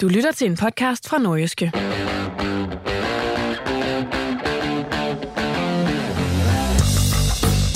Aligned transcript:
Du 0.00 0.08
lytter 0.08 0.32
til 0.32 0.46
en 0.50 0.56
podcast 0.56 1.08
fra 1.08 1.18
Nordjyske. 1.18 1.72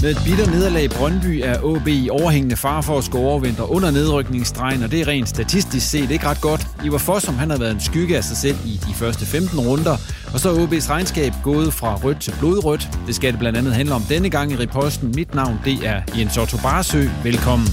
Med 0.02 0.10
et 0.10 0.18
bitter 0.24 0.46
nederlag 0.50 0.84
i 0.84 0.88
Brøndby 0.88 1.40
er 1.44 1.62
OB 1.62 1.88
i 1.88 2.08
overhængende 2.10 2.56
far 2.56 2.80
for 2.80 2.98
at 2.98 3.04
score 3.04 3.30
overvinter 3.30 3.72
under 3.72 3.90
nedrykningsstregen, 3.90 4.82
og 4.82 4.90
det 4.90 5.00
er 5.00 5.08
rent 5.08 5.28
statistisk 5.28 5.90
set 5.90 6.10
ikke 6.10 6.26
ret 6.26 6.40
godt. 6.40 6.66
Ivar 6.84 6.98
Fossum 6.98 7.34
han 7.34 7.50
har 7.50 7.58
været 7.58 7.72
en 7.72 7.80
skygge 7.80 8.16
af 8.16 8.24
sig 8.24 8.36
selv 8.36 8.56
i 8.66 8.80
de 8.88 8.94
første 8.94 9.26
15 9.26 9.58
runder, 9.60 9.96
og 10.32 10.40
så 10.40 10.48
er 10.48 10.66
OB's 10.66 10.90
regnskab 10.90 11.32
gået 11.42 11.74
fra 11.74 11.96
rødt 11.96 12.20
til 12.20 12.34
blodrødt. 12.38 12.88
Det 13.06 13.14
skal 13.14 13.32
det 13.32 13.38
blandt 13.38 13.58
andet 13.58 13.74
handle 13.74 13.94
om 13.94 14.02
denne 14.02 14.30
gang 14.30 14.52
i 14.52 14.56
reposten. 14.56 15.12
Mit 15.14 15.34
navn 15.34 15.60
det 15.64 15.86
er 15.86 16.02
Jens 16.18 16.38
Otto 16.38 16.56
Barsø. 16.56 17.02
Velkommen. 17.22 17.68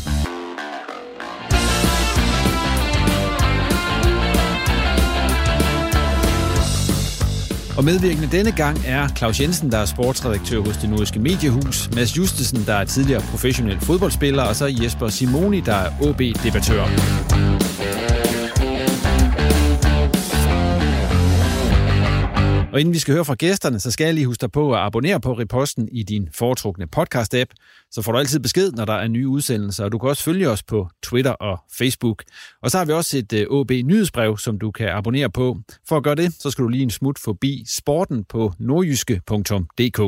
Og 7.78 7.84
medvirkende 7.84 8.30
denne 8.32 8.52
gang 8.52 8.78
er 8.86 9.08
Claus 9.08 9.42
Jensen, 9.42 9.72
der 9.72 9.78
er 9.78 9.86
sportsredaktør 9.86 10.60
hos 10.60 10.78
det 10.78 10.90
nordiske 10.90 11.20
mediehus, 11.20 11.90
Mads 11.96 12.18
Justesen, 12.18 12.64
der 12.66 12.74
er 12.74 12.84
tidligere 12.84 13.22
professionel 13.22 13.80
fodboldspiller, 13.80 14.44
og 14.44 14.56
så 14.56 14.66
Jesper 14.84 15.08
Simoni, 15.08 15.60
der 15.60 15.76
er 15.76 15.90
OB-debattør. 16.02 17.51
Og 22.74 22.80
inden 22.80 22.94
vi 22.94 23.00
skal 23.00 23.14
høre 23.14 23.26
fra 23.26 23.36
gæsterne, 23.36 23.80
så 23.80 23.92
skal 23.92 24.06
jeg 24.06 24.14
lige 24.14 24.26
huske 24.26 24.42
dig 24.42 24.52
på 24.52 24.74
at 24.74 24.80
abonnere 24.80 25.22
på 25.22 25.34
Reposten 25.34 25.90
i 25.92 26.04
din 26.04 26.30
foretrukne 26.34 26.88
podcast-app, 26.98 27.54
så 27.92 28.02
får 28.02 28.12
du 28.12 28.18
altid 28.18 28.40
besked, 28.40 28.72
når 28.72 28.86
der 28.86 28.94
er 28.94 29.08
nye 29.08 29.28
udsendelser, 29.28 29.84
og 29.84 29.92
du 29.92 29.98
kan 29.98 30.10
også 30.10 30.24
følge 30.24 30.50
os 30.50 30.64
på 30.64 30.90
Twitter 31.04 31.32
og 31.32 31.60
Facebook. 31.78 32.24
Og 32.62 32.72
så 32.72 32.78
har 32.78 32.86
vi 32.86 32.92
også 32.92 33.18
et 33.18 33.34
øh, 33.34 33.46
OB 33.50 33.72
nyhedsbrev, 33.72 34.38
som 34.38 34.60
du 34.60 34.72
kan 34.72 34.90
abonnere 34.90 35.30
på. 35.30 35.58
For 35.88 35.98
at 35.98 36.04
gøre 36.04 36.16
det, 36.16 36.34
så 36.40 36.52
skal 36.52 36.64
du 36.64 36.70
lige 36.70 36.84
en 36.84 36.90
smut 36.90 37.20
forbi 37.20 37.66
sporten 37.68 38.24
på 38.24 38.54
nordjyske.dk. 38.60 40.00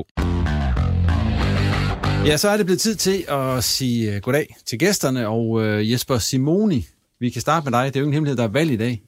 Ja, 2.25 2.37
så 2.37 2.49
er 2.49 2.57
det 2.57 2.65
blevet 2.65 2.81
tid 2.81 2.95
til 2.95 3.25
at 3.27 3.63
sige 3.63 4.15
øh, 4.15 4.21
goddag 4.21 4.55
til 4.65 4.79
gæsterne, 4.79 5.27
og 5.27 5.61
øh, 5.63 5.91
Jesper 5.91 6.17
Simoni, 6.17 6.85
vi 7.19 7.29
kan 7.29 7.41
starte 7.41 7.63
med 7.63 7.79
dig. 7.79 7.85
Det 7.85 7.95
er 7.95 7.99
jo 7.99 8.03
ingen 8.03 8.13
hemmelighed, 8.13 8.37
der 8.37 8.43
er 8.43 8.47
valg 8.47 8.71
i 8.71 8.77
dag, 8.77 9.01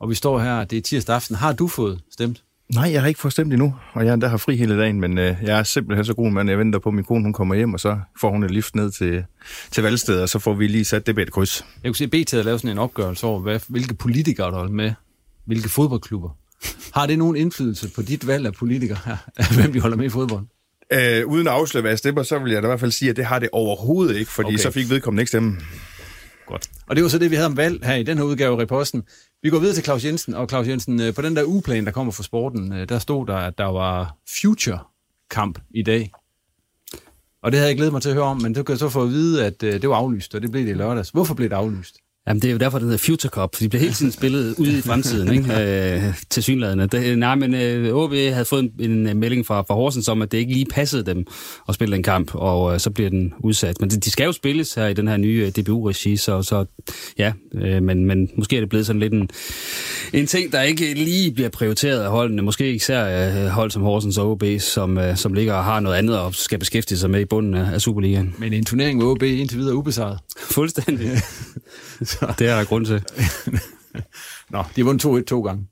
og 0.00 0.10
vi 0.10 0.14
står 0.14 0.38
her, 0.38 0.64
det 0.64 0.78
er 0.78 0.82
tirsdag 0.82 1.14
aften. 1.16 1.36
Har 1.36 1.52
du 1.52 1.68
fået 1.68 2.00
stemt? 2.10 2.42
Nej, 2.74 2.92
jeg 2.92 3.00
har 3.00 3.08
ikke 3.08 3.20
fået 3.20 3.32
stemt 3.32 3.52
endnu, 3.52 3.74
og 3.92 4.06
jeg 4.06 4.20
der 4.20 4.28
har 4.28 4.36
fri 4.36 4.56
hele 4.56 4.78
dagen, 4.78 5.00
men 5.00 5.18
øh, 5.18 5.36
jeg 5.42 5.58
er 5.58 5.62
simpelthen 5.62 6.04
så 6.04 6.14
god 6.14 6.30
mand. 6.30 6.48
Jeg 6.48 6.58
venter 6.58 6.78
på, 6.78 6.88
at 6.88 6.94
min 6.94 7.04
kone 7.04 7.22
hun 7.22 7.32
kommer 7.32 7.54
hjem, 7.54 7.74
og 7.74 7.80
så 7.80 7.98
får 8.20 8.30
hun 8.30 8.42
et 8.42 8.50
lift 8.50 8.74
ned 8.74 8.90
til, 8.90 9.24
til 9.70 9.82
valgstedet, 9.82 10.22
og 10.22 10.28
så 10.28 10.38
får 10.38 10.54
vi 10.54 10.66
lige 10.66 10.84
sat 10.84 11.06
det 11.06 11.14
bedre 11.14 11.30
kryds. 11.30 11.64
Jeg 11.82 11.88
kunne 11.88 11.96
se, 11.96 12.04
at 12.04 12.10
BT 12.10 12.30
har 12.30 12.42
lavet 12.42 12.60
sådan 12.60 12.70
en 12.70 12.78
opgørelse 12.78 13.26
over, 13.26 13.40
hvad, 13.40 13.60
hvilke 13.68 13.94
politikere 13.94 14.50
der 14.50 14.64
er 14.64 14.68
med, 14.68 14.92
hvilke 15.46 15.68
fodboldklubber. 15.68 16.36
Har 16.94 17.06
det 17.06 17.18
nogen 17.18 17.36
indflydelse 17.36 17.90
på 17.94 18.02
dit 18.02 18.26
valg 18.26 18.46
af 18.46 18.52
politikere 18.52 19.18
hvem 19.56 19.72
de 19.72 19.80
holder 19.80 19.96
med 19.96 20.06
i 20.06 20.08
fodbold? 20.08 20.44
Øh, 20.92 21.26
uden 21.26 21.46
at 21.46 21.52
afsløre, 21.52 21.80
hvad 21.80 21.90
jeg 21.90 21.98
stemmer, 21.98 22.22
så 22.22 22.38
vil 22.38 22.52
jeg 22.52 22.62
da 22.62 22.66
i 22.66 22.70
hvert 22.70 22.80
fald 22.80 22.92
sige, 22.92 23.10
at 23.10 23.16
det 23.16 23.24
har 23.24 23.38
det 23.38 23.48
overhovedet 23.52 24.16
ikke, 24.16 24.30
fordi 24.30 24.46
okay. 24.46 24.56
så 24.56 24.70
fik 24.70 24.90
vedkommende 24.90 25.20
ikke 25.20 25.28
stemme. 25.28 25.56
Godt. 26.46 26.70
Og 26.86 26.96
det 26.96 27.02
var 27.02 27.10
så 27.10 27.18
det, 27.18 27.30
vi 27.30 27.36
havde 27.36 27.46
om 27.46 27.56
valg 27.56 27.84
her 27.84 27.94
i 27.94 28.02
den 28.02 28.18
her 28.18 28.24
udgave 28.24 28.56
af 28.56 28.62
Reposten. 28.62 29.02
Vi 29.42 29.50
går 29.50 29.58
videre 29.58 29.74
til 29.74 29.84
Claus 29.84 30.04
Jensen, 30.04 30.34
og 30.34 30.48
Claus 30.48 30.68
Jensen, 30.68 31.00
øh, 31.00 31.14
på 31.14 31.22
den 31.22 31.36
der 31.36 31.44
ugeplan, 31.44 31.84
der 31.84 31.90
kommer 31.90 32.12
fra 32.12 32.22
sporten, 32.22 32.72
øh, 32.72 32.88
der 32.88 32.98
stod 32.98 33.26
der, 33.26 33.36
at 33.36 33.58
der 33.58 33.64
var 33.64 34.16
future-kamp 34.40 35.58
i 35.70 35.82
dag. 35.82 36.12
Og 37.42 37.52
det 37.52 37.58
havde 37.58 37.68
jeg 37.68 37.76
glædet 37.76 37.92
mig 37.92 38.02
til 38.02 38.08
at 38.08 38.14
høre 38.14 38.24
om, 38.24 38.42
men 38.42 38.52
du 38.52 38.62
kan 38.62 38.76
så 38.76 38.88
få 38.88 39.02
at 39.02 39.08
vide, 39.08 39.46
at 39.46 39.62
øh, 39.62 39.82
det 39.82 39.88
var 39.88 39.96
aflyst, 39.96 40.34
og 40.34 40.42
det 40.42 40.50
blev 40.50 40.64
det 40.64 40.70
i 40.70 40.74
lørdags. 40.74 41.10
Hvorfor 41.10 41.34
blev 41.34 41.48
det 41.50 41.56
aflyst? 41.56 41.96
Jamen, 42.28 42.42
det 42.42 42.48
er 42.48 42.52
jo 42.52 42.58
derfor, 42.58 42.78
det 42.78 42.84
hedder 42.84 42.98
Future 42.98 43.30
Cup, 43.30 43.56
for 43.56 43.62
de 43.62 43.68
bliver 43.68 43.80
hele 43.80 43.94
tiden 43.94 44.12
spillet 44.12 44.54
ude 44.58 44.78
i 44.78 44.80
fremtiden, 44.80 45.32
ikke? 45.32 45.54
Øh, 45.60 46.14
til 46.30 46.42
synlædende. 46.42 46.86
Det, 46.86 47.18
nej, 47.18 47.34
men 47.34 47.54
øh, 47.54 47.94
OB 47.94 48.12
havde 48.12 48.44
fået 48.44 48.70
en, 48.80 49.06
en 49.06 49.18
melding 49.18 49.46
fra, 49.46 49.60
fra 49.62 49.74
Horsens 49.74 50.08
om, 50.08 50.22
at 50.22 50.32
det 50.32 50.38
ikke 50.38 50.52
lige 50.52 50.66
passede 50.66 51.02
dem 51.06 51.26
at 51.68 51.74
spille 51.74 51.96
en 51.96 52.02
kamp, 52.02 52.34
og 52.34 52.74
øh, 52.74 52.80
så 52.80 52.90
bliver 52.90 53.10
den 53.10 53.34
udsat. 53.44 53.80
Men 53.80 53.90
de, 53.90 54.00
de 54.00 54.10
skal 54.10 54.24
jo 54.24 54.32
spilles 54.32 54.74
her 54.74 54.86
i 54.86 54.94
den 54.94 55.08
her 55.08 55.16
nye 55.16 55.52
øh, 55.56 55.62
DBU-regi, 55.62 56.16
så, 56.16 56.42
så 56.42 56.64
ja, 57.18 57.32
øh, 57.54 57.82
men, 57.82 58.04
men 58.04 58.30
måske 58.36 58.56
er 58.56 58.60
det 58.60 58.68
blevet 58.68 58.86
sådan 58.86 59.00
lidt 59.00 59.12
en, 59.12 59.30
en 60.12 60.26
ting, 60.26 60.52
der 60.52 60.62
ikke 60.62 60.94
lige 60.94 61.32
bliver 61.32 61.48
prioriteret 61.48 62.00
af 62.00 62.10
holdene. 62.10 62.42
Måske 62.42 62.74
især 62.74 63.28
øh, 63.28 63.46
hold 63.46 63.70
som 63.70 63.82
Horsens 63.82 64.18
og 64.18 64.30
OB, 64.30 64.44
som, 64.58 64.98
øh, 64.98 65.16
som 65.16 65.32
ligger 65.32 65.54
og 65.54 65.64
har 65.64 65.80
noget 65.80 65.96
andet 65.96 66.18
og 66.18 66.34
skal 66.34 66.58
beskæftige 66.58 66.98
sig 66.98 67.10
med 67.10 67.20
i 67.20 67.24
bunden 67.24 67.54
af, 67.54 67.72
af 67.74 67.80
Superligaen. 67.80 68.34
Men 68.38 68.52
en 68.52 68.64
turnering 68.64 68.98
med 68.98 69.06
OB 69.06 69.22
indtil 69.22 69.58
videre 69.58 69.74
ubesejret. 69.74 70.18
Fuldstændig. 70.38 71.10
Så. 72.10 72.34
Det 72.38 72.48
er 72.48 72.56
der 72.56 72.64
grund 72.64 72.86
til. 72.86 73.02
Nå, 74.50 74.64
de 74.76 74.80
har 74.80 74.84
vundet 74.84 75.04
2-1 75.20 75.24
to 75.24 75.42
gange. 75.42 75.66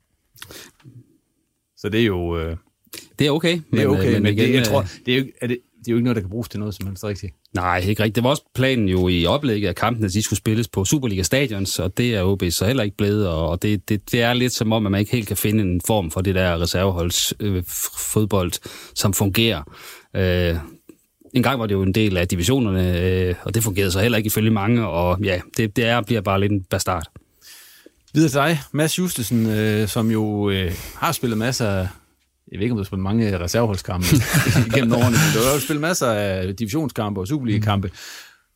Så 1.76 1.88
det 1.88 2.00
er 2.00 2.04
jo... 2.04 2.38
Øh, 2.38 2.56
det 3.18 3.26
er 3.26 3.30
okay. 3.30 3.60
Det 3.70 3.82
er 3.82 3.86
okay, 3.86 4.04
men, 4.04 4.12
men, 4.12 4.22
men 4.22 4.34
igen, 4.34 4.48
det, 4.48 4.54
jeg 4.54 4.66
tror, 4.66 4.86
det 5.06 5.14
er, 5.14 5.18
jo, 5.18 5.26
er 5.40 5.46
det, 5.46 5.58
det 5.78 5.88
er 5.88 5.92
jo 5.92 5.96
ikke 5.96 6.04
noget, 6.04 6.16
der 6.16 6.22
kan 6.22 6.30
bruges 6.30 6.48
til 6.48 6.60
noget 6.60 6.74
som 6.74 6.86
helst 6.86 7.04
rigtigt. 7.04 7.34
Nej, 7.54 7.78
ikke 7.78 8.02
rigtigt. 8.02 8.14
Det 8.14 8.24
var 8.24 8.30
også 8.30 8.42
planen 8.54 8.88
jo 8.88 9.08
i 9.08 9.26
oplægget 9.26 9.68
af 9.68 9.74
kampen, 9.74 10.04
at 10.04 10.12
de 10.12 10.22
skulle 10.22 10.38
spilles 10.38 10.68
på 10.68 10.84
Superliga-stadions, 10.84 11.78
og 11.78 11.96
det 11.96 12.14
er 12.14 12.22
OB 12.22 12.42
så 12.50 12.66
heller 12.66 12.82
ikke 12.82 12.96
blevet, 12.96 13.28
og 13.28 13.62
det, 13.62 13.88
det, 13.88 14.12
det 14.12 14.22
er 14.22 14.32
lidt 14.32 14.52
som 14.52 14.72
om, 14.72 14.86
at 14.86 14.92
man 14.92 15.00
ikke 15.00 15.12
helt 15.12 15.28
kan 15.28 15.36
finde 15.36 15.62
en 15.62 15.80
form 15.86 16.10
for 16.10 16.20
det 16.20 16.34
der 16.34 16.62
reserveholds 16.62 17.34
øh, 17.40 17.62
fodbold, 18.12 18.52
som 18.94 19.12
fungerer. 19.12 19.62
Øh, 20.16 20.56
en 21.38 21.42
gang 21.42 21.60
var 21.60 21.66
det 21.66 21.74
jo 21.74 21.82
en 21.82 21.94
del 21.94 22.16
af 22.16 22.28
divisionerne, 22.28 23.00
øh, 23.00 23.34
og 23.42 23.54
det 23.54 23.62
fungerede 23.62 23.90
så 23.90 24.00
heller 24.00 24.18
ikke 24.18 24.26
ifølge 24.26 24.50
mange, 24.50 24.86
og 24.86 25.20
ja, 25.22 25.40
det, 25.56 25.76
det 25.76 25.84
er, 25.84 26.00
bliver 26.00 26.20
bare 26.20 26.40
lidt 26.40 26.52
en 26.52 26.62
bastard. 26.62 27.06
Videre 28.14 28.30
til 28.30 28.38
dig, 28.38 28.60
Mads 28.72 28.98
Justesen, 28.98 29.46
øh, 29.46 29.88
som 29.88 30.10
jo 30.10 30.50
øh, 30.50 30.72
har 30.96 31.12
spillet 31.12 31.38
masser 31.38 31.68
af, 31.68 31.88
jeg 32.52 32.58
ved 32.58 32.62
ikke, 32.62 32.72
om 32.72 32.76
du 32.76 32.82
har 32.82 32.84
spillet 32.84 33.02
mange 33.02 33.38
reserveholdskampe 33.38 34.06
gennem 34.74 34.92
årene, 34.92 35.16
men 35.16 35.30
du 35.34 35.38
har 35.46 35.54
jo 35.54 35.60
spillet 35.60 35.80
masser 35.80 36.06
af 36.06 36.56
divisionskampe 36.56 37.20
og 37.20 37.28
Superliga-kampe, 37.28 37.90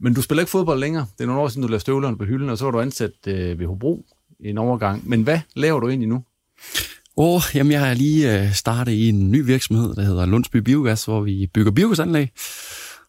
men 0.01 0.15
du 0.15 0.23
spiller 0.23 0.43
ikke 0.43 0.51
fodbold 0.51 0.81
længere. 0.81 1.07
Det 1.19 1.25
er 1.25 1.27
nogle 1.27 1.43
år 1.43 1.49
siden, 1.49 1.63
du 1.63 1.69
lavede 1.69 1.81
støvlerne 1.81 2.19
på 2.19 2.25
hylden, 2.25 2.51
og 2.51 2.59
så 2.59 2.65
var 2.65 2.71
du 2.71 2.81
ansat 2.81 3.13
øh, 3.27 3.59
ved 3.59 3.67
Hobro 3.67 4.05
i 4.41 4.49
en 4.49 4.59
overgang. 4.59 5.09
Men 5.09 5.23
hvad 5.23 5.39
laver 5.57 5.81
du 5.81 5.89
egentlig 5.89 6.09
nu? 6.09 6.25
Åh, 7.17 7.35
oh, 7.35 7.43
jamen 7.55 7.73
jeg 7.73 7.81
har 7.81 7.95
lige 7.95 8.41
øh, 8.41 8.53
startet 8.53 8.93
i 8.93 9.09
en 9.09 9.31
ny 9.31 9.45
virksomhed, 9.45 9.95
der 9.95 10.03
hedder 10.03 10.27
Lundsby 10.27 10.57
Biogas, 10.57 11.05
hvor 11.05 11.21
vi 11.21 11.51
bygger 11.55 11.73
biogasanlæg. 11.73 12.29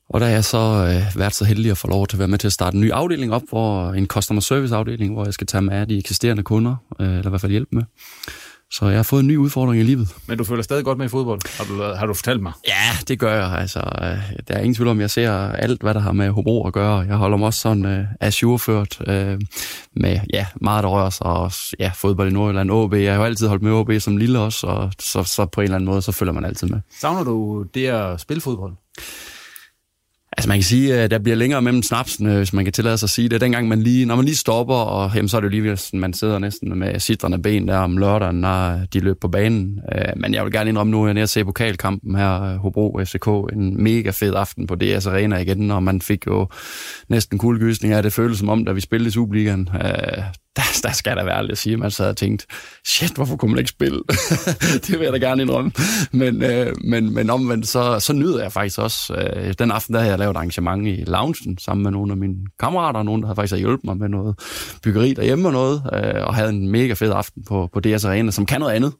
Og 0.10 0.22
der 0.22 0.28
er 0.28 0.32
jeg 0.32 0.46
så 0.46 0.58
øh, 0.58 1.20
været 1.20 1.36
så 1.36 1.46
heldig 1.46 1.72
at 1.72 1.78
få 1.78 1.88
lov 1.88 2.08
til 2.08 2.16
at 2.16 2.20
være 2.20 2.28
med 2.28 2.38
til 2.38 2.48
at 2.48 2.54
starte 2.54 2.76
en 2.76 2.82
ny 2.82 2.92
afdeling 2.92 3.34
op, 3.34 3.42
hvor 3.50 3.94
en 3.94 4.08
customer 4.08 4.42
service 4.42 4.76
afdeling, 4.76 5.14
hvor 5.14 5.26
jeg 5.26 5.34
skal 5.34 5.48
tage 5.48 5.62
med 5.62 5.74
af 5.74 5.88
de 5.88 5.98
eksisterende 5.98 6.44
kunder, 6.44 6.76
øh, 7.00 7.08
eller 7.08 7.26
i 7.26 7.30
hvert 7.30 7.42
fald 7.42 7.52
hjælpe 7.52 7.76
med. 7.76 7.84
Så 8.74 8.86
jeg 8.86 8.98
har 8.98 9.04
fået 9.04 9.20
en 9.20 9.28
ny 9.28 9.38
udfordring 9.38 9.82
i 9.82 9.84
livet. 9.84 10.16
Men 10.28 10.38
du 10.38 10.44
føler 10.44 10.64
stadig 10.64 10.86
godt 10.86 10.98
med 10.98 11.06
i 11.06 11.10
fodbold, 11.10 11.58
har 11.58 11.66
du, 11.66 11.96
har 11.98 12.06
du 12.06 12.14
fortalt 12.14 12.42
mig? 12.42 12.54
Ja, 12.68 12.98
det 13.08 13.20
gør 13.20 13.36
jeg. 13.36 13.60
Altså, 13.60 13.80
øh, 13.80 14.48
der 14.48 14.54
er 14.54 14.60
ingen 14.60 14.76
tvivl 14.76 14.88
om, 14.88 15.00
jeg 15.00 15.10
ser 15.10 15.32
alt, 15.52 15.82
hvad 15.82 15.94
der 15.94 16.00
har 16.00 16.12
med 16.12 16.30
Hobro 16.30 16.68
at 16.68 16.74
gøre. 16.74 16.98
Jeg 16.98 17.16
holder 17.16 17.38
mig 17.38 17.46
også 17.46 17.60
sådan 17.60 17.86
øh, 17.86 18.06
ajourført 18.20 19.02
øh, 19.08 19.42
med 19.96 20.20
ja, 20.34 20.46
meget, 20.62 20.84
der 20.84 20.90
rører 20.90 21.10
sig. 21.10 21.26
Og 21.26 21.52
ja, 21.80 21.92
fodbold 21.96 22.30
i 22.30 22.34
Nordjylland, 22.34 22.72
OB. 22.72 22.94
Jeg 22.94 23.14
har 23.14 23.20
jo 23.20 23.26
altid 23.26 23.48
holdt 23.48 23.64
med 23.64 23.72
OB 23.72 23.92
som 24.00 24.18
lille 24.18 24.40
også, 24.40 24.68
og 24.68 24.92
så, 25.00 25.24
så 25.24 25.46
på 25.46 25.62
en 25.62 25.66
eller 25.66 25.76
anden 25.76 25.90
måde, 25.90 26.02
så 26.02 26.12
følger 26.12 26.34
man 26.34 26.46
altid 26.46 26.68
med. 26.68 26.80
Savner 27.00 27.24
du 27.24 27.66
det 27.74 27.88
at 27.88 28.22
spille 28.22 28.42
fodbold? 28.42 28.74
Altså 30.38 30.48
man 30.48 30.58
kan 30.58 30.64
sige, 30.64 30.96
at 30.96 31.12
der 31.12 31.20
bliver 31.20 31.36
længere 31.36 31.62
mellem 31.62 31.84
snapsene, 31.84 32.38
hvis 32.38 32.54
man 32.54 32.66
kan 32.66 32.74
tillade 32.74 32.98
sig 32.98 33.06
at 33.06 33.10
sige 33.10 33.30
det. 33.30 33.42
Dengang 33.42 33.68
man 33.68 33.82
lige, 33.82 34.06
når 34.06 34.16
man 34.16 34.26
lige 34.26 34.36
stopper, 34.36 34.76
og 34.76 35.12
jamen, 35.16 35.30
så 35.30 35.38
er 35.38 35.42
det 35.42 35.46
jo 35.46 35.64
lige, 35.64 35.78
man 35.94 36.14
sidder 36.14 36.40
næsten 36.40 36.80
med 36.80 37.00
sidrende 37.00 37.42
ben 37.42 37.68
der 37.68 37.78
om 37.78 37.98
lørdagen, 37.98 38.36
når 38.36 38.80
de 38.94 39.00
løb 39.00 39.20
på 39.22 39.28
banen. 39.28 39.80
Øh, 39.96 40.14
men 40.16 40.34
jeg 40.34 40.44
vil 40.44 40.52
gerne 40.52 40.70
indrømme 40.70 40.92
nu, 40.92 41.08
at 41.08 41.18
jeg 41.18 41.30
ser 41.30 41.44
pokalkampen 41.44 42.16
her, 42.16 42.42
øh, 42.44 42.56
Hobro 42.56 43.00
FCK, 43.06 43.28
en 43.54 43.84
mega 43.84 44.10
fed 44.10 44.34
aften 44.36 44.68
på 44.68 44.76
DS 44.76 45.08
Arena 45.08 45.38
igen, 45.38 45.72
og 45.72 45.84
man 45.84 46.02
fik 46.02 46.28
jo 46.28 46.48
næsten 47.10 47.38
kuldegysning 47.38 47.94
af 47.94 48.04
det. 48.04 48.14
føles 48.14 48.38
som 48.38 48.50
om, 48.50 48.66
da 48.66 48.72
vi 48.72 48.82
spillede 48.82 49.08
i 49.08 49.12
Superligaen, 49.12 49.70
øh, 49.76 50.24
der, 50.56 50.62
der 50.84 50.92
skal 50.92 51.18
der 51.18 51.24
være 51.24 51.38
ærligt 51.38 51.52
at 51.52 51.58
sige, 51.58 51.74
at 51.74 51.80
man 51.80 51.92
så 51.92 52.04
havde 52.04 52.16
tænkt, 52.16 52.46
shit, 52.86 53.16
hvorfor 53.16 53.36
kunne 53.36 53.52
man 53.52 53.60
ikke 53.60 53.70
spille? 53.70 54.00
det 54.88 54.92
vil 55.00 55.02
jeg 55.02 55.14
da 55.14 55.18
gerne 55.18 55.42
indrømme. 55.42 55.72
Men, 56.12 56.44
øh, 56.44 56.76
men, 56.84 57.14
men 57.14 57.30
omvendt, 57.30 57.68
så, 57.68 58.00
så 58.00 58.14
nyder 58.14 58.42
jeg 58.42 58.52
faktisk 58.52 58.80
også. 58.80 59.14
Øh, 59.14 59.54
den 59.60 59.72
aften, 59.72 59.94
der 59.94 60.00
havde 60.00 60.12
jeg 60.12 60.20
lavet 60.20 60.36
arrangement 60.36 60.88
i 60.88 61.04
loungen 61.08 61.58
sammen 61.58 61.84
med 61.84 61.92
nogle 61.92 62.12
af 62.12 62.18
mine 62.18 62.36
kammerater, 62.60 63.00
og 63.00 63.06
nogen, 63.06 63.22
der 63.22 63.28
havde 63.28 63.36
faktisk 63.36 63.60
hjulpet 63.60 63.86
mig 63.86 63.98
med 63.98 64.10
noget 64.10 64.36
byggeri 64.84 65.14
derhjemme 65.14 65.48
og 65.48 65.52
noget, 65.52 65.84
øh, 65.94 66.28
og 66.28 66.36
havde 66.36 66.50
en 66.50 66.70
mega 66.70 66.94
fed 66.94 67.12
aften 67.12 67.44
på, 67.44 67.70
på 67.74 67.80
DS 67.80 68.06
Arena, 68.06 68.32
som 68.32 68.46
kan 68.46 68.60
noget 68.60 68.74
andet. 68.74 68.94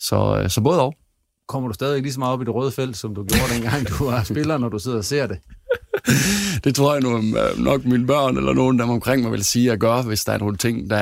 Så, 0.00 0.40
øh, 0.42 0.50
så 0.50 0.60
både 0.60 0.80
og. 0.80 0.94
Kommer 1.48 1.68
du 1.68 1.74
stadig 1.74 2.02
lige 2.02 2.12
så 2.12 2.18
meget 2.18 2.32
op 2.32 2.42
i 2.42 2.44
det 2.44 2.54
røde 2.54 2.72
felt, 2.72 2.96
som 2.96 3.14
du 3.14 3.24
gjorde 3.24 3.54
dengang, 3.54 3.88
du 3.88 4.04
var 4.04 4.22
spiller, 4.22 4.58
når 4.58 4.68
du 4.68 4.78
sidder 4.78 4.98
og 4.98 5.04
ser 5.04 5.26
det? 5.26 5.38
det 6.64 6.74
tror 6.74 6.92
jeg 6.92 7.02
nu, 7.02 7.16
øh, 7.16 7.58
nok 7.58 7.84
mine 7.84 8.06
børn 8.06 8.36
eller 8.36 8.52
nogen 8.52 8.78
der 8.78 8.84
omkring 8.84 9.22
mig 9.22 9.32
vil 9.32 9.44
sige 9.44 9.72
at 9.72 9.80
gøre, 9.80 10.02
hvis 10.02 10.24
der 10.24 10.32
er 10.32 10.38
nogle 10.38 10.56
ting, 10.56 10.90
der 10.90 10.98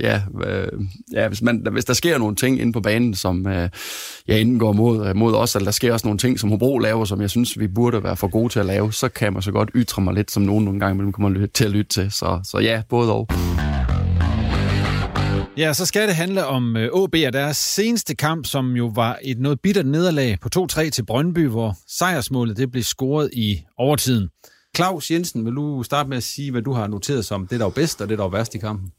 ja, 0.00 0.20
øh, 0.46 0.68
ja 1.12 1.28
hvis, 1.28 1.42
man, 1.42 1.66
hvis 1.72 1.84
der 1.84 1.92
sker 1.92 2.18
nogle 2.18 2.36
ting 2.36 2.60
inde 2.60 2.72
på 2.72 2.80
banen, 2.80 3.14
som 3.14 3.46
øh, 3.46 3.68
ja, 4.28 4.38
enten 4.38 4.58
går 4.58 4.72
mod, 4.72 5.06
øh, 5.06 5.16
mod 5.16 5.34
os, 5.34 5.54
eller 5.54 5.64
der 5.64 5.72
sker 5.72 5.92
også 5.92 6.06
nogle 6.06 6.18
ting, 6.18 6.40
som 6.40 6.50
Hobro 6.50 6.78
laver, 6.78 7.04
som 7.04 7.20
jeg 7.20 7.30
synes, 7.30 7.58
vi 7.58 7.68
burde 7.68 8.02
være 8.02 8.16
for 8.16 8.28
gode 8.28 8.48
til 8.52 8.60
at 8.60 8.66
lave, 8.66 8.92
så 8.92 9.08
kan 9.08 9.32
man 9.32 9.42
så 9.42 9.52
godt 9.52 9.70
ytre 9.74 10.02
mig 10.02 10.14
lidt, 10.14 10.30
som 10.30 10.42
nogen 10.42 10.64
nogle 10.64 10.80
gange 10.80 11.12
kommer 11.12 11.46
til 11.54 11.64
at 11.64 11.70
lytte 11.70 11.88
til. 11.88 12.10
Så, 12.10 12.40
så 12.44 12.58
ja, 12.58 12.82
både 12.88 13.12
og. 13.12 13.28
Ja, 15.56 15.72
så 15.72 15.86
skal 15.86 16.08
det 16.08 16.16
handle 16.16 16.46
om 16.46 16.76
øh, 16.76 16.84
AB 16.84 17.14
og 17.26 17.32
deres 17.32 17.56
seneste 17.56 18.14
kamp, 18.14 18.46
som 18.46 18.76
jo 18.76 18.86
var 18.94 19.18
et 19.22 19.38
noget 19.38 19.60
bittert 19.60 19.86
nederlag 19.86 20.38
på 20.40 20.48
2-3 20.56 20.90
til 20.90 21.04
Brøndby, 21.06 21.48
hvor 21.48 21.76
sejrsmålet 21.88 22.56
det 22.56 22.70
blev 22.70 22.82
scoret 22.82 23.30
i 23.32 23.64
overtiden. 23.78 24.28
Claus 24.76 25.10
Jensen, 25.10 25.44
vil 25.44 25.54
du 25.54 25.82
starte 25.82 26.08
med 26.08 26.16
at 26.16 26.22
sige, 26.22 26.50
hvad 26.50 26.62
du 26.62 26.72
har 26.72 26.86
noteret 26.86 27.24
som 27.24 27.46
det, 27.46 27.60
der 27.60 27.64
var 27.64 27.70
bedst 27.70 28.00
og 28.00 28.08
det, 28.08 28.18
der 28.18 28.24
var 28.24 28.30
værst 28.30 28.54
i 28.54 28.58
kampen? 28.58 28.92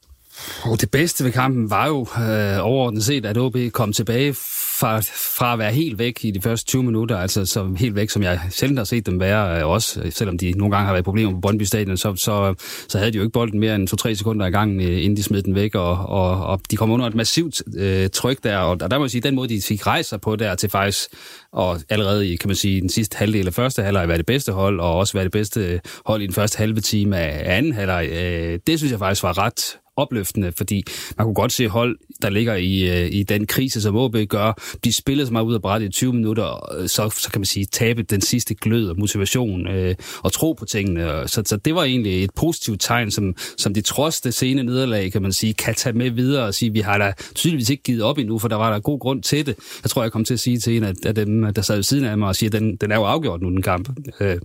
Og 0.63 0.81
det 0.81 0.91
bedste 0.91 1.23
ved 1.23 1.31
kampen 1.31 1.69
var 1.69 1.87
jo 1.87 2.01
øh, 2.01 2.65
overordnet 2.65 3.03
set, 3.03 3.25
at 3.25 3.37
OB 3.37 3.57
kom 3.71 3.93
tilbage 3.93 4.35
fra, 4.79 4.99
fra 5.37 5.53
at 5.53 5.59
være 5.59 5.71
helt 5.71 5.99
væk 5.99 6.25
i 6.25 6.31
de 6.31 6.41
første 6.41 6.65
20 6.65 6.83
minutter, 6.83 7.17
altså 7.17 7.45
som 7.45 7.75
helt 7.75 7.95
væk, 7.95 8.09
som 8.09 8.23
jeg 8.23 8.39
sjældent 8.49 8.79
har 8.79 8.83
set 8.83 9.05
dem 9.05 9.19
være, 9.19 9.59
øh, 9.59 9.67
også 9.67 10.01
øh, 10.01 10.11
selvom 10.11 10.37
de 10.37 10.51
nogle 10.51 10.75
gange 10.75 10.85
har 10.85 10.93
været 10.93 11.05
problemer 11.05 11.31
på 11.31 11.39
Brøndby 11.39 11.63
Stadion, 11.63 11.97
så, 11.97 12.15
så, 12.15 12.55
så 12.87 12.97
havde 12.97 13.11
de 13.11 13.17
jo 13.17 13.23
ikke 13.23 13.33
bolden 13.33 13.59
mere 13.59 13.75
end 13.75 14.07
2-3 14.07 14.13
sekunder 14.13 14.45
i 14.45 14.49
gang, 14.49 14.81
øh, 14.81 15.03
inden 15.03 15.17
de 15.17 15.23
smed 15.23 15.41
den 15.41 15.55
væk, 15.55 15.75
og, 15.75 15.97
og, 15.97 16.45
og 16.45 16.61
de 16.71 16.77
kom 16.77 16.91
under 16.91 17.07
et 17.07 17.15
massivt 17.15 17.61
øh, 17.77 18.09
tryk 18.09 18.43
der, 18.43 18.57
og 18.57 18.79
der 18.79 18.97
må 18.97 19.03
jeg 19.05 19.11
sige, 19.11 19.21
den 19.21 19.35
måde, 19.35 19.49
de 19.49 19.61
fik 19.61 19.87
rejser 19.87 20.17
på 20.17 20.35
der 20.35 20.55
til 20.55 20.69
faktisk, 20.69 21.09
og 21.51 21.79
allerede 21.89 22.27
i, 22.27 22.35
kan 22.35 22.47
man 22.47 22.55
sige, 22.55 22.81
den 22.81 22.89
sidste 22.89 23.17
halvdel 23.17 23.47
af 23.47 23.53
første 23.53 23.83
halvleg 23.83 24.07
være 24.07 24.17
det 24.17 24.25
bedste 24.25 24.51
hold, 24.51 24.79
og 24.79 24.95
også 24.95 25.13
være 25.13 25.23
det 25.23 25.31
bedste 25.31 25.81
hold 26.05 26.21
i 26.21 26.25
den 26.25 26.33
første 26.33 26.57
halve 26.57 26.81
time 26.81 27.17
af 27.17 27.57
anden 27.57 27.73
halvleg, 27.73 28.09
øh, 28.11 28.59
det 28.67 28.79
synes 28.79 28.91
jeg 28.91 28.99
faktisk 28.99 29.23
var 29.23 29.37
ret 29.37 29.77
opløftende, 29.97 30.51
fordi 30.51 30.83
man 31.17 31.25
kunne 31.25 31.35
godt 31.35 31.51
se 31.51 31.67
hold, 31.67 31.97
der 32.21 32.29
ligger 32.29 32.55
i, 32.55 33.03
øh, 33.03 33.11
i 33.11 33.23
den 33.23 33.47
krise, 33.47 33.81
som 33.81 33.95
OB 33.95 34.15
gør, 34.29 34.77
de 34.83 34.93
spillede 34.93 35.27
så 35.27 35.33
meget 35.33 35.45
ud 35.45 35.53
af 35.53 35.61
brættet 35.61 35.87
i 35.87 35.91
20 35.91 36.13
minutter, 36.13 36.79
øh, 36.79 36.87
så, 36.87 37.09
så 37.09 37.29
kan 37.31 37.41
man 37.41 37.45
sige, 37.45 37.65
tabe 37.65 38.03
den 38.03 38.21
sidste 38.21 38.55
glød 38.55 38.89
og 38.89 38.99
motivation 38.99 39.67
øh, 39.67 39.95
og 40.23 40.31
tro 40.31 40.53
på 40.53 40.65
tingene. 40.65 41.27
Så, 41.27 41.41
så 41.45 41.57
det 41.57 41.75
var 41.75 41.83
egentlig 41.83 42.23
et 42.23 42.31
positivt 42.35 42.81
tegn, 42.81 43.11
som, 43.11 43.35
som 43.57 43.73
de 43.73 43.81
trods 43.81 44.21
det 44.21 44.33
sene 44.33 44.63
nederlag, 44.63 45.11
kan 45.11 45.21
man 45.21 45.33
sige, 45.33 45.53
kan 45.53 45.75
tage 45.75 45.93
med 45.93 46.09
videre 46.09 46.45
og 46.45 46.53
sige, 46.53 46.73
vi 46.73 46.79
har 46.79 46.97
da 46.97 47.13
tydeligvis 47.35 47.69
ikke 47.69 47.83
givet 47.83 48.01
op 48.01 48.17
endnu, 48.17 48.39
for 48.39 48.47
der 48.47 48.55
var 48.55 48.71
der 48.71 48.79
god 48.79 48.99
grund 48.99 49.23
til 49.23 49.45
det. 49.45 49.55
Jeg 49.83 49.89
tror, 49.89 50.01
jeg 50.01 50.11
kom 50.11 50.25
til 50.25 50.33
at 50.33 50.39
sige 50.39 50.59
til 50.59 50.77
en 50.77 50.83
af 50.83 51.15
dem, 51.15 51.53
der 51.53 51.61
sad 51.61 51.75
ved 51.75 51.83
siden 51.83 52.05
af 52.05 52.17
mig 52.17 52.27
og 52.27 52.35
siger, 52.35 52.49
den, 52.49 52.75
den 52.75 52.91
er 52.91 52.95
jo 52.95 53.03
afgjort 53.03 53.41
nu, 53.41 53.49
den 53.49 53.61
kamp. 53.61 53.89
Øh, 54.19 54.37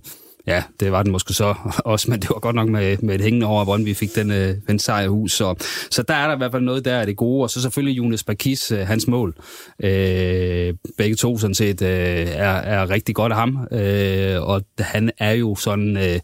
Ja, 0.47 0.63
det 0.79 0.91
var 0.91 1.03
den 1.03 1.11
måske 1.11 1.33
så 1.33 1.55
også, 1.85 2.11
men 2.11 2.19
det 2.19 2.29
var 2.29 2.39
godt 2.39 2.55
nok 2.55 2.69
med, 2.69 2.97
med 2.97 3.15
et 3.15 3.21
hængende 3.21 3.47
over, 3.47 3.63
hvordan 3.63 3.85
vi 3.85 3.93
fik 3.93 4.15
den, 4.15 4.31
øh, 4.31 4.55
den 4.67 4.79
sejr 4.79 5.07
hus. 5.07 5.31
Så, 5.31 5.55
så 5.91 6.03
der 6.03 6.13
er 6.13 6.27
der 6.27 6.35
i 6.35 6.37
hvert 6.37 6.51
fald 6.51 6.63
noget 6.63 6.85
der 6.85 6.99
af 6.99 7.05
det 7.05 7.17
gode. 7.17 7.43
Og 7.43 7.49
så 7.49 7.61
selvfølgelig 7.61 7.97
Jonas 7.97 8.23
Bakis, 8.23 8.71
øh, 8.71 8.79
hans 8.79 9.07
mål. 9.07 9.35
Øh, 9.83 10.73
begge 10.97 11.15
to 11.15 11.37
sådan 11.37 11.53
set 11.53 11.81
øh, 11.81 11.89
er, 12.27 12.51
er 12.51 12.89
rigtig 12.89 13.15
godt 13.15 13.31
af 13.31 13.37
ham. 13.37 13.67
Øh, 13.71 14.41
og 14.41 14.61
han 14.79 15.11
er 15.17 15.31
jo 15.31 15.55
sådan 15.55 15.97
øh, 15.97 16.19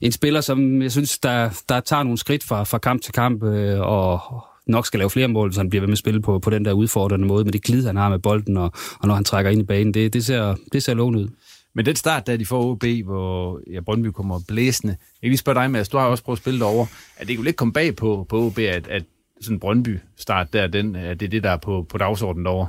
en 0.00 0.12
spiller, 0.12 0.40
som 0.40 0.82
jeg 0.82 0.92
synes, 0.92 1.18
der, 1.18 1.62
der 1.68 1.80
tager 1.80 2.02
nogle 2.02 2.18
skridt 2.18 2.44
fra, 2.44 2.64
fra 2.64 2.78
kamp 2.78 3.02
til 3.02 3.12
kamp, 3.12 3.44
øh, 3.44 3.80
og 3.80 4.20
nok 4.66 4.86
skal 4.86 4.98
lave 4.98 5.10
flere 5.10 5.28
mål, 5.28 5.52
så 5.52 5.60
han 5.60 5.70
bliver 5.70 5.80
ved 5.80 5.88
med 5.88 5.92
at 5.92 5.98
spille 5.98 6.22
på, 6.22 6.38
på 6.38 6.50
den 6.50 6.64
der 6.64 6.72
udfordrende 6.72 7.26
måde, 7.26 7.44
med 7.44 7.52
det 7.52 7.62
glid, 7.62 7.86
han 7.86 7.96
har 7.96 8.08
med 8.08 8.18
bolden, 8.18 8.56
og, 8.56 8.72
og 9.00 9.08
når 9.08 9.14
han 9.14 9.24
trækker 9.24 9.50
ind 9.50 9.60
i 9.60 9.64
banen, 9.64 9.94
det, 9.94 10.12
det, 10.12 10.24
ser, 10.24 10.54
det 10.72 10.82
ser 10.82 10.94
lovende 10.94 11.20
ud. 11.20 11.28
Men 11.74 11.86
den 11.86 11.96
start, 11.96 12.26
der 12.26 12.36
de 12.36 12.46
får 12.46 12.64
OB, 12.64 12.84
hvor 13.04 13.60
ja, 13.72 13.80
Brøndby 13.80 14.06
kommer 14.06 14.40
blæsende. 14.48 14.92
Jeg 14.92 15.26
vil 15.26 15.30
lige 15.30 15.38
spørge 15.38 15.60
dig, 15.60 15.70
Mads, 15.70 15.88
du 15.88 15.98
har 15.98 16.06
også 16.06 16.24
prøvet 16.24 16.36
at 16.36 16.42
spille 16.42 16.60
derovre. 16.60 16.86
Er 17.16 17.24
det 17.24 17.36
jo 17.36 17.42
lidt 17.42 17.56
komme 17.56 17.72
bag 17.72 17.96
på, 17.96 18.26
på 18.28 18.42
OB, 18.42 18.58
at, 18.58 18.88
at 18.88 19.04
sådan 19.40 19.60
Brøndby-start 19.60 20.52
der, 20.52 20.66
den, 20.66 20.96
at 20.96 21.20
det 21.20 21.26
er 21.26 21.30
det, 21.30 21.42
der 21.42 21.50
er 21.50 21.56
på, 21.56 21.86
på 21.88 21.98
dagsordenen 21.98 22.44
derovre? 22.44 22.68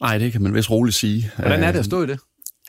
Nej, 0.00 0.18
det 0.18 0.32
kan 0.32 0.42
man 0.42 0.54
vist 0.54 0.70
roligt 0.70 0.96
sige. 0.96 1.30
Hvordan 1.36 1.62
er 1.62 1.72
det 1.72 1.78
at 1.78 1.84
stå 1.84 2.02
i 2.02 2.06
det? 2.06 2.20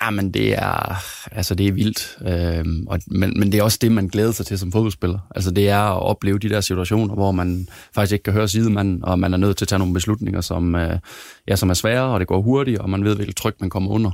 Jamen, 0.02 0.32
det 0.32 0.54
er, 0.54 0.96
altså, 1.32 1.56
det 1.56 1.68
er 1.68 1.72
vildt. 1.72 2.18
Øhm, 2.28 2.88
og, 2.88 3.00
men, 3.08 3.40
men 3.40 3.52
det 3.52 3.58
er 3.58 3.64
også 3.64 3.78
det, 3.82 3.92
man 3.92 4.08
glæder 4.08 4.32
sig 4.32 4.46
til 4.46 4.60
som 4.60 4.72
fodboldspiller. 4.72 5.20
Altså, 5.36 5.52
det 5.52 5.70
er 5.70 5.80
at 5.80 6.02
opleve 6.02 6.40
de 6.40 6.50
der 6.50 6.62
situationer, 6.62 7.14
hvor 7.14 7.32
man 7.32 7.68
faktisk 7.96 8.14
ikke 8.14 8.24
kan 8.24 8.34
høre 8.34 8.48
sidemanden, 8.48 9.04
og 9.04 9.20
man 9.20 9.34
er 9.34 9.38
nødt 9.38 9.58
til 9.58 9.66
at 9.66 9.70
tage 9.70 9.80
nogle 9.80 9.94
beslutninger, 9.94 10.42
som, 10.42 10.76
øh, 10.76 11.00
ja, 11.48 11.56
som 11.56 11.70
er 11.70 11.74
svære, 11.74 12.04
og 12.04 12.20
det 12.20 12.28
går 12.28 12.42
hurtigt, 12.42 12.80
og 12.80 12.90
man 12.90 13.04
ved, 13.04 13.16
hvilket 13.16 13.36
tryk 13.36 13.56
man 13.60 13.70
kommer 13.70 13.92
under. 13.92 14.12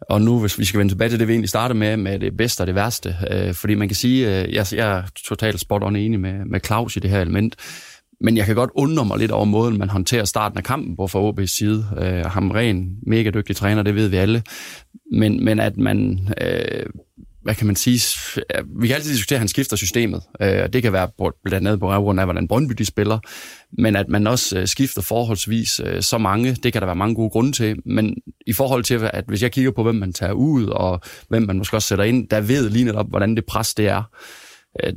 Og 0.00 0.22
nu, 0.22 0.40
hvis 0.40 0.58
vi 0.58 0.64
skal 0.64 0.78
vende 0.78 0.92
tilbage 0.92 1.10
til 1.10 1.18
det, 1.18 1.28
vi 1.28 1.32
egentlig 1.32 1.48
startede 1.48 1.78
med, 1.78 1.96
med 1.96 2.18
det 2.18 2.36
bedste 2.36 2.60
og 2.60 2.66
det 2.66 2.74
værste, 2.74 3.16
øh, 3.30 3.54
fordi 3.54 3.74
man 3.74 3.88
kan 3.88 3.94
sige, 3.94 4.42
øh, 4.42 4.54
jeg, 4.54 4.66
jeg 4.72 4.98
er 4.98 5.02
totalt 5.26 5.60
spot 5.60 5.82
on 5.82 5.96
enig 5.96 6.20
med, 6.20 6.44
med 6.44 6.60
Claus 6.64 6.96
i 6.96 7.00
det 7.00 7.10
her 7.10 7.20
element, 7.20 7.56
men 8.20 8.36
jeg 8.36 8.46
kan 8.46 8.54
godt 8.54 8.70
undre 8.74 9.04
mig 9.04 9.18
lidt 9.18 9.30
over 9.30 9.44
måden, 9.44 9.78
man 9.78 9.88
håndterer 9.88 10.24
starten 10.24 10.58
af 10.58 10.64
kampen 10.64 10.96
på 10.96 11.06
fra 11.06 11.30
OB's 11.30 11.46
side. 11.46 11.86
Øh, 11.98 12.24
ham 12.24 12.50
ren, 12.50 12.96
mega 13.06 13.30
dygtig 13.30 13.56
træner, 13.56 13.82
det 13.82 13.94
ved 13.94 14.08
vi 14.08 14.16
alle. 14.16 14.42
Men, 15.12 15.44
men 15.44 15.60
at 15.60 15.76
man 15.76 16.28
øh, 16.40 16.86
hvad 17.48 17.54
kan 17.54 17.66
man 17.66 17.76
sige, 17.76 18.00
vi 18.80 18.86
kan 18.86 18.96
altid 18.96 19.12
diskutere, 19.12 19.36
at 19.36 19.40
han 19.40 19.48
skifter 19.48 19.76
systemet. 19.76 20.22
Øh, 20.40 20.68
det 20.72 20.82
kan 20.82 20.92
være 20.92 21.08
blandt 21.44 21.66
andet 21.66 21.80
på 21.80 21.86
grund 21.86 22.20
af, 22.20 22.26
hvordan 22.26 22.48
Brøndby 22.48 22.72
de 22.72 22.84
spiller, 22.84 23.18
men 23.72 23.96
at 23.96 24.08
man 24.08 24.26
også 24.26 24.58
øh, 24.58 24.66
skifter 24.66 25.02
forholdsvis 25.02 25.80
øh, 25.84 26.02
så 26.02 26.18
mange, 26.18 26.54
det 26.62 26.72
kan 26.72 26.82
der 26.82 26.86
være 26.86 26.96
mange 26.96 27.14
gode 27.14 27.30
grunde 27.30 27.52
til, 27.52 27.76
men 27.84 28.16
i 28.46 28.52
forhold 28.52 28.84
til, 28.84 29.00
at 29.12 29.24
hvis 29.28 29.42
jeg 29.42 29.52
kigger 29.52 29.70
på, 29.70 29.82
hvem 29.82 29.94
man 29.94 30.12
tager 30.12 30.32
ud, 30.32 30.66
og 30.66 31.00
hvem 31.28 31.42
man 31.42 31.58
måske 31.58 31.76
også 31.76 31.88
sætter 31.88 32.04
ind, 32.04 32.28
der 32.28 32.40
ved 32.40 32.70
lige 32.70 32.84
netop, 32.84 33.08
hvordan 33.08 33.36
det 33.36 33.44
pres 33.46 33.74
det 33.74 33.88
er. 33.88 34.02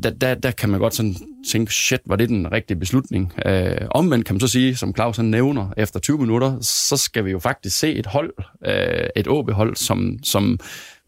Der, 0.03 0.09
der, 0.09 0.33
der 0.33 0.51
kan 0.51 0.69
man 0.69 0.79
godt 0.79 0.95
sådan 0.95 1.15
tænke, 1.51 1.73
shit, 1.73 2.01
var 2.05 2.15
det 2.15 2.29
den 2.29 2.51
rigtige 2.51 2.79
beslutning? 2.79 3.33
Øh, 3.45 3.77
omvendt 3.91 4.25
kan 4.25 4.35
man 4.35 4.39
så 4.39 4.47
sige, 4.47 4.75
som 4.75 4.95
Claus 4.95 5.17
han 5.17 5.25
nævner, 5.25 5.73
efter 5.77 5.99
20 5.99 6.17
minutter, 6.17 6.57
så 6.61 6.97
skal 6.97 7.25
vi 7.25 7.31
jo 7.31 7.39
faktisk 7.39 7.77
se 7.79 7.93
et 7.93 8.05
hold, 8.05 8.33
øh, 8.65 9.09
et 9.15 9.27
OB-hold, 9.27 9.75
som, 9.75 10.17
som 10.23 10.59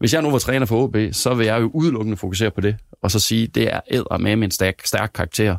hvis 0.04 0.14
jeg 0.14 0.22
nu 0.22 0.30
var 0.30 0.38
træner 0.38 0.66
for 0.66 0.82
OB, 0.82 0.96
så 1.12 1.34
vil 1.34 1.46
jeg 1.46 1.60
jo 1.60 1.70
udelukkende 1.74 2.16
fokusere 2.16 2.50
på 2.50 2.60
det, 2.60 2.76
og 3.02 3.10
så 3.10 3.18
sige, 3.18 3.46
det 3.46 3.74
er 3.74 3.80
æder 3.90 4.18
med 4.18 4.36
min 4.36 4.50
stærk, 4.50 4.86
stærk 4.86 5.10
karakter. 5.14 5.56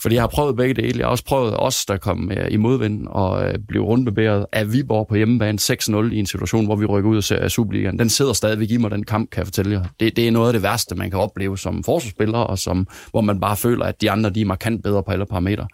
Fordi 0.00 0.14
jeg 0.14 0.22
har 0.22 0.28
prøvet 0.28 0.56
begge 0.56 0.74
dele. 0.74 0.98
Jeg 0.98 1.06
har 1.06 1.10
også 1.10 1.24
prøvet 1.24 1.60
os, 1.60 1.86
der 1.86 1.96
kom 1.96 2.30
øh, 2.32 2.46
i 2.52 2.56
modvind 2.56 3.06
og 3.06 3.48
øh, 3.48 3.54
blev 3.68 3.82
rundbebæret 3.82 4.46
af 4.52 4.72
Viborg 4.72 5.06
på 5.08 5.14
hjemmebane 5.14 5.58
6-0 5.62 5.96
i 6.12 6.18
en 6.18 6.26
situation, 6.26 6.64
hvor 6.64 6.76
vi 6.76 6.84
rykker 6.84 7.10
ud 7.10 7.32
af 7.32 7.50
Superligaen. 7.50 7.98
Den 7.98 8.08
sidder 8.08 8.32
stadigvæk 8.32 8.70
i 8.70 8.76
mig, 8.76 8.90
den 8.90 9.04
kamp, 9.04 9.30
kan 9.30 9.38
jeg 9.38 9.46
fortælle 9.46 9.72
jer. 9.72 9.84
Det, 10.00 10.16
det 10.16 10.28
er 10.28 10.30
noget 10.30 10.48
af 10.48 10.52
det 10.52 10.62
værste, 10.62 10.94
man 10.94 11.10
kan 11.10 11.18
opleve 11.18 11.58
som 11.58 11.84
forsvarsspiller, 11.84 12.38
og 12.38 12.58
som, 12.58 12.86
hvor 13.10 13.20
man 13.20 13.40
bare 13.40 13.56
føler, 13.56 13.84
at 13.84 14.00
de 14.00 14.10
andre 14.10 14.30
de 14.30 14.40
er 14.40 14.46
markant 14.46 14.82
bedre 14.82 15.02
på 15.02 15.10
alle 15.10 15.26
parametre. 15.26 15.68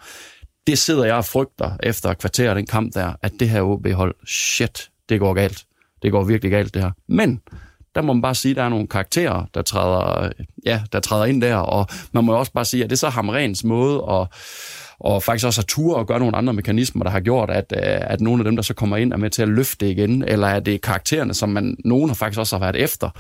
Det 0.67 0.79
sidder 0.79 1.05
jeg 1.05 1.15
og 1.15 1.25
frygter 1.25 1.71
efter 1.83 2.15
kvarter 2.15 2.49
af 2.49 2.55
den 2.55 2.67
kamp 2.67 2.95
der, 2.95 3.13
at 3.23 3.33
det 3.41 3.49
her 3.49 3.63
OB-hold, 3.63 4.15
shit, 4.27 4.91
det 5.09 5.21
går 5.21 5.35
galt. 5.35 5.65
Det 6.03 6.13
går 6.13 6.25
virkelig 6.25 6.51
galt, 6.51 6.75
det 6.75 6.83
her. 6.83 6.91
Men 7.09 7.41
der 7.95 8.03
må 8.03 8.13
man 8.13 8.23
bare 8.23 8.35
sige, 8.35 8.51
at 8.51 8.57
der 8.57 8.63
er 8.63 8.69
nogle 8.69 8.87
karakterer, 8.87 9.45
der 9.55 9.63
træder, 9.63 10.33
ja, 10.67 10.83
der 10.93 11.01
træder 11.01 11.25
ind 11.25 11.43
der, 11.43 11.57
og 11.57 11.87
man 12.13 12.25
må 12.25 12.35
også 12.35 12.53
bare 12.53 12.65
sige, 12.65 12.85
at 12.85 12.91
det 12.91 12.97
er 12.97 12.99
så 12.99 13.09
Hamrens 13.09 13.65
måde 13.65 14.05
at 14.11 14.27
og 15.01 15.23
faktisk 15.23 15.47
også 15.47 15.61
har 15.61 15.67
tur 15.67 15.97
og 15.97 16.07
gøre 16.07 16.19
nogle 16.19 16.37
andre 16.37 16.53
mekanismer, 16.53 17.05
der 17.05 17.11
har 17.11 17.21
gjort, 17.21 17.51
at, 17.51 17.73
øh, 17.77 17.83
at 17.85 18.21
nogle 18.21 18.41
af 18.41 18.45
dem, 18.45 18.57
der 18.57 18.63
så 18.63 18.75
kommer 18.75 18.97
ind, 18.97 19.13
er 19.13 19.17
med 19.17 19.31
til 19.31 19.43
at 19.43 19.49
løfte 19.49 19.87
det 19.87 19.93
igen, 19.93 20.25
eller 20.25 20.47
er 20.47 20.61
det 20.61 20.81
karaktererne, 20.81 21.35
som 21.35 21.49
man, 21.49 21.77
nogen 21.85 22.09
har 22.09 22.15
faktisk 22.15 22.39
også 22.39 22.57
har 22.57 22.61
været 22.61 22.77
efter, 22.77 23.11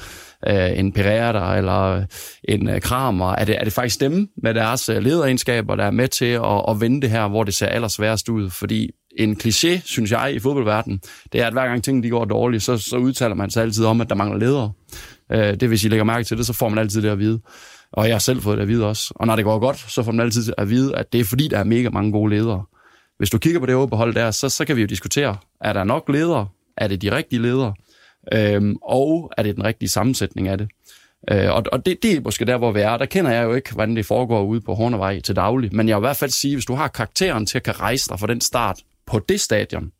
øh, 0.48 0.78
en 0.78 0.92
Pereira 0.92 1.56
eller 1.56 2.04
en 2.44 2.68
øh, 2.68 2.80
Kramer, 2.80 3.32
er 3.32 3.44
det, 3.44 3.56
er 3.58 3.64
det 3.64 3.72
faktisk 3.72 4.00
dem 4.00 4.28
med 4.42 4.54
deres 4.54 4.88
lederegenskaber, 4.88 5.74
der 5.74 5.84
er 5.84 5.90
med 5.90 6.08
til 6.08 6.24
at, 6.24 6.64
at 6.68 6.80
vende 6.80 7.02
det 7.02 7.10
her, 7.10 7.28
hvor 7.28 7.44
det 7.44 7.54
ser 7.54 7.66
allersværest 7.66 8.28
ud, 8.28 8.50
fordi 8.50 8.90
en 9.22 9.36
kliché, 9.42 9.80
synes 9.84 10.10
jeg, 10.10 10.34
i 10.34 10.38
fodboldverdenen, 10.38 11.00
det 11.32 11.40
er, 11.40 11.46
at 11.46 11.52
hver 11.52 11.66
gang 11.66 11.84
tingene 11.84 12.02
de 12.02 12.10
går 12.10 12.24
dårligt, 12.24 12.62
så, 12.62 12.76
så 12.76 12.96
udtaler 12.96 13.34
man 13.34 13.50
sig 13.50 13.62
altid 13.62 13.84
om, 13.84 14.00
at 14.00 14.08
der 14.08 14.14
mangler 14.14 14.38
ledere. 14.38 14.72
Øh, 15.32 15.60
det 15.60 15.68
hvis 15.68 15.84
I 15.84 15.88
lægger 15.88 16.04
mærke 16.04 16.24
til 16.24 16.38
det, 16.38 16.46
så 16.46 16.52
får 16.52 16.68
man 16.68 16.78
altid 16.78 17.02
det 17.02 17.08
at 17.08 17.18
vide. 17.18 17.40
Og 17.92 18.06
jeg 18.06 18.14
har 18.14 18.18
selv 18.18 18.42
fået 18.42 18.58
det 18.58 18.62
at 18.62 18.68
vide 18.68 18.86
også. 18.86 19.12
Og 19.16 19.26
når 19.26 19.36
det 19.36 19.44
går 19.44 19.58
godt, 19.58 19.84
så 19.88 20.02
får 20.02 20.12
man 20.12 20.20
altid 20.20 20.52
at 20.58 20.70
vide, 20.70 20.96
at 20.96 21.12
det 21.12 21.20
er 21.20 21.24
fordi, 21.24 21.48
der 21.48 21.58
er 21.58 21.64
mega 21.64 21.88
mange 21.88 22.12
gode 22.12 22.30
ledere. 22.30 22.64
Hvis 23.18 23.30
du 23.30 23.38
kigger 23.38 23.60
på 23.60 23.66
det 23.66 23.74
åbehold 23.74 24.14
der, 24.14 24.30
så, 24.30 24.48
så 24.48 24.64
kan 24.64 24.76
vi 24.76 24.80
jo 24.80 24.86
diskutere, 24.86 25.36
er 25.60 25.72
der 25.72 25.84
nok 25.84 26.08
ledere? 26.08 26.48
Er 26.76 26.88
det 26.88 27.02
de 27.02 27.16
rigtige 27.16 27.42
ledere? 27.42 27.74
Øhm, 28.32 28.76
og 28.82 29.32
er 29.38 29.42
det 29.42 29.56
den 29.56 29.64
rigtige 29.64 29.88
sammensætning 29.88 30.48
af 30.48 30.58
det? 30.58 30.68
Øh, 31.30 31.54
og 31.54 31.64
og 31.72 31.86
det, 31.86 32.02
det 32.02 32.16
er 32.16 32.20
måske 32.20 32.44
der, 32.44 32.56
hvor 32.56 32.72
vi 32.72 32.80
er. 32.80 32.96
Der 32.96 33.04
kender 33.04 33.30
jeg 33.30 33.44
jo 33.44 33.54
ikke, 33.54 33.72
hvordan 33.72 33.96
det 33.96 34.06
foregår 34.06 34.42
ude 34.42 34.60
på 34.60 34.74
Hornevej 34.74 35.20
til 35.20 35.36
daglig. 35.36 35.74
Men 35.74 35.88
jeg 35.88 35.96
vil 35.96 36.00
i 36.00 36.06
hvert 36.06 36.16
fald 36.16 36.30
sige, 36.30 36.56
hvis 36.56 36.64
du 36.64 36.74
har 36.74 36.88
karakteren 36.88 37.46
til 37.46 37.58
at 37.58 37.62
kan 37.62 37.80
rejse 37.80 38.08
dig 38.08 38.18
for 38.18 38.26
den 38.26 38.40
start 38.40 38.78
på 39.10 39.18
det 39.18 39.40
stadion, 39.40 39.92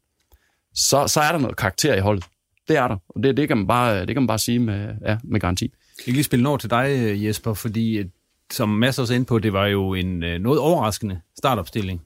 så, 0.75 1.07
så 1.09 1.21
er 1.21 1.33
der 1.33 1.38
noget 1.38 1.57
karakter 1.57 1.95
i 1.95 2.00
holdet. 2.00 2.25
Det 2.69 2.76
er 2.76 2.88
der. 2.88 2.97
Og 3.09 3.23
det, 3.23 3.37
det, 3.37 3.49
kan, 3.49 3.57
man 3.57 3.67
bare, 3.67 4.00
det 4.00 4.09
kan 4.09 4.23
man 4.23 4.26
bare 4.26 4.38
sige 4.38 4.59
med, 4.59 4.95
ja, 5.07 5.19
med 5.25 5.40
garanti. 5.40 5.64
Jeg 5.99 6.05
kan 6.05 6.14
lige 6.14 6.25
spille 6.25 6.49
over 6.49 6.59
til 6.59 6.71
dig, 6.71 7.14
Jesper, 7.25 7.55
fordi 7.55 8.05
som 8.52 8.69
Mads 8.69 8.99
også 8.99 9.14
ind 9.14 9.26
på, 9.26 9.38
det 9.38 9.52
var 9.52 9.67
jo 9.67 9.95
en 9.95 10.23
øh, 10.23 10.40
noget 10.40 10.61
overraskende 10.61 11.21
startopstilling, 11.38 12.02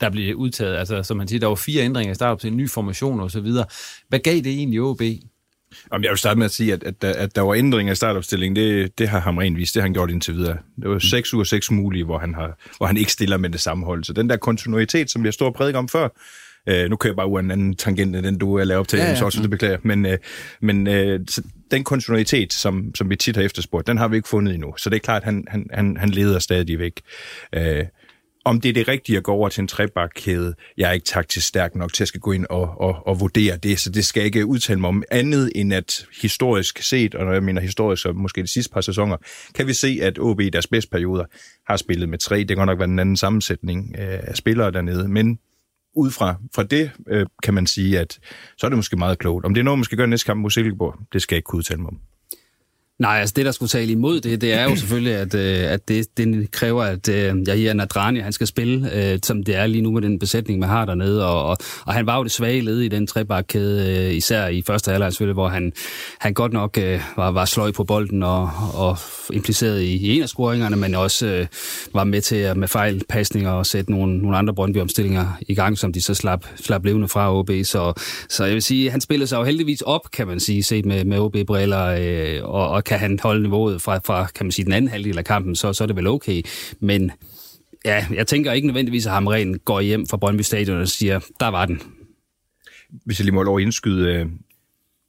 der 0.00 0.10
blev 0.10 0.36
udtaget. 0.36 0.76
Altså, 0.76 1.02
som 1.02 1.16
man 1.16 1.28
siger, 1.28 1.40
der 1.40 1.46
var 1.46 1.54
fire 1.54 1.82
ændringer 1.82 2.12
i 2.12 2.14
startopstillingen, 2.14 2.64
ny 2.64 2.70
formation 2.70 3.20
og 3.20 3.30
så 3.30 3.40
videre. 3.40 3.66
Hvad 4.08 4.18
gav 4.18 4.34
det 4.34 4.46
egentlig 4.46 4.80
OB? 4.80 5.02
Jamen, 5.92 6.04
jeg 6.04 6.10
vil 6.10 6.18
starte 6.18 6.38
med 6.38 6.44
at 6.44 6.50
sige, 6.50 6.72
at, 6.72 6.82
at, 6.82 7.04
at 7.04 7.36
der 7.36 7.42
var 7.42 7.54
ændringer 7.54 7.92
i 7.92 7.96
startopstillingen. 7.96 8.56
Det, 8.56 8.98
det 8.98 9.08
har 9.08 9.20
ham 9.20 9.38
rent 9.38 9.58
vist. 9.58 9.74
Det 9.74 9.82
har 9.82 9.86
han 9.86 9.94
gjort 9.94 10.10
indtil 10.10 10.34
videre. 10.34 10.56
Det 10.82 10.90
var 10.90 10.98
seks 10.98 11.34
uger 11.34 11.44
seks 11.44 11.70
mulige, 11.70 12.04
hvor 12.04 12.18
han, 12.18 12.34
har, 12.34 12.58
hvor 12.76 12.86
han 12.86 12.96
ikke 12.96 13.12
stiller 13.12 13.36
med 13.36 13.50
det 13.50 13.60
samme 13.60 13.86
hold. 13.86 14.04
Så 14.04 14.12
den 14.12 14.30
der 14.30 14.36
kontinuitet, 14.36 15.10
som 15.10 15.22
vi 15.22 15.26
har 15.26 15.32
stået 15.32 15.48
og 15.48 15.54
prædiket 15.54 15.78
om 15.78 15.88
før, 15.88 16.08
Øh, 16.68 16.90
nu 16.90 16.96
kører 16.96 17.12
jeg 17.12 17.16
bare 17.16 17.28
ud 17.28 17.40
en 17.40 17.50
anden 17.50 17.76
tangent, 17.76 18.16
end 18.16 18.26
den 18.26 18.38
du 18.38 18.56
lavede 18.56 18.76
op 18.76 18.88
til, 18.88 18.98
ja, 18.98 19.04
ja. 19.04 19.14
så 19.14 19.24
også 19.24 19.42
det 19.42 19.50
beklager. 19.50 19.78
Men, 19.82 20.06
øh, 20.06 20.18
men 20.60 20.86
øh, 20.86 21.20
den 21.70 21.84
kontinuitet, 21.84 22.52
som, 22.52 22.94
som 22.94 23.10
vi 23.10 23.16
tit 23.16 23.36
har 23.36 23.42
efterspurgt, 23.42 23.86
den 23.86 23.98
har 23.98 24.08
vi 24.08 24.16
ikke 24.16 24.28
fundet 24.28 24.54
endnu. 24.54 24.74
Så 24.76 24.90
det 24.90 24.96
er 24.96 25.00
klart, 25.00 25.24
han, 25.24 25.44
han, 25.48 25.66
han, 25.72 25.96
han 25.96 26.08
leder 26.08 26.38
stadig 26.38 26.78
væk. 26.78 27.00
Øh, 27.54 27.84
om 28.44 28.60
det 28.60 28.68
er 28.68 28.72
det 28.72 28.88
rigtige 28.88 29.18
at 29.18 29.24
gå 29.24 29.32
over 29.32 29.48
til 29.48 29.60
en 29.60 29.68
trebakkæde, 29.68 30.54
jeg 30.76 30.88
er 30.88 30.92
ikke 30.92 31.06
taktisk 31.06 31.46
stærk 31.46 31.74
nok 31.74 31.92
til 31.92 32.04
at 32.04 32.08
skal 32.08 32.20
gå 32.20 32.32
ind 32.32 32.46
og, 32.50 32.80
og, 32.80 33.06
og 33.06 33.20
vurdere 33.20 33.56
det, 33.56 33.80
så 33.80 33.90
det 33.90 34.04
skal 34.04 34.20
jeg 34.20 34.26
ikke 34.26 34.46
udtale 34.46 34.80
mig 34.80 34.88
om 34.88 35.02
andet 35.10 35.52
end 35.54 35.74
at 35.74 36.06
historisk 36.22 36.82
set, 36.82 37.14
og 37.14 37.24
når 37.24 37.32
jeg 37.32 37.42
mener 37.42 37.60
historisk, 37.60 38.02
så 38.02 38.12
måske 38.12 38.42
de 38.42 38.46
sidste 38.46 38.72
par 38.72 38.80
sæsoner, 38.80 39.16
kan 39.54 39.66
vi 39.66 39.72
se, 39.72 39.98
at 40.02 40.18
OB 40.18 40.40
i 40.40 40.48
deres 40.48 40.66
bedste 40.66 40.90
perioder 40.90 41.24
har 41.66 41.76
spillet 41.76 42.08
med 42.08 42.18
tre. 42.18 42.44
Det 42.44 42.56
kan 42.56 42.66
nok 42.66 42.78
være 42.78 42.88
en 42.88 42.98
anden 42.98 43.16
sammensætning 43.16 43.94
øh, 43.98 44.18
af 44.22 44.36
spillere 44.36 44.70
dernede, 44.70 45.08
men 45.08 45.38
ud 45.96 46.10
fra, 46.10 46.34
fra 46.54 46.62
det 46.62 46.90
øh, 47.08 47.26
kan 47.42 47.54
man 47.54 47.66
sige, 47.66 47.98
at 47.98 48.18
så 48.58 48.66
er 48.66 48.68
det 48.68 48.76
måske 48.76 48.96
meget 48.96 49.18
klogt. 49.18 49.44
Om 49.44 49.54
det 49.54 49.60
er 49.60 49.64
noget, 49.64 49.78
man 49.78 49.84
skal 49.84 49.98
gøre 49.98 50.06
næste 50.06 50.26
kamp 50.26 50.40
mod 50.40 50.50
Silkeborg, 50.50 50.94
det 51.12 51.22
skal 51.22 51.34
jeg 51.34 51.38
ikke 51.38 51.46
kunne 51.46 51.58
udtale 51.58 51.80
mig 51.80 51.88
om. 51.88 52.00
Nej, 52.98 53.20
altså 53.20 53.32
det, 53.36 53.46
der 53.46 53.52
skulle 53.52 53.70
tale 53.70 53.92
imod 53.92 54.20
det, 54.20 54.40
det 54.40 54.52
er 54.52 54.64
jo 54.64 54.76
selvfølgelig, 54.76 55.14
at, 55.14 55.34
øh, 55.34 55.72
at 55.72 55.88
det, 55.88 56.16
det 56.16 56.50
kræver, 56.50 56.82
at 56.84 57.08
øh, 57.08 57.34
Yahya 57.48 57.72
Nadrani, 57.72 58.20
han 58.20 58.32
skal 58.32 58.46
spille, 58.46 58.94
øh, 58.94 59.18
som 59.22 59.42
det 59.42 59.56
er 59.56 59.66
lige 59.66 59.82
nu 59.82 59.90
med 59.90 60.02
den 60.02 60.18
besætning, 60.18 60.60
man 60.60 60.68
har 60.68 60.84
dernede. 60.84 61.26
Og, 61.26 61.46
og, 61.46 61.56
og 61.86 61.94
han 61.94 62.06
var 62.06 62.16
jo 62.16 62.22
det 62.22 62.32
svage 62.32 62.60
led 62.60 62.80
i 62.80 62.88
den 62.88 63.06
trebakkæde, 63.06 64.06
øh, 64.08 64.14
især 64.14 64.46
i 64.46 64.62
første 64.62 64.90
halvleg 64.90 65.12
selvfølgelig, 65.12 65.34
hvor 65.34 65.48
han, 65.48 65.72
han 66.18 66.34
godt 66.34 66.52
nok 66.52 66.78
øh, 66.78 67.00
var, 67.16 67.30
var 67.30 67.44
sløj 67.44 67.72
på 67.72 67.84
bolden 67.84 68.22
og, 68.22 68.50
og 68.74 68.98
impliceret 69.32 69.80
i, 69.80 69.96
i 69.96 70.16
en 70.16 70.22
af 70.22 70.28
scoringerne, 70.28 70.76
men 70.76 70.94
også 70.94 71.26
øh, 71.26 71.46
var 71.94 72.04
med 72.04 72.20
til 72.20 72.36
at 72.36 72.56
med 72.56 72.68
fejlpasninger 72.68 73.50
og 73.50 73.66
sætte 73.66 73.90
nogle, 73.90 74.18
nogle 74.18 74.36
andre 74.36 74.54
Brøndby-omstillinger 74.54 75.26
i 75.48 75.54
gang, 75.54 75.78
som 75.78 75.92
de 75.92 76.00
så 76.00 76.14
slap, 76.14 76.46
slap 76.56 76.84
levende 76.84 77.08
fra 77.08 77.38
OB. 77.38 77.50
Så, 77.64 77.92
så 78.28 78.44
jeg 78.44 78.54
vil 78.54 78.62
sige, 78.62 78.90
han 78.90 79.00
spillede 79.00 79.26
sig 79.26 79.36
jo 79.36 79.44
heldigvis 79.44 79.80
op, 79.80 80.10
kan 80.12 80.26
man 80.26 80.40
sige, 80.40 80.62
set 80.62 80.86
med, 80.86 81.04
med 81.04 81.18
OB-briller, 81.18 81.86
øh, 81.86 82.44
og, 82.44 82.68
og 82.68 82.83
kan 82.84 82.98
han 82.98 83.18
holde 83.22 83.42
niveauet 83.42 83.82
fra, 83.82 84.00
fra 84.04 84.26
kan 84.34 84.46
man 84.46 84.52
sige, 84.52 84.64
den 84.64 84.72
anden 84.72 84.90
halvdel 84.90 85.18
af 85.18 85.24
kampen, 85.24 85.56
så, 85.56 85.72
så 85.72 85.84
er 85.84 85.86
det 85.86 85.96
vel 85.96 86.06
okay. 86.06 86.42
Men 86.80 87.10
ja, 87.84 88.06
jeg 88.14 88.26
tænker 88.26 88.52
ikke 88.52 88.66
nødvendigvis, 88.66 89.06
at 89.06 89.12
Hamren 89.12 89.58
går 89.58 89.80
hjem 89.80 90.06
fra 90.06 90.16
Brøndby 90.16 90.42
Stadion 90.42 90.80
og 90.80 90.88
siger, 90.88 91.20
der 91.40 91.48
var 91.48 91.66
den. 91.66 91.82
Hvis 93.04 93.18
jeg 93.18 93.24
lige 93.24 93.34
må 93.34 93.42
lov 93.42 93.58
at 93.58 93.62
indskyde, 93.62 94.12
øh, 94.12 94.26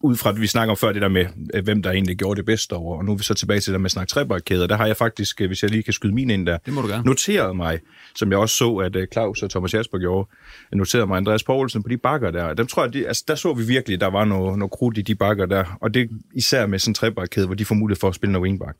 ud 0.03 0.15
fra, 0.15 0.29
at 0.29 0.41
vi 0.41 0.47
snakker 0.47 0.71
om 0.71 0.77
før 0.77 0.91
det 0.91 1.01
der 1.01 1.07
med, 1.07 1.25
øh, 1.53 1.63
hvem 1.63 1.83
der 1.83 1.91
egentlig 1.91 2.17
gjorde 2.17 2.37
det 2.37 2.45
bedste 2.45 2.73
over, 2.73 2.97
og 2.97 3.05
nu 3.05 3.11
er 3.11 3.17
vi 3.17 3.23
så 3.23 3.33
tilbage 3.33 3.59
til 3.59 3.71
det 3.71 3.73
der 3.73 3.81
med 3.81 3.89
snak 3.89 4.07
trebakkæder, 4.07 4.67
der 4.67 4.77
har 4.77 4.85
jeg 4.85 4.97
faktisk, 4.97 5.41
øh, 5.41 5.47
hvis 5.47 5.63
jeg 5.63 5.71
lige 5.71 5.83
kan 5.83 5.93
skyde 5.93 6.13
min 6.13 6.29
ind 6.29 6.45
der, 6.45 6.57
det 6.65 6.73
må 6.73 6.81
du 6.81 6.87
gerne. 6.87 7.05
noteret 7.05 7.55
mig, 7.55 7.79
som 8.15 8.31
jeg 8.31 8.39
også 8.39 8.55
så, 8.55 8.75
at 8.75 8.97
Claus 9.13 9.43
og 9.43 9.49
Thomas 9.49 9.73
Jasper 9.73 9.97
gjorde, 9.97 10.29
noterede 10.73 11.07
mig 11.07 11.17
Andreas 11.17 11.43
Poulsen 11.43 11.83
på 11.83 11.89
de 11.89 11.97
bakker 11.97 12.31
der. 12.31 12.53
Dem 12.53 12.67
tror 12.67 12.83
jeg, 12.83 12.93
de, 12.93 13.07
altså, 13.07 13.23
der 13.27 13.35
så 13.35 13.53
vi 13.53 13.63
virkelig, 13.63 14.01
der 14.01 14.07
var 14.07 14.25
noget, 14.25 14.59
noget 14.59 14.71
krudt 14.71 14.97
i 14.97 15.01
de 15.01 15.15
bakker 15.15 15.45
der, 15.45 15.77
og 15.81 15.93
det 15.93 16.09
især 16.35 16.65
med 16.65 16.79
sådan 16.79 17.11
en 17.13 17.45
hvor 17.45 17.55
de 17.55 17.65
får 17.65 17.75
mulighed 17.75 17.99
for 17.99 18.07
at 18.07 18.15
spille 18.15 18.31
noget 18.31 18.43
wingback. 18.43 18.77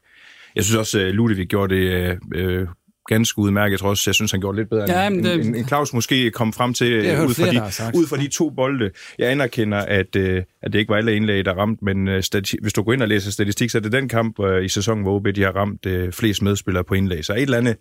Jeg 0.55 0.63
synes 0.63 0.77
også, 0.77 0.99
Ludvig 0.99 1.47
gjorde 1.47 1.75
det 1.75 2.19
øh, 2.35 2.67
ganske 3.05 3.39
udmærket. 3.39 3.81
Også, 3.81 4.03
jeg 4.09 4.15
synes, 4.15 4.31
han 4.31 4.39
gjorde 4.39 4.57
lidt 4.57 4.69
bedre, 4.69 4.85
ja, 4.87 5.07
end, 5.07 5.23
det, 5.23 5.33
end, 5.33 5.55
end 5.55 5.67
Claus 5.67 5.93
måske 5.93 6.31
kom 6.31 6.53
frem 6.53 6.73
til 6.73 6.97
ud, 7.27 7.33
fra 7.33 7.45
de, 7.91 7.97
ud 7.97 8.07
fra 8.07 8.17
de 8.17 8.27
to 8.27 8.49
bolde. 8.49 8.91
Jeg 9.19 9.31
anerkender, 9.31 9.77
at, 9.77 10.15
øh, 10.15 10.43
at 10.61 10.73
det 10.73 10.79
ikke 10.79 10.89
var 10.89 10.97
alle 10.97 11.15
indlæg, 11.15 11.45
der 11.45 11.53
ramte, 11.53 11.85
men 11.85 12.07
øh, 12.07 12.23
stati- 12.23 12.57
hvis 12.61 12.73
du 12.73 12.83
går 12.83 12.93
ind 12.93 13.01
og 13.01 13.07
læser 13.07 13.31
statistik, 13.31 13.69
så 13.69 13.77
er 13.77 13.81
det 13.81 13.91
den 13.91 14.09
kamp 14.09 14.39
øh, 14.39 14.65
i 14.65 14.67
sæsonen, 14.67 15.03
hvor 15.03 15.15
OB 15.15 15.27
de 15.35 15.41
har 15.41 15.51
ramt 15.51 15.85
øh, 15.85 16.11
flest 16.11 16.41
medspillere 16.41 16.83
på 16.83 16.93
indlæg. 16.93 17.25
Så 17.25 17.33
et 17.33 17.41
eller 17.41 17.57
andet 17.57 17.75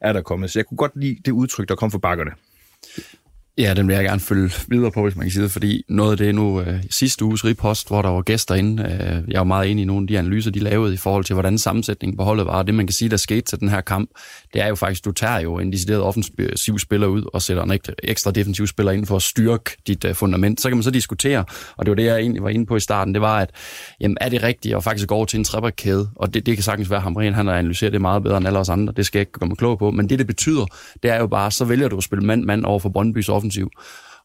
er 0.00 0.12
der 0.12 0.20
kommet. 0.22 0.50
Så 0.50 0.58
jeg 0.58 0.66
kunne 0.66 0.78
godt 0.78 0.92
lide 0.96 1.16
det 1.24 1.32
udtryk, 1.32 1.68
der 1.68 1.74
kom 1.74 1.90
fra 1.90 1.98
bakkerne. 1.98 2.30
Ja, 3.58 3.74
den 3.74 3.88
vil 3.88 3.94
jeg 3.94 4.04
gerne 4.04 4.20
følge 4.20 4.50
videre 4.68 4.90
på, 4.90 5.02
hvis 5.02 5.16
man 5.16 5.24
kan 5.24 5.30
sige 5.30 5.42
det, 5.42 5.50
fordi 5.50 5.84
noget 5.88 6.10
af 6.10 6.16
det 6.16 6.34
nu 6.34 6.60
øh, 6.60 6.82
sidste 6.90 7.24
uges 7.24 7.44
ripost, 7.44 7.88
hvor 7.88 8.02
der 8.02 8.08
var 8.08 8.22
gæster 8.22 8.54
inde, 8.54 8.82
øh, 8.82 9.32
jeg 9.32 9.38
var 9.38 9.44
meget 9.44 9.70
enig 9.70 9.82
i 9.82 9.84
nogle 9.84 10.02
af 10.02 10.06
de 10.06 10.18
analyser, 10.18 10.50
de 10.50 10.58
lavede 10.58 10.94
i 10.94 10.96
forhold 10.96 11.24
til, 11.24 11.34
hvordan 11.34 11.58
sammensætningen 11.58 12.16
på 12.16 12.24
holdet 12.24 12.46
var. 12.46 12.62
Det, 12.62 12.74
man 12.74 12.86
kan 12.86 12.92
sige, 12.92 13.08
der 13.08 13.16
skete 13.16 13.40
til 13.40 13.60
den 13.60 13.68
her 13.68 13.80
kamp, 13.80 14.10
det 14.54 14.62
er 14.62 14.68
jo 14.68 14.74
faktisk, 14.74 15.04
du 15.04 15.12
tager 15.12 15.38
jo 15.38 15.58
en 15.58 15.72
decideret 15.72 16.02
offensiv 16.02 16.78
spiller 16.78 17.06
ud 17.06 17.22
og 17.32 17.42
sætter 17.42 17.62
en 17.62 17.78
ekstra 18.02 18.30
defensiv 18.30 18.66
spiller 18.66 18.92
ind 18.92 19.06
for 19.06 19.16
at 19.16 19.22
styrke 19.22 19.70
dit 19.86 20.04
øh, 20.04 20.14
fundament. 20.14 20.60
Så 20.60 20.68
kan 20.68 20.76
man 20.76 20.82
så 20.82 20.90
diskutere, 20.90 21.44
og 21.76 21.86
det 21.86 21.90
var 21.90 21.96
det, 21.96 22.04
jeg 22.04 22.18
egentlig 22.18 22.42
var 22.42 22.48
inde 22.48 22.66
på 22.66 22.76
i 22.76 22.80
starten, 22.80 23.14
det 23.14 23.22
var, 23.22 23.38
at 23.38 23.50
jamen, 24.00 24.16
er 24.20 24.28
det 24.28 24.42
rigtigt 24.42 24.76
at 24.76 24.84
faktisk 24.84 25.08
gå 25.08 25.14
over 25.14 25.26
til 25.26 25.38
en 25.38 25.44
trebakkæde? 25.44 26.08
Og 26.16 26.34
det, 26.34 26.46
det 26.46 26.56
kan 26.56 26.62
sagtens 26.62 26.90
være, 26.90 26.96
at 26.96 27.02
Hamren 27.02 27.34
han 27.34 27.46
har 27.46 27.54
analyseret 27.54 27.92
det 27.92 28.00
meget 28.00 28.22
bedre 28.22 28.36
end 28.36 28.46
alle 28.46 28.58
os 28.58 28.68
andre. 28.68 28.92
Det 28.96 29.06
skal 29.06 29.18
jeg 29.18 29.22
ikke 29.22 29.32
komme 29.32 29.56
klog 29.56 29.78
på. 29.78 29.90
Men 29.90 30.08
det, 30.08 30.18
det 30.18 30.26
betyder, 30.26 30.66
det 31.02 31.10
er 31.10 31.18
jo 31.18 31.26
bare, 31.26 31.50
så 31.50 31.64
vælger 31.64 31.88
du 31.88 31.96
at 31.96 32.02
spille 32.02 32.24
mand-mand 32.24 32.64
over 32.64 32.78
for 32.78 32.88
Brøndby's 32.88 33.28
offensiv. 33.28 33.45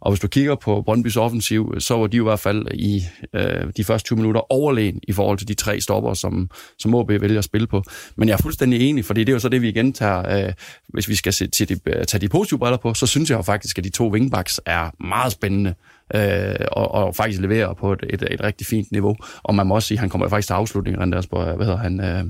Og 0.01 0.11
hvis 0.11 0.19
du 0.19 0.27
kigger 0.27 0.55
på 0.55 0.81
Brøndbys 0.81 1.17
offensiv, 1.17 1.75
så 1.79 1.97
var 1.97 2.07
de 2.07 2.17
jo 2.17 2.23
i 2.23 2.29
hvert 2.29 2.39
fald 2.39 2.67
i 2.73 3.01
øh, 3.33 3.71
de 3.77 3.83
første 3.83 4.05
20 4.05 4.17
minutter 4.17 4.51
overlegen 4.51 4.99
i 5.03 5.11
forhold 5.11 5.37
til 5.37 5.47
de 5.47 5.53
tre 5.53 5.81
stopper, 5.81 6.13
som, 6.13 6.49
som 6.79 6.95
OB 6.95 7.09
vælger 7.09 7.37
at 7.37 7.43
spille 7.43 7.67
på. 7.67 7.83
Men 8.15 8.29
jeg 8.29 8.33
er 8.33 8.41
fuldstændig 8.41 8.89
enig, 8.89 9.05
fordi 9.05 9.19
det 9.19 9.29
er 9.29 9.33
jo 9.33 9.39
så 9.39 9.49
det, 9.49 9.61
vi 9.61 9.69
igen 9.69 9.93
tager, 9.93 10.47
øh, 10.47 10.53
hvis 10.87 11.07
vi 11.07 11.15
skal 11.15 11.33
se, 11.33 11.47
til 11.47 11.69
de, 11.69 12.05
tage 12.05 12.21
de 12.21 12.29
positive 12.29 12.59
briller 12.59 12.77
på, 12.77 12.93
så 12.93 13.07
synes 13.07 13.29
jeg 13.29 13.37
jo 13.37 13.41
faktisk, 13.41 13.77
at 13.77 13.83
de 13.83 13.89
to 13.89 14.11
wingbacks 14.11 14.59
er 14.65 15.03
meget 15.03 15.31
spændende 15.31 15.73
øh, 16.15 16.55
og, 16.71 16.91
og 16.91 17.15
faktisk 17.15 17.41
leverer 17.41 17.73
på 17.73 17.93
et, 17.93 18.05
et, 18.09 18.23
et 18.31 18.43
rigtig 18.43 18.67
fint 18.67 18.91
niveau. 18.91 19.15
Og 19.43 19.55
man 19.55 19.67
må 19.67 19.75
også 19.75 19.87
sige, 19.87 19.95
at 19.95 19.99
han 19.99 20.09
kommer 20.09 20.29
faktisk 20.29 20.47
til 20.47 20.53
afslutningen, 20.53 21.01
Andreas, 21.01 21.27
på, 21.27 21.43
hvad 21.43 21.65
hedder 21.65 21.77
han... 21.77 21.99
Øh, 21.99 22.23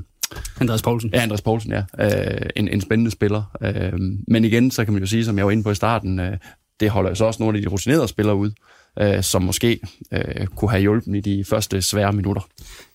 Andreas 0.61 0.81
Poulsen. 0.81 1.09
Ja, 1.13 1.21
Andreas 1.21 1.41
Poulsen, 1.41 1.71
ja. 1.71 1.83
Øh, 1.99 2.49
en, 2.55 2.67
en 2.67 2.81
spændende 2.81 3.11
spiller. 3.11 3.43
Øh, 3.61 3.93
men 4.27 4.45
igen, 4.45 4.71
så 4.71 4.85
kan 4.85 4.93
man 4.93 5.03
jo 5.03 5.07
sige, 5.07 5.25
som 5.25 5.37
jeg 5.37 5.45
var 5.45 5.51
inde 5.51 5.63
på 5.63 5.71
i 5.71 5.75
starten, 5.75 6.19
øh, 6.19 6.37
det 6.81 6.89
holder 6.89 7.13
så 7.13 7.25
også 7.25 7.43
nogle 7.43 7.57
af 7.57 7.61
de 7.61 7.69
rutinerede 7.69 8.07
spillere 8.07 8.35
ud, 8.35 8.51
øh, 8.99 9.23
som 9.23 9.41
måske 9.41 9.79
øh, 10.13 10.47
kunne 10.55 10.71
have 10.71 10.81
hjulpet 10.81 11.15
i 11.15 11.19
de 11.19 11.43
første 11.43 11.81
svære 11.81 12.13
minutter. 12.13 12.41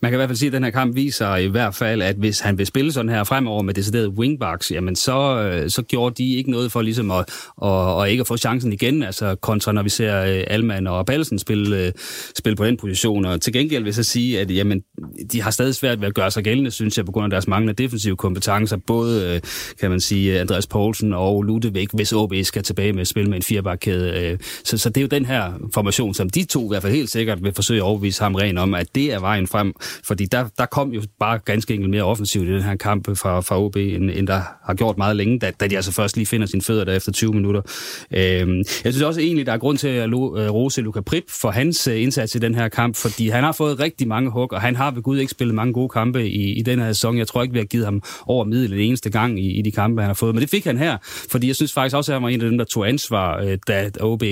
Man 0.00 0.11
kan 0.11 0.17
i 0.17 0.19
hvert 0.19 0.29
fald 0.29 0.38
sige, 0.38 0.47
at 0.47 0.53
den 0.53 0.65
her 0.65 0.71
kamp 0.71 0.95
viser 0.95 1.37
i 1.37 1.47
hvert 1.47 1.75
fald, 1.75 2.03
at 2.03 2.17
hvis 2.17 2.41
han 2.41 2.59
vil 2.59 2.67
spille 2.67 2.93
sådan 2.93 3.09
her 3.09 3.25
fremover 3.25 3.62
med 3.62 3.75
decideret 3.75 4.09
wingbacks, 4.09 4.71
jamen 4.71 4.97
så, 4.97 5.41
øh, 5.41 5.71
så 5.71 5.83
gjorde 5.83 6.15
de 6.15 6.35
ikke 6.35 6.50
noget 6.50 6.73
for 6.73 6.83
ligesom 6.83 7.11
at, 7.11 7.25
og, 7.57 7.97
og 7.97 8.11
ikke 8.11 8.21
at 8.21 8.26
få 8.26 8.37
chancen 8.37 8.73
igen, 8.73 9.03
altså 9.03 9.35
kontra 9.35 9.73
når 9.73 9.83
vi 9.83 9.88
ser 9.88 10.23
øh, 10.23 10.45
Alman 10.47 10.87
og 10.87 11.07
Balsen 11.07 11.38
spille, 11.38 11.87
øh, 11.87 11.93
spille 12.35 12.57
på 12.57 12.65
den 12.65 12.76
position. 12.76 13.25
Og 13.25 13.41
til 13.41 13.53
gengæld 13.53 13.83
vil 13.83 13.88
jeg 13.88 13.95
så 13.95 14.03
sige, 14.03 14.41
at 14.41 14.50
jamen, 14.57 14.83
de 15.33 15.43
har 15.43 15.50
stadig 15.50 15.75
svært 15.75 16.00
ved 16.00 16.09
at 16.09 16.15
gøre 16.15 16.31
sig 16.31 16.45
gældende, 16.45 16.71
synes 16.71 16.97
jeg, 16.97 17.07
på 17.07 17.12
grund 17.12 17.25
af 17.25 17.31
deres 17.31 17.49
manglende 17.49 17.83
defensive 17.83 18.17
kompetencer. 18.17 18.76
Både, 18.76 19.35
øh, 19.35 19.41
kan 19.81 19.91
man 19.91 20.00
sige, 20.00 20.41
Andreas 20.41 20.67
Poulsen 20.67 21.12
og 21.12 21.43
Ludevig, 21.43 21.88
hvis 21.93 22.12
OB 22.12 22.35
skal 22.43 22.62
tilbage 22.62 22.93
med 22.93 23.00
at 23.00 23.09
spille 23.09 23.31
med 23.31 23.37
en 23.37 23.43
firebakkæde. 23.43 24.21
Øh, 24.21 24.38
så, 24.65 24.79
så 24.79 24.88
det 24.88 24.97
er 24.97 25.03
jo 25.03 25.09
den 25.09 25.26
her 25.26 25.53
information, 25.87 26.14
som 26.14 26.31
de 26.31 26.45
to 26.45 26.64
i 26.64 26.69
hvert 26.69 26.83
fald 26.83 26.93
helt 26.93 27.11
sikkert 27.11 27.43
vil 27.43 27.52
forsøge 27.52 27.78
at 27.78 27.83
overbevise 27.83 28.23
ham 28.23 28.35
ren 28.35 28.59
om, 28.59 28.75
at 28.75 28.95
det 28.95 29.12
er 29.12 29.21
vejen 29.21 29.47
frem. 29.47 29.75
Fordi 30.05 30.25
der, 30.25 30.49
der 30.59 30.66
kom 30.66 30.93
jo 30.93 31.02
bare 31.21 31.38
ganske 31.38 31.75
enkelt 31.75 31.90
mere 31.90 32.02
offensivt 32.02 32.49
i 32.49 32.52
den 32.52 32.62
her 32.62 32.76
kamp 32.76 33.19
fra, 33.19 33.40
fra 33.40 33.62
OB, 33.62 33.76
end, 33.76 34.11
end 34.11 34.26
der 34.26 34.40
har 34.66 34.75
gjort 34.75 34.99
meget 34.99 35.16
længe, 35.16 35.38
da, 35.38 35.50
da 35.61 35.66
de 35.66 35.76
altså 35.76 35.93
først 35.93 36.16
lige 36.16 36.26
finder 36.26 36.47
sine 36.47 36.62
fødder 36.62 36.85
der 36.85 36.97
efter 36.97 37.12
20 37.12 37.33
minutter. 37.33 37.61
Øhm, 38.11 38.57
jeg 38.59 38.93
synes 38.93 39.02
også 39.02 39.21
egentlig, 39.21 39.47
der 39.47 39.52
er 39.52 39.59
grund 39.59 39.78
til 39.78 39.88
at 39.88 40.09
øh, 40.09 40.14
rose 40.14 40.81
Luka 40.81 41.00
Prip 41.00 41.25
for 41.28 41.50
hans 41.50 41.88
øh, 41.88 42.02
indsats 42.02 42.35
i 42.35 42.38
den 42.38 42.55
her 42.55 42.69
kamp, 42.69 42.97
fordi 42.97 43.28
han 43.28 43.45
har 43.45 43.52
fået 43.52 43.81
rigtig 43.81 44.09
mange 44.09 44.31
hug, 44.31 44.52
og 44.52 44.61
han 44.61 44.76
har 44.76 44.90
ved 44.90 45.02
Gud 45.02 45.19
ikke 45.19 45.31
spillet 45.31 45.55
mange 45.55 45.73
gode 45.73 45.88
kampe 45.88 46.28
i, 46.28 46.59
i 46.59 46.62
den 46.62 46.78
her 46.78 46.93
sæson. 46.93 47.19
Jeg 47.19 47.26
tror 47.26 47.43
ikke, 47.43 47.52
vi 47.52 47.59
har 47.59 47.66
givet 47.66 47.85
ham 47.85 48.02
over 48.26 48.45
middel 48.45 48.71
den 48.71 48.81
eneste 48.81 49.11
gang 49.11 49.40
i, 49.40 49.59
i 49.59 49.62
de 49.62 49.71
kampe, 49.71 50.02
han 50.02 50.09
har 50.09 50.14
fået. 50.14 50.35
Men 50.35 50.43
det 50.43 50.50
fik 50.50 50.64
han 50.64 50.78
her, 50.78 50.97
fordi 51.31 51.47
jeg 51.47 51.57
synes 51.57 51.73
faktisk 51.73 51.97
også, 51.97 52.12
at 52.12 52.14
han 52.14 52.23
var 52.23 52.28
en 52.28 52.40
af 52.40 52.50
dem, 52.50 52.59
der 52.59 52.64
tog 52.64 52.88
ansvar, 52.88 53.40
øh, 53.40 53.59
da 53.69 53.90
OB, 54.00 54.23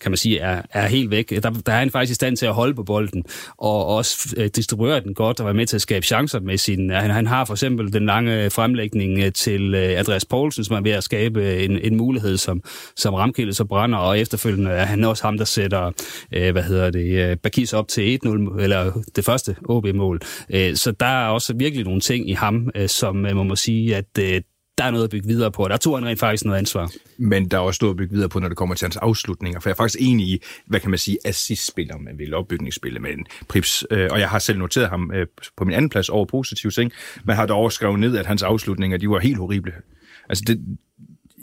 kan 0.00 0.10
man 0.10 0.16
sige, 0.16 0.38
er, 0.38 0.62
er 0.70 0.86
helt 0.88 0.97
helt 0.98 1.10
væk. 1.10 1.30
Der, 1.30 1.50
der 1.50 1.72
er 1.72 1.78
han 1.78 1.90
faktisk 1.90 2.10
i 2.10 2.14
stand 2.14 2.36
til 2.36 2.46
at 2.46 2.54
holde 2.54 2.74
på 2.74 2.82
bolden, 2.82 3.24
og 3.56 3.86
også 3.86 4.34
øh, 4.36 4.50
distribuere 4.56 5.00
den 5.00 5.14
godt, 5.14 5.40
og 5.40 5.46
være 5.46 5.54
med 5.54 5.66
til 5.66 5.76
at 5.76 5.82
skabe 5.82 6.06
chancer 6.06 6.40
med 6.40 6.58
sin... 6.58 6.90
Øh, 6.90 6.96
han, 6.96 7.10
han 7.10 7.26
har 7.26 7.44
for 7.44 7.54
eksempel 7.54 7.92
den 7.92 8.06
lange 8.06 8.44
øh, 8.44 8.50
fremlægning 8.50 9.18
øh, 9.18 9.32
til 9.32 9.74
øh, 9.74 9.98
Andreas 9.98 10.24
Poulsen, 10.24 10.64
som 10.64 10.76
er 10.76 10.80
ved 10.80 10.90
at 10.90 11.04
skabe 11.04 11.64
en, 11.64 11.78
en 11.78 11.96
mulighed, 11.96 12.36
som, 12.36 12.62
som 12.96 13.14
Ramkilde 13.14 13.54
så 13.54 13.64
brænder, 13.64 13.98
og 13.98 14.18
efterfølgende 14.18 14.70
er 14.70 14.84
han 14.84 15.04
også 15.04 15.24
ham, 15.24 15.38
der 15.38 15.44
sætter, 15.44 15.90
hvad 16.52 16.62
hedder 16.62 16.90
det, 16.90 17.40
Bakis 17.40 17.72
op 17.72 17.88
til 17.88 18.18
1-0, 18.24 18.28
eller 18.60 19.02
det 19.16 19.24
første 19.24 19.56
OB-mål. 19.68 20.20
Så 20.74 20.94
der 21.00 21.06
er 21.06 21.28
også 21.28 21.54
virkelig 21.56 21.84
nogle 21.84 22.00
ting 22.00 22.30
i 22.30 22.32
ham, 22.32 22.70
som 22.86 23.16
man 23.16 23.36
må 23.36 23.56
sige, 23.56 23.96
at 23.96 24.16
der 24.78 24.84
er 24.84 24.90
noget 24.90 25.04
at 25.04 25.10
bygge 25.10 25.28
videre 25.28 25.52
på. 25.52 25.68
Der 25.68 25.76
tog 25.76 25.98
han 25.98 26.06
rent 26.06 26.20
faktisk 26.20 26.44
noget 26.44 26.58
ansvar. 26.58 26.92
Men 27.16 27.48
der 27.48 27.56
er 27.56 27.60
også 27.60 27.78
noget 27.82 27.94
at 27.94 27.96
bygge 27.96 28.14
videre 28.14 28.28
på, 28.28 28.38
når 28.38 28.48
det 28.48 28.56
kommer 28.56 28.74
til 28.74 28.84
hans 28.84 28.96
afslutninger. 28.96 29.60
For 29.60 29.68
jeg 29.68 29.72
er 29.72 29.76
faktisk 29.76 30.00
enig 30.00 30.26
i, 30.26 30.42
hvad 30.66 30.80
kan 30.80 30.90
man 30.90 30.98
sige, 30.98 31.18
assistspiller, 31.24 31.98
man 31.98 32.18
vil 32.18 32.34
opbygningsspille 32.34 33.00
med 33.00 33.10
en 33.10 33.26
Prips. 33.48 33.84
Øh, 33.90 34.08
og 34.10 34.20
jeg 34.20 34.28
har 34.28 34.38
selv 34.38 34.58
noteret 34.58 34.88
ham 34.88 35.10
øh, 35.14 35.26
på 35.56 35.64
min 35.64 35.74
anden 35.74 35.88
plads 35.88 36.08
over 36.08 36.24
positive 36.24 36.72
ting, 36.72 36.92
men 37.24 37.36
har 37.36 37.46
dog 37.46 37.72
skrevet 37.72 38.00
ned, 38.00 38.16
at 38.16 38.26
hans 38.26 38.42
afslutninger, 38.42 38.98
de 38.98 39.10
var 39.10 39.18
helt 39.18 39.38
horrible. 39.38 39.72
Altså 40.28 40.44
det, 40.46 40.78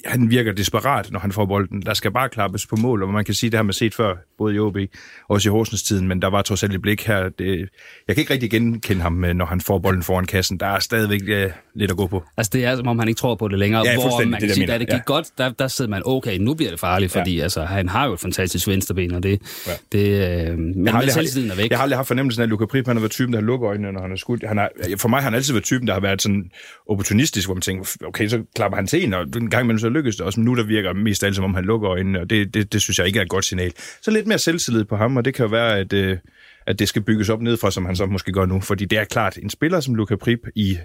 han 0.05 0.29
virker 0.29 0.51
desperat, 0.51 1.11
når 1.11 1.19
han 1.19 1.31
får 1.31 1.45
bolden. 1.45 1.81
Der 1.81 1.93
skal 1.93 2.11
bare 2.11 2.29
klappes 2.29 2.67
på 2.67 2.75
mål, 2.75 3.03
og 3.03 3.09
man 3.09 3.25
kan 3.25 3.33
sige, 3.33 3.49
det 3.49 3.57
har 3.57 3.63
man 3.63 3.73
set 3.73 3.95
før, 3.95 4.15
både 4.37 4.55
i 4.55 4.59
OB 4.59 4.77
og 4.77 4.85
også 5.27 5.49
i 5.49 5.51
Horsens 5.51 5.83
tiden, 5.83 6.07
men 6.07 6.21
der 6.21 6.27
var 6.27 6.41
trods 6.41 6.63
alt 6.63 6.73
et 6.73 6.81
blik 6.81 7.03
her. 7.03 7.29
Det, 7.29 7.69
jeg 8.07 8.15
kan 8.15 8.21
ikke 8.21 8.33
rigtig 8.33 8.51
genkende 8.51 9.01
ham, 9.01 9.25
øh, 9.25 9.33
når 9.33 9.45
han 9.45 9.61
får 9.61 9.79
bolden 9.79 10.03
foran 10.03 10.25
kassen. 10.25 10.59
Der 10.59 10.65
er 10.65 10.79
stadigvæk 10.79 11.21
ja, 11.27 11.47
lidt 11.75 11.91
at 11.91 11.97
gå 11.97 12.07
på. 12.07 12.23
Altså 12.37 12.49
det 12.53 12.65
er, 12.65 12.75
som 12.75 12.87
om 12.87 12.99
han 12.99 13.07
ikke 13.07 13.19
tror 13.19 13.35
på 13.35 13.47
det 13.47 13.59
længere. 13.59 13.83
Ja, 13.85 13.95
hvor 13.95 14.25
man 14.25 14.39
kan 14.39 14.49
det, 14.49 14.55
sige, 14.55 14.67
da 14.67 14.77
det 14.77 14.87
gik 14.87 14.93
ja. 14.93 15.01
godt, 15.05 15.27
der, 15.37 15.49
der 15.49 15.67
sidder 15.67 15.91
man, 15.91 16.01
okay, 16.05 16.37
nu 16.37 16.53
bliver 16.53 16.69
det 16.69 16.79
farligt, 16.79 17.11
fordi 17.11 17.35
ja. 17.35 17.43
altså, 17.43 17.63
han 17.63 17.89
har 17.89 18.05
jo 18.05 18.13
et 18.13 18.19
fantastisk 18.19 18.67
venstreben, 18.67 19.15
og 19.15 19.23
det, 19.23 19.41
ja. 19.67 19.71
det 19.91 20.49
øh, 20.49 20.57
men 20.57 20.85
jeg 20.85 20.93
har, 20.93 21.01
aldrig, 21.01 21.49
er 21.49 21.55
væk. 21.55 21.69
jeg 21.69 21.77
har 21.77 21.83
aldrig 21.83 21.97
haft 21.97 22.07
fornemmelsen 22.07 22.41
af, 22.41 22.45
at 22.45 22.49
Luka 22.49 22.65
Prip, 22.65 22.87
han 22.87 22.95
har 22.95 23.01
været 23.01 23.11
typen, 23.11 23.33
der 23.33 23.39
har 23.39 23.45
lukket 23.45 23.67
øjnene, 23.67 23.91
når 23.91 24.01
han 24.01 24.09
har 24.09 24.17
skudt. 24.17 24.43
Han 24.47 24.57
har, 24.57 24.69
for 24.97 25.09
mig 25.09 25.19
har 25.19 25.29
han 25.29 25.33
altid 25.33 25.53
været 25.53 25.63
typen, 25.63 25.87
der 25.87 25.93
har 25.93 26.01
været 26.01 26.21
sådan 26.21 26.51
opportunistisk, 26.89 27.47
hvor 27.47 27.55
man 27.55 27.61
tænker, 27.61 27.95
okay, 28.05 28.27
så 28.27 28.43
klapper 28.55 28.75
han 28.75 28.87
til 28.87 29.03
en, 29.03 29.13
og 29.13 29.21
en 29.21 29.49
gang 29.49 29.63
imellem 29.63 29.79
så 29.85 29.89
lykkes 29.89 30.15
det 30.15 30.25
også, 30.25 30.39
men 30.39 30.45
nu 30.45 30.55
der 30.55 30.63
virker 30.63 30.93
mest 30.93 31.23
alt, 31.23 31.35
som 31.35 31.45
om 31.45 31.53
han 31.53 31.65
lukker 31.65 31.89
øjnene, 31.89 32.19
og 32.19 32.29
det, 32.29 32.53
det, 32.53 32.73
det 32.73 32.81
synes 32.81 32.99
jeg 32.99 33.07
ikke 33.07 33.19
er 33.19 33.23
et 33.23 33.29
godt 33.29 33.45
signal. 33.45 33.73
Så 34.01 34.11
lidt 34.11 34.27
mere 34.27 34.39
selvtillid 34.39 34.83
på 34.83 34.95
ham, 34.95 35.17
og 35.17 35.25
det 35.25 35.33
kan 35.33 35.43
jo 35.43 35.49
være, 35.49 35.79
at, 35.79 35.93
øh, 35.93 36.17
at 36.65 36.79
det 36.79 36.89
skal 36.89 37.01
bygges 37.01 37.29
op 37.29 37.41
nedefra, 37.41 37.71
som 37.71 37.85
han 37.85 37.95
så 37.95 38.05
måske 38.05 38.31
gør 38.31 38.45
nu. 38.45 38.61
Fordi 38.61 38.85
det 38.85 38.97
er 38.97 39.03
klart, 39.03 39.37
en 39.37 39.49
spiller 39.49 39.79
som 39.79 39.95
Luka 39.95 40.15
Prip 40.15 40.39
i 40.55 40.77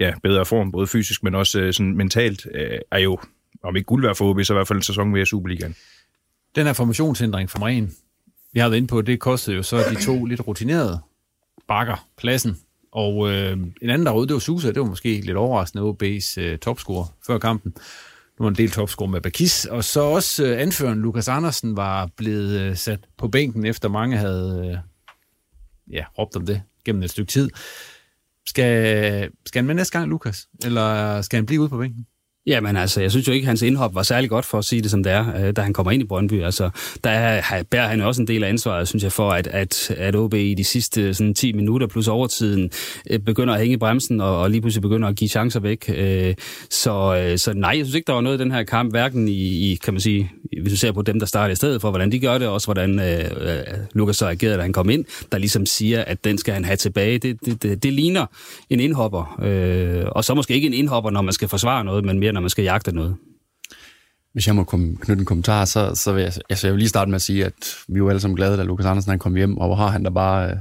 ja, 0.00 0.12
bedre 0.22 0.44
form, 0.44 0.72
både 0.72 0.86
fysisk, 0.86 1.22
men 1.22 1.34
også 1.34 1.60
øh, 1.60 1.72
sådan 1.72 1.96
mentalt, 1.96 2.46
øh, 2.54 2.78
er 2.90 2.98
jo, 2.98 3.18
om 3.62 3.76
ikke 3.76 3.86
guld 3.86 4.02
værd 4.02 4.16
for 4.16 4.30
OB, 4.30 4.44
så 4.44 4.52
i 4.52 4.56
hvert 4.56 4.68
fald 4.68 4.76
en 4.76 4.82
sæson 4.82 5.14
ved 5.14 5.26
Superligaen. 5.26 5.74
Den 6.56 6.66
her 6.66 6.72
formationsændring 6.72 7.50
fra 7.50 7.58
Maren, 7.58 7.92
vi 8.52 8.60
har 8.60 8.68
været 8.68 8.76
inde 8.76 8.88
på, 8.88 9.02
det 9.02 9.20
kostede 9.20 9.56
jo 9.56 9.62
så 9.62 9.78
de 9.90 10.04
to 10.04 10.24
lidt 10.30 10.48
rutinerede 10.48 11.00
bakker 11.68 12.06
pladsen. 12.18 12.58
Og 12.92 13.30
øh, 13.30 13.52
en 13.52 13.90
anden, 13.90 14.06
der 14.06 14.12
rød, 14.12 14.26
det 14.26 14.34
var 14.34 14.40
Susa. 14.40 14.68
Det 14.68 14.80
var 14.80 14.86
måske 14.86 15.20
lidt 15.20 15.36
overraskende 15.36 15.84
OB's 15.84 16.40
øh, 16.40 16.58
topscorer 16.58 17.06
før 17.26 17.38
kampen. 17.38 17.74
Nu 18.38 18.42
var 18.42 18.48
en 18.48 18.56
del 18.56 18.70
topscorer 18.70 19.10
med 19.10 19.20
Bakis. 19.20 19.64
Og 19.64 19.84
så 19.84 20.00
også 20.00 20.46
øh, 20.46 20.60
anføreren 20.60 21.00
Lukas 21.00 21.28
Andersen 21.28 21.76
var 21.76 22.08
blevet 22.16 22.60
øh, 22.60 22.76
sat 22.76 23.00
på 23.16 23.28
bænken, 23.28 23.66
efter 23.66 23.88
mange 23.88 24.16
havde 24.16 24.66
øh, 24.66 24.78
ja, 25.94 26.04
råbt 26.18 26.36
om 26.36 26.46
det 26.46 26.62
gennem 26.84 27.02
et 27.02 27.10
stykke 27.10 27.30
tid. 27.30 27.50
Skal, 28.46 29.30
skal 29.46 29.58
han 29.58 29.66
med 29.66 29.74
næste 29.74 29.98
gang, 29.98 30.10
Lukas? 30.10 30.48
Eller 30.64 31.22
skal 31.22 31.36
han 31.36 31.46
blive 31.46 31.60
ude 31.60 31.68
på 31.68 31.78
bænken? 31.78 32.06
Jamen 32.48 32.76
altså, 32.76 33.00
jeg 33.00 33.10
synes 33.10 33.28
jo 33.28 33.32
ikke, 33.32 33.44
at 33.44 33.48
hans 33.48 33.62
indhop 33.62 33.94
var 33.94 34.02
særlig 34.02 34.30
godt 34.30 34.44
for 34.44 34.58
at 34.58 34.64
sige 34.64 34.82
det 34.82 34.90
som 34.90 35.02
det 35.02 35.12
er, 35.12 35.46
øh, 35.46 35.52
da 35.56 35.60
han 35.60 35.72
kommer 35.72 35.92
ind 35.92 36.02
i 36.02 36.06
Brøndby. 36.06 36.42
Altså, 36.42 36.70
der 37.04 37.42
bærer 37.70 37.88
han 37.88 38.00
også 38.00 38.22
en 38.22 38.28
del 38.28 38.44
af 38.44 38.48
ansvaret, 38.48 38.88
synes 38.88 39.02
jeg, 39.02 39.12
for 39.12 39.30
at, 39.30 39.46
at, 39.46 39.90
at 39.90 40.16
OB 40.16 40.34
i 40.34 40.54
de 40.54 40.64
sidste 40.64 41.14
sådan, 41.14 41.34
10 41.34 41.52
minutter 41.52 41.86
plus 41.86 42.08
overtiden 42.08 42.70
øh, 43.10 43.18
begynder 43.18 43.54
at 43.54 43.60
hænge 43.60 43.74
i 43.74 43.76
bremsen 43.76 44.20
og, 44.20 44.40
og 44.40 44.50
lige 44.50 44.60
pludselig 44.60 44.82
begynder 44.82 45.08
at 45.08 45.16
give 45.16 45.28
chancer 45.28 45.60
væk. 45.60 45.90
Øh, 45.96 46.34
så, 46.70 47.34
så 47.36 47.52
nej, 47.54 47.70
jeg 47.70 47.84
synes 47.84 47.94
ikke, 47.94 48.06
der 48.06 48.12
var 48.12 48.20
noget 48.20 48.38
i 48.38 48.42
den 48.42 48.52
her 48.52 48.62
kamp, 48.62 48.92
hverken 48.92 49.28
i, 49.28 49.72
i 49.72 49.78
kan 49.84 49.94
man 49.94 50.00
sige, 50.00 50.32
hvis 50.62 50.72
du 50.72 50.76
ser 50.76 50.92
på 50.92 51.02
dem, 51.02 51.18
der 51.18 51.26
starter 51.26 51.52
i 51.52 51.56
stedet 51.56 51.80
for, 51.80 51.90
hvordan 51.90 52.12
de 52.12 52.18
gør 52.18 52.38
det, 52.38 52.46
og 52.48 52.54
også 52.54 52.66
hvordan 52.66 53.00
øh, 53.00 53.24
Lukas 53.92 54.16
så 54.16 54.26
agerede, 54.26 54.56
da 54.56 54.62
han 54.62 54.72
kom 54.72 54.90
ind, 54.90 55.04
der 55.32 55.38
ligesom 55.38 55.66
siger, 55.66 56.04
at 56.04 56.24
den 56.24 56.38
skal 56.38 56.54
han 56.54 56.64
have 56.64 56.76
tilbage. 56.76 57.18
Det, 57.18 57.44
det, 57.44 57.62
det, 57.62 57.82
det 57.82 57.92
ligner 57.92 58.26
en 58.70 58.80
indhopper. 58.80 59.38
Øh, 59.42 60.04
og 60.08 60.24
så 60.24 60.34
måske 60.34 60.54
ikke 60.54 60.66
en 60.66 60.74
indhopper, 60.74 61.10
når 61.10 61.22
man 61.22 61.32
skal 61.32 61.48
forsvare 61.48 61.84
noget, 61.84 62.04
men 62.04 62.18
mere 62.18 62.32
når 62.38 62.42
man 62.42 62.50
skal 62.50 62.64
jagte 62.64 62.92
noget. 62.92 63.16
Hvis 64.32 64.46
jeg 64.46 64.54
må 64.54 64.64
komme, 64.64 64.96
knytte 64.96 65.20
en 65.20 65.26
kommentar, 65.26 65.64
så, 65.64 65.94
så 65.94 66.12
vil 66.12 66.22
jeg, 66.22 66.32
altså 66.50 66.66
jeg 66.66 66.72
vil 66.72 66.78
lige 66.78 66.88
starte 66.88 67.10
med 67.10 67.14
at 67.14 67.22
sige, 67.22 67.44
at 67.44 67.76
vi 67.88 67.98
er 67.98 68.08
alle 68.08 68.20
sammen 68.20 68.36
glade, 68.36 68.56
da 68.56 68.62
Lukas 68.62 68.86
Andersen 68.86 69.10
han 69.10 69.18
kom 69.18 69.34
hjem, 69.34 69.58
og 69.58 69.66
hvor 69.66 69.76
har 69.76 69.88
han 69.88 70.02
da 70.02 70.10
bare 70.10 70.50
øh, 70.50 70.56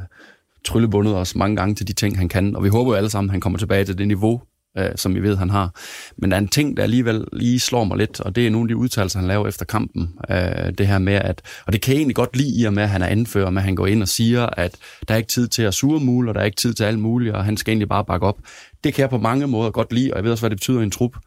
tryllebundet 0.66 1.16
os 1.16 1.36
mange 1.36 1.56
gange 1.56 1.76
til 1.76 1.88
de 1.88 1.94
ting, 1.94 2.18
han 2.18 2.30
kan. 2.30 2.56
Og 2.56 2.64
vi 2.64 2.70
håber 2.70 2.92
jo 2.92 2.98
alle 2.98 3.10
sammen, 3.10 3.30
at 3.30 3.32
han 3.32 3.42
kommer 3.42 3.60
tilbage 3.60 3.86
til 3.86 3.98
det 3.98 4.08
niveau, 4.08 4.42
øh, 4.78 4.90
som 4.96 5.16
vi 5.16 5.20
ved, 5.20 5.38
han 5.38 5.50
har. 5.50 5.76
Men 6.18 6.32
der 6.32 6.38
er 6.38 6.42
en 6.42 6.48
ting, 6.48 6.78
der 6.78 6.84
alligevel 6.84 7.26
lige 7.34 7.60
slår 7.60 7.84
mig 7.84 7.98
lidt, 7.98 8.22
og 8.22 8.36
det 8.36 8.48
er 8.48 8.50
nogle 8.50 8.66
af 8.66 8.68
de 8.68 8.78
udtalelser, 8.78 9.20
han 9.20 9.28
laver 9.28 9.48
efter 9.48 9.66
kampen. 9.66 10.10
Øh, 10.30 10.74
det 10.78 10.88
her 10.88 11.00
med, 11.00 11.14
at, 11.14 11.42
og 11.66 11.74
det 11.74 11.82
kan 11.82 11.94
jeg 11.94 12.00
egentlig 12.00 12.16
godt 12.16 12.36
lide 12.38 12.62
i 12.62 12.64
og 12.64 12.74
med, 12.74 12.84
at 12.84 12.90
han 12.90 13.02
er 13.02 13.08
anfører, 13.08 13.50
med 13.50 13.62
at 13.62 13.66
han 13.66 13.76
går 13.76 13.88
ind 13.88 14.02
og 14.02 14.08
siger, 14.08 14.46
at 14.46 14.76
der 15.08 15.14
er 15.14 15.18
ikke 15.18 15.30
tid 15.30 15.48
til 15.48 15.64
at 15.64 15.74
surmule, 15.74 16.32
og 16.32 16.36
der 16.36 16.42
er 16.42 16.46
ikke 16.46 16.58
tid 16.58 16.74
til 16.74 16.84
alt 16.84 17.00
muligt, 17.00 17.36
og 17.36 17.46
han 17.46 17.58
skal 17.58 17.72
egentlig 17.72 17.90
bare 17.90 18.06
bakke 18.06 18.26
op. 18.26 18.38
Det 18.84 18.94
kan 18.94 19.02
jeg 19.02 19.10
på 19.10 19.18
mange 19.18 19.48
måder 19.48 19.72
godt 19.72 19.94
lide, 19.94 20.14
og 20.14 20.18
jeg 20.18 20.24
ved 20.24 20.32
også, 20.32 20.42
hvad 20.42 20.50
det 20.50 20.58
betyder 20.58 20.80
i 20.80 20.84
en 20.84 20.92
trup. 20.92 21.18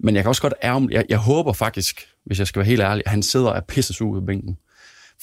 Men 0.00 0.14
jeg 0.14 0.24
kan 0.24 0.28
også 0.28 0.42
godt 0.42 0.54
ærge, 0.62 0.88
jeg, 0.90 1.04
jeg 1.08 1.18
håber 1.18 1.52
faktisk, 1.52 2.06
hvis 2.26 2.38
jeg 2.38 2.46
skal 2.46 2.60
være 2.60 2.66
helt 2.66 2.82
ærlig, 2.82 3.02
at 3.06 3.10
han 3.10 3.22
sidder 3.22 3.46
og 3.46 3.56
er 3.56 3.60
pissesug 3.60 4.14
på 4.14 4.20
bænken. 4.20 4.56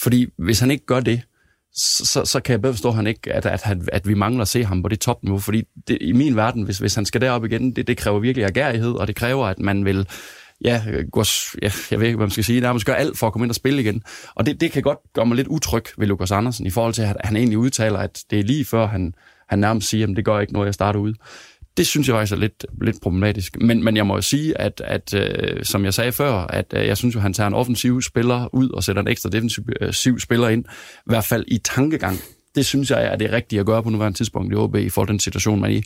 Fordi 0.02 0.28
hvis 0.38 0.60
han 0.60 0.72
ikke 0.72 0.86
gør 0.86 1.00
det, 1.00 1.22
så, 1.76 2.26
så 2.26 2.40
kan 2.40 2.52
jeg 2.52 2.62
bedre 2.62 2.74
forstå, 2.74 2.90
at, 2.90 2.96
han 2.96 3.08
ikke, 3.08 3.34
at, 3.34 3.46
at, 3.46 3.62
at, 3.66 3.78
at 3.94 4.08
vi 4.08 4.14
mangler 4.14 4.42
at 4.42 4.48
se 4.48 4.66
ham 4.66 4.84
på 4.84 4.90
det 4.90 5.00
topniveau. 5.00 5.40
Fordi 5.40 5.64
det, 5.88 5.98
i 6.02 6.12
min 6.12 6.36
verden, 6.36 6.64
hvis, 6.64 6.78
hvis 6.78 6.96
han 6.96 7.06
skal 7.06 7.22
derop 7.22 7.46
igen, 7.46 7.76
det, 7.76 7.88
det 7.88 7.98
kræver 7.98 8.20
virkelig 8.20 8.46
agerighed, 8.46 8.92
og 8.92 9.08
det 9.08 9.16
kræver, 9.16 9.46
at 9.46 9.60
man 9.60 9.86
vil 9.86 10.08
ja, 10.62 10.84
går, 11.12 11.26
ja, 11.62 11.72
jeg 11.92 12.00
ved 12.00 12.08
ikke, 12.08 12.18
hvad 12.18 12.28
man 12.28 12.32
skal 12.32 12.44
sige, 12.44 12.62
nærmest 12.62 12.86
gør 12.86 12.94
alt 12.94 13.18
for 13.18 13.28
at 13.28 13.34
komme 13.34 13.46
ind 13.46 13.52
og 13.52 13.56
spille 13.56 13.82
igen. 13.82 14.04
Og 14.36 14.46
det, 14.46 14.62
det 14.62 14.72
kan 14.72 14.84
godt 14.84 15.00
gøre 15.14 15.26
mig 15.26 15.36
lidt 15.36 15.48
utryg 15.48 15.84
ved 15.98 16.08
Lukas 16.08 16.32
Andersen, 16.32 16.66
i 16.66 16.70
forhold 16.70 16.94
til, 16.94 17.02
at 17.02 17.16
han 17.24 17.36
egentlig 17.36 17.58
udtaler, 17.58 18.00
at 18.00 18.24
det 18.30 18.40
er 18.40 18.44
lige 18.44 18.66
før, 18.66 18.88
han, 18.88 19.14
han 19.50 19.60
nærmest 19.60 19.90
siger, 19.90 20.08
at 20.08 20.16
det 20.16 20.26
gør 20.26 20.40
ikke 20.40 20.54
noget, 20.54 20.66
jeg 20.66 20.74
starter 20.74 21.00
ud. 21.00 21.14
Det 21.78 21.88
synes 21.88 22.08
jeg 22.08 22.16
faktisk 22.16 22.34
er 22.34 22.38
lidt, 22.38 22.66
lidt 22.82 23.02
problematisk. 23.02 23.58
Men, 23.62 23.84
men 23.84 23.98
jeg 23.98 24.08
må 24.08 24.16
jo 24.16 24.22
sige, 24.22 24.62
at, 24.62 24.82
at 24.86 25.14
øh, 25.14 25.64
som 25.64 25.86
jeg 25.86 25.94
sagde 25.94 26.12
før, 26.12 26.32
at 26.32 26.74
øh, 26.74 26.88
jeg 26.88 26.98
synes 26.98 27.16
jo, 27.16 27.20
han 27.20 27.34
tager 27.34 27.48
en 27.48 27.54
offensiv 27.54 28.02
spiller 28.02 28.56
ud 28.56 28.70
og 28.70 28.84
sætter 28.84 29.02
en 29.02 29.08
ekstra 29.08 29.30
defensiv 29.30 29.64
øh, 29.82 30.20
spiller 30.20 30.50
ind, 30.50 30.66
i 30.98 31.06
hvert 31.06 31.26
fald 31.26 31.46
i 31.48 31.58
tankegang. 31.58 32.20
Det 32.56 32.66
synes 32.66 32.92
jeg 32.92 33.06
er 33.06 33.16
det 33.16 33.32
rigtige 33.32 33.60
at 33.60 33.66
gøre 33.66 33.84
på 33.84 33.90
nuværende 33.90 34.18
tidspunkt 34.18 34.54
i 34.54 34.56
OB 34.56 34.76
i 34.76 34.90
forhold 34.90 35.08
til 35.08 35.14
den 35.14 35.20
situation, 35.20 35.62
man 35.62 35.72
er 35.72 35.76
i. 35.76 35.84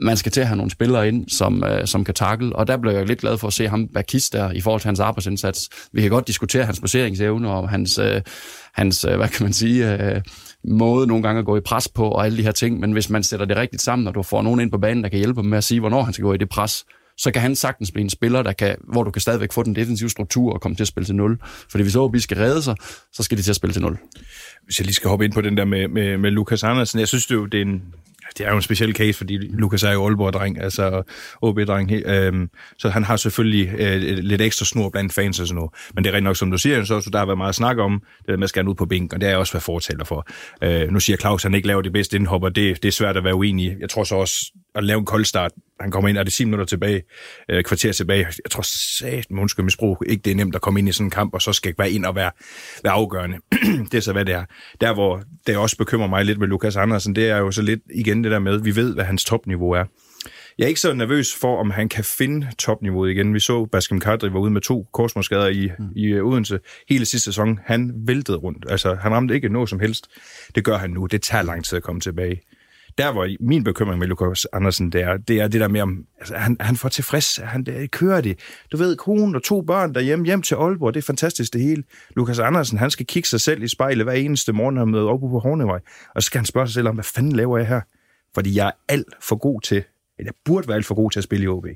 Man 0.00 0.16
skal 0.16 0.32
til 0.32 0.40
at 0.40 0.46
have 0.46 0.56
nogle 0.56 0.70
spillere 0.70 1.08
ind, 1.08 1.28
som, 1.28 1.64
øh, 1.64 1.86
som 1.86 2.04
kan 2.04 2.14
takle, 2.14 2.56
og 2.56 2.66
der 2.66 2.76
blev 2.76 2.92
jeg 2.92 3.06
lidt 3.06 3.20
glad 3.20 3.38
for 3.38 3.46
at 3.46 3.52
se 3.52 3.68
ham 3.68 3.88
Bakis 3.88 4.30
der 4.30 4.50
i 4.50 4.60
forhold 4.60 4.80
til 4.80 4.88
hans 4.88 5.00
arbejdsindsats. 5.00 5.68
Vi 5.92 6.00
kan 6.00 6.10
godt 6.10 6.26
diskutere 6.26 6.64
hans 6.64 6.80
placeringsevne 6.80 7.50
og 7.50 7.68
hans, 7.68 7.98
øh, 7.98 8.20
hans 8.74 9.04
øh, 9.04 9.16
hvad 9.16 9.28
kan 9.28 9.44
man 9.44 9.52
sige, 9.52 9.92
øh, 9.92 10.22
måde 10.66 11.06
nogle 11.06 11.22
gange 11.22 11.38
at 11.38 11.44
gå 11.44 11.56
i 11.56 11.60
pres 11.60 11.88
på 11.88 12.08
og 12.08 12.24
alle 12.24 12.38
de 12.38 12.42
her 12.42 12.52
ting, 12.52 12.80
men 12.80 12.92
hvis 12.92 13.10
man 13.10 13.22
sætter 13.22 13.46
det 13.46 13.56
rigtigt 13.56 13.82
sammen, 13.82 14.08
og 14.08 14.14
du 14.14 14.22
får 14.22 14.42
nogen 14.42 14.60
ind 14.60 14.70
på 14.70 14.78
banen, 14.78 15.02
der 15.02 15.08
kan 15.08 15.18
hjælpe 15.18 15.42
dem 15.42 15.50
med 15.50 15.58
at 15.58 15.64
sige, 15.64 15.80
hvornår 15.80 16.02
han 16.02 16.12
skal 16.12 16.22
gå 16.22 16.32
i 16.32 16.36
det 16.36 16.48
pres, 16.48 16.84
så 17.18 17.30
kan 17.30 17.42
han 17.42 17.56
sagtens 17.56 17.90
blive 17.90 18.02
en 18.02 18.10
spiller, 18.10 18.42
der 18.42 18.52
kan, 18.52 18.76
hvor 18.92 19.02
du 19.02 19.10
kan 19.10 19.22
stadigvæk 19.22 19.52
få 19.52 19.62
den 19.62 19.76
defensive 19.76 20.10
struktur 20.10 20.52
og 20.52 20.60
komme 20.60 20.76
til 20.76 20.84
at 20.84 20.88
spille 20.88 21.06
til 21.06 21.14
0. 21.14 21.38
Fordi 21.70 21.82
hvis 21.82 21.96
OB 21.96 22.16
skal 22.18 22.36
redde 22.36 22.62
sig, 22.62 22.76
så 23.12 23.22
skal 23.22 23.38
de 23.38 23.42
til 23.42 23.50
at 23.50 23.56
spille 23.56 23.72
til 23.72 23.82
0. 23.82 23.98
Hvis 24.64 24.78
jeg 24.78 24.86
lige 24.86 24.94
skal 24.94 25.08
hoppe 25.08 25.24
ind 25.24 25.32
på 25.32 25.40
den 25.40 25.56
der 25.56 25.64
med, 25.64 25.88
med, 25.88 26.18
med 26.18 26.30
Lukas 26.30 26.64
Andersen, 26.64 27.00
jeg 27.00 27.08
synes 27.08 27.26
det, 27.26 27.34
jo, 27.34 27.46
det 27.46 27.58
er 27.58 27.62
en, 27.62 27.82
det 28.38 28.46
er 28.46 28.50
jo 28.50 28.56
en 28.56 28.62
speciel 28.62 28.94
case, 28.94 29.18
fordi 29.18 29.36
Lukas 29.36 29.82
er 29.82 29.92
jo 29.92 30.06
Aalborg-dreng, 30.06 30.62
altså 30.62 31.02
OB-dreng, 31.42 31.92
øhm, 31.92 32.50
så 32.78 32.88
han 32.88 33.04
har 33.04 33.16
selvfølgelig 33.16 33.68
øh, 33.78 34.00
lidt 34.18 34.40
ekstra 34.40 34.64
snor 34.64 34.90
blandt 34.90 35.12
fans 35.12 35.40
og 35.40 35.46
sådan 35.46 35.56
noget. 35.56 35.70
Men 35.94 36.04
det 36.04 36.10
er 36.10 36.14
rent 36.14 36.24
nok, 36.24 36.36
som 36.36 36.50
du 36.50 36.58
siger, 36.58 36.84
så, 36.84 37.00
så 37.00 37.10
der 37.10 37.18
har 37.18 37.26
været 37.26 37.38
meget 37.38 37.54
snak 37.54 37.78
om, 37.78 38.02
det 38.18 38.28
der 38.28 38.36
med 38.36 38.44
at 38.44 38.48
skal 38.48 38.68
ud 38.68 38.74
på 38.74 38.86
bænken, 38.86 39.14
og 39.14 39.20
det 39.20 39.26
er 39.26 39.30
jeg 39.30 39.38
også 39.38 39.52
været 39.52 39.62
fortaler 39.62 40.04
for. 40.04 40.26
Øh, 40.62 40.90
nu 40.90 41.00
siger 41.00 41.16
Claus, 41.16 41.44
at 41.44 41.48
han 41.48 41.54
ikke 41.54 41.68
laver 41.68 41.82
det 41.82 41.92
bedste 41.92 42.16
indhopper, 42.16 42.48
det, 42.48 42.82
det 42.82 42.88
er 42.88 42.92
svært 42.92 43.16
at 43.16 43.24
være 43.24 43.34
uenig. 43.34 43.76
Jeg 43.80 43.90
tror 43.90 44.04
så 44.04 44.14
også, 44.14 44.52
at 44.76 44.84
lave 44.84 44.98
en 44.98 45.06
kold 45.06 45.24
start 45.24 45.52
han 45.80 45.90
kommer 45.90 46.08
ind, 46.08 46.18
er 46.18 46.22
det 46.22 46.32
10 46.32 46.44
minutter 46.44 46.66
tilbage, 46.66 47.02
øh, 47.48 47.64
kvarter 47.64 47.92
tilbage. 47.92 48.26
Jeg 48.44 48.50
tror 48.50 48.62
sat, 48.62 49.26
undskyld 49.30 49.64
mit 49.64 49.72
sprog, 49.72 50.02
ikke 50.06 50.22
det 50.22 50.30
er 50.30 50.34
nemt 50.34 50.54
at 50.54 50.60
komme 50.60 50.80
ind 50.80 50.88
i 50.88 50.92
sådan 50.92 51.06
en 51.06 51.10
kamp, 51.10 51.34
og 51.34 51.42
så 51.42 51.52
skal 51.52 51.74
være 51.78 51.90
ind 51.90 52.04
og 52.04 52.14
være, 52.14 52.30
være 52.82 52.92
afgørende. 52.92 53.36
det 53.90 53.94
er 53.94 54.00
så, 54.00 54.12
hvad 54.12 54.24
det 54.24 54.34
er. 54.34 54.44
Der, 54.80 54.94
hvor 54.94 55.22
det 55.46 55.56
også 55.56 55.76
bekymrer 55.76 56.08
mig 56.08 56.24
lidt 56.24 56.38
med 56.38 56.48
Lukas 56.48 56.76
Andersen, 56.76 57.16
det 57.16 57.28
er 57.28 57.36
jo 57.36 57.50
så 57.50 57.62
lidt 57.62 57.80
igen 57.94 58.24
det 58.24 58.32
der 58.32 58.38
med, 58.38 58.58
vi 58.58 58.76
ved, 58.76 58.94
hvad 58.94 59.04
hans 59.04 59.24
topniveau 59.24 59.70
er. 59.70 59.84
Jeg 60.58 60.64
er 60.64 60.68
ikke 60.68 60.80
så 60.80 60.92
nervøs 60.92 61.34
for, 61.40 61.60
om 61.60 61.70
han 61.70 61.88
kan 61.88 62.04
finde 62.04 62.48
topniveauet 62.58 63.10
igen. 63.10 63.34
Vi 63.34 63.40
så, 63.40 63.66
Baskem 63.72 64.00
Kadri 64.00 64.32
var 64.32 64.38
ude 64.38 64.50
med 64.50 64.60
to 64.60 64.86
korsmålsskader 64.92 65.48
i, 65.48 65.70
mm. 65.78 65.84
i 65.96 66.04
øh, 66.04 66.26
Odense 66.26 66.58
hele 66.88 67.04
sidste 67.04 67.24
sæson. 67.24 67.60
Han 67.64 67.92
væltede 68.06 68.36
rundt. 68.36 68.66
Altså, 68.68 68.94
han 68.94 69.12
ramte 69.12 69.34
ikke 69.34 69.48
noget 69.48 69.68
som 69.68 69.80
helst. 69.80 70.06
Det 70.54 70.64
gør 70.64 70.76
han 70.76 70.90
nu. 70.90 71.06
Det 71.06 71.22
tager 71.22 71.42
lang 71.42 71.64
tid 71.64 71.76
at 71.76 71.82
komme 71.82 72.00
tilbage. 72.00 72.40
Der 72.98 73.12
hvor 73.12 73.28
min 73.40 73.64
bekymring 73.64 73.98
med 73.98 74.06
Lukas 74.06 74.46
Andersen, 74.52 74.92
det 74.92 75.00
er 75.00 75.16
det, 75.16 75.40
er 75.40 75.48
det 75.48 75.60
der 75.60 75.68
med, 75.68 75.80
om 75.80 76.04
altså, 76.18 76.36
han, 76.36 76.56
han 76.60 76.76
får 76.76 76.88
tilfreds, 76.88 77.36
han 77.36 77.64
der, 77.64 77.86
kører 77.86 78.20
det. 78.20 78.38
Du 78.72 78.76
ved, 78.76 78.96
kone 78.96 79.38
og 79.38 79.42
to 79.42 79.60
børn 79.62 79.94
derhjemme, 79.94 80.26
hjem 80.26 80.42
til 80.42 80.54
Aalborg, 80.54 80.94
det 80.94 81.00
er 81.00 81.06
fantastisk 81.06 81.52
det 81.52 81.60
hele. 81.60 81.82
Lukas 82.16 82.38
Andersen, 82.38 82.78
han 82.78 82.90
skal 82.90 83.06
kigge 83.06 83.28
sig 83.28 83.40
selv 83.40 83.62
i 83.62 83.68
spejlet 83.68 84.04
hver 84.04 84.12
eneste 84.12 84.52
morgen, 84.52 84.76
han 84.76 84.88
møder 84.88 85.08
op 85.08 85.20
på 85.20 85.38
Hornevej, 85.38 85.80
og 86.14 86.22
så 86.22 86.26
skal 86.26 86.38
han 86.38 86.46
spørge 86.46 86.66
sig 86.66 86.74
selv 86.74 86.88
om, 86.88 86.94
hvad 86.94 87.04
fanden 87.04 87.32
laver 87.32 87.58
jeg 87.58 87.66
her? 87.66 87.80
Fordi 88.34 88.56
jeg 88.56 88.66
er 88.66 88.72
alt 88.88 89.14
for 89.20 89.36
god 89.36 89.60
til 89.60 89.84
eller 90.18 90.32
burde 90.44 90.68
være 90.68 90.76
alt 90.76 90.86
for 90.86 90.94
god 90.94 91.10
til 91.10 91.20
at 91.20 91.24
spille 91.24 91.44
i 91.44 91.48
OB. 91.48 91.66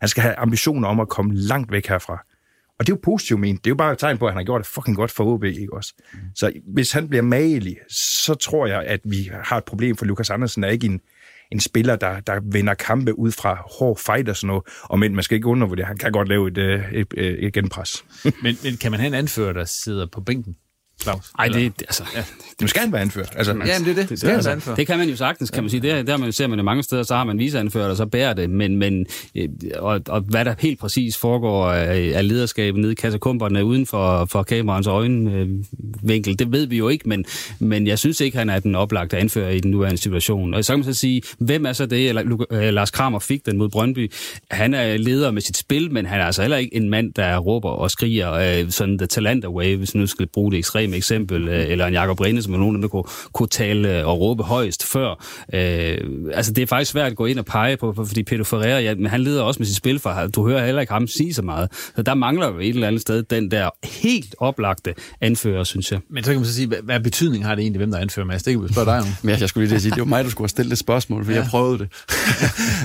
Han 0.00 0.08
skal 0.08 0.22
have 0.22 0.34
ambitioner 0.38 0.88
om 0.88 1.00
at 1.00 1.08
komme 1.08 1.34
langt 1.34 1.72
væk 1.72 1.86
herfra. 1.86 2.24
Og 2.80 2.86
det 2.86 2.92
er 2.92 2.96
jo 2.96 3.00
positivt 3.02 3.40
ment. 3.40 3.64
Det 3.64 3.70
er 3.70 3.72
jo 3.72 3.76
bare 3.76 3.92
et 3.92 3.98
tegn 3.98 4.18
på, 4.18 4.26
at 4.26 4.32
han 4.32 4.38
har 4.38 4.44
gjort 4.44 4.58
det 4.58 4.66
fucking 4.66 4.96
godt 4.96 5.10
for 5.10 5.24
OB, 5.24 5.44
ikke 5.44 5.74
også? 5.74 5.94
Mm. 6.12 6.18
Så 6.34 6.52
hvis 6.66 6.92
han 6.92 7.08
bliver 7.08 7.22
magelig, 7.22 7.76
så 7.88 8.34
tror 8.34 8.66
jeg, 8.66 8.82
at 8.82 9.00
vi 9.04 9.30
har 9.44 9.56
et 9.56 9.64
problem, 9.64 9.96
for 9.96 10.04
Lukas 10.04 10.30
Andersen 10.30 10.64
er 10.64 10.68
ikke 10.68 10.86
en, 10.86 11.00
en 11.52 11.60
spiller, 11.60 11.96
der, 11.96 12.20
der 12.20 12.40
vinder 12.52 12.74
kampe 12.74 13.18
ud 13.18 13.32
fra 13.32 13.62
hård 13.78 13.98
fight 13.98 14.28
og 14.28 14.36
sådan 14.36 14.46
noget. 14.46 14.62
Og 14.82 14.98
men 14.98 15.14
man 15.14 15.22
skal 15.22 15.34
ikke 15.34 15.46
undervurdere, 15.46 15.86
han 15.86 15.98
kan 15.98 16.12
godt 16.12 16.28
lave 16.28 16.48
et, 16.48 16.58
øh, 16.58 16.92
et, 16.92 17.06
et, 17.16 17.46
et 17.46 17.52
genpres. 17.52 18.04
men, 18.42 18.56
men 18.64 18.76
kan 18.76 18.90
man 18.90 19.00
have 19.00 19.08
en 19.08 19.14
anfører, 19.14 19.52
der 19.52 19.64
sidder 19.64 20.06
på 20.06 20.20
bænken? 20.20 20.56
Claus? 21.02 21.24
Ej, 21.38 21.48
det, 21.48 21.72
altså, 21.80 22.04
ja. 22.16 22.24
Nu 22.60 22.66
skal 22.66 22.82
han 22.82 22.92
være 22.92 23.00
anført. 23.00 23.32
Altså, 23.36 23.52
ja, 23.52 23.56
men 23.56 23.66
det 23.66 23.90
er 23.90 23.94
det. 23.94 24.08
Det, 24.08 24.22
det, 24.22 24.28
altså, 24.28 24.50
anført. 24.50 24.76
det 24.76 24.86
kan 24.86 24.98
man 24.98 25.08
jo 25.08 25.16
sagtens, 25.16 25.50
kan 25.50 25.62
man 25.62 25.70
sige. 25.70 25.80
Det, 25.80 26.06
der 26.06 26.16
man 26.16 26.32
ser 26.32 26.46
man 26.46 26.58
jo 26.58 26.64
mange 26.64 26.82
steder, 26.82 27.02
så 27.02 27.14
har 27.14 27.24
man 27.24 27.38
viseanført, 27.38 27.90
og 27.90 27.96
så 27.96 28.06
bærer 28.06 28.32
det. 28.32 28.50
Men, 28.50 28.76
men 28.76 29.06
øh, 29.34 29.48
og, 29.78 30.00
og, 30.08 30.20
hvad 30.20 30.44
der 30.44 30.54
helt 30.58 30.78
præcis 30.78 31.16
foregår 31.16 31.70
af, 31.70 32.12
af 32.14 32.28
lederskabet 32.28 32.80
nede 32.80 32.92
i 32.92 32.94
kassakumperne 32.94 33.64
uden 33.64 33.86
for, 33.86 34.24
for 34.24 34.42
kameraens 34.42 34.86
øjenvinkel, 34.86 36.38
det 36.38 36.52
ved 36.52 36.66
vi 36.66 36.76
jo 36.76 36.88
ikke, 36.88 37.08
men, 37.08 37.24
men 37.58 37.86
jeg 37.86 37.98
synes 37.98 38.20
ikke, 38.20 38.38
han 38.38 38.50
er 38.50 38.58
den 38.58 38.74
oplagte 38.74 39.18
anfører 39.18 39.50
i 39.50 39.60
den 39.60 39.70
nuværende 39.70 40.00
situation. 40.00 40.54
Og 40.54 40.64
så 40.64 40.72
kan 40.72 40.78
man 40.78 40.94
så 40.94 41.00
sige, 41.00 41.22
hvem 41.38 41.66
er 41.66 41.72
så 41.72 41.86
det? 41.86 42.08
Eller, 42.08 42.46
øh, 42.50 42.72
Lars 42.74 42.90
Kramer 42.90 43.18
fik 43.18 43.46
den 43.46 43.58
mod 43.58 43.68
Brøndby. 43.68 44.12
Han 44.50 44.74
er 44.74 44.96
leder 44.96 45.30
med 45.30 45.42
sit 45.42 45.56
spil, 45.56 45.92
men 45.92 46.06
han 46.06 46.20
er 46.20 46.24
altså 46.24 46.42
heller 46.42 46.56
ikke 46.56 46.76
en 46.76 46.90
mand, 46.90 47.14
der 47.14 47.38
råber 47.38 47.70
og 47.70 47.90
skriger 47.90 48.32
øh, 48.32 48.70
sådan 48.70 48.98
the 48.98 49.06
talent 49.06 49.44
away, 49.44 49.76
hvis 49.76 49.94
nu 49.94 50.06
skal 50.06 50.26
bruge 50.26 50.50
det 50.50 50.58
ekstremt 50.58 50.89
ekstreme 50.94 51.20
eksempel, 51.20 51.48
øh, 51.48 51.70
eller 51.70 51.86
en 51.86 51.92
Jakob 51.92 52.20
Rene, 52.20 52.42
som 52.42 52.54
er 52.54 52.58
nogen, 52.58 52.82
der 52.82 52.88
kunne, 52.88 53.04
kunne 53.32 53.48
tale 53.48 53.98
øh, 53.98 54.06
og 54.06 54.20
råbe 54.20 54.42
højst 54.42 54.86
før. 54.86 55.24
Øh, 55.54 55.98
altså, 56.34 56.52
det 56.52 56.62
er 56.62 56.66
faktisk 56.66 56.90
svært 56.90 57.10
at 57.10 57.16
gå 57.16 57.26
ind 57.26 57.38
og 57.38 57.44
pege 57.44 57.76
på, 57.76 57.92
fordi 57.92 58.22
Peter 58.22 58.44
Ferreira, 58.44 58.80
ja, 58.80 58.94
men 58.94 59.06
han 59.06 59.20
leder 59.20 59.42
også 59.42 59.58
med 59.60 59.66
sit 59.66 59.76
spil, 59.76 59.98
for 59.98 60.26
du 60.34 60.48
hører 60.48 60.64
heller 60.64 60.80
ikke 60.80 60.92
ham 60.92 61.06
sige 61.06 61.34
så 61.34 61.42
meget. 61.42 61.68
Så 61.96 62.02
der 62.02 62.14
mangler 62.14 62.48
jo 62.48 62.58
et 62.58 62.68
eller 62.68 62.86
andet 62.86 63.00
sted 63.00 63.22
den 63.22 63.50
der 63.50 63.70
helt 63.84 64.34
oplagte 64.38 64.94
anfører, 65.20 65.64
synes 65.64 65.92
jeg. 65.92 66.00
Men 66.10 66.24
så 66.24 66.30
kan 66.30 66.40
man 66.40 66.46
så 66.46 66.54
sige, 66.54 66.66
hvad, 66.66 66.78
hvad 66.82 67.00
betydning 67.00 67.46
har 67.46 67.54
det 67.54 67.62
egentlig, 67.62 67.78
hvem 67.78 67.90
der 67.90 67.98
anfører 67.98 68.26
Mads? 68.26 68.42
Det 68.42 68.52
kan 68.52 68.62
vi 68.62 68.72
spørge 68.72 68.86
dig 68.86 68.98
om. 68.98 69.06
Men 69.22 69.40
jeg 69.40 69.48
skulle 69.48 69.68
lige 69.68 69.80
sige, 69.80 69.90
det 69.90 70.00
var 70.00 70.04
mig, 70.04 70.24
der 70.24 70.30
skulle 70.30 70.44
have 70.44 70.48
stillet 70.48 70.72
et 70.72 70.78
spørgsmål, 70.78 71.24
for 71.24 71.32
ja. 71.32 71.38
jeg 71.38 71.46
prøvede 71.50 71.78
det. 71.78 71.88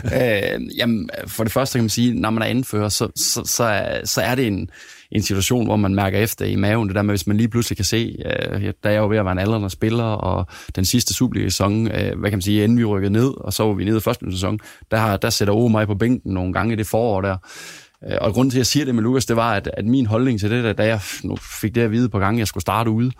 øh, 0.56 0.78
jamen, 0.78 1.10
for 1.28 1.44
det 1.44 1.54
første 1.54 1.78
kan 1.78 1.84
man 1.84 1.90
sige, 1.90 2.14
når 2.14 2.30
man 2.30 2.44
er 2.44 2.48
anfører, 2.48 2.90
så, 2.90 3.08
så, 3.16 3.42
så, 3.46 3.64
er, 3.64 4.06
så 4.06 4.22
er 4.22 4.36
det 4.36 4.48
en, 4.48 4.70
en 5.16 5.22
situation, 5.22 5.66
hvor 5.66 5.76
man 5.76 5.96
mærker 5.96 6.20
efter 6.20 6.46
i 6.46 6.56
maven. 6.56 6.88
Det 6.88 6.96
der 6.96 7.02
med, 7.02 7.12
hvis 7.12 7.28
man 7.28 7.38
lige 7.38 7.48
pludselig 7.48 7.78
kan 7.78 7.86
se, 7.86 8.18
øh, 8.26 8.62
der 8.62 8.90
er 8.90 8.94
jeg 8.94 9.00
jo 9.00 9.08
ved 9.08 9.18
at 9.18 9.26
være 9.26 9.32
en 9.32 9.40
aldrende 9.40 9.70
spiller, 9.70 10.04
og 10.04 10.48
den 10.76 10.86
sidste 10.86 11.14
Superliga-sæson, 11.14 11.88
øh, 11.88 12.20
hvad 12.20 12.30
kan 12.30 12.38
man 12.38 12.42
sige, 12.42 12.64
inden 12.64 12.78
vi 12.78 12.86
rykkede 12.86 13.14
ned, 13.14 13.34
og 13.38 13.54
så 13.54 13.64
var 13.64 13.74
vi 13.74 13.86
nede 13.86 13.98
i 13.98 14.00
første 14.00 14.32
sæson, 14.32 14.60
der, 14.92 14.98
har, 14.98 15.18
der 15.18 15.30
sætter 15.30 15.54
Ove 15.54 15.70
mig 15.70 15.88
på 15.88 15.96
bænken 15.96 16.34
nogle 16.34 16.54
gange 16.54 16.74
i 16.74 16.76
det 16.76 16.88
forår 16.88 17.22
der. 17.22 17.38
Øh, 18.08 18.18
og 18.22 18.34
grunden 18.34 18.52
til, 18.52 18.58
at 18.58 18.60
jeg 18.60 18.66
siger 18.66 18.86
det 18.86 18.96
med 18.96 19.04
Lukas, 19.04 19.26
det 19.26 19.36
var, 19.36 19.54
at, 19.54 19.70
at 19.74 19.86
min 19.86 20.06
holdning 20.06 20.40
til 20.40 20.52
det, 20.52 20.64
der, 20.64 20.74
da 20.74 20.86
jeg 20.86 21.00
nu 21.24 21.36
fik 21.62 21.76
det 21.76 21.82
at 21.82 21.92
vide 21.92 22.10
på 22.10 22.20
gange, 22.20 22.40
jeg 22.40 22.48
skulle 22.48 22.62
starte 22.62 22.90
ude, 22.90 23.12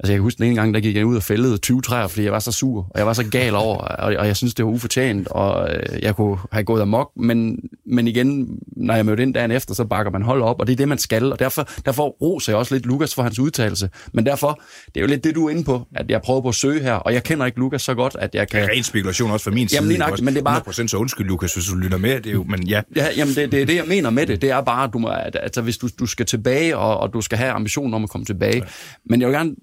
Altså, 0.00 0.12
jeg 0.12 0.18
kan 0.18 0.22
huske 0.22 0.38
den 0.38 0.46
ene 0.46 0.54
gang, 0.54 0.74
der 0.74 0.80
gik 0.80 0.96
jeg 0.96 1.06
ud 1.06 1.16
og 1.16 1.22
fældede 1.22 1.58
20 1.58 1.82
træer, 1.82 2.06
fordi 2.06 2.24
jeg 2.24 2.32
var 2.32 2.38
så 2.38 2.52
sur, 2.52 2.86
og 2.90 2.98
jeg 2.98 3.06
var 3.06 3.12
så 3.12 3.24
gal 3.30 3.54
over, 3.54 3.76
og, 3.76 4.14
og 4.18 4.26
jeg 4.26 4.36
synes, 4.36 4.54
det 4.54 4.64
var 4.64 4.70
ufortjent, 4.70 5.28
og 5.28 5.74
øh, 5.74 6.02
jeg 6.02 6.16
kunne 6.16 6.38
have 6.52 6.64
gået 6.64 6.82
amok, 6.82 7.10
men, 7.16 7.58
men 7.86 8.08
igen, 8.08 8.58
når 8.76 8.94
jeg 8.94 9.06
mødte 9.06 9.22
ind 9.22 9.34
dagen 9.34 9.50
efter, 9.50 9.74
så 9.74 9.84
bakker 9.84 10.12
man 10.12 10.22
hold 10.22 10.42
op, 10.42 10.60
og 10.60 10.66
det 10.66 10.72
er 10.72 10.76
det, 10.76 10.88
man 10.88 10.98
skal, 10.98 11.32
og 11.32 11.38
derfor, 11.38 11.68
derfor 11.84 12.08
roser 12.08 12.52
jeg 12.52 12.58
også 12.58 12.74
lidt 12.74 12.86
Lukas 12.86 13.14
for 13.14 13.22
hans 13.22 13.38
udtalelse, 13.38 13.90
men 14.12 14.26
derfor, 14.26 14.60
det 14.86 14.96
er 14.96 15.00
jo 15.00 15.06
lidt 15.06 15.24
det, 15.24 15.34
du 15.34 15.46
er 15.46 15.50
inde 15.50 15.64
på, 15.64 15.86
at 15.94 16.10
jeg 16.10 16.22
prøver 16.22 16.40
på 16.40 16.48
at 16.48 16.54
søge 16.54 16.80
her, 16.80 16.94
og 16.94 17.14
jeg 17.14 17.22
kender 17.22 17.46
ikke 17.46 17.58
Lukas 17.58 17.82
så 17.82 17.94
godt, 17.94 18.16
at 18.18 18.34
jeg 18.34 18.48
kan... 18.48 18.62
Det 18.62 18.68
er 18.68 18.72
ren 18.72 18.82
spekulation 18.82 19.30
også 19.30 19.44
fra 19.44 19.50
min 19.50 19.68
side. 19.68 19.80
Jamen, 19.80 20.24
men 20.24 20.34
det 20.34 20.40
er 20.40 20.44
bare... 20.44 20.60
100% 20.68 20.86
så 20.86 20.96
undskyld, 20.96 21.26
Lukas, 21.26 21.54
hvis 21.54 21.66
du 21.66 21.74
lytter 21.74 21.98
med, 21.98 22.16
det 22.16 22.26
er 22.26 22.32
jo, 22.32 22.44
men 22.44 22.62
ja. 22.62 22.82
ja 22.96 23.06
jamen, 23.16 23.34
det, 23.34 23.52
det 23.52 23.62
er 23.62 23.66
det, 23.66 23.76
jeg 23.76 23.84
mener 23.88 24.10
med 24.10 24.26
det, 24.26 24.42
det 24.42 24.50
er 24.50 24.60
bare, 24.60 24.90
du 24.92 24.98
må, 24.98 25.08
at, 25.08 25.36
altså, 25.42 25.62
hvis 25.62 25.78
du, 25.78 25.88
du 25.98 26.06
skal 26.06 26.26
tilbage, 26.26 26.76
og, 26.76 27.00
og 27.00 27.12
du 27.12 27.20
skal 27.20 27.38
have 27.38 27.50
ambitionen 27.50 27.94
om 27.94 28.04
at 28.04 28.10
komme 28.10 28.24
tilbage, 28.24 28.62
men 29.04 29.20
jeg 29.20 29.28
vil 29.28 29.36
gerne 29.36 29.54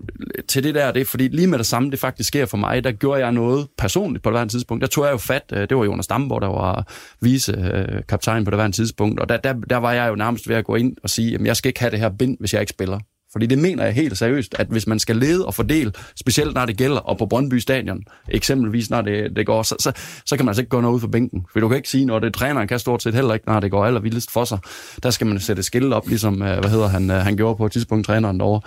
til 0.48 0.64
det 0.64 0.76
der, 0.76 0.92
det 0.92 1.08
fordi 1.08 1.28
lige 1.28 1.48
med 1.48 1.58
det 1.58 1.66
samme, 1.66 1.92
det 1.92 2.00
faktisk 2.00 2.28
sker 2.28 2.46
for 2.46 2.58
mig, 2.58 2.84
der 2.84 2.92
gjorde 2.92 3.20
jeg 3.20 3.32
noget 3.32 3.68
personligt 3.78 4.24
på 4.24 4.30
det 4.30 4.34
værende 4.36 4.54
tidspunkt. 4.54 4.82
Der 4.82 4.88
tog 4.88 5.06
jeg 5.06 5.12
jo 5.12 5.18
fat, 5.18 5.44
øh, 5.54 5.70
det 5.70 5.78
var 5.78 5.86
Jonas 5.86 6.08
Damborg, 6.08 6.42
der 6.42 6.48
var 6.48 6.88
vice 7.22 7.52
øh, 7.52 8.02
kaptajn 8.10 8.46
på 8.46 8.52
det 8.52 8.58
værende 8.58 8.78
tidspunkt, 8.78 9.20
og 9.20 9.30
der, 9.30 9.38
der, 9.38 9.54
der 9.54 9.78
var 9.78 9.94
jeg 9.94 10.10
jo 10.10 10.16
nærmest 10.16 10.50
ved 10.50 10.56
at 10.56 10.66
gå 10.66 10.76
ind 10.76 10.98
og 11.04 11.10
sige, 11.10 11.36
at 11.36 11.42
jeg 11.42 11.56
skal 11.56 11.70
ikke 11.70 11.80
have 11.80 11.92
det 11.92 12.00
her 12.00 12.10
bind, 12.10 12.38
hvis 12.40 12.54
jeg 12.54 12.62
ikke 12.62 12.70
spiller. 12.70 13.00
Fordi 13.36 13.46
det 13.46 13.58
mener 13.58 13.84
jeg 13.84 13.94
helt 13.94 14.18
seriøst, 14.18 14.56
at 14.60 14.68
hvis 14.68 14.88
man 14.88 15.00
skal 15.00 15.16
lede 15.16 15.46
og 15.46 15.54
fordele, 15.54 15.92
specielt 16.16 16.54
når 16.54 16.66
det 16.66 16.78
gælder, 16.78 16.98
og 16.98 17.18
på 17.18 17.26
Brøndby 17.26 17.54
Stadion, 17.54 18.04
eksempelvis 18.30 18.90
når 18.90 19.02
det, 19.02 19.36
det 19.36 19.46
går, 19.46 19.64
så, 19.64 19.76
så, 19.80 19.92
så 20.26 20.36
kan 20.38 20.46
man 20.46 20.50
altså 20.50 20.62
ikke 20.62 20.70
gå 20.70 20.82
noget 20.82 20.96
ud 20.96 21.00
for 21.00 21.08
bænken. 21.08 21.46
For 21.54 21.60
du 21.60 21.68
kan 21.68 21.78
ikke 21.78 21.90
sige, 21.90 22.06
når 22.06 22.20
det 22.20 22.34
træneren 22.34 22.68
kan 22.68 22.80
stort 22.80 23.04
set 23.04 23.14
heller 23.14 23.34
ikke, 23.34 23.48
når 23.48 23.60
det 23.60 23.72
går 23.72 23.86
allervildest 23.86 24.32
for 24.32 24.46
sig. 24.46 24.58
Der 25.04 25.10
skal 25.10 25.28
man 25.28 25.40
sætte 25.40 25.64
skilt 25.64 25.94
op, 25.94 26.08
ligesom, 26.08 26.42
øh, 26.42 26.60
hvad 26.60 26.70
hedder 26.70 26.88
han, 26.88 27.12
øh, 27.12 27.18
han 27.18 27.38
gjorde 27.38 27.58
på 27.58 27.66
et 27.66 27.72
tidspunkt, 27.72 28.08
træneren 28.08 28.40
derovre. 28.40 28.62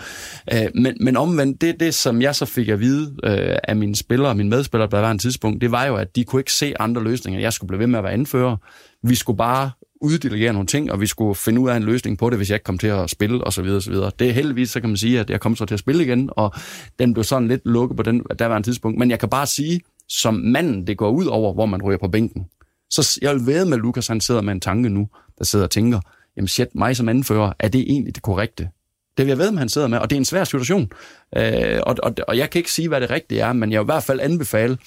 Øh, 0.53 0.69
men, 0.75 0.97
men 1.01 1.17
omvendt, 1.17 1.61
det, 1.61 1.81
det 1.81 1.95
som 1.95 2.23
jeg 2.23 2.35
så 2.35 2.45
fik 2.45 2.69
at 2.69 2.81
vide 2.81 3.15
af 3.65 3.77
mine 3.77 3.97
spillere, 3.97 4.35
mine 4.35 4.51
medspillere 4.51 4.89
på 4.89 4.97
et 4.97 5.21
tidspunkt, 5.21 5.61
det 5.61 5.73
var 5.73 5.85
jo, 5.85 5.97
at 5.97 6.17
de 6.17 6.25
kunne 6.25 6.41
ikke 6.41 6.53
se 6.53 6.75
andre 6.81 7.05
løsninger. 7.05 7.41
Jeg 7.41 7.53
skulle 7.53 7.69
blive 7.69 7.79
ved 7.79 7.87
med 7.87 7.99
at 7.99 8.05
være 8.05 8.13
anfører. 8.13 8.57
Vi 9.03 9.15
skulle 9.15 9.37
bare 9.37 9.71
uddelegere 10.01 10.53
nogle 10.53 10.67
ting, 10.67 10.93
og 10.93 11.01
vi 11.01 11.07
skulle 11.07 11.35
finde 11.35 11.61
ud 11.61 11.69
af 11.69 11.77
en 11.77 11.83
løsning 11.83 12.19
på 12.19 12.31
det, 12.31 12.39
hvis 12.39 12.51
jeg 12.51 12.57
ikke 12.57 12.65
kom 12.65 12.79
til 12.79 12.87
at 12.87 13.11
spille, 13.11 13.45
og 13.45 13.53
så 13.53 13.63
videre, 13.63 13.77
og 13.77 13.83
så 13.83 13.91
videre. 13.91 14.11
Det 14.19 14.29
er 14.29 14.33
heldigvis, 14.33 14.71
så 14.71 14.81
kan 14.81 14.91
man 14.91 14.97
sige, 14.97 15.21
at 15.21 15.31
jeg 15.31 15.41
kom 15.41 15.57
så 15.57 15.65
til 15.65 15.75
at 15.75 15.81
spille 15.81 16.05
igen, 16.05 16.31
og 16.33 16.55
den 16.99 17.13
blev 17.15 17.25
sådan 17.25 17.49
lidt 17.49 17.63
lukket 17.65 17.97
på 17.97 18.03
den, 18.03 18.23
der 18.39 18.47
var 18.47 18.57
en 18.57 18.63
tidspunkt. 18.63 18.99
Men 18.99 19.11
jeg 19.11 19.19
kan 19.19 19.29
bare 19.29 19.47
sige, 19.47 19.81
som 20.09 20.35
manden 20.35 20.87
det 20.87 20.97
går 20.97 21.11
ud 21.11 21.27
over, 21.27 21.53
hvor 21.53 21.67
man 21.67 21.83
ryger 21.83 21.99
på 21.99 22.09
bænken. 22.09 22.47
Så 22.91 23.19
jeg 23.23 23.35
vil 23.35 23.47
ved 23.47 23.65
med, 23.65 23.73
at 23.73 23.83
Lukas 23.83 24.07
han 24.07 24.21
sidder 24.21 24.41
med 24.41 24.53
en 24.53 24.61
tanke 24.61 24.89
nu, 24.89 25.09
der 25.39 25.45
sidder 25.45 25.65
og 25.65 25.71
tænker, 25.71 26.01
jamen 26.37 26.49
shit, 26.49 26.75
mig 26.75 26.97
som 26.97 27.09
anfører, 27.09 27.53
er 27.59 27.69
det 27.69 27.81
egentlig 27.81 28.15
det 28.15 28.23
korrekte? 28.23 28.69
Det 29.17 29.27
vil 29.27 29.31
jeg 29.31 29.39
ved 29.39 29.51
med, 29.51 29.59
han 29.59 29.69
sidder 29.69 29.89
med, 29.89 29.99
og 29.99 30.11
det 30.11 30.17
er 30.17 30.21
en 30.21 30.25
svær 30.25 30.45
situation. 30.45 30.93
Øh, 31.37 31.81
og, 31.87 31.97
og, 32.03 32.15
og 32.29 32.39
jeg 32.39 32.51
kan 32.51 32.59
ikke 32.59 32.73
sige, 32.73 32.89
hvad 32.89 33.01
det 33.01 33.11
rigtige 33.11 33.41
er, 33.41 33.53
men 33.53 33.73
jeg 33.73 33.81
vil 33.81 33.85
i 33.85 33.93
hvert 33.93 34.03
fald 34.03 34.21
anbefale, 34.21 34.79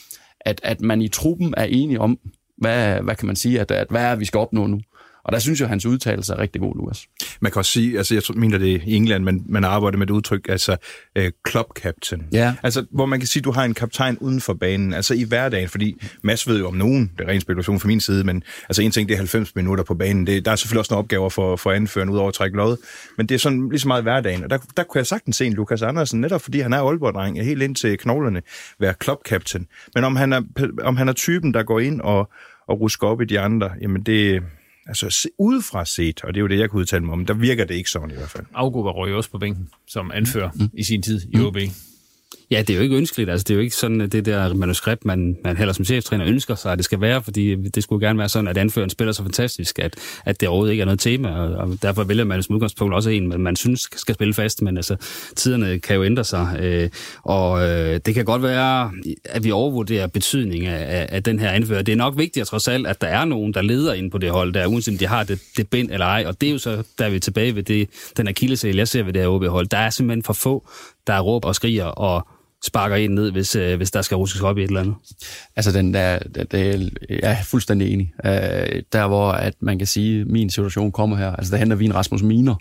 at, 0.41 0.61
at 0.63 0.81
man 0.81 1.01
i 1.01 1.07
truppen 1.07 1.53
er 1.57 1.63
enige 1.63 1.99
om, 1.99 2.19
hvad, 2.61 3.01
hvad 3.01 3.15
kan 3.15 3.27
man 3.27 3.35
sige, 3.35 3.59
at, 3.59 3.71
at 3.71 3.87
hvad 3.89 4.03
er, 4.03 4.15
vi 4.15 4.25
skal 4.25 4.39
opnå 4.39 4.67
nu. 4.67 4.81
Og 5.23 5.31
der 5.31 5.39
synes 5.39 5.59
jeg, 5.59 5.65
at 5.65 5.69
hans 5.69 5.85
udtalelse 5.85 6.33
er 6.33 6.39
rigtig 6.39 6.61
god, 6.61 6.75
Lukas. 6.75 7.07
Man 7.39 7.51
kan 7.51 7.59
også 7.59 7.71
sige, 7.71 7.97
altså 7.97 8.13
jeg 8.13 8.23
mener 8.35 8.57
det 8.57 8.81
i 8.85 8.95
England, 8.95 9.23
men 9.23 9.43
man 9.45 9.63
arbejder 9.63 9.97
med 9.97 10.07
et 10.07 10.11
udtryk, 10.11 10.49
altså 10.49 10.77
uh, 11.19 11.25
club 11.49 11.65
captain. 11.75 12.27
Ja. 12.33 12.53
Altså, 12.63 12.85
hvor 12.91 13.05
man 13.05 13.19
kan 13.19 13.27
sige, 13.27 13.41
at 13.41 13.45
du 13.45 13.51
har 13.51 13.63
en 13.63 13.73
kaptajn 13.73 14.17
uden 14.17 14.41
for 14.41 14.53
banen, 14.53 14.93
altså 14.93 15.13
i 15.13 15.23
hverdagen, 15.23 15.69
fordi 15.69 16.01
Mads 16.23 16.47
ved 16.47 16.59
jo 16.59 16.67
om 16.67 16.73
nogen, 16.73 17.11
det 17.17 17.23
er 17.23 17.27
ren 17.27 17.41
spekulation 17.41 17.79
fra 17.79 17.87
min 17.87 18.01
side, 18.01 18.23
men 18.23 18.43
altså 18.69 18.81
en 18.81 18.91
ting, 18.91 19.09
det 19.09 19.13
er 19.13 19.17
90 19.17 19.55
minutter 19.55 19.83
på 19.83 19.95
banen, 19.95 20.27
det, 20.27 20.45
der 20.45 20.51
er 20.51 20.55
selvfølgelig 20.55 20.79
også 20.79 20.93
nogle 20.93 21.03
opgaver 21.03 21.29
for, 21.29 21.55
for 21.55 21.71
anføren 21.71 22.09
ud 22.09 22.17
over 22.17 22.27
at 22.27 22.33
trække 22.33 22.57
lod, 22.57 22.77
men 23.17 23.29
det 23.29 23.35
er 23.35 23.39
sådan 23.39 23.69
lige 23.69 23.79
så 23.79 23.87
meget 23.87 24.03
hverdagen, 24.03 24.43
og 24.43 24.49
der, 24.49 24.57
der 24.77 24.83
kunne 24.83 24.99
jeg 24.99 25.07
sagtens 25.07 25.35
se 25.35 25.45
en 25.45 25.53
Lukas 25.53 25.81
Andersen, 25.81 26.21
netop 26.21 26.41
fordi 26.41 26.59
han 26.59 26.73
er 26.73 26.81
Aalborg-dreng, 26.81 27.39
er 27.39 27.43
helt 27.43 27.61
ind 27.61 27.75
til 27.75 27.97
knoglerne, 27.97 28.41
være 28.79 28.93
club 29.03 29.17
captain. 29.27 29.67
Men 29.95 30.03
om 30.03 30.15
han 30.15 30.33
er, 30.33 30.41
om 30.81 30.97
han 30.97 31.09
er 31.09 31.13
typen, 31.13 31.53
der 31.53 31.63
går 31.63 31.79
ind 31.79 32.01
og, 32.01 32.29
og 32.71 32.81
rusker 32.81 33.07
op 33.07 33.21
i 33.21 33.25
de 33.25 33.39
andre, 33.39 33.71
jamen 33.81 34.03
det, 34.03 34.43
altså 34.87 35.29
udefra 35.37 35.85
set, 35.85 36.23
og 36.23 36.33
det 36.33 36.37
er 36.37 36.41
jo 36.41 36.47
det, 36.47 36.59
jeg 36.59 36.69
kunne 36.69 36.79
udtale 36.79 37.05
mig 37.05 37.13
om, 37.13 37.25
der 37.25 37.33
virker 37.33 37.65
det 37.65 37.75
ikke 37.75 37.89
sådan 37.89 38.11
i 38.11 38.13
hvert 38.13 38.29
fald. 38.29 38.45
Augo 38.53 38.79
var 38.79 38.91
røg 38.91 39.13
også 39.13 39.31
på 39.31 39.37
bænken, 39.37 39.69
som 39.87 40.11
anfører 40.13 40.49
mm. 40.55 40.69
i 40.73 40.83
sin 40.83 41.01
tid 41.01 41.21
i 41.33 41.37
mm. 41.37 41.43
Ja, 42.51 42.59
det 42.59 42.69
er 42.69 42.75
jo 42.75 42.81
ikke 42.81 42.95
ønskeligt. 42.95 43.29
Altså, 43.29 43.43
det 43.43 43.53
er 43.53 43.55
jo 43.55 43.61
ikke 43.61 43.75
sådan, 43.75 44.01
at 44.01 44.11
det 44.11 44.25
der 44.25 44.53
manuskript, 44.53 45.05
man, 45.05 45.37
man 45.43 45.57
heller 45.57 45.73
som 45.73 45.85
cheftræner 45.85 46.25
ønsker 46.27 46.55
sig, 46.55 46.71
at 46.71 46.77
det 46.77 46.85
skal 46.85 47.01
være, 47.01 47.23
fordi 47.23 47.55
det 47.55 47.83
skulle 47.83 48.07
gerne 48.07 48.19
være 48.19 48.29
sådan, 48.29 48.47
at 48.47 48.57
anføreren 48.57 48.89
spiller 48.89 49.11
så 49.11 49.23
fantastisk, 49.23 49.79
at, 49.79 49.95
at 50.25 50.41
det 50.41 50.49
overhovedet 50.49 50.71
ikke 50.71 50.81
er 50.81 50.85
noget 50.85 50.99
tema, 50.99 51.29
og, 51.29 51.53
og 51.53 51.77
derfor 51.81 52.03
vælger 52.03 52.23
man 52.23 52.43
som 52.43 52.55
udgangspunkt 52.55 52.93
også 52.93 53.09
en, 53.09 53.27
man, 53.27 53.39
man 53.39 53.55
synes 53.55 53.89
skal 53.95 54.15
spille 54.15 54.33
fast, 54.33 54.61
men 54.61 54.77
altså, 54.77 54.95
tiderne 55.35 55.79
kan 55.79 55.95
jo 55.95 56.03
ændre 56.03 56.23
sig, 56.23 56.59
øh, 56.61 56.89
og 57.23 57.69
øh, 57.69 57.99
det 58.05 58.13
kan 58.13 58.25
godt 58.25 58.43
være, 58.43 58.91
at 59.25 59.43
vi 59.43 59.51
overvurderer 59.51 60.07
betydningen 60.07 60.69
af, 60.69 60.99
af, 60.99 61.07
af 61.09 61.23
den 61.23 61.39
her 61.39 61.49
anfører. 61.49 61.81
Det 61.81 61.91
er 61.91 61.97
nok 61.97 62.17
vigtigt 62.17 62.47
trods 62.47 62.67
alt, 62.67 62.87
at 62.87 63.01
der 63.01 63.07
er 63.07 63.25
nogen, 63.25 63.53
der 63.53 63.61
leder 63.61 63.93
ind 63.93 64.11
på 64.11 64.17
det 64.17 64.31
hold, 64.31 64.53
der 64.53 64.67
uanset 64.67 64.93
om 64.93 64.97
de 64.97 65.07
har 65.07 65.23
det, 65.23 65.39
det 65.57 65.69
bind 65.69 65.91
eller 65.91 66.05
ej, 66.05 66.23
og 66.27 66.41
det 66.41 66.49
er 66.49 66.53
jo 66.53 66.57
så, 66.57 66.83
der 66.97 67.05
er 67.05 67.09
vi 67.09 67.19
tilbage 67.19 67.55
ved 67.55 67.63
det, 67.63 67.89
den 68.17 68.27
akillesæl, 68.27 68.75
jeg 68.75 68.87
ser 68.87 69.03
ved 69.03 69.13
det 69.13 69.21
her 69.21 69.29
OB-hold. 69.29 69.67
Der 69.67 69.77
er 69.77 69.89
simpelthen 69.89 70.23
for 70.23 70.33
få, 70.33 70.67
der 71.07 71.19
råber 71.19 71.47
og 71.47 71.55
skriger 71.55 71.85
og 71.85 72.27
sparker 72.63 72.95
en 72.95 73.11
ned, 73.11 73.31
hvis, 73.31 73.55
øh, 73.55 73.77
hvis 73.77 73.91
der 73.91 74.01
skal 74.01 74.17
ruskes 74.17 74.41
op 74.41 74.57
i 74.57 74.63
et 74.63 74.67
eller 74.67 74.81
andet. 74.81 74.95
Altså, 75.55 75.71
den 75.71 75.93
der, 75.93 76.19
det, 76.19 76.51
der 76.51 76.57
jeg 77.09 77.31
er 77.31 77.43
fuldstændig 77.43 77.93
enig. 77.93 78.13
Øh, 78.25 78.83
der, 78.93 79.07
hvor 79.07 79.31
at 79.31 79.53
man 79.59 79.77
kan 79.77 79.87
sige, 79.87 80.21
at 80.21 80.27
min 80.27 80.49
situation 80.49 80.91
kommer 80.91 81.17
her, 81.17 81.35
altså 81.35 81.51
der 81.51 81.57
henter 81.57 81.75
vi 81.75 81.85
en 81.85 81.95
Rasmus 81.95 82.23
Miner 82.23 82.55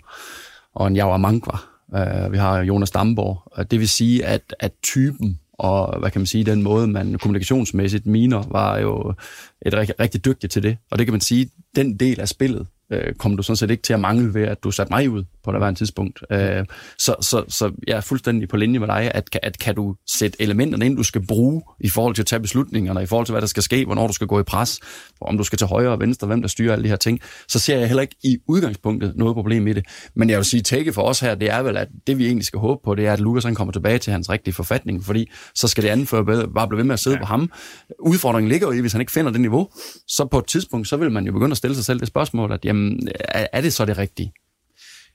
og 0.73 0.87
en 0.87 0.95
Javar 0.95 1.17
Mankva. 1.17 1.57
Øh, 1.95 2.31
vi 2.31 2.37
har 2.37 2.59
Jonas 2.59 2.91
Damborg. 2.91 3.41
Og 3.45 3.71
det 3.71 3.79
vil 3.79 3.89
sige, 3.89 4.25
at, 4.25 4.55
at 4.59 4.71
typen 4.83 5.39
og 5.61 5.99
hvad 5.99 6.11
kan 6.11 6.21
man 6.21 6.25
sige, 6.25 6.43
den 6.43 6.61
måde, 6.61 6.87
man 6.87 7.17
kommunikationsmæssigt 7.17 8.05
miner, 8.05 8.43
var 8.51 8.77
jo 8.77 9.13
et 9.61 9.73
rigtig, 9.73 9.99
rigtig 9.99 10.25
dygtig 10.25 10.49
til 10.49 10.63
det. 10.63 10.77
Og 10.91 10.97
det 10.97 11.07
kan 11.07 11.13
man 11.13 11.21
sige, 11.21 11.49
den 11.75 11.97
del 11.97 12.19
af 12.19 12.27
spillet, 12.27 12.67
øh, 12.91 13.13
kom 13.13 13.37
du 13.37 13.43
sådan 13.43 13.57
set 13.57 13.71
ikke 13.71 13.83
til 13.83 13.93
at 13.93 13.99
mangle 13.99 14.33
ved, 14.33 14.43
at 14.43 14.63
du 14.63 14.71
satte 14.71 14.93
mig 14.93 15.09
ud 15.09 15.23
på 15.43 15.51
det 15.51 15.77
tidspunkt. 15.77 16.23
Øh, 16.31 16.65
så, 16.97 17.15
så, 17.21 17.43
så 17.47 17.71
jeg 17.87 17.97
er 17.97 18.01
fuldstændig 18.01 18.49
på 18.49 18.57
linje 18.57 18.79
med 18.79 18.87
dig, 18.87 19.11
at, 19.15 19.39
at 19.43 19.59
kan 19.59 19.75
du 19.75 19.95
sætte 20.07 20.41
elementerne 20.41 20.85
ind, 20.85 20.97
du 20.97 21.03
skal 21.03 21.27
bruge 21.27 21.61
i 21.79 21.89
forhold 21.89 22.15
til 22.15 22.21
at 22.21 22.25
tage 22.25 22.39
beslutningerne, 22.39 23.03
i 23.03 23.05
forhold 23.05 23.25
til, 23.25 23.33
hvad 23.33 23.41
der 23.41 23.47
skal 23.47 23.63
ske, 23.63 23.85
hvornår 23.85 24.07
du 24.07 24.13
skal 24.13 24.27
gå 24.27 24.39
i 24.39 24.43
pres, 24.43 24.79
om 25.21 25.37
du 25.37 25.43
skal 25.43 25.57
til 25.57 25.67
højre 25.67 25.89
og 25.89 25.99
venstre, 25.99 26.27
hvem 26.27 26.41
der 26.41 26.47
styrer 26.47 26.73
alle 26.73 26.83
de 26.83 26.89
her 26.89 26.95
ting, 26.95 27.19
så 27.47 27.59
ser 27.59 27.77
jeg 27.77 27.87
heller 27.87 28.01
ikke 28.01 28.15
i 28.23 28.37
udgangspunktet 28.47 29.13
noget 29.15 29.35
problem 29.35 29.67
i 29.67 29.73
det. 29.73 29.85
Men 30.15 30.29
jeg 30.29 30.37
vil 30.37 30.45
sige, 30.45 30.61
take 30.61 30.93
for 30.93 31.01
os 31.01 31.19
her, 31.19 31.35
det 31.35 31.51
er 31.51 31.61
vel, 31.61 31.77
at 31.77 31.87
det 32.07 32.17
vi 32.17 32.25
egentlig 32.25 32.45
skal 32.45 32.59
håbe 32.59 32.81
på, 32.83 32.95
det 32.95 33.07
er, 33.07 33.13
at 33.13 33.19
Lukas 33.19 33.43
han 33.43 33.55
kommer 33.55 33.71
tilbage 33.71 33.97
til 33.97 34.13
hans 34.13 34.29
rigtige 34.29 34.53
forfatning, 34.53 35.03
fordi 35.03 35.31
så 35.55 35.67
skal 35.67 35.83
det 35.83 35.89
anføre 35.89 36.47
bare 36.55 36.67
blive 36.67 36.77
ved 36.77 36.85
med 36.85 36.93
at 36.93 36.99
sidde 36.99 37.17
ja. 37.17 37.21
på 37.21 37.25
ham. 37.25 37.51
Udfordringen 37.99 38.49
ligger 38.49 38.67
jo 38.67 38.73
i, 38.73 38.79
hvis 38.79 38.91
han 38.91 39.01
ikke 39.01 39.11
finder 39.11 39.31
det 39.31 39.41
niveau, 39.41 39.69
så 40.07 40.25
på 40.25 40.39
et 40.39 40.45
tidspunkt, 40.45 40.87
så 40.87 40.97
vil 40.97 41.11
man 41.11 41.25
jo 41.25 41.31
begynde 41.31 41.51
at 41.51 41.57
stille 41.57 41.75
sig 41.75 41.85
selv 41.85 41.99
det 41.99 42.07
spørgsmål, 42.07 42.51
at 42.51 42.65
jamen, 42.65 42.80
Øhm, 42.81 43.07
er 43.29 43.61
det 43.61 43.73
så 43.73 43.85
det 43.85 43.97
rigtige? 43.97 44.33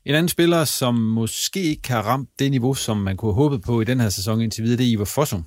En 0.04 0.14
anden 0.14 0.28
spiller, 0.28 0.64
som 0.64 0.94
måske 0.94 1.62
ikke 1.62 1.88
har 1.88 2.02
ramt 2.02 2.30
det 2.38 2.50
niveau, 2.50 2.74
som 2.74 2.96
man 2.96 3.16
kunne 3.16 3.34
have 3.34 3.42
håbet 3.42 3.62
på 3.62 3.80
i 3.80 3.84
den 3.84 4.00
her 4.00 4.08
sæson 4.08 4.40
indtil 4.40 4.64
videre, 4.64 4.78
det 4.78 4.86
er 4.86 4.90
Ivar 4.90 5.04
Fossum. 5.04 5.44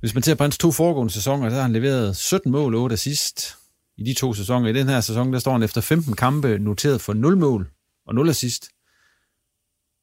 Hvis 0.00 0.14
man 0.14 0.22
ser 0.22 0.34
på 0.34 0.44
hans 0.44 0.58
to 0.58 0.72
foregående 0.72 1.12
sæsoner, 1.12 1.50
så 1.50 1.54
har 1.54 1.62
han 1.62 1.72
leveret 1.72 2.16
17 2.16 2.52
mål 2.52 2.74
og 2.74 2.82
8 2.82 2.94
assist 2.94 3.56
i 3.96 4.04
de 4.04 4.14
to 4.14 4.34
sæsoner. 4.34 4.68
I 4.68 4.72
den 4.72 4.88
her 4.88 5.00
sæson, 5.00 5.32
der 5.32 5.38
står 5.38 5.52
han 5.52 5.62
efter 5.62 5.80
15 5.80 6.16
kampe 6.16 6.58
noteret 6.58 7.00
for 7.00 7.12
0 7.12 7.36
mål 7.36 7.70
og 8.06 8.14
0 8.14 8.28
assist. 8.28 8.68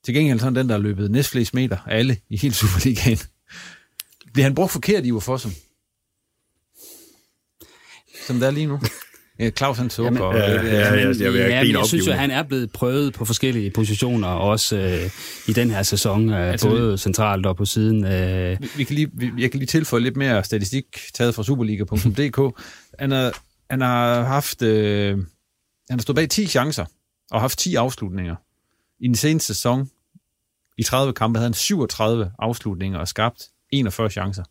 Til 0.05 0.13
gengæld 0.13 0.39
sådan 0.39 0.55
den, 0.55 0.69
der 0.69 0.75
har 0.75 0.81
løbet 0.81 1.11
næstflest 1.11 1.53
meter 1.53 1.77
af 1.77 1.97
alle 1.97 2.17
i 2.29 2.37
hele 2.37 2.53
Superligaen. 2.53 3.19
Bliver 4.33 4.43
han 4.43 4.55
brugt 4.55 4.71
forkert, 4.71 5.05
Ivar 5.05 5.19
Fossum? 5.19 5.51
Som 8.27 8.39
det 8.39 8.47
er 8.47 8.51
lige 8.51 8.67
nu? 8.67 8.79
Claus 9.49 9.77
han 9.77 9.89
så 9.89 10.03
Jamen, 10.03 10.21
og, 10.21 10.35
ja, 10.35 10.51
ja, 10.51 10.63
ja, 10.63 10.95
ja, 10.95 11.07
jeg, 11.07 11.19
jeg, 11.19 11.73
jeg 11.73 11.85
synes 11.85 12.07
jo, 12.07 12.11
at 12.11 12.17
han 12.17 12.31
er 12.31 12.43
blevet 12.43 12.71
prøvet 12.71 13.13
på 13.13 13.25
forskellige 13.25 13.71
positioner, 13.71 14.27
også 14.27 14.77
øh, 14.77 15.09
i 15.47 15.53
den 15.53 15.71
her 15.71 15.83
sæson, 15.83 16.29
øh, 16.29 16.51
altså, 16.51 16.69
både 16.69 16.97
centralt 16.97 17.45
og 17.45 17.57
på 17.57 17.65
siden. 17.65 18.05
Øh. 18.05 18.57
Vi, 18.61 18.67
vi 18.77 18.83
kan 18.83 18.95
lige, 18.95 19.09
vi, 19.13 19.31
jeg 19.37 19.51
kan 19.51 19.57
lige 19.57 19.67
tilføje 19.67 20.01
lidt 20.01 20.17
mere 20.17 20.43
statistik 20.43 20.85
taget 21.13 21.35
fra 21.35 21.43
Superliga.dk. 21.43 22.61
Han 22.99 23.11
har, 23.11 23.37
han 23.69 23.81
har 23.81 24.23
haft, 24.23 24.61
øh, 24.61 25.17
han 25.89 25.99
har 25.99 26.01
stået 26.01 26.15
bag 26.15 26.29
10 26.29 26.47
chancer 26.47 26.85
og 27.31 27.41
haft 27.41 27.59
10 27.59 27.75
afslutninger. 27.75 28.35
I 28.99 29.07
den 29.07 29.15
seneste 29.15 29.53
sæson, 29.53 29.89
i 30.77 30.83
30 30.83 31.13
kampe, 31.13 31.39
havde 31.39 31.49
han 31.49 31.53
37 31.53 32.31
afslutninger 32.39 32.99
og 32.99 33.07
skabt 33.07 33.47
41 33.71 34.09
chancer. 34.09 34.43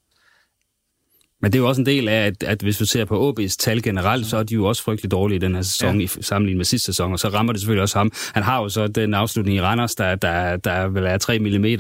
Men 1.43 1.53
det 1.53 1.59
er 1.59 1.63
jo 1.63 1.69
også 1.69 1.81
en 1.81 1.87
del 1.87 2.09
af, 2.09 2.27
at, 2.27 2.43
at 2.43 2.63
hvis 2.63 2.81
vi 2.81 2.87
ser 2.87 3.05
på 3.05 3.31
OB's 3.31 3.57
tal 3.59 3.83
generelt, 3.83 4.27
så 4.27 4.37
er 4.37 4.43
de 4.43 4.55
jo 4.55 4.65
også 4.65 4.83
frygtelig 4.83 5.11
dårlige 5.11 5.37
i 5.37 5.39
den 5.39 5.55
her 5.55 5.63
sæson, 5.63 6.01
ja. 6.01 6.05
i 6.05 6.23
sammenligning 6.23 6.57
med 6.57 6.65
sidste 6.65 6.87
sæson, 6.87 7.13
og 7.13 7.19
så 7.19 7.29
rammer 7.29 7.53
det 7.53 7.61
selvfølgelig 7.61 7.83
også 7.83 7.99
ham. 7.99 8.13
Han 8.35 8.43
har 8.43 8.63
jo 8.63 8.69
så 8.69 8.89
den 8.89 9.15
afslutning 9.15 9.57
i 9.57 9.61
Randers, 9.61 9.95
der, 9.95 10.15
der, 10.15 10.57
der 10.57 10.89
vil 10.89 11.03
være 11.03 11.19
3 11.19 11.39
mm 11.39 11.65
øh, 11.65 11.79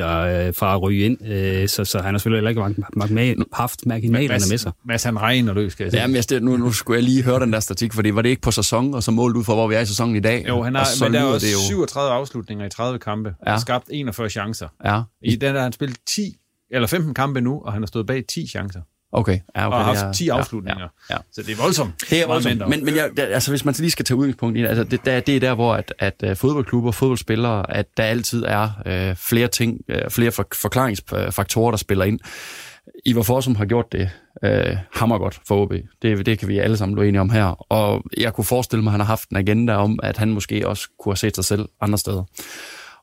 fra 0.55 0.75
at 0.75 0.83
ryge 0.83 1.05
ind, 1.05 1.27
øh, 1.27 1.68
så, 1.68 1.85
så 1.85 1.99
han 1.99 2.14
har 2.14 2.18
selvfølgelig 2.18 2.49
heller 2.51 2.66
ikke 2.68 2.83
mag- 2.96 3.12
mag- 3.12 3.37
haft 3.53 3.87
marginalerne 3.87 4.44
med 4.51 4.59
sig. 4.59 4.73
Mads, 4.85 5.03
han 5.03 5.20
regner 5.20 5.55
løs, 5.55 5.73
skal 5.73 5.85
jeg 5.85 5.92
sige. 5.92 6.01
Jamen, 6.01 6.23
jeg, 6.31 6.40
nu, 6.40 6.57
nu 6.57 6.73
skulle 6.73 6.96
jeg 6.96 7.05
lige 7.05 7.23
høre 7.23 7.40
den 7.40 7.53
der 7.53 7.61
statistik, 7.61 7.92
fordi 7.92 8.11
var 8.11 8.23
det 8.23 8.29
ikke 8.29 8.42
på 8.42 8.51
sæson, 8.51 8.94
og 8.94 9.03
så 9.03 9.11
målt 9.11 9.37
ud 9.37 9.44
for, 9.44 9.55
hvor 9.55 9.68
vi 9.68 9.75
er 9.75 9.81
i 9.81 9.87
sæsonen 9.87 10.16
i 10.16 10.20
dag? 10.20 10.44
Jo, 10.49 10.62
han 10.62 10.75
har, 10.75 11.05
men 11.05 11.14
der 11.14 11.20
er 11.20 11.25
også 11.25 11.46
det 11.46 11.53
jo... 11.53 11.59
37 11.68 12.12
afslutninger 12.12 12.66
i 12.66 12.70
30 12.70 12.99
kampe, 12.99 13.35
ja. 13.46 13.53
og 13.53 13.61
skabt 13.61 13.85
41 13.90 14.29
chancer. 14.31 14.68
Ja. 14.85 15.03
I 15.23 15.37
den 15.37 15.55
der 15.55 15.62
han 15.62 15.73
spillet 15.73 15.96
10 16.07 16.37
eller 16.70 16.88
15 16.88 17.14
kampe 17.14 17.40
nu, 17.40 17.61
og 17.64 17.73
han 17.73 17.83
har 17.83 17.87
stået 17.87 18.07
bag 18.07 18.25
10 18.29 18.46
chancer. 18.46 18.81
Okay. 19.12 19.38
Ja, 19.57 19.66
okay. 19.66 19.77
Og 19.77 19.85
har 19.85 19.94
haft 19.94 20.16
10 20.16 20.29
afslutninger. 20.29 20.81
Ja, 20.81 20.88
ja, 21.11 21.14
ja. 21.14 21.18
Så 21.33 21.42
det 21.42 21.53
er 21.53 21.62
voldsomt. 21.62 22.11
Det 22.11 22.23
er 22.23 22.27
voldsomt. 22.27 22.68
Men, 22.68 22.85
men 22.85 22.96
jeg, 22.96 23.18
altså, 23.18 23.51
hvis 23.51 23.64
man 23.64 23.75
lige 23.79 23.90
skal 23.90 24.05
tage 24.05 24.16
udgangspunkt 24.16 24.59
i 24.59 24.62
det, 24.62 24.68
altså, 24.68 24.85
det, 24.85 25.05
der, 25.05 25.20
det 25.20 25.37
er 25.37 25.40
der, 25.40 25.55
hvor 25.55 25.75
at, 25.75 25.94
at 25.99 26.25
uh, 26.31 26.37
fodboldklubber, 26.37 26.90
fodboldspillere, 26.90 27.77
at 27.77 27.87
der 27.96 28.03
altid 28.03 28.44
er 28.44 28.70
uh, 28.87 29.16
flere 29.16 29.49
ting, 29.49 29.81
uh, 29.88 30.11
flere 30.11 30.33
for, 30.33 30.46
forklaringsfaktorer, 30.55 31.70
der 31.70 31.79
spiller 31.79 32.05
ind. 32.05 32.20
Ivar 33.07 33.23
Forsum 33.23 33.57
har 33.57 33.64
gjort 33.64 33.92
det 33.92 34.11
uh, 34.46 34.77
hammergodt 34.92 35.40
for 35.49 35.62
OB. 35.62 35.73
Det, 36.03 36.27
det 36.27 36.38
kan 36.38 36.49
vi 36.49 36.59
alle 36.59 36.77
sammen 36.77 36.96
blive 36.96 37.09
enige 37.09 37.20
om 37.20 37.31
her. 37.31 37.73
Og 37.73 38.03
jeg 38.16 38.35
kunne 38.35 38.44
forestille 38.44 38.83
mig, 38.83 38.90
at 38.90 38.92
han 38.92 39.01
har 39.01 39.07
haft 39.07 39.29
en 39.29 39.37
agenda 39.37 39.75
om, 39.75 39.99
at 40.03 40.16
han 40.16 40.31
måske 40.31 40.68
også 40.68 40.88
kunne 41.01 41.12
have 41.12 41.16
set 41.16 41.35
sig 41.35 41.44
selv 41.44 41.68
andre 41.81 41.99
steder. 41.99 42.25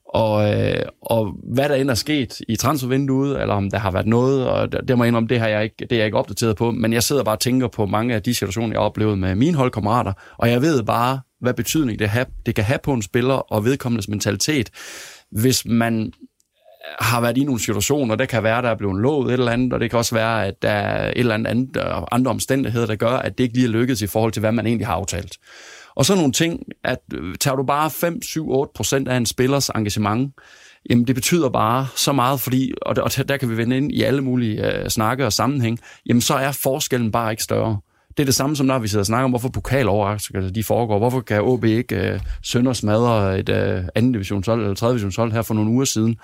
Og, 0.10 0.54
øh, 0.54 0.86
og 1.02 1.36
hvad 1.54 1.70
der 1.70 1.76
end 1.76 1.89
er 1.89 1.93
sket 1.93 2.41
i 2.48 2.56
transfervinduet, 2.56 3.41
eller 3.41 3.56
om 3.56 3.72
der 3.72 3.78
har 3.78 3.91
været 3.91 4.08
noget, 4.08 4.48
og 4.48 4.72
det, 4.88 4.98
må 4.98 5.04
jeg 5.04 5.08
indrømme, 5.08 5.30
det, 5.30 5.39
har 5.39 5.48
jeg 5.48 5.63
ikke, 5.63 5.76
det 5.80 5.91
er 5.91 5.96
jeg 5.96 6.06
ikke 6.06 6.17
opdateret 6.17 6.56
på, 6.56 6.72
men 6.72 6.93
jeg 6.93 7.04
sidder 7.04 7.24
bare 7.24 7.36
og 7.36 7.39
tænker 7.39 7.67
på 7.67 7.86
mange 7.86 8.15
af 8.15 8.24
de 8.24 8.34
situationer, 8.34 8.74
jeg 8.74 8.80
har 8.80 8.86
oplevet 8.86 9.17
med 9.17 9.36
mine 9.36 9.58
holdkammerater, 9.58 10.13
og 10.38 10.50
jeg 10.50 10.62
ved 10.62 10.84
bare, 10.84 11.20
hvad 11.41 11.54
betydning 11.54 12.00
det, 12.00 12.10
have, 12.10 12.26
det 12.46 12.56
kan 12.56 12.63
have 12.63 12.80
på 12.84 12.93
en 12.93 13.02
spiller 13.02 13.34
og 13.34 13.65
vedkommendes 13.65 14.08
mentalitet, 14.08 14.70
hvis 15.32 15.65
man 15.65 16.13
har 17.00 17.22
været 17.22 17.38
i 17.38 17.43
nogle 17.43 17.62
situationer, 17.62 18.15
der 18.15 18.26
kan 18.26 18.43
være, 18.43 18.62
der 18.62 18.70
er 18.70 18.76
blevet 18.76 19.02
lovet 19.02 19.28
et 19.28 19.34
eller 19.34 19.52
andet, 19.52 19.74
og 19.74 19.80
det 19.80 19.89
kan 19.89 20.00
også 20.00 20.15
være, 20.15 20.48
at 20.48 20.62
der 20.62 20.70
er 20.70 21.08
et 21.08 21.17
eller 21.17 21.34
andet 21.34 21.78
andre 22.12 22.32
omstændigheder, 22.32 22.86
der 22.86 22.96
gør, 22.96 23.12
at 23.12 23.38
det 23.38 23.43
ikke 23.43 23.56
lige 23.56 23.67
er 23.67 23.72
lykkedes 23.72 24.02
i 24.02 24.08
forhold 24.08 24.32
til, 24.32 24.39
hvad 24.39 24.52
man 24.52 24.67
egentlig 24.67 24.88
har 24.88 24.93
aftalt. 24.93 25.38
Og 25.97 26.05
så 26.05 26.15
nogle 26.15 26.31
ting, 26.31 26.63
at 26.83 26.99
øh, 27.13 27.36
tager 27.36 27.55
du 27.55 27.63
bare 27.63 27.89
5, 27.89 28.21
7, 28.21 28.49
8 28.51 28.71
procent 28.75 29.07
af 29.07 29.17
en 29.17 29.25
spillers 29.25 29.69
engagement, 29.69 30.33
jamen 30.89 31.07
det 31.07 31.15
betyder 31.15 31.49
bare 31.49 31.88
så 31.95 32.12
meget, 32.12 32.39
fordi, 32.39 32.73
og 32.81 32.95
der, 32.95 33.01
og 33.01 33.12
der 33.27 33.38
kan 33.38 33.49
vi 33.49 33.57
vende 33.57 33.77
ind 33.77 33.91
i 33.91 34.03
alle 34.03 34.21
mulige 34.21 34.63
uh, 34.63 34.88
snakke 34.88 35.25
og 35.25 35.33
sammenhæng, 35.33 35.79
jamen 36.05 36.21
så 36.21 36.33
er 36.33 36.51
forskellen 36.51 37.12
bare 37.12 37.31
ikke 37.31 37.43
større. 37.43 37.79
Det 38.10 38.23
er 38.23 38.25
det 38.25 38.36
samme 38.36 38.55
som 38.55 38.65
når 38.65 38.79
vi 38.79 38.88
sidder 38.88 39.01
og 39.01 39.05
snakker 39.05 39.23
om, 39.23 39.31
hvorfor 39.31 39.49
pokaloverraskelser 39.49 40.51
de 40.51 40.63
foregår. 40.63 40.97
Hvorfor 40.97 41.21
kan 41.21 41.41
OB 41.41 41.63
ikke 41.63 42.13
uh, 42.13 42.19
sønder 42.43 42.73
smadre 42.73 43.39
et 43.39 43.49
uh, 43.49 43.88
anden 43.95 44.12
divisionshold 44.12 44.62
eller 44.62 44.75
tredje 44.75 44.93
divisionshold 44.93 45.31
her 45.31 45.41
for 45.41 45.53
nogle 45.53 45.71
uger 45.71 45.86
siden? 45.86 46.17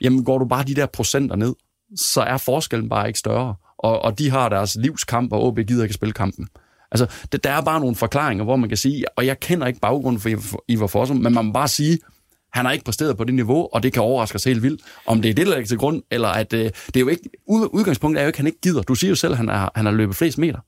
Jamen 0.00 0.24
går 0.24 0.38
du 0.38 0.44
bare 0.44 0.64
de 0.64 0.74
der 0.74 0.86
procenter 0.86 1.36
ned, 1.36 1.54
så 1.96 2.20
er 2.20 2.36
forskellen 2.36 2.88
bare 2.88 3.06
ikke 3.06 3.18
større. 3.18 3.54
Og, 3.78 4.02
og 4.02 4.18
de 4.18 4.30
har 4.30 4.48
deres 4.48 4.76
livskamp, 4.80 5.32
og 5.32 5.46
OB 5.46 5.58
gider 5.58 5.82
ikke 5.82 5.94
spille 5.94 6.12
kampen. 6.12 6.48
Altså, 6.92 7.06
det, 7.32 7.44
der 7.44 7.50
er 7.50 7.60
bare 7.60 7.80
nogle 7.80 7.96
forklaringer, 7.96 8.44
hvor 8.44 8.56
man 8.56 8.68
kan 8.68 8.78
sige, 8.78 9.04
og 9.16 9.26
jeg 9.26 9.40
kender 9.40 9.66
ikke 9.66 9.80
baggrunden 9.80 10.20
for 10.20 10.62
Ivar 10.68 10.86
Fossum, 10.86 11.16
men 11.16 11.34
man 11.34 11.44
må 11.44 11.52
bare 11.52 11.68
sige, 11.68 11.98
han 12.52 12.64
har 12.64 12.72
ikke 12.72 12.84
præsteret 12.84 13.16
på 13.16 13.24
det 13.24 13.34
niveau, 13.34 13.68
og 13.72 13.82
det 13.82 13.92
kan 13.92 14.02
overraske 14.02 14.36
os 14.36 14.44
helt 14.44 14.62
vildt. 14.62 14.80
Om 15.06 15.22
det 15.22 15.28
er 15.28 15.34
det, 15.34 15.46
der 15.46 15.52
ligger 15.54 15.68
til 15.68 15.78
grund, 15.78 16.02
eller 16.10 16.28
at 16.28 16.52
øh, 16.52 16.64
det 16.64 16.96
er 16.96 17.00
jo 17.00 17.08
ikke, 17.08 17.30
udgangspunktet 17.46 18.20
er 18.20 18.24
jo 18.24 18.28
ikke, 18.28 18.36
at 18.36 18.38
han 18.38 18.46
ikke 18.46 18.60
gider. 18.60 18.82
Du 18.82 18.94
siger 18.94 19.08
jo 19.08 19.14
selv, 19.14 19.32
at 19.32 19.36
han, 19.36 19.48
har, 19.48 19.72
han 19.74 19.84
har 19.84 19.92
løbet 19.92 20.16
flest 20.16 20.38
meter. 20.38 20.58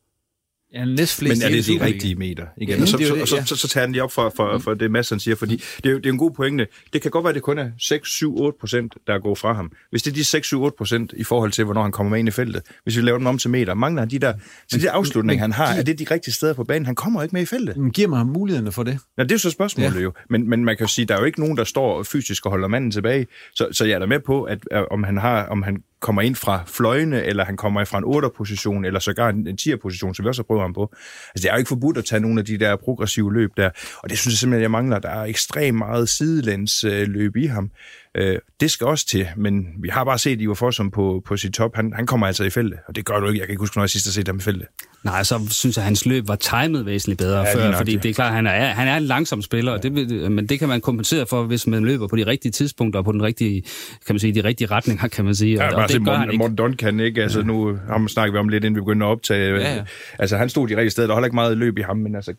Ja, 0.74 0.84
næst 0.84 1.22
Men 1.22 1.30
er 1.42 1.48
det 1.48 1.66
de 1.66 1.84
rigtige 1.84 2.14
meter? 2.14 2.46
Igen? 2.56 2.76
Ja, 2.76 2.82
og 2.82 2.88
så, 2.88 2.96
det, 2.96 3.06
så, 3.06 3.14
det, 3.14 3.20
ja. 3.20 3.26
så, 3.26 3.42
så, 3.46 3.56
så 3.56 3.68
tager 3.68 3.86
han 3.86 3.92
lige 3.92 4.02
op 4.02 4.12
for, 4.12 4.32
for, 4.36 4.58
for 4.58 4.74
det, 4.74 4.90
Mads 4.90 5.22
siger, 5.22 5.34
fordi 5.34 5.62
det 5.76 5.86
er, 5.86 5.90
jo, 5.90 5.96
det 5.96 6.06
er 6.06 6.10
en 6.10 6.18
god 6.18 6.30
pointe. 6.30 6.66
Det 6.92 7.02
kan 7.02 7.10
godt 7.10 7.24
være, 7.24 7.30
at 7.30 7.34
det 7.34 7.42
kun 7.42 7.58
er 7.58 7.70
6, 7.78 8.08
7, 8.08 8.40
8 8.40 8.58
procent, 8.60 8.94
der 9.06 9.18
går 9.18 9.34
fra 9.34 9.52
ham. 9.52 9.72
Hvis 9.90 10.02
det 10.02 10.10
er 10.10 10.14
de 10.14 10.24
6, 10.24 10.46
7, 10.46 10.62
8 10.62 10.76
procent 10.78 11.12
i 11.16 11.24
forhold 11.24 11.52
til, 11.52 11.64
hvornår 11.64 11.82
han 11.82 11.92
kommer 11.92 12.10
med 12.10 12.18
ind 12.18 12.28
i 12.28 12.30
feltet, 12.30 12.62
hvis 12.84 12.96
vi 12.96 13.02
laver 13.02 13.18
dem 13.18 13.26
om 13.26 13.38
til 13.38 13.50
meter, 13.50 13.74
mangler 13.74 14.02
han 14.02 14.10
de 14.10 14.18
der, 14.18 14.34
så 14.68 14.78
de 14.78 14.90
afslutninger, 14.90 15.42
han 15.42 15.52
har, 15.52 15.74
er 15.74 15.82
det 15.82 15.98
de 15.98 16.06
rigtige 16.10 16.34
steder 16.34 16.54
på 16.54 16.64
banen? 16.64 16.86
Han 16.86 16.94
kommer 16.94 17.22
ikke 17.22 17.32
med 17.32 17.42
i 17.42 17.46
feltet. 17.46 17.76
Men 17.76 17.90
giver 17.90 18.16
ham 18.16 18.26
mulighederne 18.26 18.72
for 18.72 18.82
det? 18.82 18.98
Ja, 19.18 19.22
det 19.22 19.32
er 19.32 19.36
så 19.36 19.50
spørgsmålet 19.50 19.94
ja. 19.94 20.00
jo. 20.00 20.12
Men, 20.28 20.50
men 20.50 20.64
man 20.64 20.76
kan 20.76 20.84
jo 20.84 20.88
sige, 20.88 21.04
der 21.04 21.14
er 21.14 21.18
jo 21.18 21.24
ikke 21.24 21.40
nogen, 21.40 21.56
der 21.56 21.64
står 21.64 22.02
fysisk 22.02 22.46
og 22.46 22.50
holder 22.50 22.68
manden 22.68 22.90
tilbage. 22.90 23.26
Så, 23.54 23.68
så 23.72 23.84
jeg 23.84 23.94
er 23.94 23.98
da 23.98 24.06
med 24.06 24.20
på, 24.20 24.42
at, 24.42 24.58
at 24.70 24.86
om 24.90 25.02
han 25.02 25.16
har, 25.16 25.46
om 25.46 25.62
han 25.62 25.82
kommer 26.00 26.22
ind 26.22 26.34
fra 26.34 26.62
fløjene, 26.66 27.24
eller 27.24 27.44
han 27.44 27.56
kommer 27.56 27.84
fra 27.84 27.98
en 27.98 28.04
8'er-position, 28.04 28.84
eller 28.84 29.00
sågar 29.00 29.28
en 29.28 29.58
10'er-position, 29.60 30.14
som 30.14 30.24
vi 30.24 30.28
også 30.28 30.42
har 30.42 30.44
prøvet 30.44 30.59
ham 30.60 30.74
på. 30.74 30.92
Altså, 31.28 31.42
det 31.42 31.44
er 31.44 31.52
jo 31.52 31.58
ikke 31.58 31.68
forbudt 31.68 31.98
at 31.98 32.04
tage 32.04 32.20
nogle 32.20 32.40
af 32.40 32.44
de 32.44 32.58
der 32.58 32.76
progressive 32.76 33.32
løb 33.32 33.50
der, 33.56 33.70
og 34.02 34.10
det 34.10 34.18
synes 34.18 34.32
jeg 34.32 34.38
simpelthen, 34.38 34.62
jeg 34.62 34.70
mangler. 34.70 34.98
Der 34.98 35.08
er 35.10 35.24
ekstremt 35.24 35.78
meget 35.78 36.08
sidelæns 36.08 36.84
løb 36.84 37.36
i 37.36 37.46
ham. 37.46 37.70
Øh, 38.14 38.38
det 38.60 38.70
skal 38.70 38.86
også 38.86 39.06
til, 39.06 39.26
men 39.36 39.66
vi 39.82 39.88
har 39.88 40.04
bare 40.04 40.18
set 40.18 40.40
Ivar 40.40 40.54
Fossum 40.54 40.90
på, 40.90 41.22
på 41.26 41.36
sit 41.36 41.52
top. 41.52 41.76
Han, 41.76 41.92
han 41.96 42.06
kommer 42.06 42.26
altså 42.26 42.44
i 42.44 42.50
feltet, 42.50 42.78
og 42.88 42.96
det 42.96 43.04
gør 43.04 43.20
du 43.20 43.26
ikke. 43.26 43.38
Jeg 43.38 43.46
kan 43.46 43.52
ikke 43.52 43.60
huske, 43.60 43.76
når 43.76 43.82
jeg 43.82 43.90
sidst 43.90 44.06
har 44.06 44.12
set 44.12 44.28
ham 44.28 44.36
i 44.36 44.40
feltet. 44.40 44.66
Nej, 45.04 45.22
så 45.22 45.40
synes 45.50 45.76
jeg, 45.76 45.82
at 45.82 45.84
hans 45.84 46.06
løb 46.06 46.28
var 46.28 46.36
timet 46.36 46.86
væsentligt 46.86 47.18
bedre 47.18 47.38
Ja, 47.38 47.48
ja, 47.48 47.54
før, 47.54 47.66
nok, 47.66 47.74
fordi 47.74 47.92
ja. 47.92 47.98
det 47.98 48.08
er 48.08 48.14
klart, 48.14 48.28
at 48.28 48.34
han 48.34 48.46
er, 48.46 48.50
han 48.50 48.88
er 48.88 48.96
en 48.96 49.02
langsom 49.02 49.42
spiller, 49.42 49.72
og 49.72 49.82
det, 49.82 49.92
men 50.32 50.46
det 50.46 50.58
kan 50.58 50.68
man 50.68 50.80
kompensere 50.80 51.26
for, 51.26 51.42
hvis 51.42 51.66
man 51.66 51.84
løber 51.84 52.06
på 52.08 52.16
de 52.16 52.26
rigtige 52.26 52.52
tidspunkter, 52.52 52.98
og 52.98 53.04
på 53.04 53.12
den 53.12 53.22
rigtige, 53.22 53.62
kan 54.06 54.14
man 54.14 54.18
sige, 54.18 54.34
de 54.34 54.44
rigtige 54.44 54.70
retninger, 54.70 55.08
kan 55.08 55.24
man 55.24 55.34
sige. 55.34 55.54
Ja, 55.54 55.66
og, 55.66 55.72
bare 55.72 55.84
og 55.84 55.90
se 55.90 55.98
det 55.98 56.06
gør 56.06 56.12
han 56.12 56.18
Morten, 56.20 56.32
ikke. 56.32 56.38
Morten 56.38 56.56
Duncan, 56.56 57.00
ikke? 57.00 57.22
Altså, 57.22 57.42
nu 57.42 57.78
ham 57.88 58.08
snakker 58.08 58.32
vi 58.32 58.38
om 58.38 58.48
lidt, 58.48 58.64
inden 58.64 58.76
vi 58.76 58.80
begynder 58.80 59.06
at 59.06 59.10
optage. 59.10 59.60
Ja, 59.60 59.74
ja. 59.74 59.84
Altså, 60.18 60.36
han 60.36 60.48
stod 60.48 60.68
de 60.68 60.76
rigtige 60.76 60.90
steder. 60.90 61.06
Der 61.06 61.14
er 61.14 61.18
heller 61.18 61.26
ikke 61.26 61.34
meget 61.34 61.58
løb 61.58 61.78
i 61.78 61.82
ham, 61.82 61.96
men 61.96 62.14
altså, 62.14 62.34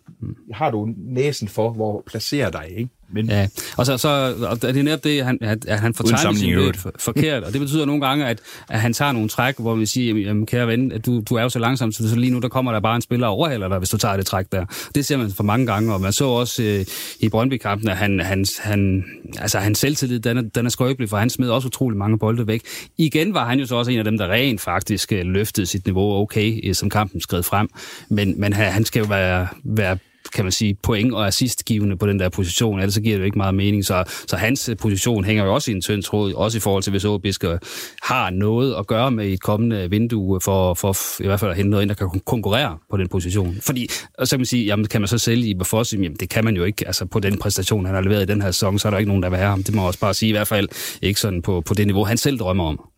har 0.53 0.71
du 0.71 0.89
næsen 0.97 1.47
for, 1.47 1.71
hvor 1.71 2.03
placerer 2.07 2.49
dig, 2.49 2.65
ikke? 2.77 2.89
Men, 3.13 3.29
Ja, 3.29 3.47
og 3.77 3.85
så, 3.85 3.97
så 3.97 4.35
og 4.49 4.61
det 4.61 4.77
er 4.77 4.83
netop 4.83 5.03
det, 5.03 5.25
han, 5.25 5.37
at, 5.41 5.65
at 5.65 5.79
han 5.79 5.93
tegnet 5.93 6.37
sin 6.37 6.53
løb 6.53 6.75
forkert, 6.99 7.43
og 7.43 7.53
det 7.53 7.61
betyder 7.61 7.85
nogle 7.85 8.07
gange, 8.07 8.25
at, 8.25 8.39
at 8.69 8.79
han 8.79 8.93
tager 8.93 9.11
nogle 9.11 9.29
træk, 9.29 9.55
hvor 9.57 9.75
vi 9.75 9.85
siger, 9.85 10.15
jamen, 10.15 10.45
kære 10.45 10.67
ven, 10.67 10.91
at 10.91 11.05
du, 11.05 11.21
du 11.29 11.35
er 11.35 11.41
jo 11.43 11.49
så 11.49 11.59
langsom, 11.59 11.91
så 11.91 12.15
lige 12.15 12.31
nu 12.31 12.39
der 12.39 12.49
kommer 12.49 12.71
der 12.71 12.79
bare 12.79 12.95
en 12.95 13.01
spiller 13.01 13.27
og 13.27 13.33
overhaler 13.33 13.67
dig, 13.67 13.77
hvis 13.77 13.89
du 13.89 13.97
tager 13.97 14.17
det 14.17 14.25
træk 14.25 14.45
der. 14.51 14.65
Det 14.95 15.05
ser 15.05 15.17
man 15.17 15.31
for 15.31 15.43
mange 15.43 15.65
gange, 15.65 15.93
og 15.93 16.01
man 16.01 16.13
så 16.13 16.25
også 16.25 16.63
øh, 16.63 16.85
i 17.19 17.29
Brøndby-kampen, 17.29 17.89
at 17.89 17.97
han, 17.97 18.19
han, 18.19 18.45
han, 18.59 19.03
altså, 19.37 19.59
hans 19.59 19.77
selvtillid, 19.79 20.19
den 20.19 20.37
er, 20.37 20.41
den 20.41 20.65
er 20.65 20.69
skrøbelig, 20.69 21.09
for 21.09 21.17
han 21.17 21.29
smed 21.29 21.49
også 21.49 21.67
utrolig 21.67 21.97
mange 21.97 22.19
bolde 22.19 22.47
væk. 22.47 22.61
Igen 22.97 23.33
var 23.33 23.45
han 23.45 23.59
jo 23.59 23.65
så 23.65 23.75
også 23.75 23.91
en 23.91 23.97
af 23.97 24.03
dem, 24.03 24.17
der 24.17 24.31
rent 24.31 24.61
faktisk 24.61 25.11
øh, 25.11 25.25
løftede 25.25 25.65
sit 25.65 25.85
niveau 25.85 26.21
okay, 26.21 26.59
øh, 26.63 26.75
som 26.75 26.89
kampen 26.89 27.21
skred 27.21 27.43
frem, 27.43 27.69
men, 28.09 28.39
men 28.39 28.53
han, 28.53 28.71
han 28.71 28.85
skal 28.85 28.99
jo 28.99 29.05
være, 29.05 29.47
være 29.63 29.97
kan 30.33 30.45
man 30.45 30.51
sige, 30.51 30.73
point 30.83 31.13
og 31.13 31.27
assistgivende 31.27 31.97
på 31.97 32.07
den 32.07 32.19
der 32.19 32.29
position, 32.29 32.79
ellers 32.79 32.93
så 32.93 33.01
giver 33.01 33.15
det 33.15 33.19
jo 33.19 33.25
ikke 33.25 33.37
meget 33.37 33.55
mening. 33.55 33.85
Så, 33.85 34.03
så 34.27 34.35
hans 34.35 34.69
øh, 34.69 34.77
position 34.77 35.23
hænger 35.23 35.43
jo 35.43 35.53
også 35.53 35.71
i 35.71 35.73
en 35.73 35.81
tynd 35.81 36.03
tråd, 36.03 36.33
også 36.33 36.57
i 36.57 36.61
forhold 36.61 36.83
til, 36.83 36.91
hvis 36.91 37.05
OB 37.05 37.25
skal 37.31 37.49
øh, 37.49 37.59
har 38.01 38.29
noget 38.29 38.75
at 38.75 38.87
gøre 38.87 39.11
med 39.11 39.27
i 39.27 39.33
et 39.33 39.41
kommende 39.41 39.89
vindue, 39.89 40.35
øh, 40.35 40.41
for, 40.41 40.73
for 40.73 41.21
i 41.23 41.25
hvert 41.25 41.39
fald 41.39 41.51
at 41.51 41.57
hente 41.57 41.69
noget 41.69 41.83
ind, 41.83 41.89
der 41.89 41.95
kan 41.95 42.21
konkurrere 42.25 42.77
på 42.89 42.97
den 42.97 43.07
position. 43.07 43.57
Fordi, 43.61 43.89
og 44.17 44.27
så 44.27 44.35
kan 44.35 44.39
man 44.39 44.45
sige, 44.45 44.65
jamen, 44.65 44.87
kan 44.87 45.01
man 45.01 45.07
så 45.07 45.17
sælge 45.17 45.47
i 45.47 45.53
Bafos? 45.53 45.93
Jamen, 45.93 46.15
det 46.15 46.29
kan 46.29 46.45
man 46.45 46.55
jo 46.55 46.63
ikke. 46.63 46.87
Altså, 46.87 47.05
på 47.05 47.19
den 47.19 47.37
præstation, 47.37 47.85
han 47.85 47.95
har 47.95 48.01
leveret 48.01 48.21
i 48.21 48.25
den 48.25 48.41
her 48.41 48.51
sæson, 48.51 48.79
så 48.79 48.87
er 48.87 48.89
der 48.89 48.97
ikke 48.97 49.09
nogen, 49.09 49.23
der 49.23 49.29
vil 49.29 49.37
have 49.37 49.49
ham. 49.49 49.63
Det 49.63 49.75
må 49.75 49.81
jeg 49.81 49.87
også 49.87 49.99
bare 49.99 50.13
sige, 50.13 50.29
i 50.29 50.33
hvert 50.33 50.47
fald 50.47 50.67
ikke 51.01 51.19
sådan 51.19 51.41
på, 51.41 51.61
på 51.61 51.73
det 51.73 51.87
niveau, 51.87 52.03
han 52.03 52.17
selv 52.17 52.39
drømmer 52.39 52.63
om. 52.63 52.89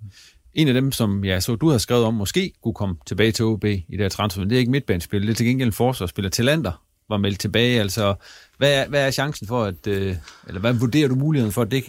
En 0.53 0.67
af 0.67 0.73
dem, 0.73 0.91
som 0.91 1.25
jeg 1.25 1.43
så, 1.43 1.55
du 1.55 1.69
har 1.69 1.77
skrevet 1.77 2.05
om, 2.05 2.13
måske 2.13 2.51
kunne 2.63 2.73
komme 2.73 2.95
tilbage 3.07 3.31
til 3.31 3.45
OB 3.45 3.65
i 3.65 3.83
det 3.91 3.99
her 3.99 4.09
transfer, 4.09 4.43
det 4.43 4.51
er 4.55 4.59
ikke 4.59 4.71
midtbanespil, 4.71 5.21
det 5.21 5.29
er 5.29 5.33
til 5.33 5.45
gengæld 5.45 5.67
en 5.67 5.73
forsvarsspiller. 5.73 6.29
Talander 6.29 6.71
var 7.09 7.17
meldt 7.17 7.39
tilbage, 7.39 7.81
altså 7.81 8.15
hvad 8.57 8.73
er, 8.73 8.87
hvad 8.89 9.07
er 9.07 9.11
chancen 9.11 9.47
for, 9.47 9.63
at, 9.63 9.87
øh, 9.87 10.15
eller 10.47 10.61
hvad 10.61 10.73
vurderer 10.73 11.07
du 11.07 11.15
muligheden 11.15 11.53
for, 11.53 11.61
at 11.61 11.71
det, 11.71 11.83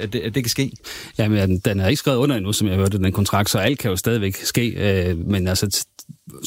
at 0.00 0.12
det, 0.12 0.20
at 0.20 0.34
det 0.34 0.44
kan 0.44 0.50
ske? 0.50 0.72
Jamen, 1.18 1.48
den, 1.48 1.58
den 1.58 1.80
er 1.80 1.88
ikke 1.88 1.98
skrevet 1.98 2.18
under 2.18 2.36
endnu, 2.36 2.52
som 2.52 2.68
jeg 2.68 2.76
hørte, 2.76 2.98
den 2.98 3.12
kontrakt, 3.12 3.50
så 3.50 3.58
alt 3.58 3.78
kan 3.78 3.90
jo 3.90 3.96
stadigvæk 3.96 4.36
ske. 4.36 4.68
Øh, 4.68 5.18
men 5.18 5.48
altså, 5.48 5.86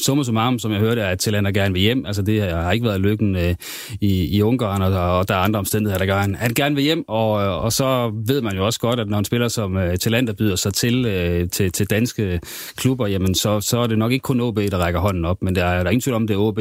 summa 0.04 0.24
summarum, 0.24 0.58
som 0.58 0.72
jeg 0.72 0.80
hørte, 0.80 1.00
er, 1.00 1.08
at 1.08 1.18
Tillander 1.18 1.50
gerne 1.50 1.72
vil 1.72 1.82
hjem. 1.82 2.06
Altså, 2.06 2.22
det 2.22 2.42
har 2.42 2.72
ikke 2.72 2.86
været 2.86 3.00
lykken 3.00 3.36
øh, 3.36 3.54
i, 4.00 4.36
i 4.36 4.42
Ungarn, 4.42 4.82
og, 4.82 5.18
og 5.18 5.28
der 5.28 5.34
er 5.34 5.38
andre 5.38 5.58
omstændigheder, 5.58 5.98
der 5.98 6.06
gør, 6.06 6.16
at 6.16 6.36
han 6.36 6.54
gerne 6.54 6.74
vil 6.74 6.84
hjem. 6.84 7.04
Og, 7.08 7.30
og 7.60 7.72
så 7.72 8.12
ved 8.26 8.40
man 8.40 8.56
jo 8.56 8.66
også 8.66 8.80
godt, 8.80 9.00
at 9.00 9.08
når 9.08 9.18
en 9.18 9.24
spiller 9.24 9.48
som 9.48 9.76
øh, 9.76 9.98
Tillander 9.98 10.32
byder 10.32 10.56
sig 10.56 10.74
til, 10.74 11.06
øh, 11.06 11.50
til, 11.50 11.72
til 11.72 11.90
danske 11.90 12.40
klubber, 12.76 13.06
jamen, 13.06 13.34
så, 13.34 13.60
så 13.60 13.78
er 13.78 13.86
det 13.86 13.98
nok 13.98 14.12
ikke 14.12 14.22
kun 14.22 14.40
OB, 14.40 14.56
der 14.56 14.78
rækker 14.78 15.00
hånden 15.00 15.24
op, 15.24 15.42
men 15.42 15.54
der 15.54 15.64
er, 15.64 15.78
der 15.78 15.84
er 15.84 15.90
ingen 15.90 16.00
tvivl 16.00 16.16
om, 16.16 16.26
det 16.26 16.34
er 16.34 16.38
OB, 16.38 16.60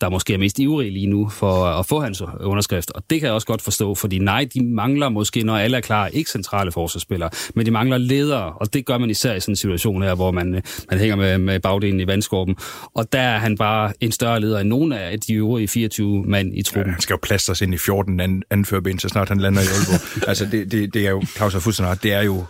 der 0.00 0.08
måske 0.08 0.34
er 0.34 0.38
mest 0.38 0.58
ivrig 0.58 0.92
lige 0.92 1.06
nu 1.06 1.28
for 1.28 1.64
at 1.64 1.86
få 1.86 2.00
hans 2.00 2.22
underskrift. 2.48 2.90
Og 2.90 3.02
det 3.10 3.20
kan 3.20 3.26
jeg 3.26 3.34
også 3.34 3.46
godt 3.46 3.62
forstå, 3.62 3.94
fordi 3.94 4.18
nej, 4.18 4.46
de 4.54 4.64
mangler 4.64 5.08
måske, 5.08 5.42
når 5.42 5.56
alle 5.56 5.76
er 5.76 5.80
klar, 5.80 6.06
ikke 6.06 6.30
centrale 6.30 6.72
forsvarsspillere, 6.72 7.30
men 7.54 7.66
de 7.66 7.70
mangler 7.70 7.98
ledere, 7.98 8.52
og 8.52 8.74
det 8.74 8.86
gør 8.86 8.98
man 8.98 9.10
især 9.10 9.34
i 9.34 9.40
sådan 9.40 9.52
en 9.52 9.56
situation 9.56 10.02
her, 10.02 10.14
hvor 10.14 10.30
man, 10.30 10.62
man 10.90 10.98
hænger 10.98 11.16
med, 11.16 11.38
med 11.38 11.60
bagdelen 11.60 12.00
i 12.00 12.06
vandskorben. 12.06 12.56
Og 12.94 13.12
der 13.12 13.20
er 13.20 13.38
han 13.38 13.56
bare 13.56 13.92
en 14.00 14.12
større 14.12 14.40
leder 14.40 14.58
end 14.58 14.68
nogen 14.68 14.92
af 14.92 15.20
de 15.20 15.34
øvrige 15.34 15.68
24 15.68 16.24
mand 16.24 16.58
i 16.58 16.62
truppen. 16.62 16.86
Ja, 16.86 16.92
han 16.92 17.00
skal 17.00 17.14
jo 17.14 17.18
plastres 17.22 17.60
ind 17.60 17.74
i 17.74 17.78
14 17.78 18.20
an, 18.20 18.64
så 18.98 19.08
snart 19.08 19.28
han 19.28 19.38
lander 19.38 19.60
i 19.60 19.64
Aalborg. 19.64 20.28
altså, 20.28 20.46
det, 20.52 20.72
det, 20.72 20.94
det 20.94 21.06
er 21.06 21.10
jo, 21.10 21.22
Claus 21.36 21.52
har 21.52 21.60
fuldstændig 21.60 22.02
det 22.02 22.12
er 22.12 22.22
jo 22.22 22.44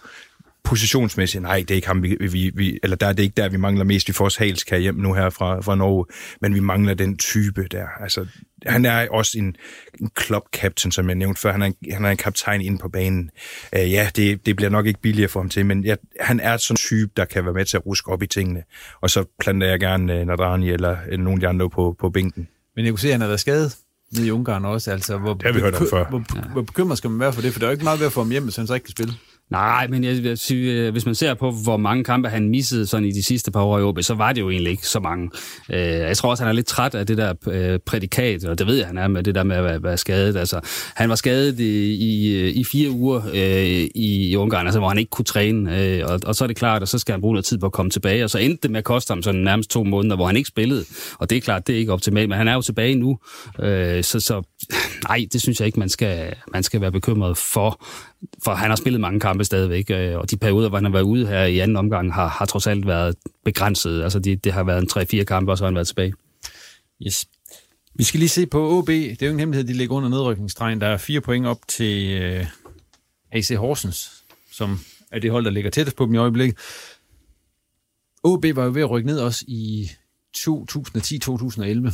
positionsmæssigt, 0.68 1.42
nej, 1.42 1.58
det 1.58 1.70
er 1.70 1.74
ikke 1.74 1.86
ham, 1.86 2.02
vi, 2.02 2.16
vi, 2.20 2.50
vi 2.54 2.78
eller 2.82 2.96
der 2.96 3.06
er 3.06 3.12
det 3.12 3.22
ikke 3.22 3.34
der, 3.36 3.48
vi 3.48 3.56
mangler 3.56 3.84
mest. 3.84 4.08
Vi 4.08 4.12
får 4.12 4.24
også 4.24 4.38
Hals 4.38 4.64
kan 4.64 4.80
hjem 4.80 4.94
nu 4.94 5.14
her 5.14 5.30
fra, 5.30 5.60
fra 5.60 5.74
Norge, 5.74 6.04
men 6.40 6.54
vi 6.54 6.60
mangler 6.60 6.94
den 6.94 7.16
type 7.16 7.66
der. 7.70 7.86
Altså, 8.00 8.26
han 8.66 8.84
er 8.84 9.08
også 9.08 9.38
en, 9.38 9.56
en 10.00 10.10
club 10.20 10.42
captain, 10.52 10.92
som 10.92 11.08
jeg 11.08 11.14
nævnte 11.14 11.40
før. 11.40 11.52
Han 11.52 11.62
er 11.62 11.66
en, 11.66 11.74
han 11.92 12.04
er 12.04 12.10
en 12.10 12.16
kaptajn 12.16 12.60
inde 12.60 12.78
på 12.78 12.88
banen. 12.88 13.30
Uh, 13.76 13.92
ja, 13.92 14.10
det, 14.16 14.46
det 14.46 14.56
bliver 14.56 14.70
nok 14.70 14.86
ikke 14.86 15.00
billigere 15.00 15.28
for 15.28 15.40
ham 15.40 15.48
til, 15.48 15.66
men 15.66 15.84
ja, 15.84 15.94
han 16.20 16.40
er 16.40 16.56
sådan 16.56 16.74
en 16.74 16.76
type, 16.76 17.10
der 17.16 17.24
kan 17.24 17.44
være 17.44 17.54
med 17.54 17.64
til 17.64 17.76
at 17.76 17.86
ruske 17.86 18.12
op 18.12 18.22
i 18.22 18.26
tingene. 18.26 18.62
Og 19.00 19.10
så 19.10 19.24
planter 19.40 19.66
jeg 19.66 19.80
gerne 19.80 20.20
uh, 20.20 20.26
Nadrani 20.26 20.70
eller 20.70 20.96
uh, 21.12 21.18
nogle 21.18 21.32
af 21.32 21.40
de 21.40 21.48
andre 21.48 21.70
på, 21.70 21.96
på 22.00 22.10
bænken. 22.10 22.48
Men 22.76 22.84
jeg 22.84 22.92
kunne 22.92 23.00
se, 23.00 23.08
at 23.08 23.14
han 23.14 23.20
har 23.20 23.28
været 23.28 23.40
skadet 23.40 23.76
nede 24.12 24.26
i 24.26 24.30
Ungarn 24.30 24.64
også. 24.64 24.90
Altså, 24.90 25.18
hvor, 25.18 25.34
Det 25.34 25.42
har 25.42 25.52
vi 25.52 25.60
hørt 25.60 25.74
om 25.74 25.86
før. 25.90 26.04
Hvor, 26.04 26.52
hvor 26.52 26.62
bekymret 26.62 26.98
skal 26.98 27.10
man 27.10 27.20
være 27.20 27.32
for 27.32 27.42
det? 27.42 27.52
For 27.52 27.58
der 27.58 27.66
er 27.66 27.70
jo 27.70 27.72
ikke 27.72 27.84
meget 27.84 28.00
ved 28.00 28.06
at 28.06 28.12
få 28.12 28.20
ham 28.20 28.30
hjem, 28.30 28.44
hvis 28.44 28.56
han 28.56 28.66
så 28.66 28.74
ikke 28.74 28.84
kan 28.84 28.92
spille. 28.92 29.14
Nej, 29.50 29.86
men 29.86 30.04
jeg 30.04 30.24
jeg 30.24 30.38
sige, 30.38 30.72
øh, 30.72 30.92
hvis 30.92 31.06
man 31.06 31.14
ser 31.14 31.34
på, 31.34 31.50
hvor 31.50 31.76
mange 31.76 32.04
kampe 32.04 32.28
han 32.28 32.48
missede 32.48 32.86
sådan 32.86 33.08
i 33.08 33.12
de 33.12 33.22
sidste 33.22 33.50
par 33.50 33.62
år 33.62 33.78
i 33.78 33.82
OB, 33.82 34.02
så 34.02 34.14
var 34.14 34.32
det 34.32 34.40
jo 34.40 34.50
egentlig 34.50 34.70
ikke 34.70 34.86
så 34.86 35.00
mange. 35.00 35.30
Øh, 35.72 35.78
Jeg 35.80 36.16
tror 36.16 36.30
også, 36.30 36.42
han 36.44 36.50
er 36.50 36.54
lidt 36.54 36.66
træt 36.66 36.94
af 36.94 37.06
det 37.06 37.16
der 37.18 37.34
øh, 37.50 37.78
prædikat, 37.86 38.44
og 38.44 38.58
det 38.58 38.66
ved 38.66 38.76
jeg, 38.76 38.86
han 38.86 38.98
er 38.98 39.08
med 39.08 39.22
det 39.22 39.34
der 39.34 39.42
med 39.42 39.56
at 39.56 39.64
være, 39.64 39.82
være 39.82 39.96
skadet. 39.96 40.36
Altså, 40.36 40.60
han 40.96 41.08
var 41.08 41.14
skadet 41.14 41.60
i, 41.60 41.94
i, 41.94 42.36
øh, 42.42 42.48
i 42.56 42.64
fire 42.64 42.90
uger 42.90 43.22
øh, 43.34 43.88
i, 43.94 44.28
i 44.30 44.36
Ungarn, 44.36 44.66
altså, 44.66 44.78
hvor 44.78 44.88
han 44.88 44.98
ikke 44.98 45.10
kunne 45.10 45.24
træne, 45.24 45.82
øh, 45.84 46.02
og, 46.06 46.20
og 46.26 46.34
så 46.34 46.44
er 46.44 46.46
det 46.46 46.56
klart, 46.56 46.82
at 46.82 46.88
så 46.88 46.98
skal 46.98 47.12
han 47.12 47.20
bruge 47.20 47.34
noget 47.34 47.44
tid 47.44 47.58
på 47.58 47.66
at 47.66 47.72
komme 47.72 47.90
tilbage, 47.90 48.24
og 48.24 48.30
så 48.30 48.38
endte 48.38 48.62
det 48.62 48.70
med 48.70 48.78
at 48.78 48.84
koste 48.84 49.10
ham 49.10 49.22
sådan 49.22 49.40
nærmest 49.40 49.70
to 49.70 49.84
måneder, 49.84 50.16
hvor 50.16 50.26
han 50.26 50.36
ikke 50.36 50.48
spillede, 50.48 50.84
og 51.18 51.30
det 51.30 51.36
er 51.36 51.40
klart, 51.40 51.66
det 51.66 51.74
er 51.74 51.78
ikke 51.78 51.92
optimalt, 51.92 52.28
men 52.28 52.38
han 52.38 52.48
er 52.48 52.54
jo 52.54 52.62
tilbage 52.62 52.94
nu, 52.94 53.18
øh, 53.60 54.04
så, 54.04 54.20
så 54.20 54.42
nej, 55.08 55.26
det 55.32 55.42
synes 55.42 55.60
jeg 55.60 55.66
ikke, 55.66 55.78
man 55.80 55.88
skal, 55.88 56.34
man 56.52 56.62
skal 56.62 56.80
være 56.80 56.92
bekymret 56.92 57.36
for 57.36 57.84
for 58.44 58.54
han 58.54 58.70
har 58.70 58.76
spillet 58.76 59.00
mange 59.00 59.20
kampe 59.20 59.44
stadigvæk, 59.44 59.90
øh, 59.90 60.18
og 60.18 60.30
de 60.30 60.36
perioder, 60.36 60.68
hvor 60.68 60.78
han 60.78 60.84
har 60.84 60.92
været 60.92 61.02
ude 61.02 61.26
her 61.26 61.44
i 61.44 61.58
anden 61.58 61.76
omgang, 61.76 62.14
har, 62.14 62.28
har 62.28 62.44
trods 62.44 62.66
alt 62.66 62.86
været 62.86 63.16
begrænset. 63.44 64.02
Altså, 64.02 64.18
det, 64.18 64.44
det 64.44 64.52
har 64.52 64.64
været 64.64 64.96
en 64.96 65.20
3-4 65.20 65.24
kampe, 65.24 65.52
og 65.52 65.58
så 65.58 65.64
har 65.64 65.68
han 65.68 65.74
været 65.74 65.86
tilbage. 65.86 66.12
Yes. 67.06 67.26
Vi 67.94 68.04
skal 68.04 68.18
lige 68.18 68.28
se 68.28 68.46
på 68.46 68.78
OB. 68.78 68.86
Det 68.86 69.22
er 69.22 69.26
jo 69.26 69.26
ingen 69.26 69.40
hemmelighed, 69.40 69.68
de 69.68 69.72
ligger 69.72 69.96
under 69.96 70.08
nedrykningsstregen. 70.08 70.80
Der 70.80 70.86
er 70.86 70.96
fire 70.96 71.20
point 71.20 71.46
op 71.46 71.58
til 71.68 72.22
øh, 72.22 72.46
AC 73.32 73.48
Horsens, 73.56 74.24
som 74.52 74.80
er 75.12 75.18
det 75.18 75.30
hold, 75.30 75.44
der 75.44 75.50
ligger 75.50 75.70
tættest 75.70 75.96
på 75.96 76.04
dem 76.04 76.14
i 76.14 76.18
øjeblikket. 76.18 76.58
OB 78.24 78.44
var 78.54 78.64
jo 78.64 78.70
ved 78.74 78.82
at 78.82 78.90
rykke 78.90 79.06
ned 79.06 79.20
også 79.20 79.44
i 79.48 79.90
2010-2011, 80.36 81.92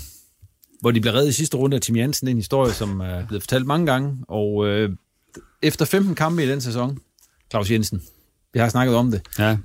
hvor 0.81 0.91
de 0.91 1.01
blev 1.01 1.13
reddet 1.13 1.29
i 1.29 1.33
sidste 1.33 1.57
runde 1.57 1.77
af 1.77 1.81
Tim 1.81 1.97
Jansen, 1.97 2.29
en 2.29 2.37
historie, 2.37 2.73
som 2.73 3.01
er 3.01 3.27
blevet 3.27 3.43
fortalt 3.43 3.67
mange 3.67 3.87
gange. 3.87 4.25
Og 4.29 4.67
øh, 4.67 4.91
efter 5.63 5.85
15 5.85 6.15
kampe 6.15 6.45
i 6.45 6.49
den 6.49 6.61
sæson, 6.61 6.99
Claus 7.51 7.71
Jensen, 7.71 8.03
vi 8.53 8.59
har 8.59 8.69
snakket 8.69 8.97
om 8.97 9.11
det, 9.11 9.23
Ja. 9.39 9.59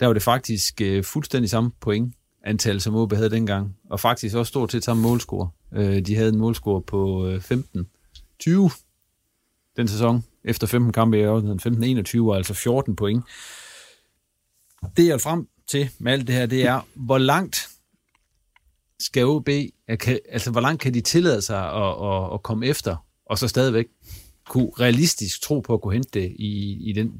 der 0.00 0.06
var 0.06 0.12
det 0.12 0.22
faktisk 0.22 0.80
øh, 0.80 1.04
fuldstændig 1.04 1.50
samme 1.50 1.70
point 1.80 2.14
antal, 2.44 2.80
som 2.80 2.94
OB 2.94 3.12
havde 3.12 3.30
dengang, 3.30 3.76
og 3.90 4.00
faktisk 4.00 4.36
også 4.36 4.48
stort 4.50 4.72
set 4.72 4.84
samme 4.84 5.02
målscore. 5.02 5.50
Øh, 5.74 6.06
de 6.06 6.14
havde 6.16 6.28
en 6.28 6.38
målscore 6.38 6.82
på 6.82 7.26
øh, 7.26 7.36
15-20 7.36 8.82
den 9.76 9.88
sæson, 9.88 10.24
efter 10.44 10.66
15 10.66 10.92
kampe 10.92 11.18
i 11.18 11.20
øvrigheden, 11.20 12.04
15-21 12.06 12.20
og 12.20 12.36
altså 12.36 12.54
14 12.54 12.96
point. 12.96 13.24
Det 14.96 15.06
jeg 15.06 15.14
er 15.14 15.18
frem 15.18 15.48
til 15.70 15.90
med 15.98 16.12
alt 16.12 16.26
det 16.26 16.34
her, 16.34 16.46
det 16.46 16.66
er, 16.66 16.80
hvor 16.94 17.18
langt 17.18 17.68
skal 19.00 19.26
OB, 19.26 19.48
altså 20.28 20.50
hvor 20.50 20.60
langt 20.60 20.82
kan 20.82 20.94
de 20.94 21.00
tillade 21.00 21.42
sig 21.42 21.72
at, 21.72 22.04
at, 22.06 22.34
at 22.34 22.42
komme 22.42 22.66
efter, 22.66 22.96
og 23.26 23.38
så 23.38 23.48
stadigvæk 23.48 23.86
kunne 24.48 24.68
realistisk 24.80 25.42
tro 25.42 25.60
på 25.60 25.74
at 25.74 25.80
kunne 25.80 25.92
hente 25.94 26.20
det 26.20 26.32
i, 26.38 26.78
i, 26.90 26.92
den, 26.92 27.12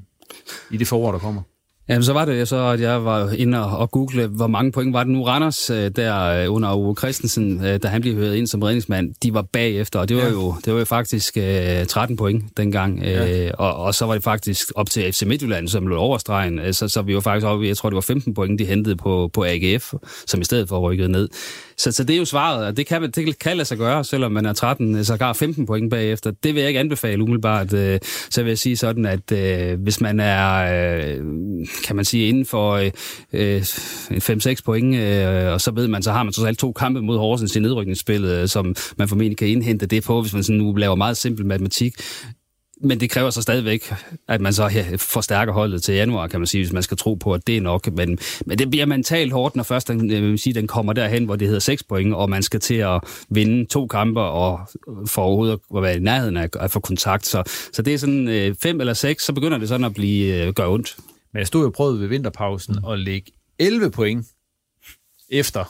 i 0.70 0.76
det 0.76 0.86
forår, 0.86 1.12
der 1.12 1.18
kommer? 1.18 1.42
Jamen, 1.90 2.02
så 2.04 2.12
var 2.12 2.24
det 2.24 2.48
så, 2.48 2.56
at 2.56 2.80
jeg 2.80 3.04
var 3.04 3.30
inde 3.30 3.64
og, 3.64 3.78
og 3.78 3.90
google, 3.90 4.26
hvor 4.26 4.46
mange 4.46 4.72
point 4.72 4.92
var 4.92 5.04
det 5.04 5.12
nu 5.12 5.22
Randers 5.24 5.70
øh, 5.70 5.90
der 5.96 6.24
øh, 6.44 6.54
under 6.54 6.74
Uwe 6.74 6.94
Christensen, 6.98 7.64
øh, 7.64 7.80
da 7.82 7.88
han 7.88 8.00
blev 8.00 8.14
hørt 8.14 8.34
ind 8.36 8.46
som 8.46 8.62
redningsmand. 8.62 9.14
De 9.22 9.34
var 9.34 9.42
bagefter, 9.42 9.98
og 10.00 10.08
det 10.08 10.16
var, 10.16 10.22
Ja. 10.22 10.30
jo, 10.30 10.54
det 10.64 10.72
var 10.72 10.78
jo 10.78 10.84
faktisk 10.84 11.36
øh, 11.36 11.86
13 11.86 12.16
point 12.16 12.44
dengang. 12.56 13.02
Ja. 13.02 13.46
Øh, 13.46 13.50
og, 13.58 13.74
og 13.76 13.94
så 13.94 14.06
var 14.06 14.14
det 14.14 14.22
faktisk 14.22 14.68
op 14.74 14.90
til 14.90 15.12
FC 15.12 15.22
Midtjylland, 15.22 15.68
som 15.68 15.86
lå 15.86 15.96
overstregen. 15.96 16.58
Øh, 16.58 16.72
Så, 16.74 16.88
så 16.88 17.02
vi 17.02 17.14
var 17.14 17.20
faktisk 17.20 17.46
oppe, 17.46 17.66
jeg 17.66 17.76
tror 17.76 17.90
det 17.90 17.94
var 17.94 18.00
15 18.00 18.34
point, 18.34 18.58
de 18.58 18.64
hentede 18.64 18.96
på, 18.96 19.30
på 19.32 19.44
AGF, 19.44 19.92
som 20.26 20.40
i 20.40 20.44
stedet 20.44 20.68
for 20.68 20.78
rykket 20.78 21.10
ned. 21.10 21.28
Så, 21.78 21.92
så 21.92 22.04
det 22.04 22.14
er 22.14 22.18
jo 22.18 22.24
svaret, 22.24 22.66
og 22.66 22.76
det 22.76 22.86
kan, 22.86 23.02
det 23.02 23.38
kan 23.38 23.56
lade 23.56 23.68
sig 23.68 23.78
gøre, 23.78 24.04
selvom 24.04 24.32
man 24.32 24.46
er 24.46 24.52
13, 24.52 24.96
øh, 24.96 25.04
sågar 25.04 25.32
15 25.32 25.66
point 25.66 25.90
bagefter. 25.90 26.30
Det 26.30 26.54
vil 26.54 26.60
jeg 26.60 26.68
ikke 26.68 26.80
anbefale 26.80 27.22
umiddelbart. 27.22 27.72
Øh, 27.72 27.98
så 28.30 28.42
vil 28.42 28.50
jeg 28.50 28.58
sige 28.58 28.76
sådan, 28.76 29.06
at 29.06 29.32
øh, 29.32 29.80
hvis 29.80 30.00
man 30.00 30.20
er, 30.20 30.54
øh, 30.96 31.24
kan 31.86 31.96
man 31.96 32.04
sige, 32.04 32.28
inden 32.28 32.46
for 32.46 32.72
øh, 32.72 32.90
øh 33.32 33.62
5-6 33.62 34.54
point, 34.64 34.96
øh, 34.96 35.52
og 35.52 35.60
så 35.60 35.70
ved 35.70 35.88
man, 35.88 36.02
så 36.02 36.12
har 36.12 36.22
man 36.22 36.32
trods 36.32 36.48
alt 36.48 36.58
to 36.58 36.72
kampe 36.72 37.02
mod 37.02 37.18
Horsens 37.18 37.56
i 37.56 37.60
nedrykningsspillet, 37.60 38.30
øh, 38.30 38.48
som 38.48 38.74
man 38.96 39.08
formentlig 39.08 39.36
kan 39.36 39.48
indhente 39.48 39.86
det 39.86 40.04
på, 40.04 40.22
hvis 40.22 40.34
man 40.34 40.42
sådan 40.42 40.58
nu 40.58 40.72
laver 40.72 40.94
meget 40.94 41.16
simpel 41.16 41.46
matematik 41.46 41.94
men 42.80 43.00
det 43.00 43.10
kræver 43.10 43.30
så 43.30 43.42
stadigvæk, 43.42 43.94
at 44.28 44.40
man 44.40 44.52
så 44.52 44.96
forstærker 44.98 45.52
holdet 45.52 45.82
til 45.82 45.94
januar, 45.94 46.26
kan 46.26 46.40
man 46.40 46.46
sige, 46.46 46.64
hvis 46.64 46.72
man 46.72 46.82
skal 46.82 46.96
tro 46.96 47.14
på, 47.14 47.32
at 47.32 47.46
det 47.46 47.56
er 47.56 47.60
nok. 47.60 47.92
Men, 47.92 48.18
men 48.46 48.58
det 48.58 48.70
bliver 48.70 48.86
mentalt 48.86 49.32
hårdt, 49.32 49.56
når 49.56 49.62
først 49.62 49.88
den, 49.88 50.10
jeg 50.10 50.22
vil 50.22 50.38
sige, 50.38 50.54
den 50.54 50.66
kommer 50.66 50.92
derhen, 50.92 51.24
hvor 51.24 51.36
det 51.36 51.48
hedder 51.48 51.60
6 51.60 51.82
point, 51.82 52.14
og 52.14 52.30
man 52.30 52.42
skal 52.42 52.60
til 52.60 52.74
at 52.74 53.00
vinde 53.28 53.66
to 53.66 53.86
kampe 53.86 54.20
og 54.20 54.60
for 55.06 55.22
overhovedet 55.22 55.60
at 55.76 55.82
være 55.82 55.96
i 55.96 56.00
nærheden 56.00 56.36
af 56.36 56.48
at 56.60 56.70
få 56.70 56.80
kontakt. 56.80 57.26
Så, 57.26 57.42
så 57.72 57.82
det 57.82 57.94
er 57.94 57.98
sådan 57.98 58.28
øh, 58.28 58.54
fem 58.62 58.80
eller 58.80 58.94
seks, 58.94 59.24
så 59.24 59.32
begynder 59.32 59.58
det 59.58 59.68
sådan 59.68 59.84
at 59.84 59.94
blive 59.94 60.46
øh, 60.46 60.52
gør 60.52 60.68
ondt. 60.68 60.96
Men 61.32 61.38
jeg 61.38 61.46
stod 61.46 61.64
jo 61.64 61.70
prøvet 61.70 62.00
ved 62.00 62.06
vinterpausen 62.06 62.76
mm. 62.82 62.90
at 62.90 62.98
lægge 62.98 63.32
11 63.58 63.90
point 63.90 64.26
efter. 65.28 65.64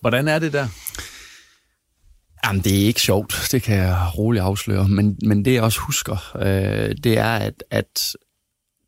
Hvordan 0.00 0.28
er 0.28 0.38
det 0.38 0.52
der? 0.52 0.68
Jamen, 2.46 2.62
det 2.62 2.82
er 2.82 2.86
ikke 2.86 3.00
sjovt, 3.00 3.48
det 3.52 3.62
kan 3.62 3.76
jeg 3.76 3.96
roligt 4.18 4.42
afsløre, 4.42 4.88
men, 4.88 5.18
men 5.22 5.44
det 5.44 5.54
jeg 5.54 5.62
også 5.62 5.80
husker, 5.80 6.36
øh, 6.36 6.94
det 7.04 7.18
er, 7.18 7.36
at, 7.36 7.64
at 7.70 8.16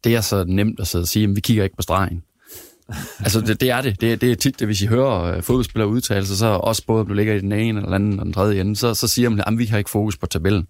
det 0.05 0.17
er 0.17 0.21
så 0.21 0.45
nemt 0.45 0.81
at 0.81 0.87
sidde 0.87 1.03
og 1.03 1.09
sige, 1.09 1.25
at 1.25 1.37
vi 1.37 1.41
kigger 1.41 1.65
ikke 1.65 1.77
på 1.77 1.83
stregen. 1.83 2.23
altså, 3.25 3.41
det, 3.41 3.61
det 3.61 3.71
er 3.71 3.81
det. 3.81 4.01
det. 4.01 4.21
Det 4.21 4.33
er 4.33 4.37
tit, 4.37 4.59
det, 4.59 4.69
hvis 4.69 4.83
I 4.83 4.87
hører 4.87 5.23
øh, 5.23 5.43
fodboldspillere 5.43 5.89
udtale 5.89 6.27
sig, 6.27 6.37
så 6.37 6.47
også 6.47 6.87
både, 6.87 7.01
om 7.01 7.07
du 7.07 7.15
ligger 7.15 7.35
i 7.35 7.41
den 7.41 7.53
ene, 7.53 7.79
eller 7.79 7.85
den 7.85 7.95
anden, 7.95 8.21
og 8.21 8.25
den 8.25 8.33
tredje 8.33 8.61
ende, 8.61 8.77
så, 8.77 8.95
så 8.95 9.09
siger 9.09 9.29
man, 9.29 9.43
at 9.47 9.59
vi 9.59 9.67
har 9.67 9.79
ikke 9.79 9.91
fokus 9.91 10.17
på 10.17 10.27
tabellen. 10.27 10.67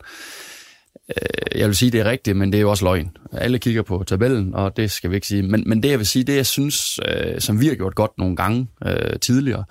Øh, 1.09 1.61
jeg 1.61 1.67
vil 1.67 1.77
sige, 1.77 1.91
det 1.91 2.01
er 2.01 2.05
rigtigt, 2.05 2.37
men 2.37 2.53
det 2.53 2.59
er 2.59 2.63
jo 2.63 2.71
også 2.71 2.85
løgn. 2.85 3.17
Alle 3.33 3.59
kigger 3.59 3.83
på 3.83 4.05
tabellen, 4.07 4.55
og 4.55 4.77
det 4.77 4.91
skal 4.91 5.11
vi 5.11 5.15
ikke 5.15 5.27
sige. 5.27 5.43
Men, 5.43 5.65
men 5.67 5.83
det, 5.83 5.91
jeg 5.91 5.99
vil 5.99 6.07
sige, 6.07 6.25
det 6.25 6.37
jeg 6.37 6.47
synes, 6.47 7.01
øh, 7.09 7.41
som 7.41 7.61
vi 7.61 7.67
har 7.67 7.75
gjort 7.75 7.95
godt 7.95 8.19
nogle 8.19 8.37
gange 8.37 8.67
øh, 8.87 9.19
tidligere, 9.21 9.65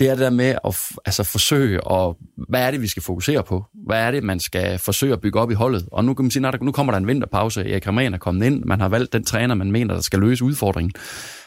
det 0.00 0.08
er 0.08 0.14
det 0.14 0.20
der 0.20 0.30
med 0.30 0.54
at 0.64 0.76
altså, 1.04 1.24
forsøge, 1.24 1.86
og 1.86 2.18
hvad 2.48 2.66
er 2.66 2.70
det, 2.70 2.82
vi 2.82 2.86
skal 2.86 3.02
fokusere 3.02 3.44
på? 3.44 3.64
Hvad 3.86 4.00
er 4.00 4.10
det, 4.10 4.22
man 4.22 4.40
skal 4.40 4.78
forsøge 4.78 5.12
at 5.12 5.20
bygge 5.20 5.40
op 5.40 5.50
i 5.50 5.54
holdet? 5.54 5.88
Og 5.92 6.04
nu 6.04 6.14
kan 6.14 6.24
man 6.24 6.30
sige, 6.30 6.42
når 6.42 6.64
nu 6.64 6.72
kommer 6.72 6.92
der 6.92 6.98
en 6.98 7.06
vinterpause, 7.06 7.70
Erik 7.70 7.84
Hermann 7.84 8.14
er 8.14 8.18
kommet 8.18 8.46
ind, 8.46 8.64
man 8.64 8.80
har 8.80 8.88
valgt 8.88 9.12
den 9.12 9.24
træner, 9.24 9.54
man 9.54 9.72
mener, 9.72 9.94
der 9.94 10.00
skal 10.00 10.18
løse 10.18 10.44
udfordringen. 10.44 10.92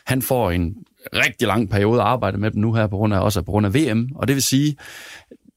Han 0.06 0.22
får 0.22 0.52
en 0.52 0.76
rigtig 1.14 1.48
lang 1.48 1.70
periode 1.70 2.02
at 2.02 2.08
arbejde 2.08 2.38
med 2.38 2.52
dem 2.52 2.62
nu 2.62 2.74
her, 2.74 2.88
på 2.88 2.98
grund 2.98 3.14
af, 3.14 3.20
også 3.20 3.42
på 3.42 3.52
grund 3.52 3.66
af 3.66 3.74
VM, 3.74 4.10
og 4.16 4.28
det 4.28 4.36
vil 4.36 4.44
sige, 4.44 4.76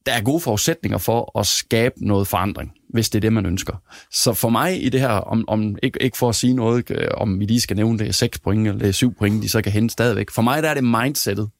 der 0.06 0.12
er 0.12 0.22
gode 0.22 0.40
forudsætninger 0.40 0.98
for 0.98 1.38
at 1.38 1.46
skabe 1.46 1.94
noget 1.96 2.28
forandring, 2.28 2.72
hvis 2.88 3.10
det 3.10 3.18
er 3.18 3.20
det, 3.20 3.32
man 3.32 3.46
ønsker. 3.46 3.82
Så 4.12 4.32
for 4.32 4.48
mig 4.48 4.84
i 4.84 4.88
det 4.88 5.00
her, 5.00 5.08
om, 5.08 5.44
om 5.48 5.76
ikke, 5.82 6.02
ikke 6.02 6.16
for 6.16 6.28
at 6.28 6.34
sige 6.34 6.54
noget, 6.54 6.90
øh, 6.90 7.08
om 7.14 7.40
vi 7.40 7.44
lige 7.44 7.60
skal 7.60 7.76
nævne 7.76 7.98
det 7.98 8.08
er 8.08 8.12
6 8.12 8.38
point 8.38 8.68
eller 8.68 8.92
7 8.92 9.14
point, 9.14 9.42
de 9.42 9.48
så 9.48 9.62
kan 9.62 9.72
hente 9.72 9.92
stadigvæk. 9.92 10.30
For 10.30 10.42
mig 10.42 10.62
der 10.62 10.70
er 10.70 10.74
det 10.74 10.84
mindsetet, 10.84 11.50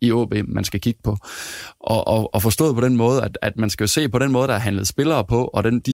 i 0.00 0.12
OB, 0.12 0.34
man 0.48 0.64
skal 0.64 0.80
kigge 0.80 1.00
på. 1.04 1.16
Og, 1.80 2.06
og, 2.08 2.34
og 2.34 2.42
forstået 2.42 2.74
på 2.74 2.80
den 2.80 2.96
måde, 2.96 3.22
at, 3.22 3.38
at 3.42 3.56
man 3.56 3.70
skal 3.70 3.88
se 3.88 4.08
på 4.08 4.18
den 4.18 4.32
måde, 4.32 4.48
der 4.48 4.54
er 4.54 4.58
handlet 4.58 4.88
spillere 4.88 5.24
på, 5.24 5.44
og 5.44 5.64
den... 5.64 5.80
De 5.80 5.92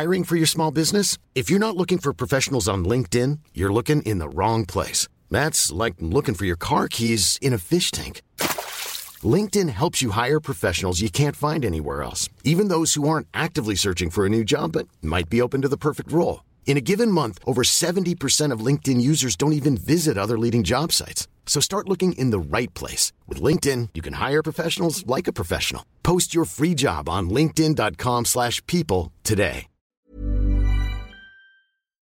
Hiring 0.00 0.26
for 0.26 0.36
your 0.36 0.46
small 0.46 0.72
business? 0.72 1.18
If 1.34 1.50
you're 1.50 1.58
not 1.58 1.76
looking 1.76 1.98
for 1.98 2.12
professionals 2.12 2.68
on 2.68 2.84
LinkedIn, 2.84 3.38
you're 3.54 3.72
looking 3.72 4.02
in 4.02 4.18
the 4.18 4.28
wrong 4.28 4.66
place. 4.66 5.08
That's 5.30 5.72
like 5.84 5.94
looking 6.00 6.34
for 6.34 6.44
your 6.44 6.58
car 6.58 6.88
keys 6.88 7.38
in 7.40 7.54
a 7.54 7.58
fish 7.58 7.90
tank. 7.90 8.20
LinkedIn 9.22 9.70
helps 9.70 10.02
you 10.02 10.10
hire 10.10 10.40
professionals 10.40 11.00
you 11.00 11.08
can't 11.08 11.36
find 11.36 11.64
anywhere 11.64 12.02
else, 12.02 12.28
even 12.44 12.68
those 12.68 12.92
who 12.94 13.08
aren't 13.08 13.28
actively 13.32 13.74
searching 13.74 14.10
for 14.10 14.26
a 14.26 14.28
new 14.28 14.44
job 14.44 14.72
but 14.72 14.86
might 15.02 15.30
be 15.30 15.40
open 15.40 15.62
to 15.62 15.68
the 15.68 15.78
perfect 15.78 16.12
role. 16.12 16.44
In 16.66 16.76
a 16.76 16.82
given 16.82 17.10
month, 17.10 17.38
over 17.46 17.62
70% 17.62 18.52
of 18.52 18.60
LinkedIn 18.60 19.00
users 19.00 19.36
don't 19.36 19.54
even 19.54 19.78
visit 19.78 20.18
other 20.18 20.38
leading 20.38 20.62
job 20.62 20.92
sites. 20.92 21.26
So 21.48 21.60
start 21.60 21.88
looking 21.88 22.18
in 22.18 22.30
the 22.30 22.38
right 22.56 22.74
place. 22.74 23.12
With 23.28 23.42
LinkedIn, 23.42 23.88
you 23.94 24.02
can 24.02 24.12
hire 24.12 24.42
professionals 24.42 25.04
like 25.16 25.28
a 25.28 25.32
professional. 25.32 25.82
Post 26.02 26.34
your 26.34 26.44
free 26.44 26.74
job 26.74 27.08
on 27.08 27.30
linkedin.com 27.30 28.24
slash 28.24 28.62
people 28.66 29.12
today. 29.24 29.66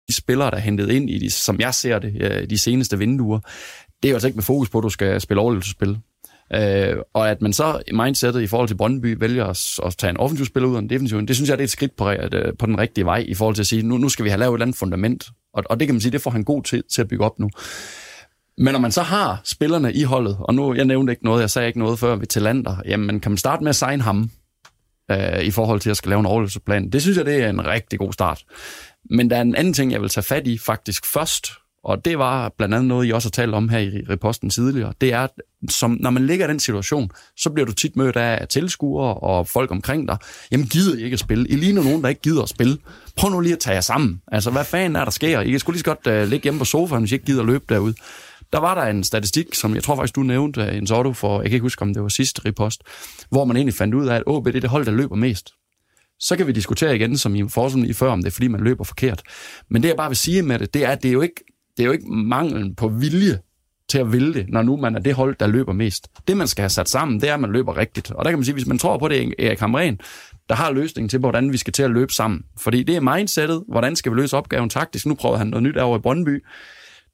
De 0.09 0.15
spillere, 0.15 0.51
der 0.51 0.57
er 0.57 0.61
hentet 0.61 0.91
ind 0.91 1.11
i 1.11 1.19
de, 1.19 1.31
som 1.31 1.61
jeg 1.61 1.75
ser 1.75 1.99
det, 1.99 2.13
øh, 2.21 2.51
de 2.51 2.59
seneste 2.59 2.99
vinduer, 2.99 3.39
det 4.03 4.09
er 4.09 4.11
jo 4.11 4.15
altså 4.17 4.29
ikke 4.29 4.37
med 4.37 4.45
fokus 4.45 4.69
på, 4.69 4.79
at 4.79 4.83
du 4.83 4.89
skal 4.89 5.21
spille 5.21 5.41
overlevelsesspil. 5.41 5.99
Øh, 6.55 6.97
og 7.15 7.31
at 7.31 7.43
man 7.43 7.53
så 7.53 7.83
i 7.89 7.93
mindsetet 7.93 8.43
i 8.43 8.47
forhold 8.47 8.69
til 8.69 8.75
Brøndby 8.75 9.17
vælger 9.21 9.47
at, 9.47 9.81
at 9.87 9.97
tage 9.97 10.11
en 10.11 10.17
offensiv 10.17 10.47
spiller 10.47 10.69
ud 10.69 10.75
af 10.75 10.79
en 10.79 10.91
defensiv, 10.91 11.27
det 11.27 11.37
synes 11.37 11.51
jeg, 11.51 11.59
det 11.59 11.63
er 11.63 11.67
et 11.67 11.71
skridt 11.71 11.97
på, 11.97 12.11
øh, 12.11 12.53
på 12.59 12.67
den 12.67 12.79
rigtige 12.79 13.05
vej 13.05 13.25
i 13.29 13.35
forhold 13.35 13.55
til 13.55 13.63
at 13.63 13.67
sige, 13.67 13.83
nu, 13.83 13.99
nu 13.99 14.09
skal 14.09 14.25
vi 14.25 14.31
have 14.31 14.39
lavet 14.39 14.53
et 14.53 14.57
eller 14.57 14.67
andet 14.67 14.79
fundament. 14.79 15.29
Og, 15.55 15.65
og 15.71 15.81
det 15.81 15.89
kan 15.89 15.95
man 15.95 16.01
sige, 16.01 16.13
det 16.13 16.21
får 16.21 16.31
han 16.31 16.45
god 16.45 16.63
tid 16.63 16.83
til 16.83 17.03
at 17.03 17.09
bygge 17.09 17.25
op 17.25 17.39
nu. 17.39 17.51
Men 18.59 18.73
når 18.73 18.81
man 18.81 18.93
så 18.93 19.03
har 19.03 19.41
spillerne 19.45 19.93
i 19.93 20.03
holdet, 20.03 20.37
og 20.41 20.55
nu, 20.55 20.75
jeg 20.75 20.85
nævnte 20.85 21.11
ikke 21.13 21.25
noget, 21.25 21.41
jeg 21.41 21.51
sagde 21.51 21.69
ikke 21.69 21.79
noget 21.79 21.99
før 21.99 22.17
ved 22.17 22.27
Talander, 22.27 22.77
jamen 22.87 23.21
kan 23.21 23.31
man 23.31 23.39
starte 23.39 23.63
med 23.63 23.69
at 23.71 23.77
signe 23.77 24.03
ham 24.03 24.31
øh, 25.11 25.43
i 25.43 25.51
forhold 25.51 25.81
til 25.81 25.91
at 25.91 25.97
skal 25.97 26.09
lave 26.09 26.21
en 26.21 26.27
overlevelsesplan. 26.27 26.91
Det 26.91 27.03
synes 27.03 27.17
jeg, 27.17 27.27
det 27.27 27.43
er 27.43 27.49
en 27.49 27.67
rigtig 27.67 27.99
god 27.99 28.13
start. 28.13 28.45
Men 29.11 29.31
der 29.31 29.37
er 29.37 29.41
en 29.41 29.55
anden 29.55 29.73
ting, 29.73 29.93
jeg 29.93 30.01
vil 30.01 30.09
tage 30.09 30.25
fat 30.25 30.47
i 30.47 30.59
faktisk 30.59 31.07
først, 31.07 31.53
og 31.85 32.05
det 32.05 32.19
var 32.19 32.53
blandt 32.59 32.75
andet 32.75 32.89
noget, 32.89 33.09
I 33.09 33.13
også 33.13 33.29
har 33.29 33.31
talt 33.31 33.55
om 33.55 33.69
her 33.69 33.79
i 33.79 34.05
reposten 34.11 34.51
tidligere. 34.51 34.93
Det 35.01 35.13
er, 35.13 35.27
som 35.71 35.97
når 36.01 36.11
man 36.11 36.27
ligger 36.27 36.47
i 36.47 36.49
den 36.49 36.61
situation, 36.61 37.11
så 37.37 37.51
bliver 37.51 37.67
du 37.67 37.73
tit 37.73 37.97
mødt 37.97 38.17
af 38.17 38.49
tilskuere 38.49 39.15
og 39.15 39.49
folk 39.49 39.71
omkring 39.71 40.09
dig. 40.09 40.17
Jamen, 40.53 40.67
gider 40.67 40.99
I 40.99 41.03
ikke 41.03 41.15
at 41.15 41.21
spille? 41.21 41.49
I 41.49 41.57
ligner 41.57 41.83
nogen, 41.83 42.03
der 42.03 42.09
ikke 42.09 42.21
gider 42.21 42.43
at 42.43 42.49
spille. 42.49 42.79
Prøv 43.17 43.31
nu 43.31 43.41
lige 43.41 43.53
at 43.53 43.59
tage 43.59 43.75
jer 43.75 43.81
sammen. 43.81 44.23
Altså, 44.33 44.51
hvad 44.51 44.65
fanden 44.65 44.97
er 44.97 45.05
der 45.05 45.11
sker? 45.11 45.41
I 45.41 45.51
kan 45.51 45.61
sgu 45.61 45.73
lige 45.73 45.79
så 45.81 45.95
godt 45.95 46.23
uh, 46.23 46.29
ligge 46.29 46.43
hjemme 46.43 46.59
på 46.59 46.65
sofaen, 46.65 47.03
hvis 47.03 47.13
I 47.13 47.15
ikke 47.15 47.27
gider 47.27 47.41
at 47.41 47.47
løbe 47.47 47.65
derud. 47.69 47.93
Der 48.53 48.59
var 48.59 48.75
der 48.75 48.91
en 48.91 49.05
statistik, 49.05 49.55
som 49.55 49.75
jeg 49.75 49.85
tror 49.85 49.97
faktisk, 49.97 50.17
du 50.17 50.23
nævnte, 50.23 50.63
øh, 50.63 50.77
en 50.77 50.93
Otto, 50.93 51.13
for, 51.13 51.41
jeg 51.41 51.51
kan 51.51 51.55
ikke 51.55 51.63
huske, 51.63 51.83
om 51.83 51.95
det 51.95 52.03
var 52.03 52.09
sidste 52.09 52.43
repost, 52.45 52.83
hvor 53.31 53.45
man 53.45 53.57
egentlig 53.57 53.75
fandt 53.75 53.95
ud 53.95 54.07
af, 54.07 54.17
at 54.17 54.23
OB 54.27 54.47
det 54.47 54.57
er 54.57 54.61
det 54.61 54.71
hold, 54.71 54.87
der 54.87 54.93
løber 54.93 55.17
mest. 55.17 55.51
Så 56.21 56.37
kan 56.37 56.47
vi 56.47 56.53
diskutere 56.53 56.97
igen, 56.97 57.19
som 57.19 57.35
I 57.35 57.49
foreslog 57.49 57.87
i 57.87 57.93
før, 57.93 58.11
om 58.11 58.19
det 58.19 58.27
er, 58.27 58.33
fordi 58.33 58.49
man 58.49 58.61
løber 58.61 58.85
forkert. 58.85 59.23
Men 59.71 59.83
det, 59.83 59.89
jeg 59.89 59.97
bare 59.97 60.11
vil 60.11 60.17
sige 60.17 60.43
med 60.43 60.59
det, 60.59 60.75
det 60.75 60.85
er, 60.85 60.89
at 60.89 61.03
det 61.03 61.09
er 61.09 61.13
jo 61.13 61.21
ikke, 61.21 61.45
det 61.77 61.83
er 61.83 61.87
jo 61.87 61.93
ikke 61.93 62.13
manglen 62.13 62.75
på 62.75 62.89
vilje 62.89 63.39
til 63.89 63.99
at 63.99 64.13
ville 64.13 64.35
det, 64.35 64.49
når 64.49 64.63
nu 64.63 64.77
man 64.77 64.95
er 64.95 64.99
det 64.99 65.15
hold, 65.15 65.37
der 65.41 65.47
løber 65.47 65.73
mest. 65.73 66.09
Det, 66.29 66.37
man 66.37 66.49
skal 66.49 66.63
have 66.63 66.71
sat 66.71 66.89
sammen, 66.89 67.21
det 67.21 67.29
er, 67.29 67.35
at 67.35 67.41
man 67.41 67.53
løber 67.53 67.77
rigtigt. 67.77 68.11
Og 68.11 68.25
der 68.25 68.31
kan 68.31 68.39
man 68.39 68.45
sige, 68.45 68.53
hvis 68.53 68.67
man 68.67 68.79
tror 68.79 68.99
på 68.99 69.09
det, 69.09 69.35
Erik 69.39 69.61
Hamren, 69.61 70.01
der 70.49 70.55
har 70.55 70.73
løsningen 70.73 71.09
til, 71.09 71.19
hvordan 71.19 71.53
vi 71.53 71.57
skal 71.57 71.73
til 71.73 71.83
at 71.83 71.91
løbe 71.91 72.13
sammen. 72.13 72.45
Fordi 72.59 72.83
det 72.83 72.97
er 72.97 73.01
mindsetet, 73.01 73.65
hvordan 73.69 73.97
skal 73.97 74.13
vi 74.13 74.17
løse 74.17 74.37
opgaven 74.37 74.71
taktisk. 74.71 75.07
Nu 75.07 75.15
prøver 75.15 75.37
han 75.37 75.47
noget 75.47 75.63
nyt 75.63 75.77
over 75.77 75.99
i 75.99 76.01
Brøndby. 76.01 76.45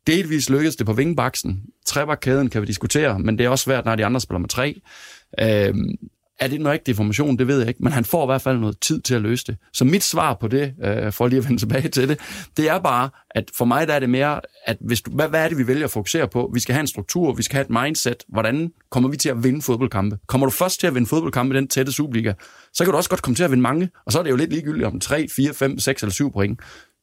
Delvis 0.06 0.50
lykkedes 0.50 0.76
det 0.76 0.86
på 0.86 0.92
vingbaksen. 0.92 1.62
Trebakkæden 1.86 2.50
kan 2.50 2.62
vi 2.62 2.66
diskutere, 2.66 3.18
men 3.18 3.38
det 3.38 3.46
er 3.46 3.48
også 3.48 3.62
svært, 3.62 3.84
når 3.84 3.96
de 3.96 4.04
andre 4.04 4.20
spiller 4.20 4.38
med 4.38 4.48
tre. 4.48 4.80
Øhm, 5.40 5.96
er 6.40 6.48
det 6.48 6.58
den 6.58 6.68
rigtige 6.68 6.92
information? 6.92 7.38
Det 7.38 7.46
ved 7.46 7.58
jeg 7.58 7.68
ikke, 7.68 7.82
men 7.82 7.92
han 7.92 8.04
får 8.04 8.24
i 8.24 8.26
hvert 8.26 8.42
fald 8.42 8.58
noget 8.58 8.80
tid 8.80 9.00
til 9.00 9.14
at 9.14 9.22
løse 9.22 9.44
det. 9.46 9.56
Så 9.72 9.84
mit 9.84 10.02
svar 10.02 10.34
på 10.34 10.48
det, 10.48 10.74
øh, 10.84 11.12
for 11.12 11.26
lige 11.28 11.38
at 11.38 11.44
vende 11.44 11.60
tilbage 11.60 11.88
til 11.88 12.08
det, 12.08 12.18
det 12.56 12.68
er 12.68 12.78
bare, 12.78 13.10
at 13.30 13.50
for 13.54 13.64
mig 13.64 13.88
der 13.88 13.94
er 13.94 14.00
det 14.00 14.10
mere, 14.10 14.40
at 14.66 14.76
hvis 14.80 15.02
du, 15.02 15.10
hvad, 15.10 15.28
hvad 15.28 15.44
er 15.44 15.48
det, 15.48 15.58
vi 15.58 15.66
vælger 15.66 15.84
at 15.84 15.90
fokusere 15.90 16.28
på? 16.28 16.50
Vi 16.54 16.60
skal 16.60 16.72
have 16.72 16.80
en 16.80 16.86
struktur, 16.86 17.32
vi 17.32 17.42
skal 17.42 17.54
have 17.54 17.64
et 17.64 17.82
mindset. 17.82 18.24
Hvordan 18.28 18.72
kommer 18.90 19.08
vi 19.08 19.16
til 19.16 19.28
at 19.28 19.44
vinde 19.44 19.62
fodboldkampe? 19.62 20.18
Kommer 20.26 20.46
du 20.46 20.50
først 20.50 20.80
til 20.80 20.86
at 20.86 20.94
vinde 20.94 21.06
fodboldkampe 21.06 21.54
i 21.54 21.56
den 21.56 21.68
tætte 21.68 21.92
Superliga, 21.92 22.32
så 22.72 22.84
kan 22.84 22.90
du 22.90 22.96
også 22.96 23.10
godt 23.10 23.22
komme 23.22 23.36
til 23.36 23.44
at 23.44 23.50
vinde 23.50 23.62
mange, 23.62 23.90
og 24.06 24.12
så 24.12 24.18
er 24.18 24.22
det 24.22 24.30
jo 24.30 24.36
lidt 24.36 24.50
ligegyldigt 24.50 24.86
om 24.86 25.00
3, 25.00 25.26
4, 25.36 25.54
5, 25.54 25.78
6 25.78 26.02
eller 26.02 26.12
7 26.12 26.32
point 26.32 26.60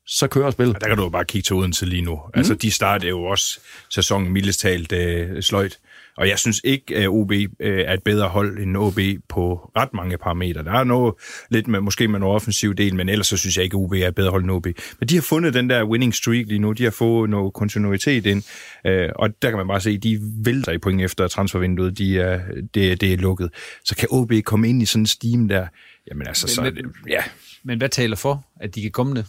så 0.07 0.27
kører 0.27 0.51
spillet. 0.51 0.81
Der 0.81 0.87
kan 0.87 0.97
du 0.97 1.03
jo 1.03 1.09
bare 1.09 1.25
kigge 1.25 1.45
til 1.45 1.55
Odense 1.55 1.85
lige 1.85 2.01
nu. 2.01 2.15
Mm. 2.15 2.31
Altså, 2.35 2.53
de 2.53 2.71
startede 2.71 3.09
jo 3.09 3.23
også 3.23 3.59
sæsonen 3.89 4.31
mildest 4.33 4.59
talt 4.59 4.91
øh, 4.91 5.41
sløjt. 5.41 5.79
Og 6.17 6.27
jeg 6.27 6.39
synes 6.39 6.61
ikke, 6.63 6.95
at 6.95 7.07
OB 7.07 7.31
øh, 7.31 7.47
er 7.59 7.93
et 7.93 8.03
bedre 8.03 8.27
hold 8.27 8.59
end 8.59 8.77
OB 8.77 8.99
på 9.29 9.71
ret 9.77 9.93
mange 9.93 10.17
parametre. 10.17 10.63
Der 10.63 10.71
er 10.71 10.83
noget 10.83 11.13
lidt 11.49 11.67
med, 11.67 11.79
måske 11.79 12.07
med 12.07 12.19
noget 12.19 12.35
offensiv 12.35 12.73
del, 12.73 12.95
men 12.95 13.09
ellers 13.09 13.27
så 13.27 13.37
synes 13.37 13.57
jeg 13.57 13.63
ikke, 13.63 13.77
at 13.77 13.83
OB 13.83 13.93
er 13.93 14.07
et 14.07 14.15
bedre 14.15 14.31
hold 14.31 14.43
end 14.43 14.51
OB. 14.51 14.65
Men 14.99 15.09
de 15.09 15.15
har 15.15 15.21
fundet 15.21 15.53
den 15.53 15.69
der 15.69 15.83
winning 15.83 16.15
streak 16.15 16.45
lige 16.47 16.59
nu. 16.59 16.71
De 16.71 16.83
har 16.83 16.91
fået 16.91 17.29
noget 17.29 17.53
kontinuitet 17.53 18.25
ind. 18.25 18.43
Øh, 18.87 19.09
og 19.15 19.29
der 19.41 19.49
kan 19.49 19.57
man 19.57 19.67
bare 19.67 19.81
se, 19.81 19.89
at 19.89 20.03
de 20.03 20.19
vælter 20.43 20.71
i 20.71 20.77
point 20.77 21.01
efter 21.01 21.27
transfervinduet. 21.27 21.97
De 21.97 22.19
er, 22.19 22.39
det, 22.73 23.01
det 23.01 23.13
er 23.13 23.17
lukket. 23.17 23.49
Så 23.85 23.95
kan 23.95 24.07
OB 24.11 24.31
komme 24.45 24.69
ind 24.69 24.81
i 24.81 24.85
sådan 24.85 25.01
en 25.01 25.07
steam 25.07 25.47
der. 25.47 25.67
Jamen 26.09 26.27
altså, 26.27 26.61
men, 26.61 26.75
så 26.75 26.81
det, 26.81 26.85
ja. 27.09 27.23
Men 27.63 27.77
hvad 27.77 27.89
taler 27.89 28.15
for, 28.15 28.45
at 28.59 28.75
de 28.75 28.81
kan 28.81 28.91
komme 28.91 29.15
det? 29.15 29.25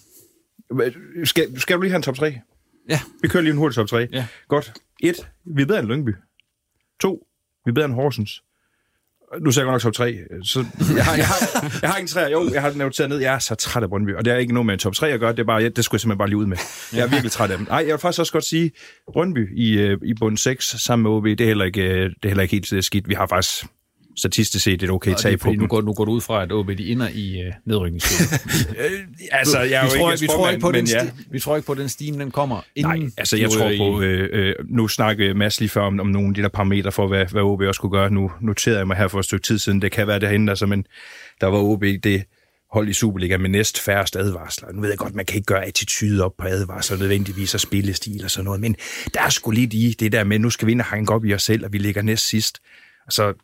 Skal, 1.25 1.61
skal 1.61 1.77
du 1.77 1.83
lige 1.83 1.91
have 1.91 1.97
en 1.97 2.03
top 2.03 2.15
3? 2.17 2.39
Ja. 2.89 3.01
Vi 3.23 3.29
kører 3.29 3.43
lige 3.43 3.53
en 3.53 3.59
hurtig 3.59 3.75
top 3.75 3.87
3. 3.87 4.09
Ja. 4.13 4.27
Godt. 4.49 4.73
1. 5.01 5.15
Vi 5.45 5.63
er 5.63 5.67
bedre 5.67 5.81
end 5.81 5.89
Lyngby. 5.89 6.15
2. 7.01 7.27
Vi 7.65 7.71
er 7.71 7.73
bedre 7.75 7.87
end 7.87 7.95
Horsens. 7.95 8.43
Nu 9.41 9.51
siger 9.51 9.65
jeg 9.65 9.73
godt 9.73 9.85
nok 9.85 9.95
top 9.95 9.95
3. 9.95 10.19
Så 10.43 10.59
jeg, 10.97 11.05
har, 11.05 11.17
jeg, 11.17 11.27
har, 11.27 11.79
jeg 11.83 11.91
har 11.91 11.99
en 11.99 12.07
3. 12.07 12.21
Jo, 12.21 12.51
jeg 12.53 12.63
har 12.63 12.73
noteret 12.73 13.11
ned. 13.11 13.19
Jeg 13.19 13.35
er 13.35 13.39
så 13.39 13.55
træt 13.55 13.83
af 13.83 13.89
Brøndby. 13.89 14.15
Og 14.15 14.25
det 14.25 14.33
er 14.33 14.37
ikke 14.37 14.55
noget 14.55 14.67
med 14.67 14.75
en 14.75 14.79
top 14.79 14.95
3 14.95 15.11
at 15.11 15.21
gøre. 15.21 15.33
Det, 15.33 15.39
er 15.39 15.45
bare, 15.45 15.69
det 15.69 15.85
skulle 15.85 15.97
jeg 15.97 16.01
simpelthen 16.01 16.19
bare 16.19 16.29
lige 16.29 16.37
ud 16.37 16.47
med. 16.47 16.57
Jeg 16.93 17.01
er 17.01 17.07
virkelig 17.09 17.33
træt 17.33 17.51
af 17.51 17.59
dem. 17.59 17.67
Nej, 17.67 17.79
jeg 17.79 17.87
vil 17.87 17.99
faktisk 17.99 18.21
også 18.21 18.33
godt 18.33 18.45
sige, 18.45 18.71
Brøndby 19.13 19.59
i, 19.59 19.79
øh, 19.79 19.99
i 20.05 20.15
bund 20.15 20.37
6 20.37 20.65
sammen 20.65 21.03
med 21.03 21.11
OB, 21.11 21.25
det 21.25 21.41
er 21.41 21.47
heller 21.47 21.65
ikke, 21.65 21.83
øh, 21.83 22.11
det 22.11 22.25
er 22.25 22.29
heller 22.29 22.43
ikke 22.43 22.53
helt 22.53 22.85
skidt. 22.85 23.09
Vi 23.09 23.15
har 23.15 23.27
faktisk 23.27 23.65
statistisk 24.17 24.65
set 24.65 24.83
et 24.83 24.91
okay 24.91 25.15
tab 25.15 25.39
på 25.39 25.53
nu 25.53 25.67
går, 25.67 25.81
nu 25.83 25.93
går 25.93 26.05
du 26.05 26.13
ud 26.13 26.21
fra, 26.21 26.43
at 26.43 26.53
OB 26.53 26.69
de 26.79 26.93
ender 26.93 27.09
i 27.15 27.47
uh, 27.47 27.55
nedrykningsspillet. 27.65 28.41
altså, 29.31 29.61
jeg 29.61 29.85
vi, 29.85 29.99
tror, 29.99 30.13
ikke 30.13 30.21
vi, 30.21 30.27
tror 30.27 30.49
ikke 30.49 30.61
på 30.61 30.73
den 30.73 30.87
ja. 30.87 31.11
vi 31.31 31.41
tror 31.41 31.57
ikke 31.57 31.67
på, 31.67 31.73
at 31.73 31.79
den 31.79 31.89
steam 31.89 32.19
den 32.19 32.31
kommer 32.31 32.61
inden... 32.77 32.99
Nej, 32.99 33.11
altså 33.17 33.37
jeg 33.37 33.51
tror 33.51 33.73
på... 33.79 34.01
Øh, 34.01 34.29
øh, 34.33 34.55
nu 34.69 34.89
snakkede 34.89 35.35
Mads 35.35 35.61
lige 35.61 35.69
før 35.69 35.83
om, 35.83 36.01
om 36.01 36.07
nogle 36.07 36.29
af 36.29 36.35
de 36.35 36.43
der 36.43 36.49
parametre 36.49 36.93
for, 36.93 37.07
hvad, 37.07 37.27
hvad 37.27 37.43
OB 37.43 37.61
også 37.61 37.81
kunne 37.81 37.93
gøre. 37.93 38.11
Nu 38.11 38.31
noterede 38.41 38.79
jeg 38.79 38.87
mig 38.87 38.97
her 38.97 39.09
for 39.09 39.19
et 39.19 39.25
stykke 39.25 39.43
tid 39.43 39.59
siden. 39.59 39.83
Det 39.83 39.93
kan 39.93 40.07
være 40.07 40.21
derhen, 40.21 40.49
altså, 40.49 40.67
men 40.67 40.87
der 41.41 41.47
var 41.47 41.59
OB 41.59 41.83
det 41.83 42.25
hold 42.73 42.89
i 42.89 42.93
Superliga 42.93 43.37
med 43.37 43.51
næst 43.51 43.81
færrest 43.81 44.17
advarsler. 44.17 44.73
Nu 44.73 44.81
ved 44.81 44.89
jeg 44.89 44.99
godt, 44.99 45.15
man 45.15 45.25
kan 45.25 45.37
ikke 45.37 45.47
gøre 45.47 45.65
attitude 45.65 46.25
op 46.25 46.33
på 46.39 46.47
advarsler 46.47 46.99
nødvendigvis 46.99 47.55
og 47.55 47.61
spillestil 47.61 48.25
og 48.25 48.31
sådan 48.31 48.45
noget, 48.45 48.61
men 48.61 48.77
der 49.15 49.23
er 49.23 49.29
sgu 49.29 49.51
lidt 49.51 49.75
i 49.75 49.97
det 50.01 50.13
der 50.13 50.25
med, 50.25 50.39
nu 50.39 50.51
skal 50.51 50.67
vi 50.67 50.73
ind 50.73 50.81
og 50.81 50.87
hænge 50.95 51.13
op 51.13 51.25
i 51.25 51.35
os 51.35 51.43
selv, 51.43 51.65
og 51.65 51.73
vi 51.73 51.79
ligger 51.79 52.03
næst 52.03 52.29
sidst. 52.29 52.59
Så, 53.11 53.35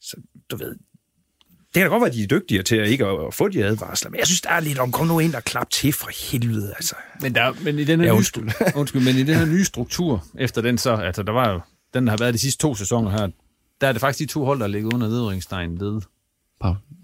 så 0.00 0.16
du 0.50 0.56
ved, 0.56 0.68
det 0.70 1.74
kan 1.74 1.82
da 1.82 1.88
godt 1.88 2.00
være, 2.00 2.08
at 2.10 2.14
de 2.14 2.22
er 2.22 2.26
dygtigere 2.26 2.62
til 2.62 2.76
at 2.76 2.88
ikke 2.88 3.06
at 3.06 3.34
få 3.34 3.48
de 3.48 3.64
advarsler, 3.64 4.10
men 4.10 4.18
jeg 4.18 4.26
synes, 4.26 4.40
der 4.40 4.50
er 4.50 4.60
lidt 4.60 4.78
om, 4.78 4.92
kom 4.92 5.06
nu 5.06 5.18
ind 5.18 5.34
og 5.34 5.44
klap 5.44 5.70
til 5.70 5.92
for 5.92 6.10
helvede, 6.30 6.72
altså. 6.76 6.94
Men, 7.20 7.34
der, 7.34 7.52
men 7.64 7.78
i 7.78 7.84
den 7.84 8.00
her 8.00 8.06
Ja, 8.06 8.12
nye, 8.12 8.16
undskyld. 8.16 8.48
undskyld, 8.76 9.04
men 9.04 9.16
i 9.16 9.22
den 9.22 9.34
her 9.34 9.44
nye 9.46 9.64
struktur, 9.64 10.24
efter 10.38 10.60
den 10.62 10.78
så, 10.78 10.94
altså 10.94 11.22
der 11.22 11.32
var 11.32 11.50
jo, 11.50 11.60
den 11.94 12.08
har 12.08 12.16
været 12.16 12.34
de 12.34 12.38
sidste 12.38 12.62
to 12.62 12.74
sæsoner 12.74 13.10
her, 13.10 13.28
der 13.80 13.88
er 13.88 13.92
det 13.92 14.00
faktisk 14.00 14.28
de 14.28 14.32
to 14.32 14.44
hold, 14.44 14.60
der 14.60 14.66
ligger 14.66 14.94
under 14.94 15.08
nedrykningstegn 15.08 15.80
ved 15.80 16.00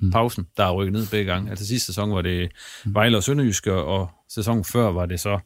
Mm. 0.00 0.10
pausen, 0.10 0.46
der 0.56 0.64
er 0.64 0.72
rykket 0.72 0.92
ned 0.92 1.06
begge 1.06 1.32
gange. 1.32 1.50
Altså 1.50 1.66
sidste 1.66 1.86
sæson 1.86 2.12
var 2.14 2.22
det 2.22 2.52
Vejle 2.84 3.16
og 3.16 3.22
Sønderjyske, 3.22 3.72
og 3.72 4.10
sæsonen 4.28 4.64
før 4.64 4.92
var 4.92 5.06
det 5.06 5.20
så 5.20 5.38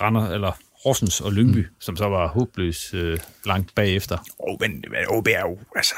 Randers, 0.00 0.30
eller 0.32 0.52
Horsens 0.84 1.20
og 1.20 1.32
Lyngby, 1.32 1.58
mm. 1.58 1.74
som 1.80 1.96
så 1.96 2.08
var 2.08 2.28
håbløs 2.28 2.94
øh, 2.94 3.18
langt 3.46 3.74
bagefter. 3.74 4.18
Oh, 4.38 4.56
men, 4.60 4.70
men 4.70 5.00
OB 5.08 5.26
er 5.26 5.40
jo, 5.40 5.58
altså, 5.76 5.94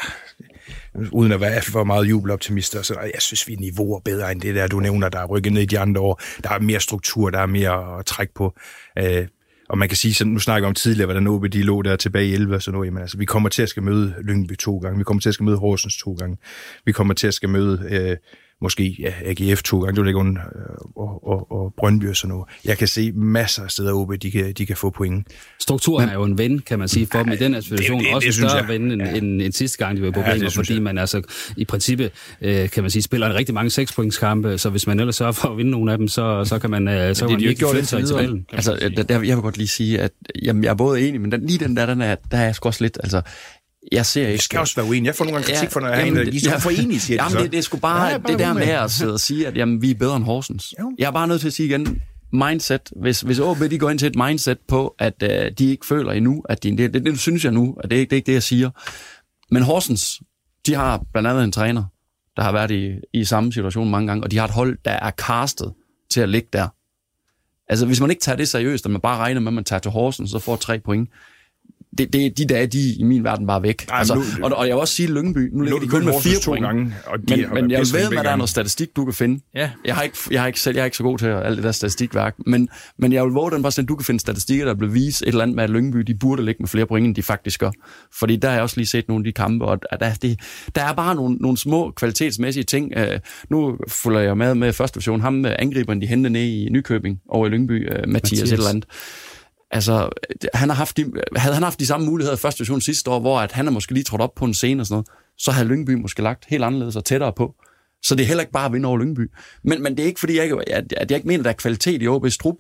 uden 1.13 1.33
at 1.33 1.41
være 1.41 1.63
for 1.63 1.85
meget 1.85 2.05
jubeloptimister, 2.05 2.83
så 2.83 2.95
jeg 3.01 3.23
synes, 3.23 3.49
vi 3.49 3.53
er 3.53 3.57
niveauer 3.61 4.01
bedre 4.01 4.33
end 4.33 4.41
det 4.41 4.55
der, 4.55 4.67
du 4.67 4.81
nævner, 4.81 5.09
der 5.09 5.19
er 5.19 5.27
rykket 5.27 5.53
ned 5.53 5.63
i 5.63 5.67
de 5.67 5.79
andre 5.79 6.01
år. 6.01 6.21
Der 6.43 6.51
er 6.51 6.59
mere 6.59 6.81
struktur, 6.81 7.31
der 7.31 7.39
er 7.39 7.47
mere 7.47 7.99
at 7.99 8.07
trække 8.07 8.35
på. 8.35 8.55
Øh, 8.99 9.27
og 9.69 9.79
man 9.79 9.89
kan 9.89 9.97
sige, 9.97 10.15
som 10.15 10.29
nu 10.29 10.39
snakker 10.39 10.69
om 10.69 10.75
tidligere, 10.75 11.07
hvordan 11.07 11.27
OB 11.27 11.47
de 11.53 11.63
lå 11.63 11.83
der 11.83 11.97
tilbage 11.97 12.29
i 12.29 12.35
11 12.35 12.55
og 12.55 12.63
sådan 12.63 12.77
noget, 12.77 12.93
men 12.93 13.03
altså, 13.03 13.19
vi 13.19 13.25
kommer 13.25 13.49
til 13.49 13.63
at 13.63 13.69
skal 13.69 13.83
møde 13.83 14.15
Lyngby 14.23 14.57
to 14.57 14.79
gange, 14.79 14.99
vi 14.99 15.05
kommer 15.05 15.21
til 15.21 15.29
at 15.29 15.35
skal 15.35 15.45
møde 15.45 15.57
Horsens 15.57 15.97
to 15.97 16.13
gange, 16.13 16.37
vi 16.85 16.93
kommer 16.93 17.15
til 17.15 17.27
at 17.27 17.35
skal 17.35 17.49
møde 17.49 17.89
øh, 17.91 18.17
måske 18.63 18.97
ja, 18.99 19.13
AGF 19.25 19.63
to 19.63 19.81
gange, 19.81 20.01
det 20.01 20.07
ikke 20.07 20.19
under, 20.19 20.43
øh, 20.43 20.77
og, 20.97 21.27
og, 21.29 21.53
og 21.53 21.75
Brøndby 21.79 22.09
og 22.09 22.17
sådan 22.17 22.29
noget. 22.29 22.45
Jeg 22.65 22.79
kan 22.79 22.89
se 22.89 23.13
masser 23.13 23.63
af 23.63 23.71
steder, 23.71 23.93
OB 23.93 24.13
de 24.23 24.31
kan, 24.31 24.53
de 24.53 24.67
kan 24.67 24.77
få 24.77 24.91
point. 24.91 25.27
Strukturen 25.61 26.09
er 26.09 26.13
jo 26.15 26.23
en 26.25 26.39
ven, 26.39 26.59
kan 26.59 26.79
man 26.79 26.89
sige, 26.89 27.07
for 27.13 27.19
dem 27.23 27.33
i 27.33 27.37
den 27.37 27.55
her 27.55 27.61
situation. 27.61 27.99
det- 27.99 28.07
det 28.07 28.15
også 28.15 28.27
en 28.29 28.33
synes 28.33 28.51
større 28.53 28.65
jeg. 28.65 28.81
ven 28.81 28.91
end, 28.93 29.03
Ja. 29.03 29.15
end, 29.15 29.43
end 29.43 29.53
sidste 29.53 29.79
gang, 29.85 29.97
de 29.97 30.03
var 30.03 30.09
i 30.09 30.11
Ja, 30.11 30.15
det 30.21 30.25
problemer, 30.25 30.39
synes 30.51 30.55
fordi 30.55 30.75
jeg. 30.75 30.83
man 30.83 30.99
altså 30.99 31.23
i 31.57 31.65
princippet, 31.65 32.11
øh, 32.43 32.71
kan 32.71 32.83
man 32.83 32.91
sige, 32.91 33.03
spiller 33.03 33.27
en 33.27 33.35
rigtig 33.35 33.55
mange 33.55 33.71
sekspointskampe, 33.71 34.59
så 34.59 34.71
hvis 34.71 34.87
man 34.87 35.01
ellers 35.01 35.17
sørger 35.17 35.33
for 35.33 35.49
at 35.49 35.57
vinde 35.57 35.71
nogle 35.71 35.93
af 35.93 35.99
dem, 35.99 36.09
så, 36.09 36.45
så 36.45 36.59
kan 36.59 36.71
man, 36.71 36.89
øh, 36.89 37.15
så 37.15 37.25
kan 37.27 37.33
man 37.33 37.41
virkelig 37.41 37.69
flytte 37.71 37.87
sig 37.89 38.01
i 38.01 38.07
tabellen. 38.07 38.47
Altså, 38.53 38.91
der, 38.97 39.03
der, 39.03 39.15
jeg 39.23 39.37
vil 39.37 39.43
godt 39.43 39.57
lige 39.57 39.69
sige, 39.69 40.01
at 40.01 40.13
jamen, 40.43 40.65
jeg 40.65 40.71
er 40.71 40.75
både 40.75 41.09
enig, 41.09 41.21
men 41.21 41.33
den, 41.33 41.47
lige 41.47 41.59
den 41.65 41.77
der, 41.77 41.87
den 41.87 42.01
er, 42.01 42.15
der 42.31 42.37
er 42.39 42.45
jeg 42.45 42.55
sgu 42.55 42.67
også 42.69 42.85
lidt, 42.85 42.99
altså, 43.03 43.23
jeg 43.93 44.07
ser 44.07 44.21
ikke... 44.21 44.33
Jeg 44.33 44.41
skal 44.41 44.59
også 44.61 44.77
være 44.77 44.87
uenig. 44.87 45.07
Jeg 45.07 45.15
får 45.15 45.25
nogle 45.25 45.39
gange 45.41 45.53
kritik 45.55 45.71
for, 45.71 45.81
når 45.81 45.89
jeg 45.89 46.01
er 46.01 46.05
jamen, 46.05 46.21
en, 46.29 46.35
I 46.35 46.37
er 46.37 46.41
ja. 46.51 46.57
for 46.57 46.71
enige, 46.71 47.01
siger 47.01 47.17
de 47.19 47.23
jamen, 47.25 47.39
så. 47.39 47.43
det, 47.43 47.53
det 47.53 47.59
er 47.59 47.63
sgu 47.63 47.77
bare, 47.79 48.05
Ja, 48.05 48.11
ja, 48.13 48.19
bare 48.19 48.33
det 48.33 48.39
der 48.39 48.53
med 48.53 48.63
at 48.69 48.91
sidde 48.91 49.13
og 49.13 49.21
sige, 49.21 49.47
at 49.47 49.57
jamen, 49.57 49.83
vi 49.83 49.91
er 49.91 49.95
bedre 49.95 50.17
end 50.17 50.25
Horsens. 50.25 50.75
Jeg 50.99 51.07
er 51.07 51.11
bare 51.11 51.29
nødt 51.29 51.41
til 51.41 51.47
at 51.47 51.53
sige 51.53 51.67
igen, 51.69 52.03
mindset, 52.33 52.81
hvis, 53.01 53.21
hvis 53.21 53.39
OB 53.39 53.59
de 53.71 53.79
går 53.79 53.91
ind 53.91 53.99
til 53.99 54.07
et 54.09 54.17
mindset 54.17 54.59
på, 54.69 54.95
at 54.99 55.15
uh, 55.23 55.29
de 55.59 55.71
ikke 55.71 55.87
føler 55.87 56.13
endnu, 56.13 56.43
at 56.49 56.63
de, 56.63 56.77
det, 56.77 56.95
det, 56.95 57.05
det 57.05 57.19
synes 57.19 57.45
jeg 57.45 57.53
nu, 57.53 57.77
at 57.85 57.91
det, 57.91 57.97
er 57.97 58.01
ikke- 58.01 58.11
det 58.11 58.17
er 58.17 58.19
ikke 58.19 58.27
det, 58.27 58.33
jeg 58.33 58.43
siger. 58.43 58.71
Men 59.51 59.63
Horsens, 59.63 60.21
de 60.67 60.75
har 60.75 61.03
blandt 61.13 61.29
andet 61.29 61.45
en 61.45 61.53
træner, 61.53 61.85
der 62.37 62.43
har 62.43 62.53
været 62.53 62.71
i, 62.71 62.91
i 63.15 63.25
samme 63.25 63.53
situation 63.53 63.91
mange 63.91 64.07
gange, 64.07 64.25
og 64.25 64.31
de 64.31 64.39
har 64.39 64.45
et 64.45 64.51
hold, 64.51 64.79
der 64.85 64.91
er 64.91 65.11
castet 65.11 65.73
til 66.11 66.21
at 66.21 66.29
ligge 66.29 66.49
der. 66.53 66.69
Altså, 67.69 67.87
hvis 67.87 68.01
man 68.01 68.11
ikke 68.11 68.21
tager 68.21 68.37
det 68.37 68.49
seriøst, 68.49 68.85
og 68.85 68.91
man 68.91 69.01
bare 69.01 69.19
regner 69.19 69.41
med, 69.41 69.49
at 69.49 69.55
man 69.55 69.65
tager 69.65 69.81
til 69.81 69.91
Horsens, 69.91 70.31
så 70.31 70.39
får 70.39 70.57
tre 70.57 70.79
point, 70.81 71.11
det, 71.99 72.13
det, 72.13 72.39
de 72.39 72.47
dage, 72.47 72.67
de 72.67 72.95
i 72.95 73.03
min 73.03 73.25
verden 73.25 73.47
bare 73.47 73.63
væk. 73.63 73.87
Ej, 73.89 73.99
altså, 73.99 74.15
nu- 74.15 74.45
og, 74.45 74.53
og 74.57 74.67
jeg 74.67 74.75
vil 74.75 74.81
også 74.81 74.95
sige, 74.95 75.07
at 75.07 75.13
Lyngby, 75.13 75.51
nu 75.53 75.63
ligger 75.63 75.81
de 75.81 75.89
kun 75.89 76.05
med 76.05 76.15
fire 76.23 76.39
to 76.39 76.51
point. 76.51 76.67
gange, 76.67 76.95
og 77.07 77.19
de 77.19 77.37
men, 77.37 77.45
har 77.45 77.55
men 77.55 77.71
jeg 77.71 77.81
ved, 77.81 78.09
hvad 78.09 78.25
der 78.25 78.31
er 78.31 78.37
noget 78.37 78.51
statistik, 78.51 78.97
du 78.97 79.05
kan 79.05 79.15
finde. 79.15 79.41
Ja. 79.55 79.71
Jeg, 79.85 79.95
har 79.95 80.03
ikke, 80.03 80.17
jeg, 80.31 80.41
har 80.41 80.47
ikke 80.47 80.61
selv, 80.61 80.77
jeg 80.77 80.81
er 80.81 80.85
ikke 80.85 80.97
så 80.97 81.03
god 81.03 81.19
til 81.19 81.27
alt 81.27 81.57
det 81.57 81.65
der 81.65 81.73
statistikværk, 81.73 82.35
men, 82.47 82.69
men 82.99 83.13
jeg 83.13 83.25
vil 83.25 83.33
våge 83.33 83.51
den 83.51 83.67
at 83.67 83.85
du 83.89 83.97
kan 83.97 84.05
finde 84.05 84.21
statistikker, 84.21 84.65
der 84.65 84.75
bliver 84.75 84.93
vist 84.93 85.23
et 85.23 85.29
eller 85.29 85.43
andet 85.43 85.57
med, 85.57 85.65
at 85.65 85.71
Lyngby 85.71 85.99
de 85.99 86.15
burde 86.15 86.45
ligge 86.45 86.59
med 86.61 86.69
flere 86.69 86.87
point, 86.87 87.07
end 87.07 87.15
de 87.15 87.23
faktisk 87.23 87.61
gør. 87.61 87.71
Fordi 88.19 88.37
der 88.37 88.49
har 88.49 88.55
jeg 88.55 88.63
også 88.63 88.77
lige 88.77 88.87
set 88.87 89.09
nogle 89.09 89.21
af 89.21 89.25
de 89.25 89.33
kampe, 89.33 89.65
og 89.65 89.79
der, 90.01 90.15
det, 90.15 90.41
der 90.75 90.85
er 90.85 90.93
bare 90.93 91.15
nogle, 91.15 91.37
nogle 91.37 91.57
små 91.59 91.91
kvalitetsmæssige 91.91 92.65
ting. 92.65 92.93
Uh, 92.97 93.03
nu 93.51 93.77
følger 93.89 94.21
jeg 94.21 94.37
med 94.37 94.55
med 94.55 94.73
første 94.73 94.95
division. 94.95 95.21
Ham 95.21 95.33
med 95.33 95.57
angriberen, 95.59 96.01
de 96.01 96.07
hentede 96.07 96.33
ned 96.33 96.43
i 96.43 96.69
Nykøbing 96.71 97.21
over 97.29 97.47
i 97.47 97.51
Lyngby, 97.51 97.91
uh, 97.91 97.93
Mathias, 97.93 98.13
Mathias. 98.13 98.13
Mathias 98.13 98.53
et 98.53 98.57
eller 98.57 98.71
andet. 98.71 98.85
Altså, 99.77 100.09
han 100.55 100.69
har 100.69 100.77
haft 100.77 100.97
de, 100.97 101.13
havde 101.37 101.55
han 101.55 101.63
haft 101.63 101.81
de 101.81 101.87
samme 101.87 102.07
muligheder 102.07 102.37
i 102.37 102.39
første 102.39 102.59
division 102.59 102.81
sidste 102.81 103.11
år, 103.11 103.21
hvor 103.21 103.41
at 103.41 103.53
han 103.53 103.67
er 103.67 103.71
måske 103.71 103.95
lige 103.95 104.05
trådt 104.05 104.23
op 104.23 104.35
på 104.35 104.45
en 104.45 104.55
scene 104.55 104.83
og 104.83 104.87
sådan 104.87 104.95
noget, 104.95 105.09
så 105.39 105.51
havde 105.51 105.69
Lyngby 105.69 105.91
måske 105.91 106.23
lagt 106.23 106.45
helt 106.49 106.65
anderledes 106.65 106.97
og 106.97 107.05
tættere 107.05 107.33
på. 107.33 107.55
Så 108.03 108.15
det 108.15 108.23
er 108.23 108.27
heller 108.27 108.43
ikke 108.43 108.53
bare 108.53 108.67
at 108.67 108.73
vinde 108.73 108.89
over 108.89 108.99
Lyngby. 108.99 109.31
Men, 109.65 109.83
men 109.83 109.97
det 109.97 110.03
er 110.03 110.07
ikke, 110.07 110.21
fordi 110.21 110.37
jeg, 110.37 110.45
ikke, 110.45 110.75
at, 110.75 110.93
at 110.97 111.11
jeg 111.11 111.17
ikke 111.17 111.29
mener, 111.29 111.41
at 111.41 111.45
der 111.45 111.51
er 111.51 111.55
kvalitet 111.55 112.03
i 112.03 112.09
OB's 112.09 112.37
trup. 112.43 112.57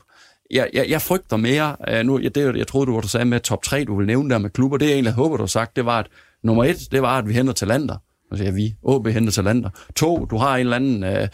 Jeg, 0.50 0.70
jeg, 0.72 0.86
jeg 0.88 1.02
frygter 1.02 1.36
mere, 1.36 1.76
øh, 1.88 2.06
nu, 2.06 2.18
jeg, 2.18 2.34
det, 2.34 2.56
jeg 2.56 2.66
troede, 2.66 2.86
du 2.86 2.94
var 2.94 3.00
du 3.00 3.08
sagde 3.08 3.24
med 3.24 3.40
top 3.40 3.62
3, 3.62 3.84
du 3.84 3.96
ville 3.96 4.06
nævne 4.06 4.30
der 4.30 4.38
med 4.38 4.50
klubber. 4.50 4.76
Det 4.76 4.86
jeg 4.86 4.92
egentlig 4.92 5.12
håber, 5.12 5.36
du 5.36 5.42
har 5.42 5.46
sagt, 5.46 5.76
det 5.76 5.86
var, 5.86 5.98
at 5.98 6.06
nummer 6.42 6.64
et, 6.64 6.88
det 6.92 7.02
var, 7.02 7.18
at 7.18 7.28
vi 7.28 7.32
henter 7.32 7.52
talenter. 7.52 7.96
Nu 8.30 8.36
siger 8.36 8.52
vi, 8.52 8.74
OB 8.82 9.06
henter 9.08 9.32
talenter. 9.32 9.70
To, 9.96 10.24
du 10.30 10.36
har 10.36 10.54
en 10.54 10.60
eller 10.60 10.76
anden 10.76 11.04
uh, 11.22 11.28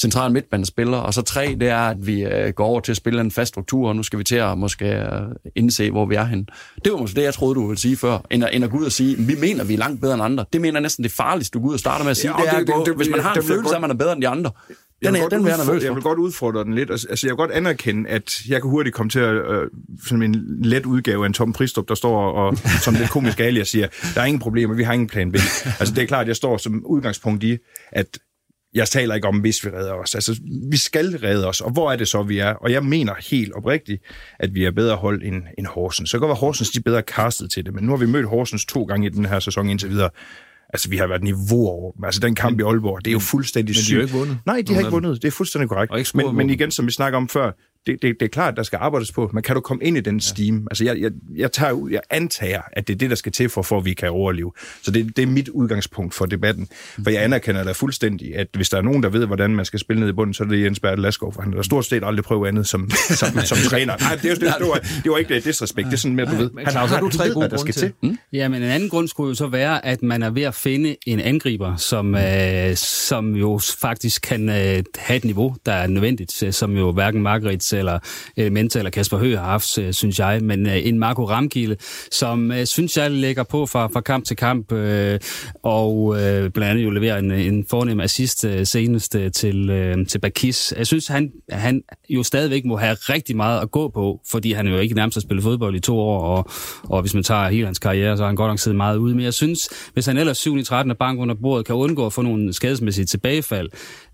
central 0.00 0.32
midtbanespiller. 0.32 0.98
Og 0.98 1.14
så 1.14 1.22
tre, 1.22 1.56
det 1.60 1.68
er, 1.68 1.78
at 1.78 2.06
vi 2.06 2.24
uh, 2.26 2.30
går 2.54 2.66
over 2.66 2.80
til 2.80 2.92
at 2.92 2.96
spille 2.96 3.20
en 3.20 3.30
fast 3.30 3.48
struktur, 3.48 3.88
og 3.88 3.96
nu 3.96 4.02
skal 4.02 4.18
vi 4.18 4.24
til 4.24 4.36
at 4.36 4.58
måske 4.58 5.06
uh, 5.12 5.32
indse, 5.56 5.90
hvor 5.90 6.06
vi 6.06 6.14
er 6.14 6.24
hen. 6.24 6.48
Det 6.84 6.92
var 6.92 6.98
måske 6.98 7.16
det, 7.16 7.22
jeg 7.22 7.34
troede, 7.34 7.54
du 7.54 7.66
ville 7.66 7.80
sige 7.80 7.96
før, 7.96 8.18
end 8.30 8.44
at, 8.44 8.50
end 8.54 8.64
at 8.64 8.70
gå 8.70 8.78
ud 8.78 8.84
og 8.84 8.92
sige, 8.92 9.16
vi 9.16 9.34
mener, 9.40 9.64
vi 9.64 9.74
er 9.74 9.78
langt 9.78 10.00
bedre 10.00 10.14
end 10.14 10.22
andre. 10.22 10.44
Det 10.52 10.60
mener 10.60 10.80
næsten 10.80 11.02
det 11.04 11.12
farligste, 11.12 11.58
du 11.58 11.62
går 11.62 11.68
ud 11.68 11.74
og 11.74 11.80
starter 11.80 12.04
med 12.04 12.10
at 12.10 12.16
sige. 12.16 12.30
Ja, 12.30 12.36
Ja, 12.38 12.44
det 12.44 12.54
er, 12.54 12.58
det- 12.58 12.74
det- 12.76 12.86
det- 12.86 12.96
hvis 12.96 13.08
man 13.10 13.20
har 13.20 13.34
en 13.34 13.40
det 13.40 13.48
følelse 13.48 13.70
af, 13.74 13.76
at 13.76 13.80
man 13.80 13.90
er 13.90 13.94
bedre 13.94 14.12
end 14.12 14.22
de 14.22 14.28
andre. 14.28 14.50
Jeg 15.02 15.06
Den, 15.06 15.14
vil, 15.14 15.18
er, 15.18 15.22
godt 15.22 15.32
den 15.32 15.44
vil 15.44 15.50
jeg 15.50 15.58
udfordre, 15.58 15.72
nervøs 15.72 15.84
jeg 15.84 15.94
vil 15.94 16.02
godt 16.02 16.18
udfordre 16.18 16.64
den 16.64 16.74
lidt. 16.74 16.90
Altså, 16.90 17.20
jeg 17.22 17.30
vil 17.30 17.36
godt 17.36 17.50
anerkende, 17.50 18.10
at 18.10 18.40
jeg 18.48 18.62
kan 18.62 18.70
hurtigt 18.70 18.94
komme 18.94 19.10
til 19.10 19.20
at, 19.20 19.34
øh, 19.34 19.70
som 20.06 20.22
en 20.22 20.62
let 20.62 20.86
udgave 20.86 21.24
af 21.24 21.26
en 21.26 21.32
Tom 21.32 21.52
Pristrup, 21.52 21.88
der 21.88 21.94
står 21.94 22.32
og 22.32 22.58
som 22.84 22.94
lidt 22.94 23.10
komisk 23.10 23.40
alias 23.40 23.68
siger, 23.68 23.88
der 24.14 24.20
er 24.20 24.24
ingen 24.24 24.40
problemer, 24.40 24.74
vi 24.74 24.82
har 24.82 24.92
ingen 24.92 25.08
plan 25.08 25.32
B. 25.32 25.34
Altså 25.34 25.94
det 25.94 26.02
er 26.02 26.06
klart, 26.06 26.22
at 26.22 26.28
jeg 26.28 26.36
står 26.36 26.56
som 26.56 26.86
udgangspunkt 26.86 27.44
i, 27.44 27.58
at 27.92 28.18
jeg 28.74 28.88
taler 28.88 29.14
ikke 29.14 29.28
om, 29.28 29.38
hvis 29.38 29.64
vi 29.64 29.70
redder 29.70 29.92
os. 29.92 30.14
Altså, 30.14 30.40
vi 30.70 30.76
skal 30.76 31.18
redde 31.22 31.46
os, 31.46 31.60
og 31.60 31.70
hvor 31.70 31.92
er 31.92 31.96
det 31.96 32.08
så, 32.08 32.22
vi 32.22 32.38
er? 32.38 32.50
Og 32.50 32.72
jeg 32.72 32.84
mener 32.84 33.14
helt 33.30 33.52
oprigtigt, 33.52 34.02
at 34.38 34.54
vi 34.54 34.64
er 34.64 34.70
bedre 34.70 34.96
hold 34.96 35.22
end, 35.22 35.42
end 35.58 35.66
Horsens. 35.66 36.10
Så 36.10 36.16
kan 36.16 36.20
godt 36.20 36.28
være, 36.28 36.36
Horsens 36.36 36.70
de 36.70 36.78
er 36.78 36.82
bedre 36.82 37.00
castet 37.00 37.50
til 37.50 37.64
det, 37.64 37.74
men 37.74 37.84
nu 37.84 37.92
har 37.92 37.96
vi 37.96 38.06
mødt 38.06 38.28
Horsens 38.28 38.64
to 38.64 38.84
gange 38.84 39.06
i 39.06 39.10
den 39.10 39.26
her 39.26 39.40
sæson 39.40 39.68
indtil 39.68 39.90
videre. 39.90 40.10
Altså, 40.72 40.88
vi 40.90 40.96
har 40.96 41.06
været 41.06 41.22
niveau 41.22 41.68
over 41.68 41.92
dem. 41.92 42.04
Altså, 42.04 42.20
den 42.20 42.34
kamp 42.34 42.60
i 42.60 42.62
Aalborg, 42.62 43.04
det 43.04 43.10
er 43.10 43.12
jo 43.12 43.18
fuldstændig 43.18 43.72
Men 43.72 43.74
de 43.78 43.84
sygt. 43.84 43.96
har 43.96 44.02
ikke 44.02 44.14
vundet. 44.14 44.38
Nej, 44.46 44.62
de 44.66 44.72
har 44.74 44.80
ikke 44.80 44.90
vundet. 44.90 45.22
Det 45.22 45.28
er 45.28 45.32
fuldstændig 45.32 45.68
korrekt. 45.68 46.14
Men, 46.14 46.36
men 46.36 46.50
igen, 46.50 46.70
som 46.70 46.86
vi 46.86 46.90
snakker 46.92 47.16
om 47.16 47.28
før, 47.28 47.52
det, 47.88 48.02
det, 48.02 48.20
det 48.20 48.26
er 48.26 48.30
klart, 48.30 48.56
der 48.56 48.62
skal 48.62 48.78
arbejdes 48.82 49.12
på. 49.12 49.30
Men 49.34 49.42
kan 49.42 49.54
du 49.54 49.60
komme 49.60 49.84
ind 49.84 49.96
i 49.96 50.00
den 50.00 50.20
steam? 50.20 50.66
Altså, 50.70 50.84
jeg, 50.84 51.00
jeg, 51.00 51.10
jeg, 51.36 51.52
tager 51.52 51.72
ud, 51.72 51.90
jeg 51.90 52.00
antager, 52.10 52.60
at 52.72 52.88
det 52.88 52.94
er 52.94 52.98
det, 52.98 53.10
der 53.10 53.16
skal 53.16 53.32
til 53.32 53.48
for, 53.48 53.62
for 53.62 53.78
at 53.78 53.84
vi 53.84 53.94
kan 53.94 54.10
overleve. 54.10 54.52
Så 54.82 54.90
det, 54.90 55.16
det 55.16 55.22
er 55.22 55.26
mit 55.26 55.48
udgangspunkt 55.48 56.14
for 56.14 56.26
debatten. 56.26 56.68
For 57.04 57.10
jeg 57.10 57.24
anerkender 57.24 57.64
da 57.64 57.72
fuldstændig, 57.72 58.36
at 58.36 58.46
hvis 58.54 58.68
der 58.68 58.78
er 58.78 58.82
nogen, 58.82 59.02
der 59.02 59.08
ved, 59.08 59.26
hvordan 59.26 59.50
man 59.56 59.64
skal 59.64 59.78
spille 59.80 60.00
ned 60.00 60.08
i 60.08 60.12
bunden, 60.12 60.34
så 60.34 60.44
er 60.44 60.48
det 60.48 60.62
Jens 60.64 60.80
Bertel 60.80 61.02
Laskov, 61.02 61.32
for 61.34 61.42
han 61.42 61.52
har 61.54 61.62
stort 61.62 61.84
set 61.84 62.02
aldrig 62.04 62.24
prøvet 62.24 62.48
andet 62.48 62.68
som, 62.68 62.90
som, 63.20 63.28
som 63.44 63.58
træner. 63.70 63.96
Nej, 64.00 64.14
det, 64.14 64.24
er 64.24 64.28
jo- 64.28 64.34
det, 64.34 64.40
det, 64.58 64.66
var, 64.68 64.80
det 65.02 65.10
var 65.10 65.16
ikke 65.18 65.34
det 65.34 65.44
disrespekt. 65.44 65.86
Det 65.86 65.92
er 65.92 65.96
sådan 65.98 66.16
mere, 66.16 66.26
du 66.26 66.36
ved. 66.36 66.50
Men 66.50 66.70
Claus, 66.70 66.90
har 66.90 67.00
du 67.00 67.08
tre 67.08 67.30
gode 67.30 67.48
der 67.50 67.56
skal 67.56 67.74
til? 67.74 67.92
til. 68.02 68.18
Ja, 68.32 68.48
men 68.48 68.62
en 68.62 68.68
anden 68.68 68.88
grund 68.88 69.08
skulle 69.08 69.28
jo 69.28 69.34
så 69.34 69.46
være, 69.46 69.86
at 69.86 70.02
man 70.02 70.22
er 70.22 70.30
ved 70.30 70.42
at 70.42 70.54
finde 70.54 70.96
en 71.06 71.20
angriber, 71.20 71.76
som, 71.76 72.14
øh, 72.14 72.76
som 72.76 73.36
jo 73.36 73.60
faktisk 73.80 74.22
kan 74.22 74.48
øh, 74.48 74.54
have 74.98 75.16
et 75.16 75.24
niveau, 75.24 75.56
der 75.66 75.72
er 75.72 75.86
nødvendigt, 75.86 76.42
øh, 76.42 76.52
som 76.52 76.76
jo 76.76 76.92
hverken 76.92 77.22
Margaret 77.22 77.62
eller 77.78 77.94
øh, 78.36 78.48
Elementa 78.58 78.78
eller 78.78 78.90
Kasper 78.90 79.18
Høgh 79.18 79.38
har 79.38 79.44
haft, 79.44 79.78
øh, 79.78 79.92
synes 79.92 80.18
jeg, 80.18 80.42
men 80.42 80.66
øh, 80.66 80.86
en 80.86 80.98
Marco 80.98 81.24
Ramgilde, 81.24 81.76
som 82.10 82.52
øh, 82.52 82.66
synes 82.66 82.96
jeg 82.96 83.10
lægger 83.10 83.42
på 83.42 83.66
fra, 83.66 83.86
fra 83.86 84.00
kamp 84.00 84.24
til 84.24 84.36
kamp, 84.36 84.72
øh, 84.72 85.20
og 85.62 86.16
øh, 86.20 86.50
blandt 86.50 86.70
andet 86.70 86.84
jo 86.84 86.90
leverer 86.90 87.18
en, 87.18 87.30
en 87.30 87.66
fornem 87.70 88.00
assist 88.00 88.44
øh, 88.44 88.66
senest 88.66 89.14
øh, 89.14 89.32
til, 89.32 89.70
øh, 89.70 90.06
til 90.06 90.18
Bakis. 90.18 90.74
Jeg 90.76 90.86
synes, 90.86 91.06
han, 91.06 91.32
han 91.50 91.82
jo 92.08 92.22
stadigvæk 92.22 92.64
må 92.64 92.76
have 92.76 92.94
rigtig 92.94 93.36
meget 93.36 93.60
at 93.60 93.70
gå 93.70 93.88
på, 93.88 94.20
fordi 94.30 94.52
han 94.52 94.66
jo 94.66 94.78
ikke 94.78 94.94
nærmest 94.94 95.16
har 95.16 95.20
spillet 95.20 95.42
fodbold 95.42 95.74
i 95.76 95.80
to 95.80 95.98
år, 95.98 96.20
og, 96.20 96.50
og 96.82 97.00
hvis 97.00 97.14
man 97.14 97.22
tager 97.22 97.48
hele 97.48 97.66
hans 97.66 97.78
karriere, 97.78 98.16
så 98.16 98.22
har 98.22 98.28
han 98.28 98.36
godt 98.36 98.50
nok 98.50 98.58
siddet 98.58 98.76
meget 98.76 98.96
ude. 98.96 99.14
Men 99.14 99.24
jeg 99.24 99.34
synes, 99.34 99.68
hvis 99.92 100.06
han 100.06 100.16
ellers 100.16 100.46
7-13 100.46 100.74
er 100.74 100.94
bank 100.98 101.20
under 101.20 101.34
bordet 101.34 101.66
kan 101.66 101.74
undgå 101.74 102.06
at 102.06 102.12
få 102.12 102.22
nogle 102.22 102.52
skadesmæssige 102.52 103.04
tilbagefald, 103.04 103.68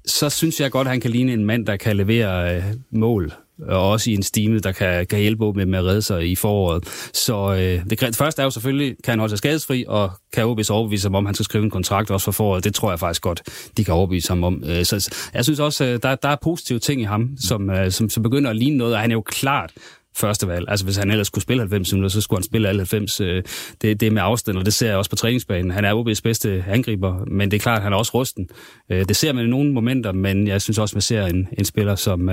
så 0.06 0.30
synes 0.30 0.60
jeg 0.60 0.70
godt, 0.70 0.86
at 0.86 0.90
han 0.90 1.00
kan 1.00 1.10
ligne 1.10 1.32
en 1.32 1.44
mand, 1.44 1.66
der 1.66 1.76
kan 1.76 1.96
levere 1.96 2.56
øh, 2.56 2.62
mål 2.90 3.32
og 3.62 3.90
også 3.90 4.10
i 4.10 4.14
en 4.14 4.22
stime, 4.22 4.58
der 4.58 4.72
kan, 4.72 5.06
kan 5.06 5.18
hjælpe 5.18 5.44
OB 5.44 5.56
med 5.56 5.78
at 5.78 5.84
redde 5.84 6.02
sig 6.02 6.30
i 6.30 6.34
foråret. 6.34 7.08
Så 7.12 7.52
øh, 7.52 7.90
det, 7.90 8.00
det 8.00 8.16
første 8.16 8.42
er 8.42 8.44
jo 8.44 8.50
selvfølgelig, 8.50 8.96
kan 9.04 9.12
han 9.12 9.18
holde 9.18 9.30
sig 9.30 9.38
skadesfri, 9.38 9.84
og 9.88 10.10
kan 10.32 10.44
OB 10.44 10.62
så 10.62 10.72
overbevise 10.72 11.04
ham 11.04 11.14
om, 11.14 11.26
han 11.26 11.34
skal 11.34 11.44
skrive 11.44 11.64
en 11.64 11.70
kontrakt 11.70 12.10
også 12.10 12.24
for 12.24 12.32
foråret. 12.32 12.64
Det 12.64 12.74
tror 12.74 12.90
jeg 12.90 12.98
faktisk 12.98 13.22
godt, 13.22 13.42
de 13.76 13.84
kan 13.84 13.94
overbevise 13.94 14.28
ham 14.28 14.44
om. 14.44 14.62
Øh, 14.66 14.84
så 14.84 15.14
jeg 15.34 15.44
synes 15.44 15.60
også, 15.60 15.84
øh, 15.84 15.98
der, 16.02 16.14
der 16.14 16.28
er 16.28 16.36
positive 16.42 16.78
ting 16.78 17.00
i 17.00 17.04
ham, 17.04 17.30
som, 17.40 17.70
øh, 17.70 17.90
som, 17.90 18.10
som 18.10 18.22
begynder 18.22 18.50
at 18.50 18.56
ligne 18.56 18.76
noget, 18.76 18.94
og 18.94 19.00
han 19.00 19.10
er 19.10 19.14
jo 19.14 19.22
klart 19.22 19.72
første 20.16 20.48
valg. 20.48 20.64
Altså 20.68 20.84
hvis 20.84 20.96
han 20.96 21.10
ellers 21.10 21.26
skulle 21.26 21.42
spille 21.42 21.60
90 21.60 21.92
minutter, 21.92 22.08
så 22.08 22.20
skulle 22.20 22.38
han 22.38 22.44
spille 22.44 22.68
alle 22.68 22.80
90. 22.80 23.20
Øh, 23.20 23.42
det, 23.82 24.00
det 24.00 24.06
er 24.06 24.10
med 24.10 24.22
afstand, 24.22 24.58
og 24.58 24.64
det 24.64 24.74
ser 24.74 24.88
jeg 24.88 24.96
også 24.96 25.10
på 25.10 25.16
træningsbanen. 25.16 25.70
Han 25.70 25.84
er 25.84 25.94
OB's 25.94 26.20
bedste 26.22 26.64
angriber, 26.68 27.24
men 27.24 27.50
det 27.50 27.56
er 27.56 27.60
klart, 27.60 27.76
at 27.76 27.82
han 27.82 27.92
er 27.92 27.96
også 27.96 28.12
rusten. 28.14 28.48
Øh, 28.90 29.04
det 29.08 29.16
ser 29.16 29.32
man 29.32 29.44
i 29.44 29.48
nogle 29.48 29.72
momenter, 29.72 30.12
men 30.12 30.46
jeg 30.46 30.62
synes 30.62 30.78
også, 30.78 30.92
at 30.92 30.96
man 30.96 31.02
ser 31.02 31.26
en, 31.26 31.48
en 31.58 31.64
spiller, 31.64 31.94
som 31.94 32.30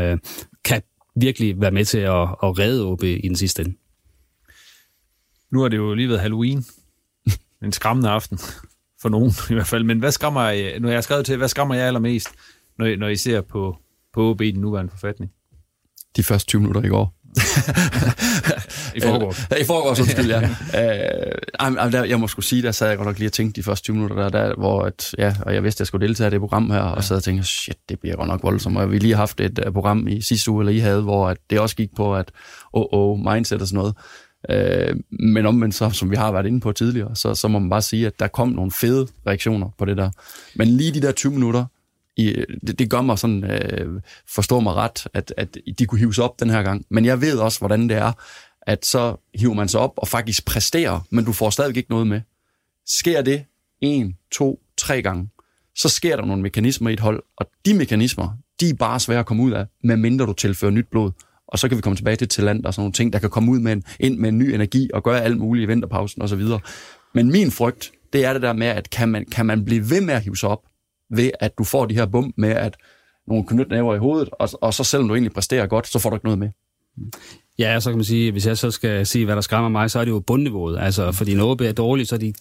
kan 0.65 0.81
virkelig 1.21 1.61
være 1.61 1.71
med 1.71 1.85
til 1.85 1.97
at, 1.97 2.21
at 2.21 2.59
redde 2.59 2.85
OB 2.85 3.03
i 3.03 3.27
den 3.27 3.35
sidste 3.35 3.61
ende. 3.61 3.77
Nu 5.51 5.61
har 5.61 5.69
det 5.69 5.77
jo 5.77 5.93
lige 5.93 6.09
været 6.09 6.21
Halloween. 6.21 6.65
en 7.63 7.71
skræmmende 7.71 8.09
aften. 8.09 8.39
For 9.01 9.09
nogen 9.09 9.31
i 9.49 9.53
hvert 9.53 9.67
fald. 9.67 9.83
Men 9.83 9.99
hvad 9.99 10.11
skræmmer 10.11 10.41
jeg, 10.41 10.79
nu 10.79 10.87
har 10.87 10.93
jeg 10.93 11.03
skrevet 11.03 11.25
til, 11.25 11.37
hvad 11.37 11.47
skræmmer 11.47 11.75
jeg 11.75 11.87
allermest, 11.87 12.29
når, 12.77 12.85
I, 12.85 12.95
når 12.95 13.07
I 13.07 13.15
ser 13.15 13.41
på, 13.41 13.77
på 14.13 14.29
OB 14.29 14.41
i 14.41 14.51
den 14.51 14.61
nuværende 14.61 14.91
forfatning? 14.91 15.31
De 16.15 16.23
første 16.23 16.47
20 16.47 16.61
minutter 16.61 16.83
i 16.83 16.87
går. 16.87 17.20
I 18.95 19.01
forgår. 19.01 19.35
I 19.61 19.63
forgår, 19.63 19.89
undskyld, 19.89 20.29
ja. 20.29 20.39
uh, 21.85 21.91
der, 21.91 22.03
jeg 22.03 22.19
må 22.19 22.27
skulle 22.27 22.45
sige, 22.45 22.61
der 22.61 22.71
sad 22.71 22.87
jeg 22.87 22.97
godt 22.97 23.07
nok 23.07 23.17
lige 23.17 23.29
og 23.29 23.33
tænkte 23.33 23.61
de 23.61 23.65
første 23.65 23.83
20 23.83 23.95
minutter, 23.95 24.15
der, 24.15 24.29
der 24.29 24.55
hvor 24.55 24.81
at, 24.81 25.15
ja, 25.17 25.35
og 25.45 25.53
jeg 25.53 25.63
vidste, 25.63 25.77
at 25.77 25.79
jeg 25.79 25.87
skulle 25.87 26.07
deltage 26.07 26.27
i 26.27 26.31
det 26.31 26.39
program 26.39 26.71
her, 26.71 26.79
og 26.79 27.03
så 27.03 27.13
havde 27.13 27.19
jeg 27.19 27.23
tænkt, 27.23 27.45
shit, 27.45 27.77
det 27.89 27.99
bliver 27.99 28.15
godt 28.15 28.27
nok 28.27 28.43
voldsomt. 28.43 28.77
Og 28.77 28.91
vi 28.91 28.97
lige 28.97 29.15
haft 29.15 29.39
et 29.39 29.59
uh, 29.67 29.73
program 29.73 30.07
i 30.07 30.21
sidste 30.21 30.51
uge, 30.51 30.61
eller 30.61 30.73
I 30.73 30.79
havde, 30.79 31.01
hvor 31.01 31.27
at 31.27 31.37
det 31.49 31.59
også 31.59 31.75
gik 31.75 31.89
på, 31.95 32.15
at 32.15 32.31
oh, 32.73 32.85
oh, 32.91 33.19
mindset 33.19 33.61
og 33.61 33.67
sådan 33.67 33.77
noget. 33.77 33.95
Uh, 34.49 34.97
men 35.33 35.45
omvendt 35.45 35.75
så, 35.75 35.89
som 35.89 36.11
vi 36.11 36.15
har 36.15 36.31
været 36.31 36.45
inde 36.45 36.59
på 36.59 36.71
tidligere, 36.71 37.15
så, 37.15 37.35
så 37.35 37.47
må 37.47 37.59
man 37.59 37.69
bare 37.69 37.81
sige, 37.81 38.07
at 38.07 38.19
der 38.19 38.27
kom 38.27 38.49
nogle 38.49 38.71
fede 38.71 39.07
reaktioner 39.27 39.69
på 39.77 39.85
det 39.85 39.97
der. 39.97 40.09
Men 40.55 40.67
lige 40.67 40.93
de 40.93 41.01
der 41.01 41.11
20 41.11 41.33
minutter, 41.33 41.65
i, 42.17 42.45
det, 42.67 42.79
det 42.79 42.89
gør 42.89 43.01
mig 43.01 43.19
sådan, 43.19 43.43
øh, 43.43 44.01
forstå 44.35 44.59
mig 44.59 44.73
ret, 44.73 45.07
at, 45.13 45.33
at 45.37 45.57
de 45.79 45.85
kunne 45.85 45.99
hives 45.99 46.19
op 46.19 46.39
den 46.39 46.49
her 46.49 46.63
gang. 46.63 46.85
Men 46.89 47.05
jeg 47.05 47.21
ved 47.21 47.37
også, 47.37 47.59
hvordan 47.59 47.89
det 47.89 47.97
er, 47.97 48.11
at 48.61 48.85
så 48.85 49.15
hiver 49.35 49.53
man 49.53 49.67
sig 49.67 49.79
op 49.79 49.93
og 49.97 50.07
faktisk 50.07 50.45
præsterer, 50.45 50.99
men 51.09 51.25
du 51.25 51.33
får 51.33 51.49
stadig 51.49 51.77
ikke 51.77 51.91
noget 51.91 52.07
med. 52.07 52.21
Sker 52.87 53.21
det 53.21 53.45
en, 53.81 54.17
to, 54.31 54.59
tre 54.77 55.01
gange, 55.01 55.29
så 55.75 55.89
sker 55.89 56.15
der 56.15 56.25
nogle 56.25 56.41
mekanismer 56.41 56.89
i 56.89 56.93
et 56.93 56.99
hold, 56.99 57.23
og 57.37 57.45
de 57.65 57.73
mekanismer, 57.73 58.29
de 58.59 58.69
er 58.69 58.73
bare 58.73 58.99
svære 58.99 59.19
at 59.19 59.25
komme 59.25 59.43
ud 59.43 59.51
af, 59.51 59.65
medmindre 59.83 60.25
du 60.25 60.33
tilfører 60.33 60.71
nyt 60.71 60.87
blod. 60.91 61.11
Og 61.47 61.59
så 61.59 61.67
kan 61.67 61.77
vi 61.77 61.81
komme 61.81 61.95
tilbage 61.95 62.15
til 62.15 62.27
talent 62.27 62.65
og 62.65 62.73
sådan 62.73 62.81
nogle 62.81 62.93
ting, 62.93 63.13
der 63.13 63.19
kan 63.19 63.29
komme 63.29 63.51
ud 63.51 63.59
med 63.59 63.71
en, 63.71 63.83
ind 63.99 64.17
med 64.17 64.29
en 64.29 64.37
ny 64.37 64.53
energi 64.53 64.89
og 64.93 65.03
gøre 65.03 65.21
alt 65.21 65.37
muligt 65.37 65.63
i 65.63 65.67
vinterpausen 65.67 66.21
osv. 66.21 66.41
Men 67.13 67.31
min 67.31 67.51
frygt, 67.51 67.91
det 68.13 68.25
er 68.25 68.33
det 68.33 68.41
der 68.41 68.53
med, 68.53 68.67
at 68.67 68.89
kan 68.89 69.09
man, 69.09 69.25
kan 69.25 69.45
man 69.45 69.65
blive 69.65 69.89
ved 69.89 70.01
med 70.01 70.13
at 70.13 70.21
hive 70.21 70.37
sig 70.37 70.49
op, 70.49 70.61
ved 71.11 71.31
at 71.39 71.57
du 71.57 71.63
får 71.63 71.85
de 71.85 71.95
her 71.95 72.05
bump 72.05 72.33
med, 72.37 72.49
at 72.49 72.77
nogle 73.27 73.47
knytnæver 73.47 73.95
i 73.95 73.97
hovedet, 73.97 74.29
og, 74.31 74.49
og 74.61 74.73
så 74.73 74.83
selvom 74.83 75.07
du 75.07 75.13
egentlig 75.13 75.33
præsterer 75.33 75.67
godt, 75.67 75.87
så 75.87 75.99
får 75.99 76.09
du 76.09 76.15
ikke 76.15 76.25
noget 76.25 76.39
med. 76.39 76.49
Ja, 77.59 77.79
så 77.79 77.89
kan 77.89 77.97
man 77.97 78.05
sige, 78.05 78.31
hvis 78.31 78.47
jeg 78.47 78.57
så 78.57 78.71
skal 78.71 79.05
sige, 79.05 79.25
hvad 79.25 79.35
der 79.35 79.41
skræmmer 79.41 79.69
mig, 79.69 79.91
så 79.91 79.99
er 79.99 80.05
det 80.05 80.11
jo 80.11 80.19
bundniveauet. 80.19 80.79
Altså, 80.79 81.11
fordi 81.11 81.35
når 81.35 81.51
OB 81.51 81.61
er 81.61 81.71
dårligt, 81.71 82.09
så 82.09 82.15
er 82.15 82.19
de 82.19 82.33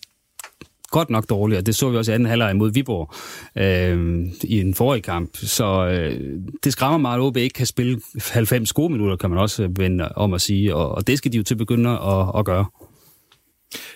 godt 0.91 1.11
nok 1.11 1.29
dårlige, 1.29 1.59
og 1.59 1.67
det 1.67 1.75
så 1.75 1.91
vi 1.91 1.97
også 1.97 2.13
i 2.13 2.15
anden 2.15 2.29
halvleg 2.29 2.57
mod 2.57 2.73
Viborg 2.73 3.13
øh, 3.57 4.27
i 4.45 4.61
en 4.61 4.75
forrige 4.75 5.03
kamp. 5.03 5.37
Så 5.37 5.87
øh, 5.87 6.41
det 6.65 6.73
skræmmer 6.73 6.99
mig, 6.99 7.15
at 7.15 7.21
OB 7.21 7.37
ikke 7.37 7.55
kan 7.55 7.67
spille 7.67 8.01
90 8.33 8.73
gode 8.73 8.93
minutter, 8.93 9.17
kan 9.17 9.31
man 9.31 9.39
også 9.39 9.69
vende 9.77 10.09
om 10.09 10.35
at 10.35 10.41
sige, 10.41 10.75
og, 10.75 10.89
og 10.95 11.07
det 11.07 11.19
skal 11.19 11.33
de 11.33 11.37
jo 11.37 11.43
til 11.43 11.55
at 11.55 11.59
begynde 11.59 11.91
at, 11.91 12.39
at 12.39 12.45
gøre. 12.45 12.65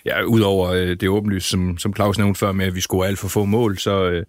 Ja, 0.05 0.23
udover 0.23 0.69
øh, 0.69 0.87
det 0.87 1.09
åbenlyst, 1.09 1.49
som, 1.49 1.77
som 1.77 1.95
Claus 1.95 2.17
nævnte 2.17 2.39
før 2.39 2.51
med, 2.51 2.65
at 2.65 2.75
vi 2.75 2.81
scorer 2.81 3.07
alt 3.07 3.19
for 3.19 3.27
få 3.27 3.45
mål, 3.45 3.77
så 3.77 4.09
øh, 4.09 4.25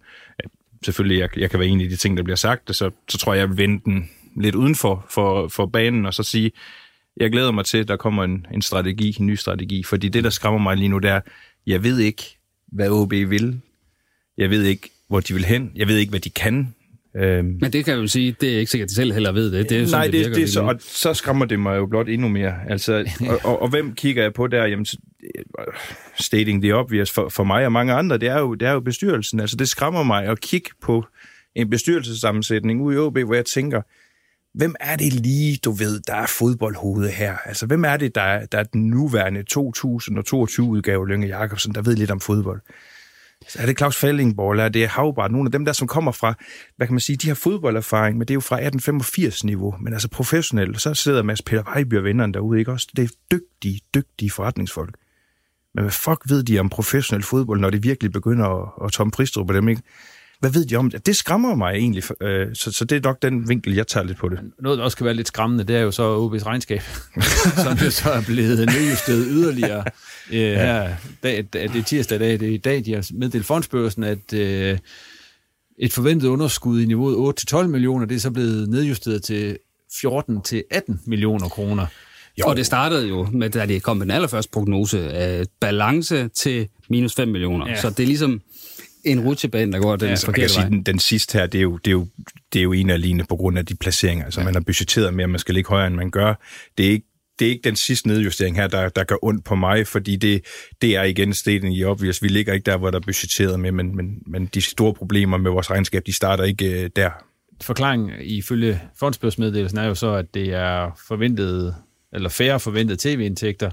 selvfølgelig, 0.85 1.19
jeg, 1.19 1.29
jeg 1.37 1.49
kan 1.49 1.59
være 1.59 1.67
enig 1.69 1.85
i 1.85 1.89
de 1.89 1.95
ting, 1.95 2.17
der 2.17 2.23
bliver 2.23 2.37
sagt, 2.37 2.69
og 2.69 2.75
så, 2.75 2.91
så 3.09 3.17
tror 3.17 3.33
jeg, 3.33 3.39
jeg 3.39 3.49
vil 3.49 3.57
vende 3.57 3.81
den 3.85 4.09
lidt 4.35 4.55
uden 4.55 4.75
for, 4.75 5.05
for, 5.09 5.47
for 5.47 5.65
banen, 5.65 6.05
og 6.05 6.13
så 6.13 6.23
sige, 6.23 6.51
jeg 7.17 7.31
glæder 7.31 7.51
mig 7.51 7.65
til, 7.65 7.77
at 7.77 7.87
der 7.87 7.95
kommer 7.97 8.23
en, 8.23 8.45
en 8.53 8.61
strategi, 8.61 9.15
en 9.19 9.25
ny 9.25 9.35
strategi, 9.35 9.83
fordi 9.83 10.09
det, 10.09 10.23
der 10.23 10.29
skræmmer 10.29 10.59
mig 10.59 10.77
lige 10.77 10.89
nu, 10.89 10.97
det 10.97 11.09
er, 11.09 11.21
jeg 11.67 11.83
ved 11.83 11.99
ikke, 11.99 12.23
hvad 12.71 12.89
OB 12.89 13.11
vil. 13.11 13.59
Jeg 14.37 14.49
ved 14.49 14.63
ikke, 14.63 14.89
hvor 15.07 15.19
de 15.19 15.33
vil 15.33 15.45
hen. 15.45 15.71
Jeg 15.75 15.87
ved 15.87 15.97
ikke, 15.97 16.09
hvad 16.09 16.19
de 16.19 16.29
kan. 16.29 16.75
Øhm, 17.15 17.57
Men 17.61 17.73
det 17.73 17.85
kan 17.85 17.93
jeg 17.93 18.01
jo 18.01 18.07
sige, 18.07 18.35
det 18.41 18.53
er 18.53 18.59
ikke 18.59 18.71
sikkert, 18.71 18.85
at 18.85 18.89
de 18.89 18.95
selv 18.95 19.13
heller 19.13 19.31
ved 19.31 19.51
det. 19.51 19.69
det 19.69 19.77
er 19.77 19.81
nej, 19.81 19.87
sådan, 19.89 20.11
det, 20.11 20.25
det, 20.25 20.35
det 20.35 20.49
så, 20.49 20.61
og 20.61 20.75
så 20.79 21.13
skræmmer 21.13 21.45
det 21.45 21.59
mig 21.59 21.77
jo 21.77 21.85
blot 21.85 22.09
endnu 22.09 22.27
mere. 22.27 22.55
Altså, 22.69 23.05
og, 23.29 23.39
og, 23.43 23.61
og 23.61 23.69
hvem 23.69 23.95
kigger 23.95 24.23
jeg 24.23 24.33
på 24.33 24.47
der? 24.47 24.65
Jamen, 24.65 24.85
stating 26.15 26.61
the 26.61 26.75
obvious 26.75 27.11
for, 27.11 27.29
for 27.29 27.43
mig 27.43 27.65
og 27.65 27.71
mange 27.71 27.93
andre, 27.93 28.17
det 28.17 28.29
er, 28.29 28.39
jo, 28.39 28.53
det 28.53 28.67
er 28.67 28.71
jo 28.71 28.79
bestyrelsen. 28.79 29.39
Altså, 29.39 29.55
det 29.55 29.69
skræmmer 29.69 30.03
mig 30.03 30.25
at 30.25 30.41
kigge 30.41 30.69
på 30.81 31.05
en 31.55 31.69
bestyrelsessammensætning 31.69 32.81
ude 32.81 32.95
i 32.95 32.99
OB, 32.99 33.17
hvor 33.17 33.35
jeg 33.35 33.45
tænker, 33.45 33.81
hvem 34.57 34.75
er 34.79 34.95
det 34.95 35.13
lige, 35.13 35.57
du 35.65 35.71
ved, 35.71 35.99
der 35.99 36.15
er 36.15 36.25
fodboldhovedet 36.25 37.11
her? 37.11 37.37
Altså, 37.45 37.65
hvem 37.65 37.85
er 37.85 37.97
det, 37.97 38.15
der 38.15 38.21
er, 38.21 38.45
der 38.45 38.57
er 38.57 38.63
den 38.63 38.89
nuværende 38.89 39.43
2022-udgave 39.53 41.07
Lønge 41.07 41.27
Jacobsen, 41.27 41.75
der 41.75 41.81
ved 41.81 41.95
lidt 41.95 42.11
om 42.11 42.19
fodbold? 42.19 42.61
Så 43.47 43.61
er 43.61 43.65
det 43.65 43.77
Claus 43.77 43.97
Fellingborg, 43.97 44.51
eller 44.51 44.63
er 44.63 44.69
det 44.69 44.87
Havbart, 44.87 45.31
nogle 45.31 45.47
af 45.47 45.51
dem 45.51 45.65
der, 45.65 45.73
som 45.73 45.87
kommer 45.87 46.11
fra, 46.11 46.33
hvad 46.77 46.87
kan 46.87 46.93
man 46.93 46.99
sige, 46.99 47.15
de 47.15 47.27
har 47.27 47.35
fodbolderfaring, 47.35 48.17
men 48.17 48.27
det 48.27 48.31
er 48.31 48.35
jo 48.35 48.39
fra 48.39 48.61
1885-niveau, 48.61 49.75
men 49.81 49.93
altså 49.93 50.09
professionelt, 50.09 50.81
så 50.81 50.93
sidder 50.93 51.23
Mads 51.23 51.41
Peter 51.41 51.63
Vejby 51.63 51.93
og 51.97 52.03
vennerne 52.03 52.33
derude, 52.33 52.59
ikke 52.59 52.71
også? 52.71 52.87
Det 52.95 53.03
er 53.03 53.09
dygtige, 53.31 53.81
dygtige 53.95 54.31
forretningsfolk. 54.31 54.95
Men 55.75 55.83
hvad 55.83 55.91
fuck 55.91 56.21
ved 56.29 56.43
de 56.43 56.59
om 56.59 56.69
professionel 56.69 57.23
fodbold, 57.23 57.59
når 57.59 57.69
de 57.69 57.81
virkelig 57.81 58.11
begynder 58.11 58.45
at, 58.45 58.85
at 58.85 58.91
tomme 58.91 59.11
Pristrup 59.11 59.47
på 59.47 59.53
dem, 59.53 59.69
ikke? 59.69 59.81
Hvad 60.39 60.49
ved 60.49 60.65
de 60.65 60.75
om 60.75 60.89
det? 60.89 61.05
Det 61.05 61.15
skræmmer 61.15 61.55
mig 61.55 61.73
egentlig, 61.73 62.03
øh, 62.21 62.47
så, 62.55 62.71
så 62.71 62.85
det 62.85 62.95
er 62.95 63.09
nok 63.09 63.21
den 63.21 63.49
vinkel, 63.49 63.75
jeg 63.75 63.87
tager 63.87 64.03
lidt 64.03 64.17
på 64.17 64.29
det. 64.29 64.39
Noget, 64.59 64.77
der 64.77 64.83
også 64.83 64.97
kan 64.97 65.05
være 65.05 65.13
lidt 65.13 65.27
skræmmende, 65.27 65.63
det 65.63 65.75
er 65.75 65.81
jo 65.81 65.91
så 65.91 66.27
OB's 66.27 66.45
regnskab, 66.45 66.81
som 67.63 67.77
jo 67.77 67.91
så 67.91 68.11
er 68.11 68.21
blevet 68.21 68.65
nedjusteret 68.65 69.25
yderligere. 69.29 69.83
Øh, 70.31 70.39
ja. 70.39 70.55
her, 70.55 70.95
dag, 71.23 71.47
det 71.53 71.75
er 71.75 71.83
tirsdag 71.83 72.19
dag, 72.19 72.39
det 72.39 72.49
er 72.49 72.53
i 72.53 72.57
dag, 72.57 72.85
de 72.85 72.93
har 72.93 73.09
meddelt 73.13 73.45
fondsbørsen, 73.45 74.03
at 74.03 74.33
øh, 74.33 74.77
et 75.79 75.93
forventet 75.93 76.27
underskud 76.27 76.81
i 76.81 76.85
niveauet 76.85 77.43
8-12 77.53 77.63
millioner, 77.63 78.05
det 78.05 78.15
er 78.15 78.19
så 78.19 78.31
blevet 78.31 78.69
nedjusteret 78.69 79.23
til 79.23 79.57
14-18 79.93 80.97
millioner 81.05 81.49
kroner. 81.49 81.85
Jo. 82.39 82.45
Og 82.47 82.55
det 82.55 82.65
startede 82.65 83.07
jo 83.07 83.27
med, 83.33 83.49
da 83.49 83.65
det 83.65 83.83
kom 83.83 83.97
med 83.97 84.05
den 84.05 84.11
allerførste 84.11 84.51
prognose, 84.51 85.09
af 85.11 85.45
balance 85.61 86.27
til 86.27 86.67
minus 86.89 87.15
5 87.15 87.27
millioner. 87.27 87.69
Ja. 87.69 87.81
Så 87.81 87.89
det 87.89 87.99
er 87.99 88.07
ligesom 88.07 88.41
en 89.03 89.19
rutsjebane, 89.19 89.71
der 89.71 89.79
går 89.79 89.95
den 89.95 90.09
ja, 90.09 90.15
forkerte 90.15 90.55
vej. 90.55 90.69
Den, 90.69 90.83
den 90.83 90.99
sidste 90.99 91.37
her, 91.37 91.47
det 91.47 91.57
er, 91.57 91.61
jo, 91.61 91.77
det, 91.77 91.87
er 91.87 91.91
jo, 91.91 92.07
det 92.53 92.59
er 92.59 92.63
jo 92.63 92.73
en 92.73 92.89
af 92.89 92.93
alene 92.93 93.25
på 93.29 93.35
grund 93.35 93.57
af 93.57 93.65
de 93.65 93.75
placeringer. 93.75 94.25
Altså, 94.25 94.39
ja. 94.39 94.45
man 94.45 94.53
har 94.53 94.61
budgetteret 94.61 95.13
mere, 95.13 95.27
man 95.27 95.39
skal 95.39 95.55
ligge 95.55 95.69
højere, 95.69 95.87
end 95.87 95.95
man 95.95 96.11
gør. 96.11 96.33
Det 96.77 96.85
er 96.85 96.91
ikke 96.91 97.07
det 97.39 97.45
er 97.45 97.49
ikke 97.49 97.63
den 97.63 97.75
sidste 97.75 98.07
nedjustering 98.07 98.55
her, 98.55 98.67
der, 98.67 98.89
der 98.89 99.03
gør 99.03 99.15
ondt 99.21 99.45
på 99.45 99.55
mig, 99.55 99.87
fordi 99.87 100.15
det, 100.15 100.45
det 100.81 100.95
er 100.95 101.03
igen 101.03 101.33
steden 101.33 101.71
i 101.71 101.83
obvious. 101.83 102.23
Vi 102.23 102.27
ligger 102.27 102.53
ikke 102.53 102.65
der, 102.65 102.77
hvor 102.77 102.91
der 102.91 102.99
er 102.99 103.03
budgetteret 103.05 103.59
med, 103.59 103.71
men, 103.71 103.95
men, 103.95 104.21
men 104.27 104.45
de 104.45 104.61
store 104.61 104.93
problemer 104.93 105.37
med 105.37 105.51
vores 105.51 105.71
regnskab, 105.71 106.05
de 106.05 106.13
starter 106.13 106.43
ikke 106.43 106.81
uh, 106.83 106.89
der. 106.95 107.09
Forklaringen 107.61 108.11
ifølge 108.21 108.81
fondsbørsmeddelelsen 108.99 109.77
er 109.77 109.83
jo 109.83 109.95
så, 109.95 110.13
at 110.13 110.25
det 110.33 110.53
er 110.53 110.99
forventet, 111.07 111.75
eller 112.13 112.29
færre 112.29 112.59
forventede 112.59 112.97
tv-indtægter, 112.99 113.71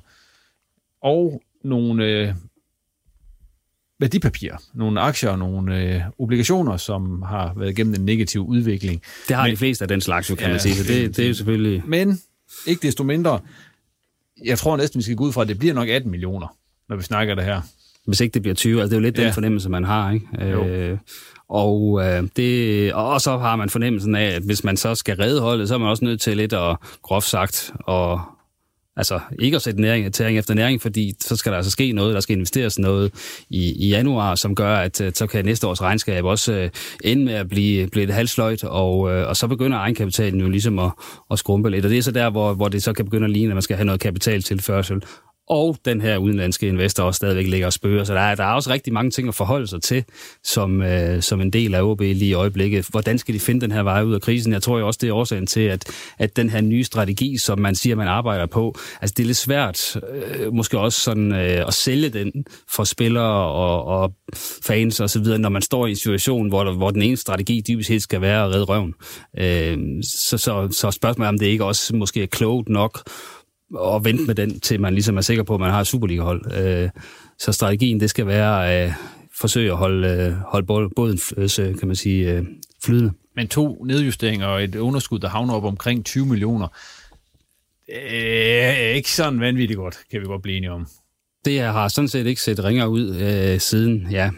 og 1.03 1.43
nogle 1.65 2.05
øh, 2.05 2.35
værdipapirer, 3.99 4.57
nogle 4.75 5.01
aktier 5.01 5.31
og 5.31 5.39
nogle 5.39 5.83
øh, 5.83 6.03
obligationer, 6.19 6.77
som 6.77 7.23
har 7.23 7.55
været 7.57 7.71
igennem 7.71 7.95
en 7.95 8.05
negativ 8.05 8.47
udvikling. 8.47 9.03
Det 9.29 9.37
har 9.37 9.43
men, 9.43 9.53
de 9.53 9.57
fleste 9.57 9.85
af 9.85 9.89
den 9.89 10.01
slags, 10.01 10.31
jo, 10.31 10.35
kan 10.35 10.47
ja, 10.47 10.51
man 10.51 10.61
sige, 10.61 10.75
så 10.75 10.93
det, 10.93 11.17
det 11.17 11.25
er 11.25 11.29
jo 11.29 11.35
selvfølgelig... 11.35 11.83
Men 11.87 12.21
ikke 12.67 12.87
desto 12.87 13.05
mindre, 13.05 13.41
jeg 14.45 14.59
tror 14.59 14.77
næsten, 14.77 14.99
vi 14.99 15.03
skal 15.03 15.17
gå 15.17 15.25
ud 15.25 15.33
fra, 15.33 15.43
at 15.43 15.49
det 15.49 15.59
bliver 15.59 15.75
nok 15.75 15.89
18 15.89 16.11
millioner, 16.11 16.57
når 16.89 16.97
vi 16.97 17.03
snakker 17.03 17.35
det 17.35 17.45
her. 17.45 17.61
Hvis 18.07 18.21
ikke 18.21 18.35
det 18.35 18.43
bliver 18.43 18.55
20, 18.55 18.81
altså 18.81 18.91
det 18.91 18.97
er 18.97 19.01
jo 19.01 19.03
lidt 19.03 19.19
ja. 19.19 19.25
den 19.25 19.33
fornemmelse, 19.33 19.69
man 19.69 19.85
har, 19.85 20.13
ikke? 20.13 20.27
Øh, 20.41 20.99
og, 21.49 22.01
øh, 22.05 22.29
det, 22.37 22.93
og 22.95 23.21
så 23.21 23.39
har 23.39 23.57
man 23.57 23.71
fornemmelsen 23.71 24.15
af, 24.15 24.25
at 24.25 24.43
hvis 24.43 24.65
man 24.65 24.77
så 24.77 24.95
skal 24.95 25.17
redde 25.17 25.41
holdet, 25.41 25.69
så 25.69 25.75
er 25.75 25.79
man 25.79 25.89
også 25.89 26.05
nødt 26.05 26.21
til 26.21 26.37
lidt 26.37 26.53
at 26.53 26.77
groft 27.03 27.27
sagt 27.27 27.73
og 27.81 28.21
Altså 28.97 29.21
ikke 29.39 29.55
at 29.55 29.63
sætte 29.63 29.81
næring, 29.81 30.15
tæring 30.15 30.39
efter 30.39 30.55
næring, 30.55 30.83
fordi 30.83 31.13
så 31.21 31.37
skal 31.37 31.53
der 31.53 31.57
altså 31.57 31.71
ske 31.71 31.93
noget, 31.93 32.15
der 32.15 32.21
skal 32.21 32.37
investeres 32.37 32.79
noget 32.79 33.13
i, 33.51 33.87
i 33.87 33.89
januar, 33.89 34.35
som 34.35 34.55
gør, 34.55 34.77
at 34.77 35.01
øh, 35.01 35.13
så 35.15 35.27
kan 35.27 35.45
næste 35.45 35.67
års 35.67 35.83
regnskab 35.83 36.25
også 36.25 36.53
øh, 36.53 36.71
ende 37.05 37.25
med 37.25 37.35
at 37.35 37.49
blive, 37.49 37.89
blive 37.89 38.05
et 38.05 38.15
halvsløjt, 38.15 38.65
og, 38.65 39.11
øh, 39.11 39.29
og 39.29 39.37
så 39.37 39.47
begynder 39.47 39.79
egenkapitalen 39.79 40.41
jo 40.41 40.49
ligesom 40.49 40.79
at, 40.79 40.91
at 41.31 41.39
skrumpe 41.39 41.71
lidt. 41.71 41.85
Og 41.85 41.91
det 41.91 41.99
er 41.99 42.03
så 42.03 42.11
der, 42.11 42.31
hvor, 42.31 42.55
hvor 42.55 42.69
det 42.69 42.83
så 42.83 42.93
kan 42.93 43.05
begynde 43.05 43.25
at 43.25 43.31
ligne, 43.31 43.51
at 43.51 43.55
man 43.55 43.63
skal 43.63 43.77
have 43.77 43.85
noget 43.87 44.01
kapital 44.01 44.43
til 44.43 44.63
førsel 44.63 45.03
og 45.49 45.77
den 45.85 46.01
her 46.01 46.17
udenlandske 46.17 46.69
investor 46.69 47.03
også 47.03 47.17
stadigvæk 47.17 47.47
ligger 47.47 47.67
og 47.67 47.73
spørger. 47.73 48.05
Så 48.05 48.15
der 48.15 48.21
er, 48.21 48.35
der 48.35 48.45
er 48.45 48.53
også 48.53 48.71
rigtig 48.71 48.93
mange 48.93 49.11
ting 49.11 49.29
at 49.29 49.35
forholde 49.35 49.67
sig 49.67 49.83
til, 49.83 50.05
som, 50.45 50.83
øh, 50.83 51.23
som 51.23 51.41
en 51.41 51.51
del 51.51 51.75
af 51.75 51.83
OB 51.83 52.01
lige 52.01 52.25
i 52.25 52.33
øjeblikket. 52.33 52.87
Hvordan 52.91 53.19
skal 53.19 53.35
de 53.35 53.41
finde 53.41 53.61
den 53.61 53.73
her 53.73 53.83
vej 53.83 54.03
ud 54.03 54.15
af 54.15 54.21
krisen? 54.21 54.53
Jeg 54.53 54.63
tror 54.63 54.79
jo 54.79 54.87
også, 54.87 54.99
det 55.03 55.09
er 55.09 55.15
årsagen 55.15 55.47
til, 55.47 55.61
at, 55.61 55.85
at 56.19 56.37
den 56.37 56.51
her 56.51 56.61
nye 56.61 56.85
strategi, 56.85 57.39
som 57.39 57.59
man 57.59 57.75
siger, 57.75 57.97
man 57.97 58.09
arbejder 58.09 58.47
på, 58.47 58.75
altså 59.01 59.15
det 59.17 59.23
er 59.23 59.27
lidt 59.27 59.37
svært 59.37 59.97
øh, 60.13 60.53
måske 60.53 60.79
også 60.79 61.01
sådan 61.01 61.33
øh, 61.33 61.67
at 61.67 61.75
sælge 61.75 62.09
den 62.09 62.33
for 62.71 62.85
spillere 62.85 63.51
og, 63.51 63.85
og 63.85 64.13
fans 64.63 65.01
og 65.01 65.11
så 65.11 65.21
videre, 65.21 65.39
når 65.39 65.49
man 65.49 65.63
står 65.63 65.87
i 65.87 65.91
en 65.91 65.97
situation, 65.97 66.49
hvor, 66.49 66.65
der, 66.65 66.73
hvor 66.73 66.91
den 66.91 67.03
ene 67.03 67.17
strategi 67.17 67.63
dybest 67.69 67.89
set 67.89 68.03
skal 68.03 68.21
være 68.21 68.45
at 68.45 68.51
redde 68.51 68.65
røven. 68.65 68.95
Øh, 69.39 69.79
så, 70.03 70.39
så, 70.39 70.69
så 70.71 70.91
spørgsmålet 70.91 71.27
er, 71.27 71.29
om 71.29 71.39
det 71.39 71.47
ikke 71.47 71.65
også 71.65 71.97
måske 71.97 72.23
er 72.23 72.27
klogt 72.27 72.69
nok 72.69 73.11
og 73.77 74.05
vente 74.05 74.25
med 74.25 74.35
den, 74.35 74.61
til 74.61 74.81
man 74.81 74.95
ligesom 74.95 75.17
er 75.17 75.21
sikker 75.21 75.43
på, 75.43 75.55
at 75.55 75.61
man 75.61 75.71
har 75.71 75.81
et 75.81 75.87
Superliga-hold. 75.87 76.53
Øh, 76.53 76.91
så 77.39 77.53
strategien, 77.53 78.01
det 78.01 78.11
skal 78.11 78.27
være 78.27 78.87
øh, 78.87 78.93
forsøge 79.39 79.71
at 79.71 79.77
holde, 79.77 80.09
øh, 80.09 80.33
holde 80.33 80.67
båden, 80.67 81.19
kan 81.79 81.89
man 81.89 81.97
sige, 81.97 82.47
flydende. 82.85 83.13
Men 83.37 83.49
to 83.49 83.85
nedjusteringer 83.85 84.47
og 84.47 84.65
et 84.65 84.75
underskud, 84.77 85.19
der 85.19 85.29
havner 85.29 85.55
op 85.55 85.65
omkring 85.65 86.05
20 86.05 86.27
millioner, 86.27 86.69
er 87.89 88.89
ikke 88.89 89.11
sådan 89.11 89.41
vanvittigt 89.41 89.79
godt, 89.79 89.99
kan 90.11 90.21
vi 90.21 90.27
godt 90.27 90.43
blive 90.43 90.57
enige 90.57 90.73
om. 90.73 90.87
Det 91.45 91.61
har 91.61 91.89
sådan 91.89 92.09
set 92.09 92.27
ikke 92.27 92.41
set 92.41 92.65
ringer 92.65 92.87
ud 92.87 93.17
øh, 93.17 93.61
siden, 93.61 94.09
ja, 94.11 94.31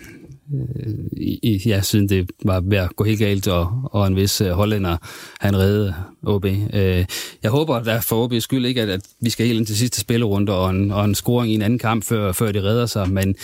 Øh, 0.54 0.94
i, 1.16 1.62
ja, 1.66 1.80
siden 1.80 2.08
det 2.08 2.30
var 2.44 2.60
ved 2.60 2.78
at 2.78 2.96
gå 2.96 3.04
helt 3.04 3.18
galt, 3.18 3.48
og, 3.48 3.90
og 3.92 4.06
en 4.06 4.16
vis 4.16 4.40
øh, 4.40 4.50
hollænder, 4.50 4.96
han 5.40 5.56
redde 5.56 5.94
OB. 6.22 6.44
Øh, 6.44 7.04
jeg 7.42 7.50
håber 7.50 7.82
der 7.82 8.00
for 8.00 8.28
OB's 8.28 8.40
skyld 8.40 8.66
ikke, 8.66 8.82
at, 8.82 8.88
at 8.88 9.00
vi 9.20 9.30
skal 9.30 9.46
helt 9.46 9.58
ind 9.58 9.66
til 9.66 9.76
sidste 9.76 10.00
spillerunde 10.00 10.52
og 10.52 10.70
en, 10.70 10.90
og 10.90 11.04
en 11.04 11.14
scoring 11.14 11.52
i 11.52 11.54
en 11.54 11.62
anden 11.62 11.78
kamp, 11.78 12.04
før, 12.04 12.32
før 12.32 12.52
de 12.52 12.62
redder 12.62 12.86
sig, 12.86 13.10
men 13.10 13.34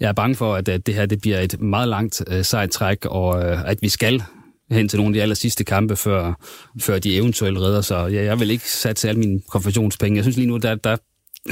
jeg 0.00 0.08
er 0.08 0.12
bange 0.12 0.34
for, 0.34 0.54
at, 0.54 0.68
at 0.68 0.86
det 0.86 0.94
her 0.94 1.06
det 1.06 1.20
bliver 1.20 1.40
et 1.40 1.60
meget 1.60 1.88
langt 1.88 2.22
øh, 2.26 2.44
sejt 2.44 2.70
træk, 2.70 3.04
og 3.04 3.44
øh, 3.44 3.70
at 3.70 3.82
vi 3.82 3.88
skal 3.88 4.22
hen 4.70 4.88
til 4.88 4.96
nogle 4.96 5.10
af 5.10 5.14
de 5.14 5.22
aller 5.22 5.34
sidste 5.34 5.64
kampe, 5.64 5.96
før, 5.96 6.32
før 6.80 6.98
de 6.98 7.16
eventuelt 7.16 7.58
redder 7.58 7.80
sig. 7.80 8.12
Jeg, 8.12 8.24
jeg 8.24 8.40
vil 8.40 8.50
ikke 8.50 8.70
satse 8.70 9.08
alle 9.08 9.18
mine 9.18 9.40
konfessionspenge. 9.48 10.16
Jeg 10.16 10.24
synes 10.24 10.36
lige 10.36 10.48
nu, 10.48 10.56
der, 10.56 10.74
der 10.74 10.96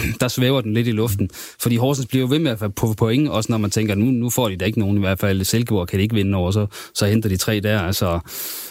der 0.20 0.28
svæver 0.28 0.60
den 0.60 0.74
lidt 0.74 0.86
i 0.86 0.92
luften. 0.92 1.30
Fordi 1.60 1.76
Horsens 1.76 2.06
bliver 2.06 2.20
jo 2.20 2.28
ved 2.30 2.38
med 2.38 2.50
at 2.50 2.58
få 2.58 2.68
point, 2.94 3.28
også 3.28 3.52
når 3.52 3.58
man 3.58 3.70
tænker, 3.70 3.94
nu, 3.94 4.04
nu 4.04 4.30
får 4.30 4.48
de 4.48 4.56
da 4.56 4.64
ikke 4.64 4.78
nogen, 4.78 4.96
i 4.96 5.00
hvert 5.00 5.18
fald 5.18 5.44
Silkeborg 5.44 5.88
kan 5.88 5.98
de 5.98 6.02
ikke 6.02 6.14
vinde 6.14 6.36
over, 6.36 6.50
så, 6.50 6.66
så 6.94 7.06
henter 7.06 7.28
de 7.28 7.36
tre 7.36 7.60
der. 7.60 7.80
Altså, 7.80 8.20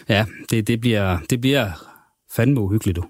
ja, 0.10 0.26
det, 0.50 0.68
det, 0.68 0.82
bliver, 0.82 1.18
det 1.30 1.42
bliver 1.42 1.72
fandme 2.36 2.62
uhyggeligt, 2.62 2.96
du. 2.96 3.04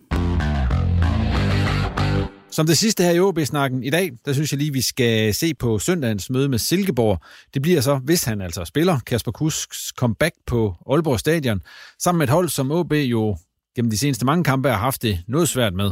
Som 2.51 2.67
det 2.67 2.77
sidste 2.77 3.03
her 3.03 3.11
i 3.11 3.19
OB-snakken 3.19 3.83
i 3.83 3.89
dag, 3.89 4.11
der 4.25 4.33
synes 4.33 4.51
jeg 4.51 4.57
lige, 4.57 4.73
vi 4.73 4.81
skal 4.81 5.33
se 5.33 5.53
på 5.53 5.79
søndagens 5.79 6.29
møde 6.29 6.49
med 6.49 6.59
Silkeborg. 6.59 7.19
Det 7.53 7.61
bliver 7.61 7.81
så, 7.81 7.95
hvis 7.95 8.23
han 8.23 8.41
altså 8.41 8.65
spiller, 8.65 8.99
Kasper 8.99 9.31
Kusks 9.31 9.93
comeback 9.97 10.35
på 10.47 10.75
Aalborg 10.89 11.19
Stadion, 11.19 11.61
sammen 11.99 12.17
med 12.17 12.27
et 12.27 12.31
hold, 12.31 12.49
som 12.49 12.71
OB 12.71 12.93
jo 12.93 13.37
gennem 13.75 13.91
de 13.91 13.97
seneste 13.97 14.25
mange 14.25 14.43
kampe 14.43 14.69
har 14.69 14.77
haft 14.77 15.01
det 15.01 15.19
noget 15.27 15.49
svært 15.49 15.73
med. 15.73 15.91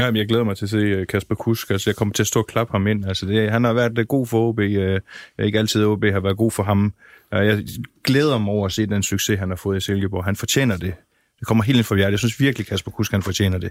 Ja, 0.00 0.10
jeg 0.14 0.28
glæder 0.28 0.44
mig 0.44 0.56
til 0.56 0.64
at 0.64 0.70
se 0.70 0.76
øh, 0.76 1.06
Kasper 1.06 1.34
Kusk. 1.34 1.70
Altså, 1.70 1.90
jeg 1.90 1.96
kommer 1.96 2.14
til 2.14 2.22
at 2.22 2.26
stå 2.26 2.40
og 2.40 2.46
klappe 2.46 2.72
ham 2.72 2.86
ind. 2.86 3.06
Altså, 3.06 3.26
det, 3.26 3.50
han 3.50 3.64
har 3.64 3.72
været 3.72 3.98
øh, 3.98 4.06
god 4.06 4.26
for 4.26 4.48
OB. 4.48 4.60
Jeg 4.60 5.00
er 5.38 5.44
ikke 5.44 5.58
altid, 5.58 5.84
OB 5.84 6.04
har 6.04 6.20
været 6.20 6.36
god 6.36 6.50
for 6.50 6.62
ham. 6.62 6.92
Jeg 7.32 7.64
glæder 8.04 8.38
mig 8.38 8.52
over 8.52 8.66
at 8.66 8.72
se 8.72 8.86
den 8.86 9.02
succes, 9.02 9.38
han 9.38 9.48
har 9.48 9.56
fået 9.56 9.76
i 9.76 9.80
Silkeborg. 9.80 10.24
Han 10.24 10.36
fortjener 10.36 10.76
det. 10.76 10.94
Det 11.38 11.46
kommer 11.46 11.64
helt 11.64 11.76
ind 11.76 11.84
fra 11.84 11.96
hjertet. 11.96 12.10
Jeg 12.10 12.18
synes 12.18 12.40
virkelig, 12.40 12.66
Kasper 12.66 12.90
Kusk, 12.90 13.12
han 13.12 13.22
fortjener 13.22 13.58
det. 13.58 13.70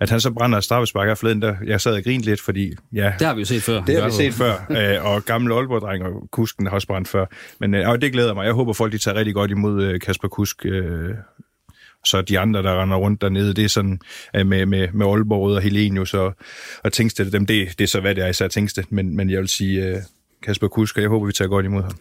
At 0.00 0.10
han 0.10 0.20
så 0.20 0.30
brænder 0.30 0.60
straffespark 0.60 1.08
her 1.08 1.14
forleden, 1.14 1.42
der 1.42 1.54
jeg 1.66 1.80
sad 1.80 1.94
og 1.94 2.02
grinede 2.02 2.24
lidt, 2.24 2.40
fordi... 2.40 2.74
Ja, 2.92 3.12
det 3.18 3.26
har 3.26 3.34
vi 3.34 3.40
jo 3.40 3.44
set 3.44 3.62
før. 3.62 3.84
Det 3.84 4.00
har 4.00 4.04
vi 4.04 4.12
set 4.12 4.34
før. 4.34 4.54
Øh, 4.80 5.04
og 5.04 5.24
gamle 5.24 5.54
Aalborg-dreng 5.54 6.04
og 6.04 6.28
Kusken 6.30 6.66
har 6.66 6.74
også 6.74 6.86
brændt 6.86 7.08
før. 7.08 7.26
Men 7.60 7.74
og 7.74 8.02
det 8.02 8.12
glæder 8.12 8.34
mig. 8.34 8.44
Jeg 8.44 8.52
håber, 8.52 8.72
folk 8.72 8.92
de 8.92 8.98
tager 8.98 9.14
rigtig 9.14 9.34
godt 9.34 9.50
imod 9.50 9.98
Kasper 9.98 10.28
Kusk 10.28 10.66
så 12.04 12.22
de 12.22 12.38
andre, 12.38 12.62
der 12.62 12.82
render 12.82 12.96
rundt 12.96 13.20
dernede, 13.20 13.54
det 13.54 13.64
er 13.64 13.68
sådan 13.68 14.00
øh, 14.36 14.46
med, 14.46 14.66
med, 14.66 14.88
med 14.92 15.06
Aalborg 15.06 15.56
og 15.56 15.60
Helenius 15.60 16.14
og, 16.14 16.34
og 16.84 16.92
Tingsted, 16.92 17.30
dem, 17.30 17.46
det, 17.46 17.78
det 17.78 17.84
er 17.84 17.88
så, 17.88 18.00
hvad 18.00 18.14
det 18.14 18.24
er 18.24 18.28
især 18.28 18.48
Tingsted, 18.48 18.84
men, 18.90 19.16
men 19.16 19.30
jeg 19.30 19.40
vil 19.40 19.48
sige, 19.48 19.86
øh, 19.86 19.96
Kasper 20.42 20.68
Kusk, 20.68 20.96
og 20.96 21.02
jeg 21.02 21.10
håber, 21.10 21.26
vi 21.26 21.32
tager 21.32 21.48
godt 21.48 21.64
imod 21.64 21.82
ham. 21.82 21.92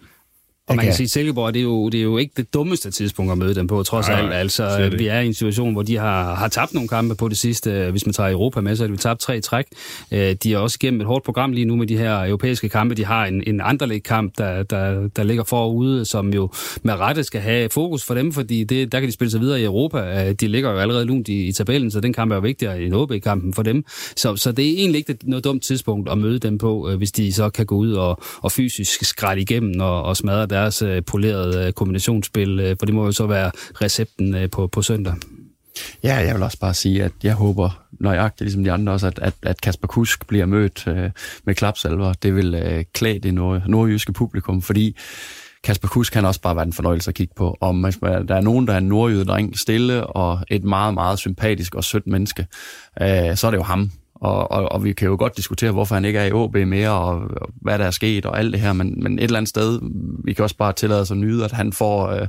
Og 0.70 0.76
man 0.76 0.86
kan 0.86 0.94
sige, 0.94 1.06
at 1.06 1.12
Silkeborg, 1.12 1.54
det 1.54 1.60
er, 1.60 1.64
jo, 1.64 1.90
det 1.90 1.98
er 1.98 2.04
jo 2.04 2.18
ikke 2.18 2.34
det 2.38 2.54
dummeste 2.54 2.92
tidspunkt 2.92 3.32
at 3.32 3.38
møde 3.38 3.56
dem 3.56 3.68
på, 3.68 3.84
trods 3.84 4.10
alt. 4.10 4.34
Altså, 4.34 4.90
vi 4.98 5.08
er 5.08 5.20
i 5.20 5.28
en 5.28 5.34
situation, 5.34 5.74
hvor 5.74 5.84
de 5.84 5.98
har, 5.98 6.36
har 6.36 6.48
tabt 6.48 6.74
nogle 6.74 6.90
kampe 6.90 7.16
på 7.16 7.28
det 7.28 7.38
sidste. 7.38 7.92
Hvis 7.92 8.06
man 8.06 8.14
tager 8.14 8.30
Europa 8.30 8.62
med, 8.62 8.76
så 8.76 8.84
har 8.84 8.92
de 8.92 8.98
tabt 8.98 9.20
tre 9.20 9.42
træk. 9.42 9.66
Øh, 10.12 10.36
de 10.44 10.54
er 10.54 10.58
også 10.58 10.80
gennem 10.80 11.02
et 11.02 11.08
hårdt 11.08 11.26
program 11.26 11.52
lige 11.52 11.66
nu 11.66 11.76
med 11.76 11.88
de 11.88 11.98
her 11.98 12.26
europæiske 12.26 12.70
kampe. 12.70 12.96
De 12.96 13.06
har 13.06 13.26
en, 13.26 13.44
en 13.48 13.62
Anderlecht-kamp, 13.62 14.38
der, 14.38 14.64
der, 14.64 15.08
der 15.08 15.24
ligger 15.24 15.44
forude, 15.44 16.06
som 16.06 16.34
jo 16.34 16.50
med 16.84 16.94
rette 16.94 17.24
skal 17.24 17.42
have 17.42 17.70
fokus 17.70 18.04
for 18.04 18.14
dem, 18.14 18.32
fordi 18.32 18.64
det, 18.64 18.92
der 18.92 19.00
kan 19.00 19.08
de 19.08 19.14
spille 19.14 19.32
sig 19.32 19.42
videre 19.42 19.62
i 19.62 19.64
Europa. 19.64 20.28
Øh, 20.28 20.34
de 20.34 20.48
ligger 20.48 20.72
jo 20.72 20.78
allerede 20.78 21.06
lunt 21.06 21.28
i, 21.28 21.48
i 21.48 21.52
tabellen, 21.52 21.92
så 21.92 22.00
den 22.00 22.14
kamp 22.14 22.32
er 22.32 22.36
jo 22.36 22.42
vigtigere 22.42 22.82
end 22.82 22.94
OB-kampen 22.94 23.54
for 23.54 23.64
dem. 23.64 23.84
Så, 24.16 24.36
så 24.36 24.52
det 24.52 24.70
er 24.70 24.74
egentlig 24.78 25.00
ikke 25.00 25.18
noget 25.24 25.44
dumt 25.44 25.64
tidspunkt 25.64 26.10
at 26.10 26.18
møde 26.18 26.40
dem 26.40 26.58
på, 26.58 26.90
øh, 26.90 26.98
hvis 26.98 27.12
de 27.12 27.34
så 27.34 27.50
kan 27.50 27.66
gå 27.66 27.76
ud 27.76 27.94
og, 27.94 28.22
og 28.42 28.52
fysisk 28.52 29.04
skrætte 29.04 29.42
igennem 29.42 29.80
og, 29.80 30.04
og 30.04 30.18
smadre 30.18 30.46
deres 30.60 30.82
øh, 30.82 31.04
polerede 31.04 31.68
øh, 31.68 31.74
kombinationsspil, 31.74 32.60
øh, 32.60 32.76
for 32.80 32.86
det 32.86 32.96
må 32.96 33.06
jo 33.06 33.12
så 33.12 33.28
være 33.28 33.52
recepten 33.82 34.36
øh, 34.36 34.50
på, 34.50 34.68
på 34.68 34.82
søndag. 34.82 35.14
Ja, 36.04 36.16
jeg 36.16 36.36
vil 36.36 36.44
også 36.44 36.60
bare 36.60 36.74
sige, 36.74 37.04
at 37.04 37.12
jeg 37.24 37.34
håber 37.34 37.84
nøjagtigt, 38.00 38.42
ligesom 38.42 38.64
de 38.64 38.72
andre 38.72 38.94
også, 38.94 39.08
at, 39.08 39.20
at, 39.20 39.34
at 39.44 39.62
Kasper 39.62 39.88
Kusk 39.88 40.28
bliver 40.28 40.46
mødt 40.46 40.88
øh, 40.88 41.10
med 41.46 41.56
klapsalver. 41.56 42.14
Det 42.14 42.36
vil 42.36 42.56
øh, 42.56 42.84
klæde 42.94 43.20
det 43.20 43.34
nord, 43.34 43.62
nordjyske 43.68 44.14
publikum, 44.14 44.62
fordi 44.62 44.96
Kasper 45.64 45.88
Kusk 45.88 46.14
kan 46.14 46.26
også 46.26 46.42
bare 46.42 46.56
være 46.56 46.66
en 46.66 46.74
fornøjelse 46.74 47.10
at 47.10 47.16
kigge 47.16 47.34
på. 47.38 47.58
Og 47.60 47.76
man, 47.76 47.94
der 48.02 48.36
er 48.36 48.42
nogen, 48.42 48.68
der 48.68 48.74
er 48.74 48.78
en 48.78 48.88
nordjyde 48.88 49.26
dreng, 49.26 49.60
stille 49.60 50.08
og 50.08 50.40
et 50.48 50.64
meget, 50.64 50.94
meget 50.94 51.20
sympatisk 51.20 51.76
og 51.76 51.84
sødt 51.84 52.08
menneske, 52.08 52.48
øh, 53.02 53.36
så 53.36 53.48
er 53.48 53.52
det 53.52 53.58
jo 53.58 53.64
ham. 53.64 53.92
Og, 54.22 54.52
og, 54.52 54.72
og 54.72 54.84
vi 54.84 54.94
kan 54.94 55.08
jo 55.08 55.16
godt 55.20 55.38
diskutere, 55.38 55.72
hvorfor 55.72 55.96
han 55.96 56.06
ikke 56.06 56.20
er 56.20 56.26
i 56.26 56.32
OB 56.32 56.56
mere, 56.56 56.90
og, 56.90 57.22
og 57.42 57.50
hvad 57.62 57.80
der 57.80 57.86
er 57.86 57.92
sket, 57.92 58.26
og 58.26 58.40
alt 58.40 58.54
det 58.54 58.62
her, 58.62 58.74
men, 58.74 59.04
men 59.04 59.20
et 59.20 59.24
eller 59.24 59.38
andet 59.38 59.50
sted, 59.50 59.80
vi 60.24 60.34
kan 60.34 60.44
også 60.44 60.58
bare 60.58 60.74
tillade 60.74 61.02
os 61.02 61.12
at 61.12 61.18
nyde, 61.18 61.46
at 61.46 61.52
han 61.52 61.74
får 61.74 62.08
øh, 62.08 62.28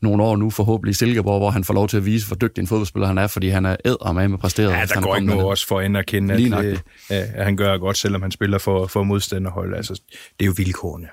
nogle 0.00 0.22
år 0.22 0.36
nu 0.36 0.50
forhåbentlig 0.50 0.90
i 0.90 0.94
Silkeborg, 0.94 1.38
hvor 1.38 1.50
han 1.50 1.64
får 1.64 1.74
lov 1.74 1.88
til 1.88 1.96
at 1.96 2.06
vise, 2.06 2.26
hvor 2.26 2.36
dygtig 2.36 2.62
en 2.62 2.68
fodboldspiller 2.68 3.06
han 3.06 3.18
er, 3.18 3.26
fordi 3.26 3.48
han 3.48 3.66
er 3.66 3.76
æder 3.84 4.12
med 4.12 4.28
med 4.28 4.38
præsteret. 4.38 4.70
Ja, 4.70 4.84
der 4.94 5.00
går 5.00 5.16
ikke 5.16 5.26
noget 5.26 5.44
også 5.44 5.66
for 5.66 5.80
at 5.80 6.06
kende, 6.06 6.34
at, 6.34 6.40
det, 6.40 6.82
at 7.08 7.44
han 7.44 7.56
gør 7.56 7.78
godt, 7.78 7.96
selvom 7.96 8.22
han 8.22 8.30
spiller 8.30 8.58
for, 8.58 8.86
for 8.86 9.02
modstanderhold. 9.02 9.74
Altså, 9.74 9.92
det 10.38 10.44
er 10.44 10.46
jo 10.46 10.54
vilkårene. 10.56 11.06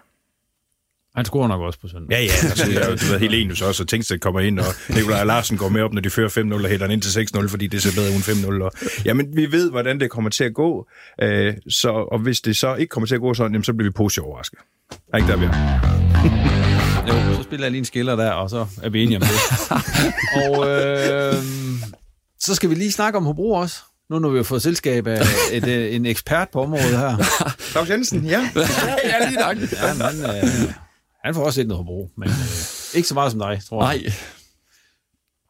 Han 1.16 1.26
scorer 1.26 1.48
nok 1.48 1.62
også 1.62 1.80
på 1.80 1.88
søndag. 1.88 2.10
Ja, 2.12 2.20
ja. 2.24 2.32
Altså, 2.50 2.66
det 2.66 2.78
er 2.78 2.90
jo, 2.90 2.96
du 2.96 3.06
ved, 3.06 3.20
Helenius 3.20 3.62
også, 3.62 3.84
og 3.84 3.90
Tingsted 3.90 4.20
kommer 4.20 4.40
ind, 4.40 4.60
og 4.60 4.66
Nikolaj 4.90 5.24
Larsen 5.24 5.58
går 5.58 5.70
med 5.70 5.82
op, 5.82 5.94
når 5.94 6.02
de 6.02 6.10
fører 6.10 6.30
5-0 6.30 6.64
og 6.64 6.70
hætter 6.70 6.88
ind 6.88 7.02
til 7.02 7.28
6-0, 7.38 7.48
fordi 7.48 7.68
det 7.68 7.84
ser 7.84 8.02
bedre 8.02 8.14
end 8.14 8.62
5-0. 8.62 8.64
Og, 8.64 8.72
jamen, 9.06 9.28
vi 9.36 9.52
ved, 9.52 9.72
hvordan 9.72 10.00
det 10.00 10.10
kommer 10.10 10.30
til 10.30 10.44
at 10.44 10.54
gå, 10.54 10.88
øh, 11.22 11.54
så, 11.70 11.90
og 11.90 12.20
hvis 12.20 12.42
det 12.42 12.58
så 12.58 12.76
ikke 12.76 12.90
kommer 12.90 13.08
til 13.08 13.16
at 13.16 13.22
gå 13.22 13.34
sådan, 13.34 13.52
jamen, 13.52 13.64
så 13.64 13.74
bliver 13.74 13.90
vi 13.90 13.94
positivt 13.94 14.26
overrasket. 14.26 14.60
Er 15.14 15.18
ikke 15.18 15.32
der, 15.32 15.38
vi 15.38 15.46
Jo, 17.08 17.36
så 17.36 17.44
spiller 17.44 17.66
jeg 17.66 17.72
lige 17.72 17.80
en 17.80 17.86
skiller 17.86 18.16
der, 18.16 18.32
og 18.32 18.50
så 18.50 18.66
er 18.84 18.90
vi 18.90 19.04
enige 19.04 19.18
om 19.18 19.22
det. 19.22 19.32
og 20.42 20.70
øh, 20.70 21.34
så 22.40 22.56
skal 22.56 22.70
vi 22.70 22.76
lige 22.76 22.92
snakke 22.92 23.18
om 23.18 23.26
Hobro 23.26 23.52
også. 23.52 23.76
Nu 24.10 24.20
når 24.20 24.30
vi 24.30 24.38
har 24.38 24.44
fået 24.44 24.62
selskab 24.62 25.08
af 25.08 25.22
et, 25.52 25.68
et, 25.68 25.96
en 25.96 26.06
ekspert 26.06 26.50
på 26.50 26.62
området 26.62 26.98
her. 26.98 27.18
Claus 27.72 27.90
Jensen, 27.90 28.26
ja. 28.26 28.40
ja, 29.04 29.28
lige 29.28 29.40
nok. 29.40 29.58
Ja, 29.58 29.94
men, 29.94 30.26
øh, 30.26 30.74
han 31.26 31.34
får 31.36 31.46
også 31.46 31.60
lidt 31.60 31.68
noget 31.68 31.86
Hobro, 31.86 32.10
men 32.18 32.30
øh, 32.30 32.36
ikke 32.96 33.08
så 33.08 33.14
meget 33.14 33.32
som 33.32 33.40
dig, 33.40 33.62
tror 33.70 33.90
jeg. 33.90 34.02
Nej. 34.02 34.14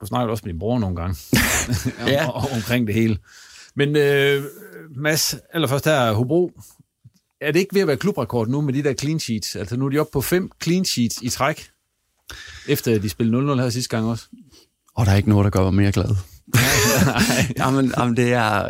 Du 0.02 0.06
snakker 0.06 0.32
også 0.32 0.42
med 0.46 0.54
din 0.54 0.60
bror 0.60 0.80
nogle 0.80 0.96
gange 0.96 1.18
ja. 2.14 2.30
om, 2.38 2.46
omkring 2.52 2.88
det 2.88 2.96
hele. 2.96 3.18
Men 3.76 3.96
øh, 3.96 4.44
Mads, 4.96 5.36
allerførst 5.54 5.86
her, 5.86 6.12
Hobro, 6.12 6.52
er 7.42 7.52
det 7.52 7.60
ikke 7.60 7.76
ved 7.76 7.82
at 7.82 7.88
være 7.88 7.98
klubrekord 7.98 8.48
nu 8.48 8.62
med 8.62 8.74
de 8.74 8.84
der 8.84 8.94
clean 8.94 9.20
sheets? 9.20 9.56
Altså 9.56 9.78
nu 9.78 9.86
er 9.86 9.90
de 9.90 10.00
oppe 10.00 10.12
på 10.12 10.22
fem 10.22 10.52
clean 10.64 10.86
sheets 10.86 11.22
i 11.22 11.30
træk, 11.30 11.70
efter 12.68 13.00
de 13.00 13.10
spillede 13.10 13.54
0-0 13.54 13.62
her 13.62 13.70
sidste 13.70 13.96
gang 13.96 14.10
også. 14.10 14.26
Og 14.96 15.06
der 15.06 15.12
er 15.12 15.16
ikke 15.16 15.30
noget, 15.30 15.44
der 15.44 15.50
gør 15.50 15.64
mig 15.64 15.74
mere 15.74 15.92
glad. 15.92 16.16
jamen, 17.60 17.94
jamen, 17.98 18.18
det 18.18 18.34
er... 18.34 18.70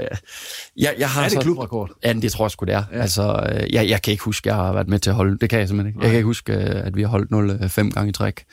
Jeg, 0.77 0.95
jeg 0.99 1.09
har 1.09 1.21
er 1.21 1.25
det 1.25 1.31
så, 1.31 1.39
klubrekord? 1.39 1.89
Ja, 2.03 2.13
det 2.13 2.31
tror 2.31 2.45
jeg 2.45 2.51
sgu, 2.51 2.65
det 2.65 2.73
er. 2.73 2.83
Ja. 2.91 3.01
Altså, 3.01 3.49
øh, 3.51 3.73
jeg, 3.73 3.89
jeg 3.89 4.01
kan 4.01 4.11
ikke 4.11 4.23
huske, 4.23 4.49
at 4.49 4.55
jeg 4.55 4.63
har 4.65 4.73
været 4.73 4.87
med 4.87 4.99
til 4.99 5.09
at 5.09 5.15
holde... 5.15 5.37
Det 5.37 5.49
kan 5.49 5.59
jeg 5.59 5.67
simpelthen 5.67 5.89
ikke. 5.89 5.99
Nej. 5.99 6.05
Jeg 6.05 6.11
kan 6.11 6.17
ikke 6.17 6.25
huske, 6.25 6.53
øh, 6.53 6.87
at 6.87 6.95
vi 6.95 7.01
har 7.01 7.09
holdt 7.09 7.31
0 7.31 7.49
øh, 7.49 7.91
gange 7.91 8.09
i 8.09 8.11
træk. 8.11 8.43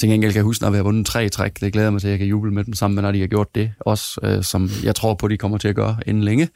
Til 0.00 0.08
gengæld 0.08 0.32
kan 0.32 0.36
jeg 0.36 0.44
huske, 0.44 0.62
når 0.62 0.70
vi 0.70 0.76
har 0.76 0.84
vundet 0.84 1.06
tre 1.06 1.24
i 1.24 1.28
træk. 1.28 1.60
Det 1.60 1.72
glæder 1.72 1.90
mig 1.90 2.00
til, 2.00 2.08
at 2.08 2.10
jeg 2.10 2.18
kan 2.18 2.28
juble 2.28 2.50
med 2.50 2.64
dem 2.64 2.74
sammen, 2.74 2.94
med, 2.94 3.02
når 3.02 3.12
de 3.12 3.20
har 3.20 3.26
gjort 3.26 3.54
det. 3.54 3.70
Også 3.80 4.38
som 4.42 4.70
jeg 4.84 4.94
tror 4.94 5.14
på, 5.14 5.28
de 5.28 5.36
kommer 5.36 5.58
til 5.58 5.68
at 5.68 5.74
gøre 5.74 5.96
inden 6.06 6.24
længe. 6.24 6.48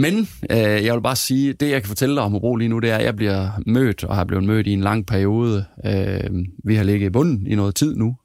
men 0.00 0.28
jeg 0.50 0.94
vil 0.94 1.00
bare 1.02 1.16
sige, 1.16 1.52
det 1.52 1.70
jeg 1.70 1.82
kan 1.82 1.88
fortælle 1.88 2.14
dig 2.14 2.22
om 2.22 2.32
Hobro 2.32 2.56
lige 2.56 2.68
nu, 2.68 2.78
det 2.78 2.90
er, 2.90 2.96
at 2.96 3.04
jeg 3.04 3.16
bliver 3.16 3.50
mødt, 3.66 4.04
og 4.04 4.16
har 4.16 4.24
blevet 4.24 4.44
mødt 4.44 4.66
i 4.66 4.72
en 4.72 4.80
lang 4.80 5.06
periode. 5.06 5.64
vi 6.64 6.74
har 6.74 6.82
ligget 6.82 7.06
i 7.06 7.10
bunden 7.10 7.46
i 7.46 7.54
noget 7.54 7.74
tid 7.74 7.96
nu. 7.96 8.16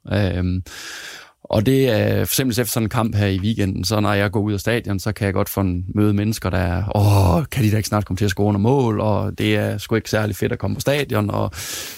Og 1.50 1.66
det 1.66 1.89
er 1.89 2.16
for 2.16 2.22
eksempel 2.22 2.60
efter 2.60 2.72
sådan 2.72 2.86
en 2.86 2.89
kamp 2.89 3.16
her 3.16 3.28
i 3.28 3.39
weekenden, 3.39 3.84
så 3.84 4.00
når 4.00 4.14
jeg 4.14 4.32
går 4.32 4.39
ud 4.39 4.54
af 4.54 4.60
stadion, 4.60 5.00
så 5.00 5.12
kan 5.12 5.26
jeg 5.26 5.34
godt 5.34 5.50
få 5.50 5.62
en 5.62 5.86
møde 5.95 6.14
mennesker, 6.14 6.50
der 6.50 6.58
er, 6.58 6.84
åh, 6.95 7.45
kan 7.52 7.64
de 7.64 7.72
da 7.72 7.78
ikke 7.78 7.89
snart 7.89 8.06
komme 8.06 8.18
til 8.18 8.26
at 8.26 8.32
score 8.32 8.47
under 8.47 8.60
mål, 8.60 9.00
og 9.00 9.38
det 9.38 9.56
er 9.56 9.78
sgu 9.78 9.95
ikke 9.95 10.10
særlig 10.10 10.36
fedt 10.36 10.52
at 10.52 10.60
komme 10.60 10.76
på 10.76 10.82
stadion, 10.82 11.30
og 11.30 11.52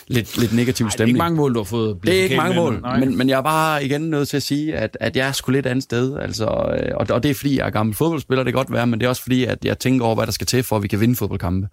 lidt, 0.07 0.37
lidt 0.37 0.53
negativ 0.53 0.85
Ej, 0.85 0.89
stemning. 0.89 1.15
det 1.15 1.21
er 1.21 1.25
ikke 1.25 1.33
mange 1.33 1.37
mål, 1.37 1.53
du 1.53 1.59
har 1.59 1.63
fået. 1.63 1.97
Det 2.05 2.19
er 2.19 2.23
ikke 2.23 2.37
mange 2.37 2.55
mål, 2.55 2.79
Nej. 2.81 2.99
men, 2.99 3.17
men 3.17 3.29
jeg 3.29 3.37
er 3.37 3.41
bare 3.41 3.85
igen 3.85 4.01
nødt 4.01 4.27
til 4.29 4.37
at 4.37 4.43
sige, 4.43 4.75
at, 4.75 4.97
at 4.99 5.15
jeg 5.17 5.27
er 5.27 5.31
sgu 5.31 5.51
lidt 5.51 5.65
andet 5.65 5.83
sted. 5.83 6.17
Altså, 6.17 6.45
øh, 6.45 6.91
og, 6.95 7.07
og 7.09 7.23
det 7.23 7.31
er 7.31 7.35
fordi, 7.35 7.57
jeg 7.57 7.65
er 7.65 7.69
gammel 7.69 7.95
fodboldspiller, 7.95 8.43
det 8.43 8.53
kan 8.53 8.57
godt 8.57 8.73
være, 8.73 8.87
men 8.87 8.99
det 8.99 9.05
er 9.05 9.09
også 9.09 9.23
fordi, 9.23 9.45
at 9.45 9.65
jeg 9.65 9.79
tænker 9.79 10.05
over, 10.05 10.15
hvad 10.15 10.25
der 10.25 10.31
skal 10.31 10.47
til, 10.47 10.63
for 10.63 10.75
at 10.75 10.83
vi 10.83 10.87
kan 10.87 10.99
vinde 10.99 11.15
fodboldkampe. 11.15 11.67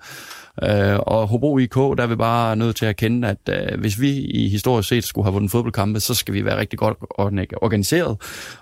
Øh, 0.62 0.98
og 0.98 1.28
Hobro 1.28 1.58
IK, 1.58 1.74
der 1.74 2.02
er 2.02 2.06
vi 2.06 2.16
bare 2.16 2.56
nødt 2.56 2.76
til 2.76 2.86
at 2.86 2.96
kende, 2.96 3.28
at 3.28 3.72
øh, 3.72 3.80
hvis 3.80 4.00
vi 4.00 4.10
i 4.18 4.48
historisk 4.48 4.88
set 4.88 5.04
skulle 5.04 5.24
have 5.24 5.32
vundet 5.32 5.50
fodboldkampe, 5.50 6.00
så 6.00 6.14
skal 6.14 6.34
vi 6.34 6.44
være 6.44 6.58
rigtig 6.58 6.78
godt 6.78 6.96
organiseret, 7.56 8.16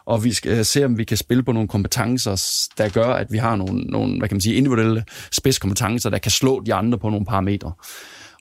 og 0.04 0.24
vi 0.24 0.32
skal 0.32 0.58
øh, 0.58 0.64
se, 0.64 0.84
om 0.84 0.98
vi 0.98 1.04
kan 1.04 1.16
spille 1.16 1.42
på 1.42 1.52
nogle 1.52 1.68
kompetencer, 1.68 2.44
der 2.78 2.88
gør, 2.88 3.06
at 3.06 3.26
vi 3.30 3.38
har 3.38 3.56
nogle, 3.56 3.82
nogle 3.82 4.18
hvad 4.18 4.28
kan 4.28 4.34
man 4.34 4.40
sige, 4.40 4.54
individuelle 4.54 5.04
spidskompetencer, 5.32 6.10
der 6.10 6.18
kan 6.18 6.30
slå 6.30 6.62
de 6.66 6.74
andre 6.74 6.98
på 6.98 7.10
nogle 7.10 7.26
parametre. 7.26 7.72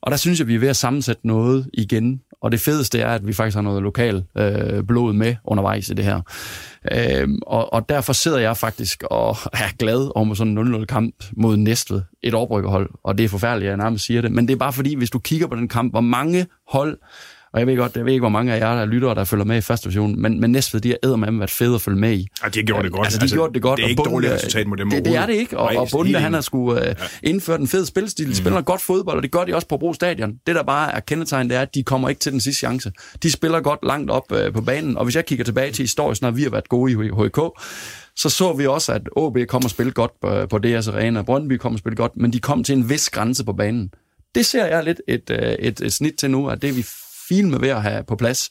Og 0.01 0.11
der 0.11 0.17
synes 0.17 0.39
jeg, 0.39 0.47
vi 0.47 0.55
er 0.55 0.59
ved 0.59 0.67
at 0.67 0.75
sammensætte 0.75 1.27
noget 1.27 1.69
igen. 1.73 2.21
Og 2.41 2.51
det 2.51 2.59
fedeste 2.59 2.99
er, 2.99 3.09
at 3.09 3.27
vi 3.27 3.33
faktisk 3.33 3.55
har 3.55 3.61
noget 3.61 3.83
lokal 3.83 4.23
øh, 4.37 4.83
blod 4.83 5.13
med 5.13 5.35
undervejs 5.43 5.89
i 5.89 5.93
det 5.93 6.05
her. 6.05 6.21
Øhm, 6.91 7.39
og, 7.41 7.73
og 7.73 7.89
derfor 7.89 8.13
sidder 8.13 8.39
jeg 8.39 8.57
faktisk 8.57 9.03
og 9.03 9.37
er 9.53 9.75
glad 9.79 10.11
om 10.15 10.35
sådan 10.35 10.57
en 10.57 10.75
0-0 10.75 10.85
kamp 10.85 11.15
mod 11.31 11.57
Næstved, 11.57 12.01
et 12.23 12.33
overbryggerhold. 12.33 12.89
Og 13.03 13.17
det 13.17 13.23
er 13.23 13.29
forfærdeligt, 13.29 13.67
at 13.67 13.77
jeg 13.77 13.83
nærmest 13.83 14.05
siger 14.05 14.21
det. 14.21 14.31
Men 14.31 14.47
det 14.47 14.53
er 14.53 14.57
bare 14.57 14.73
fordi, 14.73 14.95
hvis 14.95 15.09
du 15.09 15.19
kigger 15.19 15.47
på 15.47 15.55
den 15.55 15.67
kamp, 15.67 15.93
hvor 15.93 16.01
mange 16.01 16.47
hold 16.67 16.97
og 17.55 17.59
jeg 17.59 17.67
ved 17.67 17.77
godt, 17.77 17.95
jeg 17.95 18.05
ved 18.05 18.13
ikke, 18.13 18.21
hvor 18.21 18.29
mange 18.29 18.53
af 18.53 18.59
jer, 18.59 18.75
der 18.75 18.85
lytter, 18.85 19.13
der 19.13 19.23
følger 19.23 19.45
med 19.45 19.57
i 19.57 19.61
første 19.61 19.83
division, 19.83 20.21
men, 20.21 20.39
men 20.41 20.51
Næstved, 20.51 20.81
de 20.81 20.89
har 20.89 20.97
eddermame 21.03 21.39
været 21.39 21.49
fede 21.49 21.75
at 21.75 21.81
følge 21.81 21.97
med 21.99 22.13
i. 22.13 22.27
Ja, 22.43 22.49
de 22.49 22.59
har 22.59 22.63
gjort 22.65 22.83
det 22.83 22.91
godt. 22.91 23.05
Altså, 23.05 23.19
de 23.19 23.27
har 23.29 23.35
gjort 23.35 23.49
det 23.53 23.61
godt. 23.61 23.77
Det 23.77 23.85
er 23.85 23.89
ikke 23.89 23.99
Bunde- 24.03 24.11
dårligt 24.11 24.33
resultat 24.33 24.67
mod 24.67 24.77
dem 24.77 24.89
det, 24.89 25.05
det 25.05 25.15
er 25.15 25.25
det 25.25 25.33
ikke, 25.33 25.57
og, 25.57 25.73
Nej, 25.73 25.81
og 25.81 25.87
Bunde, 25.91 26.19
han 26.19 26.33
har 26.33 26.41
skulle 26.41 26.81
uh, 26.81 26.95
indført 27.23 27.59
en 27.59 27.67
fed 27.67 27.85
spilstil, 27.85 28.25
de 28.25 28.29
Mhm. 28.29 28.35
spiller 28.35 28.61
godt 28.61 28.81
fodbold, 28.81 29.17
og 29.17 29.23
det 29.23 29.31
gør 29.31 29.43
de 29.43 29.55
også 29.55 29.67
på 29.67 29.77
Bro 29.77 29.93
Stadion. 29.93 30.33
Det, 30.47 30.55
der 30.55 30.63
bare 30.63 30.95
er 30.95 30.99
kendetegn, 30.99 31.49
det 31.49 31.57
er, 31.57 31.61
at 31.61 31.75
de 31.75 31.83
kommer 31.83 32.09
ikke 32.09 32.19
til 32.19 32.31
den 32.31 32.39
sidste 32.41 32.59
chance. 32.59 32.91
De 33.23 33.31
spiller 33.31 33.61
godt 33.61 33.79
langt 33.83 34.11
op 34.11 34.31
uh, 34.31 34.53
på 34.53 34.61
banen, 34.61 34.97
og 34.97 35.03
hvis 35.03 35.15
jeg 35.15 35.25
kigger 35.25 35.45
tilbage 35.45 35.71
til 35.71 35.83
historisk, 35.83 36.21
når 36.21 36.31
vi 36.31 36.43
har 36.43 36.49
været 36.49 36.69
gode 36.69 36.91
i 36.91 36.95
HK, 36.95 37.39
så 38.17 38.29
så 38.29 38.53
vi 38.53 38.65
også, 38.67 38.91
at 38.93 39.01
OB 39.15 39.37
kom 39.47 39.63
og 39.63 39.69
spille 39.69 39.91
godt 39.91 40.11
på, 40.21 40.45
på 40.49 40.57
DS 40.57 40.87
Arena, 40.87 41.21
Brøndby 41.21 41.57
kom 41.57 41.73
og 41.73 41.79
spille 41.79 41.95
godt, 41.95 42.11
men 42.17 42.33
de 42.33 42.39
kom 42.39 42.63
til 42.63 42.77
en 42.77 42.89
vis 42.89 43.09
grænse 43.09 43.45
på 43.45 43.53
banen. 43.53 43.89
Det 44.35 44.45
ser 44.45 44.65
jeg 44.65 44.83
lidt 44.83 45.01
et, 45.07 45.29
øh, 45.31 45.37
et, 45.59 45.81
et 45.81 45.93
snit 45.93 46.13
til 46.19 46.31
nu, 46.31 46.47
at 46.49 46.61
det 46.61 46.69
er 46.69 46.73
vi 46.73 46.85
fint 47.27 47.49
med 47.49 47.59
ved 47.59 47.69
at 47.69 47.81
have 47.81 48.03
på 48.03 48.15
plads. 48.15 48.49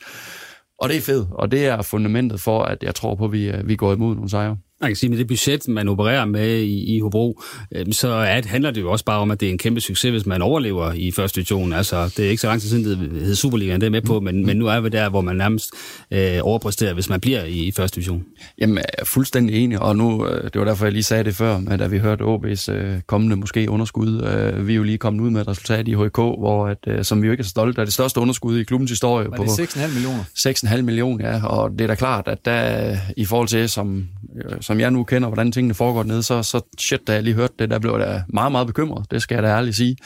Og 0.78 0.88
det 0.88 0.96
er 0.96 1.00
fedt, 1.00 1.28
og 1.30 1.50
det 1.50 1.66
er 1.66 1.82
fundamentet 1.82 2.40
for, 2.40 2.62
at 2.62 2.82
jeg 2.82 2.94
tror 2.94 3.14
på, 3.14 3.24
at 3.24 3.32
vi, 3.32 3.50
øh, 3.50 3.68
vi 3.68 3.76
går 3.76 3.92
imod 3.92 4.14
nogle 4.14 4.30
sejre. 4.30 4.56
Man 4.84 4.90
kan 4.90 4.96
sige, 4.96 5.10
med 5.10 5.18
det 5.18 5.26
budget, 5.26 5.68
man 5.68 5.88
opererer 5.88 6.24
med 6.24 6.58
i, 6.58 6.96
i 6.96 7.00
Hobro, 7.00 7.40
øh, 7.72 7.86
så 7.92 8.08
er, 8.08 8.42
handler 8.46 8.70
det 8.70 8.80
jo 8.80 8.90
også 8.90 9.04
bare 9.04 9.18
om, 9.18 9.30
at 9.30 9.40
det 9.40 9.46
er 9.46 9.52
en 9.52 9.58
kæmpe 9.58 9.80
succes, 9.80 10.10
hvis 10.10 10.26
man 10.26 10.42
overlever 10.42 10.92
i 10.92 11.10
første 11.10 11.36
division. 11.36 11.72
Altså, 11.72 12.12
det 12.16 12.24
er 12.24 12.30
ikke 12.30 12.40
så 12.40 12.46
lang 12.46 12.60
tid 12.60 12.68
siden, 12.68 12.84
det 12.84 13.22
hed 13.22 13.34
Superligaen, 13.34 13.80
det 13.80 13.86
er 13.86 13.90
med 13.90 14.02
på, 14.02 14.20
men, 14.20 14.46
men 14.46 14.56
nu 14.56 14.66
er 14.66 14.80
vi 14.80 14.88
der, 14.88 15.08
hvor 15.08 15.20
man 15.20 15.36
nærmest 15.36 15.70
øh, 16.10 16.38
overpræsterer, 16.42 16.94
hvis 16.94 17.08
man 17.08 17.20
bliver 17.20 17.44
i, 17.44 17.58
i 17.58 17.72
første 17.72 17.94
division. 17.94 18.24
Jamen, 18.58 18.76
jeg 18.76 18.84
er 18.98 19.04
fuldstændig 19.04 19.64
enig, 19.64 19.80
og 19.80 19.96
nu, 19.96 20.26
øh, 20.26 20.44
det 20.44 20.58
var 20.58 20.64
derfor, 20.64 20.84
jeg 20.84 20.92
lige 20.92 21.02
sagde 21.02 21.24
det 21.24 21.36
før, 21.36 21.58
med, 21.58 21.78
da 21.78 21.86
vi 21.86 21.98
hørte 21.98 22.22
OB's 22.22 22.72
øh, 22.72 23.00
kommende 23.06 23.36
måske 23.36 23.70
underskud. 23.70 24.22
Øh, 24.22 24.66
vi 24.66 24.72
er 24.72 24.76
jo 24.76 24.82
lige 24.82 24.98
kommet 24.98 25.20
ud 25.20 25.30
med 25.30 25.40
et 25.40 25.48
resultat 25.48 25.88
i 25.88 25.94
HK, 25.94 26.16
hvor 26.16 26.66
at, 26.66 26.78
øh, 26.86 27.04
som 27.04 27.22
vi 27.22 27.26
jo 27.26 27.32
ikke 27.32 27.40
er 27.42 27.44
så 27.44 27.50
stolte 27.50 27.80
af, 27.80 27.86
det 27.86 27.94
største 27.94 28.20
underskud 28.20 28.58
i 28.58 28.64
klubbens 28.64 28.90
historie. 28.90 29.30
Var 29.30 29.36
på 29.36 29.44
det 29.44 29.50
6,5 29.50 29.94
millioner? 29.94 30.24
6,5 30.38 30.82
millioner, 30.82 31.28
ja, 31.28 31.46
og 31.46 31.70
det 31.70 31.80
er 31.80 31.86
da 31.86 31.94
klart, 31.94 32.28
at 32.28 32.44
der 32.44 32.96
i 33.16 33.24
forhold 33.24 33.48
til, 33.48 33.68
som, 33.68 34.08
øh, 34.34 34.56
som 34.60 34.80
jeg 34.80 34.90
nu 34.90 35.04
kender, 35.04 35.28
hvordan 35.28 35.52
tingene 35.52 35.74
foregår 35.74 36.02
nede, 36.02 36.22
så, 36.22 36.42
så 36.42 36.60
shit, 36.78 37.06
da 37.06 37.12
jeg 37.12 37.22
lige 37.22 37.34
hørte 37.34 37.54
det, 37.58 37.70
der 37.70 37.78
blev 37.78 37.96
jeg 37.98 38.06
da 38.06 38.22
meget, 38.28 38.52
meget 38.52 38.66
bekymret, 38.66 39.10
det 39.10 39.22
skal 39.22 39.34
jeg 39.34 39.42
da 39.42 39.48
ærligt 39.48 39.76
sige. 39.76 39.96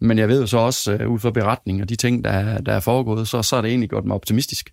Men 0.00 0.18
jeg 0.18 0.28
ved 0.28 0.40
jo 0.40 0.46
så 0.46 0.58
også, 0.58 0.92
øh, 0.92 1.10
ud 1.10 1.18
fra 1.18 1.30
beretning 1.30 1.82
og 1.82 1.88
de 1.88 1.96
ting, 1.96 2.24
der, 2.24 2.58
der 2.58 2.72
er 2.72 2.80
foregået, 2.80 3.28
så, 3.28 3.42
så 3.42 3.56
er 3.56 3.60
det 3.60 3.68
egentlig 3.68 3.90
gjort 3.90 4.04
mig 4.04 4.14
optimistisk. 4.14 4.70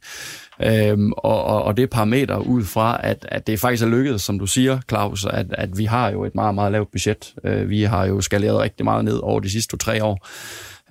Øhm, 0.64 1.12
og, 1.12 1.44
og, 1.44 1.64
og 1.64 1.78
det 1.78 1.90
parameter 1.90 2.38
ud 2.38 2.64
fra, 2.64 3.00
at, 3.04 3.26
at 3.30 3.48
det 3.48 3.60
faktisk 3.60 3.84
er 3.84 3.88
lykkedes, 3.88 4.22
som 4.22 4.40
du 4.40 4.46
siger, 4.46 4.80
Claus, 4.90 5.26
at, 5.26 5.46
at 5.50 5.78
vi 5.78 5.86
har 5.86 6.10
jo 6.10 6.26
et 6.26 6.36
meget, 6.36 6.56
meget 6.56 6.72
lavt 6.72 6.92
budget. 6.92 7.34
Øh, 7.44 7.70
vi 7.70 7.84
har 7.84 8.06
jo 8.06 8.22
skaleret 8.22 8.60
rigtig 8.60 8.84
meget 8.84 9.06
ned 9.06 9.18
over 9.18 9.40
de 9.40 9.52
sidste 9.52 9.72
to-tre 9.72 10.04
år. 10.04 10.28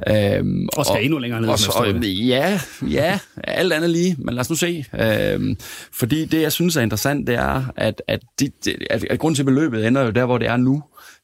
Øhm, 0.09 0.69
Og 0.77 0.87
skal 0.87 1.05
endnu 1.05 1.19
længere 1.19 1.41
ned, 1.41 1.49
Og, 1.49 1.59
og, 1.77 1.87
ja, 2.05 2.61
ja, 2.91 3.19
alt 3.45 3.73
andet 3.73 3.91
lige, 3.91 4.17
men 4.19 4.35
lad 4.35 4.41
os 4.41 4.51
nu 4.51 4.57
se. 4.57 4.85
Øhm, 5.01 5.57
fordi 5.93 6.25
det, 6.25 6.43
jeg 6.43 6.53
synes 6.53 6.77
er 6.77 6.81
interessant, 6.81 7.27
det 7.27 7.35
er, 7.35 7.73
at, 7.77 8.03
at, 8.09 8.21
de, 8.41 8.51
at, 8.91 9.05
at 9.11 9.19
grunden 9.19 9.35
til, 9.35 9.43
at 9.43 9.47
beløbet 9.47 9.87
ender 9.87 10.03
jo 10.03 10.11
der, 10.11 10.25
hvor 10.27 10.39
det 10.39 10.49
er 10.49 10.57
nu, 10.57 10.83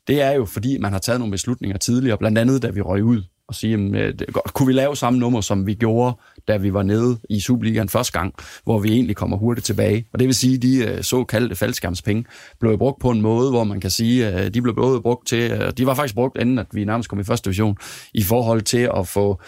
det 0.08 0.22
er 0.22 0.32
jo, 0.32 0.44
fordi 0.44 0.78
man 0.78 0.92
har 0.92 0.98
taget 0.98 1.20
nogle 1.20 1.30
beslutninger 1.32 1.78
tidligere, 1.78 2.18
blandt 2.18 2.38
andet, 2.38 2.62
da 2.62 2.70
vi 2.70 2.80
røg 2.80 3.04
ud 3.04 3.22
og 3.48 3.54
sige, 3.54 3.70
jamen, 3.70 3.94
øh, 3.94 4.14
det- 4.18 4.26
kunne 4.54 4.66
vi 4.66 4.72
lave 4.72 4.96
samme 4.96 5.18
nummer, 5.18 5.40
som 5.40 5.66
vi 5.66 5.74
gjorde, 5.74 6.16
da 6.48 6.56
vi 6.56 6.72
var 6.72 6.82
nede 6.82 7.18
i 7.30 7.40
Superligaen 7.40 7.88
første 7.88 8.18
gang, 8.18 8.34
hvor 8.64 8.78
vi 8.78 8.92
egentlig 8.92 9.16
kommer 9.16 9.36
hurtigt 9.36 9.66
tilbage. 9.66 10.06
Og 10.12 10.18
det 10.18 10.26
vil 10.26 10.34
sige, 10.34 10.54
at 10.54 10.62
de 10.62 10.84
øh, 10.84 11.02
såkaldte 11.02 11.56
faldskærmspenge 11.56 12.24
blev 12.60 12.78
brugt 12.78 13.00
på 13.00 13.10
en 13.10 13.22
måde, 13.22 13.50
hvor 13.50 13.64
man 13.64 13.80
kan 13.80 13.90
sige, 13.90 14.26
at 14.26 14.54
de 14.54 14.62
blev 14.62 14.74
både 14.74 15.00
brugt 15.00 15.26
til, 15.26 15.50
øh, 15.52 15.72
de 15.76 15.86
var 15.86 15.94
faktisk 15.94 16.14
brugt 16.14 16.40
inden, 16.40 16.58
at 16.58 16.66
vi 16.72 16.84
nærmest 16.84 17.08
kom 17.08 17.20
i 17.20 17.24
første 17.24 17.44
division, 17.44 17.76
i 18.14 18.22
forhold 18.22 18.62
til 18.62 18.88
at 18.96 19.08
få 19.08 19.40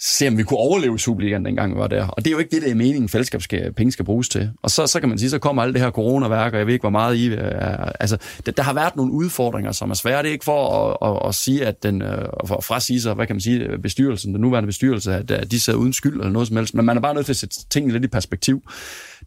se, 0.00 0.28
om 0.28 0.38
vi 0.38 0.42
kunne 0.42 0.58
overleve 0.58 0.98
Superligaen, 0.98 1.44
dengang 1.44 1.74
vi 1.74 1.78
var 1.78 1.86
der. 1.86 2.06
Og 2.06 2.24
det 2.24 2.26
er 2.26 2.32
jo 2.32 2.38
ikke 2.38 2.50
det, 2.50 2.62
der 2.62 2.70
er 2.70 2.74
meningen, 2.74 3.08
fællesskabspenge 3.08 3.92
skal 3.92 4.04
bruges 4.04 4.28
til. 4.28 4.50
Og 4.62 4.70
så, 4.70 4.86
så 4.86 5.00
kan 5.00 5.08
man 5.08 5.18
sige, 5.18 5.30
så 5.30 5.38
kommer 5.38 5.62
alt 5.62 5.74
det 5.74 5.82
her 5.82 5.90
coronaværk, 5.90 6.52
og 6.52 6.58
jeg 6.58 6.66
ved 6.66 6.72
ikke, 6.74 6.82
hvor 6.82 6.90
meget 6.90 7.16
I... 7.16 7.32
Er, 7.32 7.92
altså, 8.00 8.16
der, 8.46 8.52
der 8.52 8.62
har 8.62 8.72
været 8.72 8.96
nogle 8.96 9.12
udfordringer, 9.12 9.72
som 9.72 9.90
er 9.90 9.94
svære. 9.94 10.22
Det 10.22 10.28
er 10.28 10.32
ikke 10.32 10.44
for 10.44 10.88
at, 11.02 11.10
at, 11.10 11.28
at 11.28 11.34
sige, 11.34 11.66
at 11.66 11.82
den, 11.82 12.02
for 12.46 12.56
at 12.56 12.64
frasige 12.64 13.00
sig, 13.00 13.14
hvad 13.14 13.26
kan 13.26 13.36
man 13.36 13.40
sige, 13.40 13.78
bestyrelsen, 13.78 14.32
den 14.32 14.40
nuværende 14.40 14.66
bestyrelse, 14.66 15.14
at, 15.14 15.30
at 15.30 15.50
de 15.50 15.60
sidder 15.60 15.78
uden 15.78 15.92
skyld 15.92 16.20
eller 16.24 16.32
noget 16.32 16.48
som 16.48 16.56
helst. 16.56 16.74
Men 16.74 16.84
man 16.84 16.96
er 16.96 17.00
bare 17.00 17.14
nødt 17.14 17.26
til 17.26 17.32
at 17.32 17.36
sætte 17.36 17.68
tingene 17.70 17.92
lidt 17.92 18.04
i 18.04 18.08
perspektiv. 18.08 18.62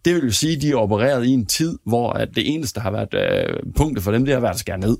Det 0.06 0.16
vil 0.16 0.24
jo 0.24 0.32
sige, 0.32 0.56
at 0.56 0.62
de 0.62 0.72
er 0.72 0.76
opereret 0.76 1.26
i 1.26 1.30
en 1.30 1.46
tid, 1.46 1.80
hvor 1.86 2.12
at 2.12 2.30
det 2.36 2.54
eneste, 2.54 2.76
der 2.76 2.82
har 2.82 2.92
været 2.92 3.14
øh, 3.14 3.60
punktet 3.76 4.04
for 4.04 4.12
dem, 4.12 4.26
det 4.26 4.34
har 4.34 4.42
været 4.42 4.54
at 4.54 4.60
skære 4.60 4.78
ned. 4.78 4.98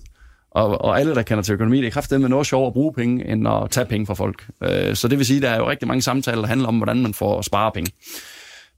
Og, 0.52 0.82
og 0.82 1.00
alle, 1.00 1.16
der 1.16 1.22
kender 1.22 1.44
til 1.44 1.54
økonomi, 1.54 1.78
det 1.78 1.88
er 1.88 1.92
kraftigt 1.92 2.22
med 2.22 2.30
noget 2.30 2.48
sjovere 2.48 2.68
at 2.68 2.74
bruge 2.74 2.94
penge, 2.94 3.28
end 3.28 3.48
at 3.48 3.72
tage 3.72 3.86
penge 3.86 4.06
fra 4.06 4.14
folk. 4.14 4.48
Øh, 4.64 4.96
så 4.96 5.08
det 5.08 5.18
vil 5.18 5.26
sige, 5.26 5.38
at 5.38 5.44
der 5.44 5.50
er 5.50 5.58
jo 5.58 5.70
rigtig 5.70 5.88
mange 5.88 6.02
samtaler, 6.02 6.42
der 6.42 6.48
handler 6.48 6.68
om, 6.68 6.78
hvordan 6.78 7.02
man 7.02 7.14
får 7.14 7.42
spare 7.42 7.72
penge. 7.72 7.92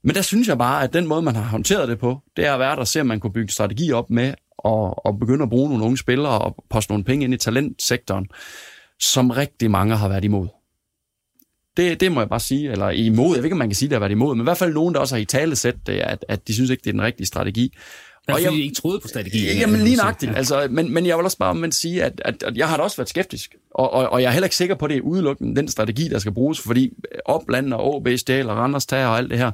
Men 0.02 0.14
der 0.14 0.22
synes 0.22 0.48
jeg 0.48 0.58
bare, 0.58 0.82
at 0.82 0.92
den 0.92 1.06
måde, 1.06 1.22
man 1.22 1.36
har 1.36 1.42
håndteret 1.42 1.88
det 1.88 1.98
på, 1.98 2.18
det 2.36 2.46
er 2.46 2.52
at 2.52 2.58
være 2.58 2.70
der 2.70 2.76
og 2.76 2.88
se, 2.88 3.00
om 3.00 3.06
man 3.06 3.20
kunne 3.20 3.32
bygge 3.32 3.44
en 3.44 3.48
strategi 3.48 3.92
op 3.92 4.10
med 4.10 4.34
og, 4.58 5.06
og 5.06 5.18
begynde 5.18 5.42
at 5.42 5.50
bruge 5.50 5.68
nogle 5.68 5.84
unge 5.84 5.98
spillere 5.98 6.38
og 6.38 6.64
poste 6.70 6.92
nogle 6.92 7.04
penge 7.04 7.24
ind 7.24 7.34
i 7.34 7.36
talentsektoren, 7.36 8.28
som 9.00 9.30
rigtig 9.30 9.70
mange 9.70 9.96
har 9.96 10.08
været 10.08 10.24
imod. 10.24 10.48
Det, 11.76 12.00
det 12.00 12.12
må 12.12 12.20
jeg 12.20 12.28
bare 12.28 12.40
sige, 12.40 12.72
eller 12.72 12.90
imod, 12.90 13.28
jeg 13.28 13.36
ved 13.36 13.44
ikke, 13.44 13.54
om 13.54 13.58
man 13.58 13.68
kan 13.68 13.74
sige, 13.76 13.86
at 13.86 13.90
det 13.90 13.96
har 13.96 14.00
været 14.00 14.10
imod, 14.10 14.34
men 14.34 14.42
i 14.42 14.44
hvert 14.44 14.58
fald 14.58 14.74
nogen, 14.74 14.94
der 14.94 15.00
også 15.00 15.14
har 15.14 15.20
i 15.20 15.24
tale 15.24 15.56
sæt 15.56 15.74
det, 15.86 15.92
at, 15.92 16.24
at 16.28 16.48
de 16.48 16.54
synes 16.54 16.70
ikke, 16.70 16.80
det 16.80 16.90
er 16.90 16.92
den 16.92 17.02
rigtige 17.02 17.26
strategi. 17.26 17.72
Og 18.28 18.34
Og 18.34 18.42
jeg, 18.42 18.52
I 18.52 18.62
ikke 18.62 18.74
troede 18.74 19.00
på 19.00 19.08
strategien. 19.08 19.58
Jamen 19.58 19.80
lige 19.80 19.96
nøjagtigt. 19.96 20.36
Altså, 20.36 20.68
men, 20.70 20.94
men 20.94 21.06
jeg 21.06 21.16
vil 21.16 21.24
også 21.24 21.38
bare 21.38 21.54
men 21.54 21.72
sige, 21.72 22.04
at, 22.04 22.22
at, 22.24 22.42
at 22.42 22.56
jeg 22.56 22.68
har 22.68 22.76
da 22.76 22.82
også 22.82 22.96
været 22.96 23.08
skeptisk. 23.08 23.54
Og, 23.74 23.92
og, 23.92 24.08
og 24.08 24.22
jeg 24.22 24.28
er 24.28 24.32
heller 24.32 24.46
ikke 24.46 24.56
sikker 24.56 24.74
på, 24.74 24.84
at 24.84 24.90
det 24.90 24.96
er 24.96 25.00
udelukkende 25.00 25.56
den 25.56 25.68
strategi, 25.68 26.08
der 26.08 26.18
skal 26.18 26.32
bruges, 26.32 26.60
fordi 26.60 26.92
Opland 27.24 27.74
og 27.74 27.94
OB 27.94 28.08
stjæler, 28.16 28.52
Randers 28.52 28.86
tager 28.86 29.06
og 29.06 29.18
alt 29.18 29.30
det 29.30 29.38
her. 29.38 29.50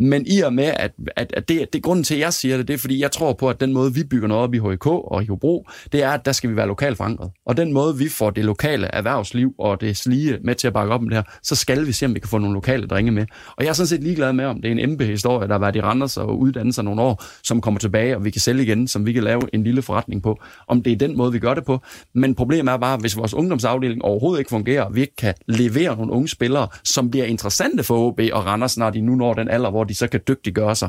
Men 0.00 0.26
i 0.26 0.40
og 0.40 0.54
med, 0.54 0.64
at, 0.64 0.92
at, 1.16 1.32
at 1.36 1.48
det, 1.48 1.72
det 1.72 1.78
er 1.78 1.82
grunden 1.82 2.04
til, 2.04 2.14
at 2.14 2.20
jeg 2.20 2.32
siger 2.32 2.56
det, 2.56 2.68
det 2.68 2.74
er, 2.74 2.78
fordi 2.78 3.00
jeg 3.00 3.12
tror 3.12 3.32
på, 3.32 3.50
at 3.50 3.60
den 3.60 3.72
måde, 3.72 3.94
vi 3.94 4.04
bygger 4.04 4.28
noget 4.28 4.42
op 4.42 4.54
i 4.54 4.58
HK 4.58 4.86
og 4.86 5.22
i 5.22 5.26
Hobro, 5.26 5.66
det 5.92 6.02
er, 6.02 6.10
at 6.10 6.24
der 6.24 6.32
skal 6.32 6.50
vi 6.50 6.56
være 6.56 6.66
lokalt 6.66 6.96
forankret. 6.96 7.30
Og 7.46 7.56
den 7.56 7.72
måde, 7.72 7.98
vi 7.98 8.08
får 8.08 8.30
det 8.30 8.44
lokale 8.44 8.86
erhvervsliv 8.86 9.54
og 9.58 9.80
det 9.80 9.96
slige 9.96 10.38
med 10.44 10.54
til 10.54 10.66
at 10.66 10.72
bakke 10.72 10.94
op 10.94 11.00
om 11.00 11.08
det 11.08 11.16
her, 11.16 11.22
så 11.42 11.56
skal 11.56 11.86
vi 11.86 11.92
se, 11.92 12.06
om 12.06 12.14
vi 12.14 12.20
kan 12.20 12.28
få 12.28 12.38
nogle 12.38 12.54
lokale 12.54 12.86
drenge 12.86 13.12
med. 13.12 13.26
Og 13.56 13.64
jeg 13.64 13.68
er 13.68 13.72
sådan 13.72 13.86
set 13.86 14.02
ligeglad 14.02 14.32
med, 14.32 14.44
om 14.44 14.62
det 14.62 14.72
er 14.72 14.84
en 14.84 14.90
MB-historie, 14.92 15.48
der 15.48 15.54
har 15.54 15.58
været 15.58 15.76
i 15.76 15.80
Randers 15.80 16.16
og 16.16 16.38
uddannet 16.38 16.74
sig 16.74 16.84
nogle 16.84 17.02
år, 17.02 17.24
som 17.44 17.60
kommer 17.60 17.80
tilbage, 17.80 18.16
og 18.16 18.24
vi 18.24 18.30
kan 18.30 18.40
sælge 18.40 18.62
igen, 18.62 18.88
som 18.88 19.06
vi 19.06 19.12
kan 19.12 19.22
lave 19.22 19.42
en 19.52 19.64
lille 19.64 19.82
forretning 19.82 20.22
på. 20.22 20.40
Om 20.68 20.82
det 20.82 20.92
er 20.92 20.96
den 20.96 21.16
måde, 21.16 21.32
vi 21.32 21.38
gør 21.38 21.54
det 21.54 21.64
på. 21.64 21.80
Men 22.14 22.34
problemet 22.34 22.72
er 22.72 22.76
bare, 22.76 22.96
hvis 22.96 23.16
vores 23.16 23.34
ungdomsafdeling 23.34 24.02
overhovedet 24.02 24.40
ikke 24.40 24.50
fungerer, 24.50 24.82
og 24.82 24.94
vi 24.94 25.00
ikke 25.00 25.16
kan 25.16 25.34
levere 25.48 25.96
nogle 25.96 26.12
unge 26.12 26.28
spillere, 26.28 26.68
som 26.84 27.10
bliver 27.10 27.26
interessante 27.26 27.82
for 27.82 27.98
OB 27.98 28.20
og 28.32 28.46
Randers, 28.46 28.78
når 28.78 28.90
de 28.90 29.00
nu 29.00 29.14
når 29.14 29.34
den 29.34 29.48
alder, 29.48 29.70
hvor 29.70 29.81
de 29.84 29.94
så 29.94 30.08
kan 30.08 30.20
dygtiggøre 30.28 30.76
sig. 30.76 30.88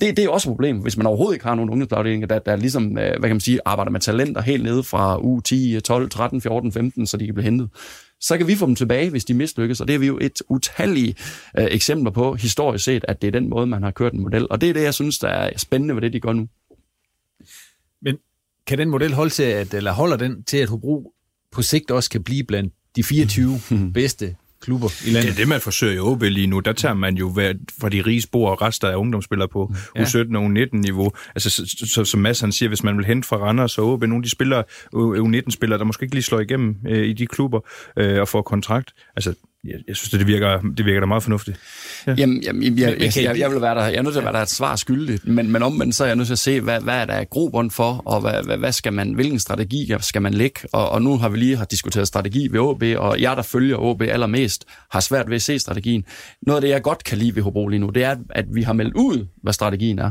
Det, 0.00 0.16
det 0.16 0.24
er 0.24 0.28
også 0.28 0.48
et 0.48 0.52
problem, 0.52 0.78
hvis 0.78 0.96
man 0.96 1.06
overhovedet 1.06 1.34
ikke 1.34 1.46
har 1.46 1.54
nogen 1.54 1.70
ungdomsafdelinger, 1.70 2.26
der, 2.26 2.38
der 2.38 2.56
ligesom, 2.56 2.98
øh, 2.98 3.10
hvad 3.10 3.28
kan 3.28 3.30
man 3.30 3.40
sige, 3.40 3.60
arbejder 3.64 3.90
med 3.90 4.00
talenter 4.00 4.40
helt 4.40 4.62
nede 4.62 4.82
fra 4.82 5.22
uge 5.22 5.42
10, 5.42 5.80
12, 5.80 6.10
13, 6.10 6.40
14, 6.40 6.72
15, 6.72 7.06
så 7.06 7.16
de 7.16 7.24
kan 7.24 7.34
blive 7.34 7.44
hentet. 7.44 7.70
Så 8.20 8.38
kan 8.38 8.46
vi 8.46 8.54
få 8.54 8.66
dem 8.66 8.74
tilbage, 8.74 9.10
hvis 9.10 9.24
de 9.24 9.34
mislykkes, 9.34 9.80
og 9.80 9.88
det 9.88 9.94
er 9.94 9.98
vi 9.98 10.06
jo 10.06 10.18
et 10.20 10.42
utallige 10.48 11.14
øh, 11.58 11.66
eksempler 11.70 12.10
på, 12.10 12.34
historisk 12.34 12.84
set, 12.84 13.04
at 13.08 13.22
det 13.22 13.28
er 13.28 13.32
den 13.32 13.48
måde, 13.48 13.66
man 13.66 13.82
har 13.82 13.90
kørt 13.90 14.12
en 14.12 14.20
model. 14.20 14.46
Og 14.50 14.60
det 14.60 14.68
er 14.68 14.72
det, 14.72 14.82
jeg 14.82 14.94
synes, 14.94 15.18
der 15.18 15.28
er 15.28 15.58
spændende 15.58 15.94
ved 15.94 16.02
det, 16.02 16.12
de 16.12 16.20
gør 16.20 16.32
nu. 16.32 16.48
Men 18.02 18.16
kan 18.66 18.78
den 18.78 18.90
model 18.90 19.14
holde 19.14 19.30
til, 19.30 19.42
at, 19.42 19.74
eller 19.74 19.92
holder 19.92 20.16
den 20.16 20.44
til, 20.44 20.56
at 20.56 20.68
Hobro 20.68 21.12
på 21.52 21.62
sigt 21.62 21.90
også 21.90 22.10
kan 22.10 22.22
blive 22.22 22.44
blandt 22.44 22.74
de 22.96 23.04
24 23.04 23.60
bedste 23.94 24.36
klubber 24.60 24.88
i 24.88 25.04
Det 25.04 25.12
landet. 25.12 25.30
er 25.30 25.34
det, 25.34 25.48
man 25.48 25.60
forsøger 25.60 25.92
i 25.94 25.98
OB 25.98 26.22
lige 26.22 26.46
nu. 26.46 26.60
Der 26.60 26.72
tager 26.72 26.94
man 26.94 27.16
jo 27.16 27.32
fra 27.80 27.88
de 27.88 28.02
rige 28.02 28.22
spor 28.22 28.50
og 28.50 28.62
rester 28.62 28.88
af 28.88 28.96
ungdomsspillere 28.96 29.48
på 29.48 29.74
Ja. 29.96 30.02
U17 30.04 30.36
og 30.36 30.46
U19-niveau. 30.46 31.10
Altså, 31.34 31.50
så, 31.50 31.76
så, 31.94 32.04
som 32.04 32.20
Mads 32.20 32.40
han 32.40 32.52
siger, 32.52 32.68
hvis 32.68 32.82
man 32.82 32.96
vil 32.96 33.06
hente 33.06 33.28
fra 33.28 33.36
Randers 33.36 33.78
og 33.78 33.86
OB, 33.92 34.02
nogle 34.02 34.16
af 34.16 34.22
de 34.22 34.30
spillere, 34.30 34.64
U19-spillere, 34.94 35.78
der 35.78 35.84
måske 35.84 36.02
ikke 36.04 36.14
lige 36.14 36.22
slår 36.22 36.40
igennem 36.40 36.76
øh, 36.88 37.06
i 37.06 37.12
de 37.12 37.26
klubber 37.26 37.60
øh, 37.98 38.20
og 38.20 38.28
får 38.28 38.42
kontrakt. 38.42 38.92
Altså, 39.16 39.34
jeg, 39.64 39.74
jeg 39.88 39.96
synes, 39.96 40.10
det 40.10 40.26
virker, 40.26 40.60
det 40.76 40.84
virker 40.84 41.00
da 41.00 41.06
meget 41.06 41.22
fornuftigt. 41.22 41.60
Ja. 42.06 42.14
Jamen, 42.18 42.42
jamen 42.42 42.78
jeg, 42.78 42.96
jeg, 43.00 43.22
jeg, 43.22 43.38
jeg, 43.38 43.50
vil 43.50 43.60
være 43.60 43.74
der, 43.74 43.84
jeg 43.84 43.94
er 43.94 44.02
nødt 44.02 44.14
til 44.14 44.18
at 44.18 44.24
være 44.24 44.32
der 44.32 44.42
et 44.42 44.48
svar 44.50 44.76
skyldigt, 44.76 45.26
men, 45.26 45.52
men 45.52 45.62
omvendt 45.62 45.94
så 45.94 46.04
er 46.04 46.08
jeg 46.08 46.16
nødt 46.16 46.26
til 46.26 46.34
at 46.34 46.38
se, 46.38 46.60
hvad, 46.60 46.80
hvad 46.80 46.94
er 46.94 47.04
der 47.04 47.24
grobund 47.24 47.70
for, 47.70 48.02
og 48.04 48.20
hvad, 48.20 48.44
hvad, 48.44 48.56
hvad 48.56 48.72
skal 48.72 48.92
man, 48.92 49.12
hvilken 49.12 49.38
strategi 49.38 49.92
skal 50.00 50.22
man 50.22 50.34
lægge? 50.34 50.60
Og, 50.72 50.90
og 50.90 51.02
nu 51.02 51.16
har 51.16 51.28
vi 51.28 51.38
lige 51.38 51.56
har 51.56 51.64
diskuteret 51.64 52.08
strategi 52.08 52.48
ved 52.50 52.60
OB, 52.60 52.82
og 52.96 53.20
jeg, 53.20 53.36
der 53.36 53.42
følger 53.42 53.76
OB 53.76 54.02
allermest, 54.02 54.64
har 54.90 55.00
svært 55.00 55.28
ved 55.28 55.36
at 55.36 55.42
se 55.42 55.58
strategien. 55.58 56.04
Noget 56.42 56.56
af 56.56 56.60
det, 56.60 56.68
jeg 56.68 56.82
godt 56.82 57.04
kan 57.04 57.18
lide 57.18 57.36
ved 57.36 57.42
Hobro 57.42 57.68
lige 57.68 57.80
nu, 57.80 57.88
det 57.88 58.04
er, 58.04 58.16
at 58.30 58.44
vi 58.54 58.62
har 58.62 58.72
meldt 58.72 58.94
ud, 58.94 59.26
hvad 59.42 59.52
strategien 59.52 59.98
er. 59.98 60.10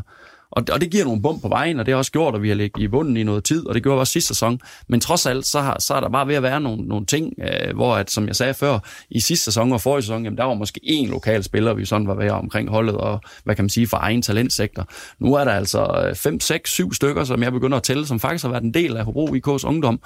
Og, 0.51 0.63
og 0.71 0.81
det 0.81 0.91
giver 0.91 1.05
nogle 1.05 1.21
bump 1.21 1.41
på 1.41 1.47
vejen, 1.47 1.79
og 1.79 1.85
det 1.85 1.91
har 1.91 1.97
også 1.97 2.11
gjort, 2.11 2.35
at 2.35 2.41
vi 2.41 2.47
har 2.47 2.55
ligget 2.55 2.83
i 2.83 2.87
bunden 2.87 3.17
i 3.17 3.23
noget 3.23 3.43
tid, 3.43 3.67
og 3.67 3.75
det 3.75 3.83
gjorde 3.83 3.97
vi 3.97 3.99
også 3.99 4.13
sidste 4.13 4.27
sæson. 4.27 4.59
Men 4.89 4.99
trods 4.99 5.25
alt, 5.25 5.45
så, 5.45 5.61
har, 5.61 5.77
så 5.79 5.93
er 5.93 5.99
der 5.99 6.09
bare 6.09 6.27
ved 6.27 6.35
at 6.35 6.43
være 6.43 6.61
nogle, 6.61 6.87
nogle 6.87 7.05
ting, 7.05 7.33
øh, 7.41 7.75
hvor, 7.75 7.95
at, 7.95 8.11
som 8.11 8.27
jeg 8.27 8.35
sagde 8.35 8.53
før, 8.53 8.79
i 9.09 9.19
sidste 9.19 9.45
sæson 9.45 9.71
og 9.71 9.81
forrige 9.81 10.01
sæson, 10.01 10.23
jamen, 10.23 10.37
der 10.37 10.43
var 10.43 10.53
måske 10.53 10.81
én 10.83 11.09
lokal 11.09 11.43
spiller, 11.43 11.73
vi 11.73 11.85
sådan 11.85 12.07
var 12.07 12.15
ved 12.15 12.29
omkring 12.29 12.69
holdet, 12.69 12.95
og 12.95 13.21
hvad 13.43 13.55
kan 13.55 13.63
man 13.63 13.69
sige, 13.69 13.87
for 13.87 13.97
egen 13.97 14.21
talentsektor. 14.21 14.87
Nu 15.19 15.33
er 15.33 15.43
der 15.43 15.51
altså 15.51 16.11
5, 16.15 16.39
6, 16.39 16.71
7 16.71 16.93
stykker, 16.93 17.23
som 17.23 17.43
jeg 17.43 17.51
begynder 17.51 17.77
at 17.77 17.83
tælle, 17.83 18.07
som 18.07 18.19
faktisk 18.19 18.43
har 18.43 18.51
været 18.51 18.63
en 18.63 18.73
del 18.73 18.97
af 18.97 19.05
Hobro 19.05 19.27
IK's 19.35 19.67
ungdom. 19.67 19.99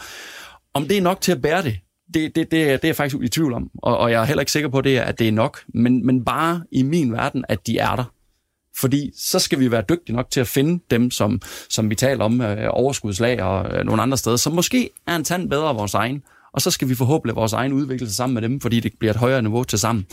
Om 0.74 0.88
det 0.88 0.98
er 0.98 1.02
nok 1.02 1.22
til 1.22 1.32
at 1.32 1.42
bære 1.42 1.64
det, 1.64 1.78
det, 2.14 2.36
det, 2.36 2.36
det, 2.36 2.52
det 2.52 2.62
er 2.62 2.80
jeg 2.84 2.96
faktisk 2.96 3.24
i 3.24 3.28
tvivl 3.28 3.54
om, 3.54 3.70
og, 3.84 3.98
og 3.98 4.12
jeg 4.12 4.22
er 4.22 4.26
heller 4.26 4.42
ikke 4.42 4.52
sikker 4.52 4.70
på, 4.70 4.82
det, 4.82 4.98
er, 4.98 5.04
at 5.04 5.20
det 5.20 5.28
er 5.28 5.32
nok, 5.32 5.60
men, 5.74 6.06
men 6.06 6.26
bare 6.26 6.64
i 6.72 6.84
min 6.84 7.14
verden, 7.14 7.46
at 7.50 7.68
de 7.68 7.78
er 7.78 7.96
der. 7.96 8.04
Fordi 8.78 9.12
så 9.18 9.40
skal 9.40 9.60
vi 9.60 9.72
være 9.72 9.84
dygtige 9.90 10.16
nok 10.16 10.30
til 10.30 10.40
at 10.40 10.48
finde 10.48 10.84
dem, 10.92 11.12
som, 11.12 11.42
som 11.70 11.90
vi 11.90 11.96
taler 11.96 12.24
om, 12.24 12.42
øh, 12.42 12.68
overskudslag 12.70 13.42
og 13.42 13.78
øh, 13.78 13.86
nogle 13.86 14.02
andre 14.02 14.18
steder, 14.18 14.36
som 14.36 14.54
måske 14.54 14.90
er 15.08 15.16
en 15.16 15.24
tand 15.24 15.50
bedre 15.50 15.70
af 15.70 15.76
vores 15.76 15.94
egen. 15.94 16.24
Og 16.54 16.62
så 16.62 16.72
skal 16.72 16.90
vi 16.90 16.96
forhåbentlig 16.96 17.36
vores 17.36 17.54
egen 17.54 17.74
udvikle 17.74 18.10
sammen 18.10 18.34
med 18.34 18.42
dem, 18.42 18.62
fordi 18.62 18.80
det 18.80 18.92
bliver 19.00 19.14
et 19.14 19.20
højere 19.20 19.42
niveau 19.42 19.64
til 19.64 19.80
sammen. 19.80 20.06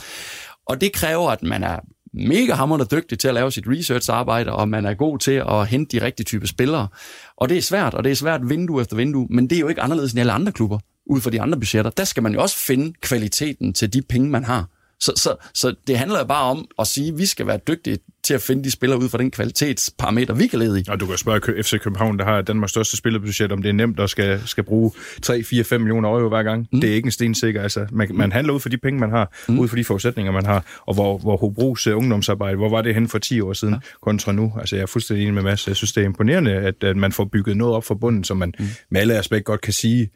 Og 0.67 0.81
det 0.81 0.93
kræver, 0.93 1.31
at 1.31 1.43
man 1.43 1.63
er 1.63 1.81
mega 2.13 2.55
hammerende 2.55 2.87
dygtig 2.97 3.19
til 3.19 3.29
at 3.29 3.35
lave 3.35 3.53
sit 3.53 3.65
research-arbejde, 3.67 4.53
og 4.53 4.69
man 4.69 4.87
er 4.87 4.95
god 4.95 5.19
til 5.19 5.43
at 5.49 5.67
hente 5.67 5.99
de 5.99 6.05
rigtige 6.05 6.25
type 6.25 6.47
spillere. 6.47 6.89
Og 7.37 7.49
det 7.49 7.59
er 7.59 7.63
svært, 7.63 7.95
og 7.95 8.05
det 8.05 8.13
er 8.13 8.17
svært 8.17 8.49
vindue 8.49 8.81
efter 8.81 8.97
vindue, 8.97 9.27
men 9.31 9.51
det 9.51 9.57
er 9.57 9.61
jo 9.61 9.69
ikke 9.69 9.83
anderledes 9.83 10.13
end 10.13 10.21
alle 10.21 10.33
andre 10.33 10.53
klubber, 10.53 10.79
ud 11.07 11.21
fra 11.21 11.31
de 11.31 11.41
andre 11.41 11.59
budgetter. 11.59 11.91
Der 11.91 12.05
skal 12.05 12.23
man 12.23 12.33
jo 12.33 12.43
også 12.43 12.57
finde 12.59 12.93
kvaliteten 13.01 13.75
til 13.75 13.93
de 13.93 14.03
penge, 14.03 14.31
man 14.31 14.45
har. 14.45 14.67
Så, 15.01 15.13
så, 15.17 15.37
så 15.55 15.75
det 15.87 15.99
handler 15.99 16.19
jo 16.19 16.25
bare 16.25 16.45
om 16.45 16.69
at 16.79 16.87
sige, 16.87 17.09
at 17.09 17.19
vi 17.19 17.27
skal 17.27 17.47
være 17.47 17.59
dygtige 17.69 17.99
til 18.25 18.35
at 18.35 18.43
finde 18.43 18.65
de 18.65 18.71
spillere 18.71 19.01
ud 19.01 19.09
fra 19.09 19.19
den 19.19 19.31
kvalitetsparameter, 19.31 20.35
vi 20.35 20.47
kan 20.47 20.59
lede 20.59 20.81
i. 20.81 20.85
Og 20.89 21.01
du 21.01 21.07
kan 21.07 21.19
spørge 21.19 21.63
FC 21.63 21.81
København, 21.81 22.19
der 22.19 22.25
har 22.25 22.43
Danmarks 22.43 22.71
største 22.71 22.97
spillerbudget, 22.97 23.53
om 23.53 23.63
det 23.63 23.69
er 23.69 23.73
nemt 23.73 24.01
at 24.01 24.11
skal, 24.11 24.41
skal 24.47 24.65
bruge 24.65 24.91
3, 25.23 25.43
4, 25.43 25.65
5 25.65 25.81
millioner 25.81 26.09
euro 26.09 26.29
hver 26.29 26.43
gang. 26.43 26.69
Mm. 26.73 26.81
Det 26.81 26.91
er 26.91 26.95
ikke 26.95 27.07
en 27.07 27.13
stensikker. 27.13 27.63
Altså, 27.63 27.87
man, 27.93 28.09
man 28.15 28.33
handler 28.33 28.55
ud 28.55 28.61
for 28.61 28.69
de 28.69 28.79
penge, 28.79 29.01
man 29.01 29.11
har, 29.11 29.33
mm. 29.49 29.59
ud 29.59 29.69
for 29.69 29.77
de 29.77 29.85
forudsætninger, 29.85 30.33
man 30.33 30.47
har. 30.47 30.65
Og 30.87 30.95
hvor, 30.95 31.19
hvor 31.19 31.37
Hobros 31.37 31.87
uh, 31.87 31.97
ungdomsarbejde, 31.97 32.57
hvor 32.57 32.69
var 32.69 32.83
det 32.83 32.95
hen 32.95 33.09
for 33.09 33.19
10 33.19 33.41
år 33.41 33.53
siden 33.53 33.75
ja. 33.75 33.81
kontra 34.03 34.33
nu? 34.33 34.53
Altså, 34.61 34.77
jeg 34.77 34.83
er 34.83 34.87
fuldstændig 34.87 35.23
enig 35.23 35.35
med 35.35 35.43
Mads. 35.43 35.69
Jeg 35.69 35.77
synes, 35.77 35.93
det 35.93 36.01
er 36.01 36.05
imponerende, 36.05 36.53
at, 36.53 36.85
at 36.85 36.97
man 36.97 37.13
får 37.13 37.25
bygget 37.25 37.57
noget 37.57 37.75
op 37.75 37.85
for 37.85 37.95
bunden, 37.95 38.25
som 38.25 38.37
man 38.37 38.55
mm. 38.59 38.67
med 38.91 39.01
alle 39.01 39.15
aspekt 39.15 39.45
godt 39.45 39.61
kan 39.61 39.73
sige, 39.73 40.11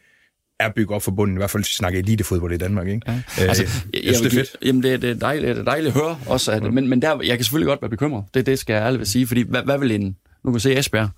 er 0.65 0.71
bygget 0.77 0.95
op 0.97 1.03
for 1.03 1.11
bunden, 1.11 1.37
i 1.37 1.39
hvert 1.39 1.51
fald 1.51 1.63
hvis 1.63 1.71
vi 1.71 1.75
snakker 1.75 1.99
elitefodbold 1.99 2.53
i 2.53 2.57
Danmark. 2.57 2.89
Ikke? 2.89 3.01
Ja. 3.07 3.13
Øh, 3.13 3.49
Altså, 3.49 3.63
jeg, 3.63 4.05
jeg 4.05 4.15
synes, 4.17 4.33
det 4.33 4.41
er 4.41 4.45
fedt. 4.45 4.57
Jamen, 4.67 4.83
det, 4.83 5.03
det, 5.03 5.11
er 5.11 5.15
dejligt, 5.15 5.49
det 5.49 5.59
er 5.59 5.65
dejligt 5.65 5.97
at 5.97 6.03
høre 6.03 6.19
også, 6.27 6.53
at, 6.53 6.73
men, 6.73 6.89
men 6.89 7.03
der, 7.03 7.19
jeg 7.25 7.37
kan 7.39 7.45
selvfølgelig 7.45 7.67
godt 7.67 7.83
være 7.83 7.91
bekymret. 7.91 8.25
Det, 8.35 8.47
det 8.47 8.59
skal 8.59 8.75
jeg 8.75 8.83
ærligt 8.83 9.09
sige, 9.09 9.27
fordi 9.27 9.45
hvad, 9.49 9.63
hvad 9.63 9.79
vil 9.79 9.91
en... 9.91 10.17
Nu 10.45 10.51
kan 10.51 10.55
vi 10.55 10.61
se 10.61 10.79
Esbjerg, 10.79 11.09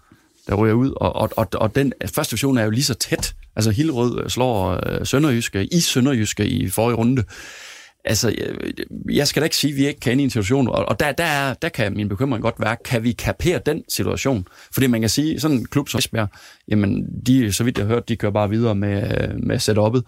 der 0.47 0.55
ryger 0.55 0.75
ud, 0.75 0.91
og, 0.97 1.17
og, 1.17 1.31
og, 1.37 1.49
og 1.55 1.75
den 1.75 1.93
første 2.15 2.31
division 2.31 2.59
er 2.59 2.65
jo 2.65 2.71
lige 2.71 2.85
så 2.85 2.95
tæt. 2.95 3.35
Altså 3.57 3.71
Hillerød 3.71 4.29
slår 4.29 4.81
øh, 4.87 5.07
Sønderjyske 5.07 5.65
i 5.65 5.81
Sønderjyske 5.81 6.47
i 6.47 6.69
forrige 6.69 6.97
runde. 6.97 7.25
Altså, 8.05 8.35
jeg, 9.11 9.29
skal 9.29 9.43
da 9.43 9.45
ikke 9.45 9.57
sige, 9.57 9.71
at 9.71 9.77
vi 9.77 9.87
ikke 9.87 10.01
kan 10.01 10.13
ind 10.13 10.21
i 10.21 10.25
en 10.25 10.31
situation, 10.31 10.69
og, 10.69 10.75
og 10.75 11.01
der, 11.01 11.13
der, 11.13 11.25
er, 11.25 11.55
der 11.55 11.69
kan 11.69 11.95
min 11.97 12.09
bekymring 12.09 12.43
godt 12.43 12.55
være, 12.59 12.77
kan 12.85 13.03
vi 13.03 13.13
kapere 13.13 13.61
den 13.67 13.85
situation? 13.89 14.49
Fordi 14.73 14.87
man 14.87 15.01
kan 15.01 15.11
sige, 15.11 15.41
sådan 15.41 15.57
en 15.57 15.67
klub 15.67 15.89
som 15.89 15.99
Esbjerg, 15.99 16.29
jamen, 16.69 17.07
de, 17.27 17.53
så 17.53 17.65
vidt 17.65 17.79
jeg 17.79 17.87
har 17.87 17.95
hørt, 17.95 18.09
de 18.09 18.17
kører 18.17 18.33
bare 18.33 18.51
videre 18.51 18.75
med, 18.75 19.29
med 19.39 19.57
setup'et. 19.57 20.01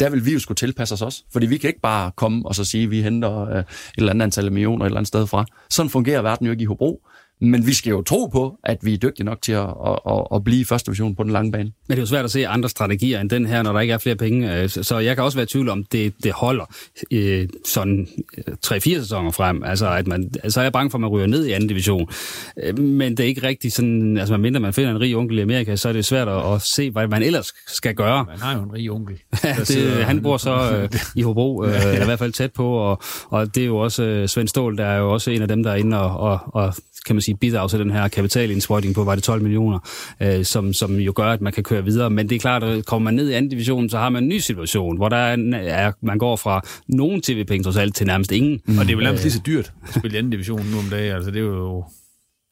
Der 0.00 0.10
vil 0.10 0.26
vi 0.26 0.32
jo 0.32 0.38
skulle 0.38 0.56
tilpasse 0.56 0.92
os 0.92 1.02
også, 1.02 1.22
fordi 1.32 1.46
vi 1.46 1.58
kan 1.58 1.68
ikke 1.68 1.80
bare 1.80 2.10
komme 2.16 2.46
og 2.46 2.54
så 2.54 2.64
sige, 2.64 2.84
at 2.84 2.90
vi 2.90 3.02
henter 3.02 3.48
øh, 3.48 3.58
et 3.58 3.64
eller 3.98 4.10
andet 4.10 4.22
antal 4.22 4.52
millioner 4.52 4.84
et 4.84 4.88
eller 4.88 4.98
andet 4.98 5.08
sted 5.08 5.26
fra. 5.26 5.44
Sådan 5.70 5.90
fungerer 5.90 6.22
verden 6.22 6.46
jo 6.46 6.52
ikke 6.52 6.62
i 6.62 6.66
Hobro. 6.66 7.02
Men 7.42 7.66
vi 7.66 7.72
skal 7.72 7.90
jo 7.90 8.02
tro 8.02 8.26
på, 8.26 8.58
at 8.64 8.78
vi 8.82 8.94
er 8.94 8.98
dygtige 8.98 9.24
nok 9.26 9.42
til 9.42 9.52
at, 9.52 9.60
at, 9.86 9.98
at, 10.08 10.26
at 10.34 10.44
blive 10.44 10.60
i 10.60 10.64
første 10.64 10.86
division 10.86 11.14
på 11.14 11.22
den 11.22 11.32
lange 11.32 11.52
bane. 11.52 11.64
Men 11.64 11.72
det 11.88 11.96
er 11.96 12.02
jo 12.02 12.06
svært 12.06 12.24
at 12.24 12.30
se 12.30 12.46
andre 12.46 12.68
strategier 12.68 13.20
end 13.20 13.30
den 13.30 13.46
her, 13.46 13.62
når 13.62 13.72
der 13.72 13.80
ikke 13.80 13.94
er 13.94 13.98
flere 13.98 14.16
penge. 14.16 14.56
Øh, 14.62 14.68
Så 14.68 14.98
jeg 14.98 15.16
kan 15.16 15.24
også 15.24 15.38
være 15.38 15.42
i 15.42 15.46
tvivl 15.46 15.68
om, 15.68 15.84
det, 15.92 16.14
det 16.24 16.32
holder 16.32 16.64
øh, 17.10 17.48
sådan 17.66 18.08
øh, 18.48 18.54
3-4 18.66 18.78
sæsoner 18.80 19.30
frem. 19.30 19.62
Altså, 19.64 19.88
at 19.88 20.06
man, 20.06 20.30
så 20.48 20.60
er 20.60 20.64
jeg 20.64 20.72
bange 20.72 20.90
for, 20.90 20.98
at 20.98 21.00
man 21.00 21.10
ryger 21.10 21.26
ned 21.26 21.46
i 21.46 21.50
anden 21.52 21.68
division. 21.68 22.08
Øh, 22.62 22.78
Men 22.78 23.10
det 23.16 23.20
er 23.20 23.24
ikke 23.28 23.42
rigtigt 23.46 23.74
sådan, 23.74 24.16
altså 24.18 24.36
mindre 24.36 24.60
man 24.60 24.72
finder 24.72 24.90
en 24.90 25.00
rig 25.00 25.16
onkel 25.16 25.38
i 25.38 25.42
Amerika, 25.42 25.76
så 25.76 25.88
er 25.88 25.92
det 25.92 26.04
svært 26.04 26.28
at, 26.28 26.54
at 26.54 26.62
se, 26.62 26.90
hvad 26.90 27.08
man 27.08 27.22
ellers 27.22 27.52
skal 27.66 27.94
gøre. 27.94 28.24
Man 28.24 28.38
har 28.38 28.56
jo 28.56 28.62
en 28.62 28.72
rig 28.72 28.90
onkel. 28.90 29.16
Ja, 29.44 29.54
det, 29.68 30.04
han 30.04 30.22
bor 30.22 30.36
så 30.36 30.78
øh, 30.82 30.88
i 31.16 31.22
Hobro, 31.22 31.64
øh, 31.64 31.74
eller 31.74 32.02
i 32.02 32.04
hvert 32.04 32.18
fald 32.18 32.32
tæt 32.32 32.52
på, 32.52 32.72
og, 32.72 33.02
og 33.30 33.54
det 33.54 33.62
er 33.62 33.66
jo 33.66 33.76
også 33.76 34.02
øh, 34.02 34.28
Svend 34.28 34.48
Ståhl, 34.48 34.78
der 34.78 34.84
er 34.86 34.98
jo 34.98 35.12
også 35.12 35.30
en 35.30 35.42
af 35.42 35.48
dem, 35.48 35.62
der 35.62 35.70
er 35.70 35.74
inde 35.76 36.00
og, 36.00 36.16
og, 36.20 36.40
og 36.54 36.74
kan 37.06 37.16
man 37.16 37.20
sige, 37.20 37.31
bidrage 37.34 37.68
til 37.68 37.78
den 37.78 37.90
her 37.90 38.08
kapitalindsprøjtning 38.08 38.94
på, 38.94 39.04
var 39.04 39.14
det 39.14 39.24
12 39.24 39.42
millioner, 39.42 39.78
øh, 40.20 40.44
som, 40.44 40.72
som 40.72 40.96
jo 40.96 41.12
gør, 41.16 41.24
at 41.24 41.40
man 41.40 41.52
kan 41.52 41.62
køre 41.62 41.84
videre. 41.84 42.10
Men 42.10 42.28
det 42.28 42.36
er 42.36 42.40
klart, 42.40 42.62
at 42.62 42.86
kommer 42.86 43.04
man 43.04 43.14
ned 43.14 43.30
i 43.30 43.32
anden 43.32 43.50
division, 43.50 43.88
så 43.88 43.98
har 43.98 44.08
man 44.08 44.22
en 44.22 44.28
ny 44.28 44.38
situation, 44.38 44.96
hvor 44.96 45.08
der 45.08 45.16
er, 45.16 45.36
er, 45.54 45.92
man 46.02 46.18
går 46.18 46.36
fra 46.36 46.60
nogle 46.88 47.20
tv-penge 47.22 47.64
trods 47.64 47.76
alt 47.76 47.94
til 47.94 48.06
nærmest 48.06 48.32
ingen. 48.32 48.60
Og 48.78 48.84
det 48.84 48.92
er 48.92 48.96
vel 48.96 49.04
nærmest 49.04 49.24
lige 49.24 49.32
så 49.32 49.40
dyrt 49.46 49.72
at 49.88 49.94
spille 49.94 50.14
i 50.14 50.18
anden 50.18 50.30
division 50.30 50.66
nu 50.72 50.78
om 50.78 50.84
dagen. 50.90 51.14
Altså, 51.14 51.30
det 51.30 51.38
er 51.38 51.44
jo... 51.44 51.84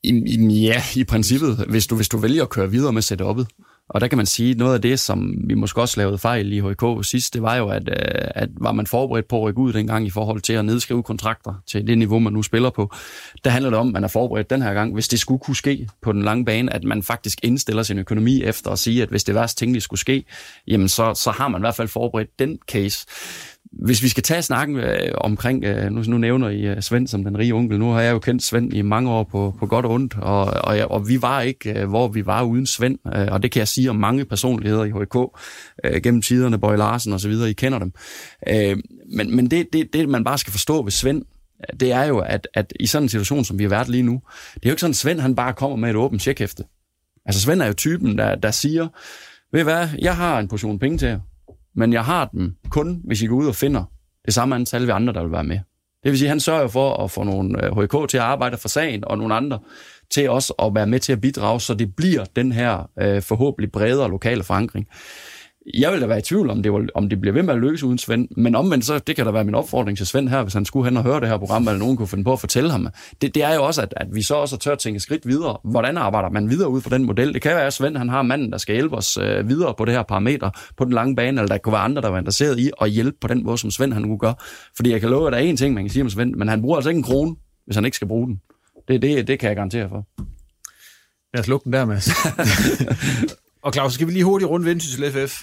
I, 0.05 0.09
i, 0.26 0.66
ja, 0.66 0.83
i 0.97 1.05
princippet, 1.05 1.64
hvis 1.68 1.87
du, 1.87 1.97
hvis 1.97 2.09
du 2.09 2.18
vælger 2.18 2.43
at 2.43 2.49
køre 2.49 2.70
videre 2.70 2.93
med 2.93 3.03
setup'et. 3.03 3.69
Og 3.91 4.01
der 4.01 4.09
kan 4.09 4.16
man 4.16 4.26
sige, 4.26 4.55
noget 4.55 4.74
af 4.74 4.82
det, 4.82 5.01
som 5.01 5.34
vi 5.45 5.55
måske 5.55 5.80
også 5.80 6.01
lavede 6.01 6.18
fejl 6.18 6.53
i 6.53 6.61
HK 6.61 6.84
sidst, 7.03 7.34
det 7.34 7.43
var 7.43 7.57
jo, 7.57 7.68
at, 7.68 7.88
øh, 7.88 8.30
at 8.34 8.49
var 8.61 8.72
man 8.72 8.86
forberedt 8.86 9.28
på 9.28 9.36
at 9.36 9.43
rykke 9.43 9.61
ud 9.61 9.72
dengang 9.72 10.07
i 10.07 10.11
forhold 10.11 10.41
til 10.41 10.53
at 10.53 10.64
nedskrive 10.64 11.03
kontrakter 11.03 11.55
til 11.66 11.86
det 11.86 11.99
niveau, 11.99 12.18
man 12.18 12.32
nu 12.32 12.43
spiller 12.43 12.70
på. 12.70 12.95
Der 13.45 13.51
handler 13.51 13.70
det 13.70 13.78
om, 13.78 13.86
at 13.86 13.93
man 13.93 14.05
er 14.05 14.09
forberedt 14.09 14.51
den 14.51 14.62
her 14.62 14.74
gang, 14.74 14.95
hvis 14.95 15.09
det 15.09 15.20
skulle 15.20 15.38
kunne 15.38 15.57
ske 15.57 15.88
på 16.03 16.12
den 16.12 16.22
lange 16.22 16.45
bane, 16.45 16.72
at 16.72 16.84
man 16.84 17.03
faktisk 17.03 17.38
indstiller 17.43 17.82
sin 17.82 17.99
økonomi 17.99 18.43
efter 18.43 18.70
at 18.70 18.78
sige, 18.78 19.03
at 19.03 19.09
hvis 19.09 19.24
det 19.24 19.34
værste 19.34 19.61
tænkelige 19.61 19.82
skulle 19.82 20.01
ske, 20.01 20.24
jamen 20.66 20.88
så, 20.88 21.14
så 21.14 21.30
har 21.30 21.49
man 21.49 21.61
i 21.61 21.62
hvert 21.62 21.74
fald 21.74 21.88
forberedt 21.88 22.38
den 22.38 22.59
case. 22.68 23.07
Hvis 23.72 24.02
vi 24.02 24.08
skal 24.08 24.22
tage 24.22 24.42
snakken 24.42 24.76
øh, 24.76 25.12
omkring, 25.14 25.64
øh, 25.64 25.90
nu, 25.90 26.02
nu 26.02 26.18
nævner 26.18 26.48
I 26.48 26.61
øh, 26.61 26.82
Svend 26.82 27.08
som 27.08 27.24
den 27.24 27.38
rige 27.38 27.54
onkel, 27.54 27.78
nu 27.78 27.90
har 27.90 28.00
jeg 28.00 28.12
jo 28.12 28.18
kendt 28.18 28.42
Svend 28.42 28.72
i 28.74 28.82
mange 28.82 29.11
år 29.11 29.24
på, 29.24 29.54
på 29.58 29.66
godt 29.66 29.86
og 29.86 29.92
ondt, 29.92 30.16
og, 30.16 30.44
og, 30.44 30.76
jeg, 30.76 30.86
og 30.86 31.08
vi 31.08 31.22
var 31.22 31.40
ikke, 31.40 31.80
øh, 31.80 31.88
hvor 31.88 32.08
vi 32.08 32.26
var 32.26 32.42
uden 32.42 32.66
Svend, 32.66 32.98
øh, 33.16 33.28
og 33.30 33.42
det 33.42 33.50
kan 33.50 33.58
jeg 33.58 33.68
sige 33.68 33.90
om 33.90 33.96
mange 33.96 34.24
personligheder 34.24 34.84
i 34.84 34.90
HK, 34.90 35.16
øh, 35.84 36.02
gennem 36.02 36.22
tiderne, 36.22 36.58
Bøj 36.58 36.76
Larsen 36.76 37.12
og 37.12 37.20
så 37.20 37.28
videre, 37.28 37.50
I 37.50 37.52
kender 37.52 37.78
dem. 37.78 37.92
Øh, 38.48 38.76
men 39.16 39.36
men 39.36 39.50
det, 39.50 39.66
det, 39.72 39.92
det, 39.92 40.08
man 40.08 40.24
bare 40.24 40.38
skal 40.38 40.50
forstå 40.50 40.82
ved 40.82 40.92
Svend, 40.92 41.22
det 41.80 41.92
er 41.92 42.04
jo, 42.04 42.18
at, 42.18 42.48
at 42.54 42.72
i 42.80 42.86
sådan 42.86 43.04
en 43.04 43.08
situation, 43.08 43.44
som 43.44 43.58
vi 43.58 43.64
har 43.64 43.70
været 43.70 43.88
lige 43.88 44.02
nu, 44.02 44.22
det 44.54 44.66
er 44.66 44.70
jo 44.70 44.72
ikke 44.72 44.80
sådan, 44.80 44.90
at 44.90 44.96
Svend 44.96 45.20
han 45.20 45.36
bare 45.36 45.52
kommer 45.52 45.76
med 45.76 45.90
et 45.90 45.96
åbent 45.96 46.22
tjekhæfte. 46.22 46.64
Altså 47.26 47.40
Svend 47.40 47.62
er 47.62 47.66
jo 47.66 47.72
typen, 47.72 48.18
der, 48.18 48.34
der 48.34 48.50
siger, 48.50 48.88
ved 49.52 49.61
I 49.61 49.62
hvad, 49.62 49.88
jeg 49.98 50.16
har 50.16 50.38
en 50.38 50.48
portion 50.48 50.78
penge 50.78 50.98
til 50.98 51.08
jer, 51.08 51.20
men 51.76 51.92
jeg 51.92 52.04
har 52.04 52.24
dem 52.24 52.56
kun, 52.70 53.00
hvis 53.04 53.22
I 53.22 53.26
går 53.26 53.36
ud 53.36 53.46
og 53.46 53.54
finder 53.54 53.84
det 54.24 54.34
samme 54.34 54.54
antal 54.54 54.86
vi 54.86 54.90
andre, 54.90 55.12
der 55.12 55.22
vil 55.22 55.32
være 55.32 55.44
med. 55.44 55.58
Det 56.02 56.10
vil 56.10 56.18
sige, 56.18 56.28
at 56.28 56.30
han 56.30 56.40
sørger 56.40 56.68
for 56.68 57.04
at 57.04 57.10
få 57.10 57.24
nogle 57.24 57.64
øh, 57.64 57.82
HK 57.82 58.08
til 58.08 58.16
at 58.16 58.24
arbejde 58.24 58.56
for 58.56 58.68
sagen, 58.68 59.04
og 59.04 59.18
nogle 59.18 59.34
andre 59.34 59.58
til 60.10 60.30
også 60.30 60.54
at 60.58 60.74
være 60.74 60.86
med 60.86 61.00
til 61.00 61.12
at 61.12 61.20
bidrage, 61.20 61.60
så 61.60 61.74
det 61.74 61.96
bliver 61.96 62.24
den 62.36 62.52
her 62.52 62.90
øh, 63.00 63.22
forhåbentlig 63.22 63.72
bredere 63.72 64.10
lokale 64.10 64.42
forankring. 64.42 64.86
Jeg 65.74 65.92
vil 65.92 66.00
da 66.00 66.06
være 66.06 66.18
i 66.18 66.22
tvivl 66.22 66.50
om 66.50 66.62
det, 66.62 66.72
vil- 66.72 66.88
om 66.94 67.08
det 67.08 67.20
bliver 67.20 67.34
ved 67.34 67.42
med 67.42 67.54
at 67.54 67.60
lykkes 67.60 67.82
uden 67.82 67.98
Svend, 67.98 68.28
men 68.36 68.54
omvendt 68.54 68.84
så, 68.84 68.98
det 68.98 69.16
kan 69.16 69.24
da 69.26 69.30
være 69.30 69.44
min 69.44 69.54
opfordring 69.54 69.98
til 69.98 70.06
Svend 70.06 70.28
her, 70.28 70.42
hvis 70.42 70.54
han 70.54 70.64
skulle 70.64 70.84
hen 70.88 70.96
og 70.96 71.02
høre 71.02 71.20
det 71.20 71.28
her 71.28 71.38
program, 71.38 71.68
eller 71.68 71.78
nogen 71.78 71.96
kunne 71.96 72.08
finde 72.08 72.24
på 72.24 72.32
at 72.32 72.40
fortælle 72.40 72.70
ham. 72.70 72.88
Det, 73.22 73.34
det 73.34 73.42
er 73.44 73.54
jo 73.54 73.64
også, 73.64 73.82
at, 73.82 73.94
at 73.96 74.06
vi 74.14 74.22
så 74.22 74.34
også 74.34 74.56
tør 74.56 74.72
at 74.72 74.78
tænke 74.78 75.00
skridt 75.00 75.26
videre. 75.26 75.58
Hvordan 75.64 75.98
arbejder 75.98 76.28
man 76.30 76.50
videre 76.50 76.68
ud 76.68 76.80
fra 76.80 76.90
den 76.90 77.04
model? 77.04 77.34
Det 77.34 77.42
kan 77.42 77.50
være, 77.50 77.66
at 77.66 77.72
Svend 77.72 77.96
han 77.96 78.08
har 78.08 78.22
manden, 78.22 78.52
der 78.52 78.58
skal 78.58 78.74
hjælpe 78.74 78.96
os 78.96 79.18
øh, 79.18 79.48
videre 79.48 79.74
på 79.78 79.84
det 79.84 79.94
her 79.94 80.02
parameter 80.02 80.50
på 80.76 80.84
den 80.84 80.92
lange 80.92 81.16
bane, 81.16 81.40
eller 81.40 81.54
der 81.54 81.58
kunne 81.58 81.72
være 81.72 81.82
andre, 81.82 82.02
der 82.02 82.08
var 82.08 82.18
interesseret 82.18 82.58
i 82.58 82.70
at 82.80 82.90
hjælpe 82.90 83.16
på 83.20 83.28
den 83.28 83.44
måde, 83.44 83.58
som 83.58 83.70
Svend 83.70 83.92
han 83.92 84.02
kunne 84.02 84.18
gøre. 84.18 84.34
Fordi 84.76 84.90
jeg 84.90 85.00
kan 85.00 85.10
love, 85.10 85.26
at 85.26 85.32
der 85.32 85.38
er 85.38 85.42
en 85.42 85.56
ting, 85.56 85.74
man 85.74 85.84
kan 85.84 85.90
sige 85.90 86.02
om 86.02 86.10
Svend, 86.10 86.34
men 86.34 86.48
han 86.48 86.62
bruger 86.62 86.76
altså 86.76 86.90
ikke 86.90 86.98
en 86.98 87.04
krone, 87.04 87.36
hvis 87.66 87.76
han 87.76 87.84
ikke 87.84 87.94
skal 87.96 88.08
bruge 88.08 88.26
den. 88.26 88.40
Det, 88.88 89.02
det, 89.02 89.26
det 89.28 89.38
kan 89.38 89.48
jeg 89.48 89.56
garantere 89.56 89.88
for. 89.88 90.06
Lad 91.34 91.40
os 91.40 91.48
lukke 91.48 91.64
den 91.64 91.72
der, 91.72 91.84
Mads. 91.84 92.10
og 93.64 93.72
Claus, 93.72 93.92
skal 93.92 94.06
vi 94.06 94.12
lige 94.12 94.24
hurtigt 94.24 94.50
rundt 94.50 94.66
Vendsyssel 94.66 95.12
FF? 95.12 95.42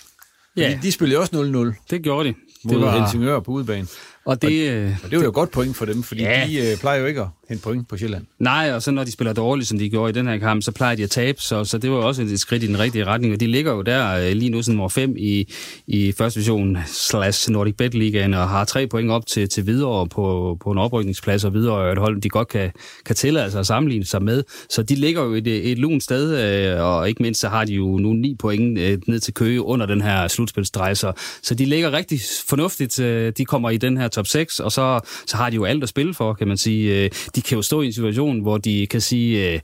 Ja. 0.58 0.70
Fordi 0.76 0.88
de 0.88 0.92
spillede 0.92 1.20
også 1.20 1.32
0-0. 1.76 1.84
Det 1.90 2.02
gjorde 2.04 2.30
de. 2.30 2.34
mod 2.64 2.74
Det 2.74 2.82
var- 2.82 3.00
Helsingør 3.00 3.40
på 3.40 3.52
udebane. 3.52 3.88
Og 4.28 4.42
det, 4.42 4.70
øh, 4.72 4.92
Og 5.04 5.12
det 5.12 5.18
var 5.18 5.24
jo 5.24 5.30
et 5.30 5.36
godt 5.36 5.52
point 5.52 5.78
for 5.78 5.86
dem, 5.86 6.04
fordi 6.04 6.22
Ja. 6.24 6.46
de 6.50 6.72
øh, 6.72 6.78
plejer 6.78 7.00
jo 7.00 7.06
ikke 7.06 7.22
at 7.22 7.28
hente 7.50 7.64
point 7.64 7.88
på 7.90 7.98
Sjælland. 7.98 8.26
Nej, 8.40 8.72
og 8.74 8.82
så 8.84 8.92
når 8.92 9.04
de 9.04 9.12
spiller 9.12 9.34
dårligt, 9.34 9.70
som 9.70 9.80
de 9.80 9.90
gjorde 9.90 10.10
i 10.10 10.14
den 10.14 10.28
her 10.28 10.38
kamp, 10.38 10.64
så 10.64 10.72
plejer 10.72 10.96
de 10.96 11.04
at 11.04 11.10
tabe, 11.10 11.42
så, 11.42 11.64
så 11.64 11.78
det 11.78 11.92
var 11.92 11.98
også 11.98 12.22
et 12.22 12.40
skridt 12.40 12.64
i 12.64 12.68
den 12.68 12.80
rigtige 12.80 13.06
retning, 13.06 13.34
og 13.34 13.40
de 13.40 13.48
ligger 13.48 13.74
jo 13.74 13.82
der 13.82 14.12
øh, 14.28 14.32
lige 14.32 14.50
nu 14.50 14.62
som 14.62 14.74
nummer 14.74 14.90
5 14.90 15.16
i, 15.18 15.54
i 15.88 16.12
første 16.18 16.40
division 16.40 16.78
slash 16.88 17.52
Nordic 17.52 17.76
Bet 17.78 17.94
Ligaen, 17.94 18.34
og 18.34 18.50
har 18.50 18.66
tre 18.66 18.88
point 18.88 19.12
op 19.12 19.26
til, 19.26 19.50
til 19.50 19.66
videre 19.68 20.08
på, 20.08 20.58
på 20.64 20.72
en 20.72 20.78
oprykningsplads, 20.78 21.44
og 21.44 21.54
videre 21.54 21.92
et 21.92 21.98
hold, 21.98 22.22
de 22.22 22.30
godt 22.30 22.48
kan, 22.48 22.72
kan 23.06 23.16
tillade 23.16 23.52
sig 23.52 23.60
at 23.60 23.68
sammenligne 23.68 24.06
sig 24.06 24.24
med. 24.24 24.44
Så 24.70 24.84
de 24.84 24.96
ligger 24.96 25.24
jo 25.24 25.34
et, 25.34 25.72
et 25.72 25.78
lunt 25.80 26.04
sted, 26.04 26.38
øh, 26.76 26.84
og 26.86 27.10
ikke 27.10 27.24
mindst 27.24 27.42
så 27.42 27.48
har 27.50 27.66
de 27.66 27.74
jo 27.74 27.98
nu 27.98 28.14
ni 28.14 28.36
point 28.40 28.80
øh, 28.80 28.98
ned 29.08 29.20
til 29.20 29.34
Køge 29.34 29.62
under 29.62 29.86
den 29.86 30.02
her 30.02 30.28
slutspilsdrej, 30.28 30.94
så, 30.94 31.12
så 31.44 31.56
de 31.56 31.66
ligger 31.66 31.92
rigtig 31.94 32.20
fornuftigt. 32.48 33.00
øh, 33.00 33.34
De 33.38 33.46
kommer 33.46 33.70
i 33.70 33.78
den 33.78 33.98
her 33.98 34.08
top 34.18 34.28
6, 34.28 34.60
og 34.60 34.72
så, 34.72 35.00
så 35.28 35.38
har 35.38 35.50
de 35.50 35.56
jo 35.56 35.66
alt 35.66 35.84
at 35.84 35.90
spille 35.90 36.14
for, 36.14 36.34
kan 36.34 36.48
man 36.48 36.58
sige. 36.58 37.04
Øh, 37.04 37.10
de 37.36 37.42
kan 37.42 37.56
jo 37.56 37.62
stå 37.62 37.82
i 37.82 37.86
en 37.86 37.94
situation, 37.94 38.40
hvor 38.40 38.58
de 38.58 38.88
kan 38.88 39.02
sige, 39.02 39.54
øh, 39.54 39.60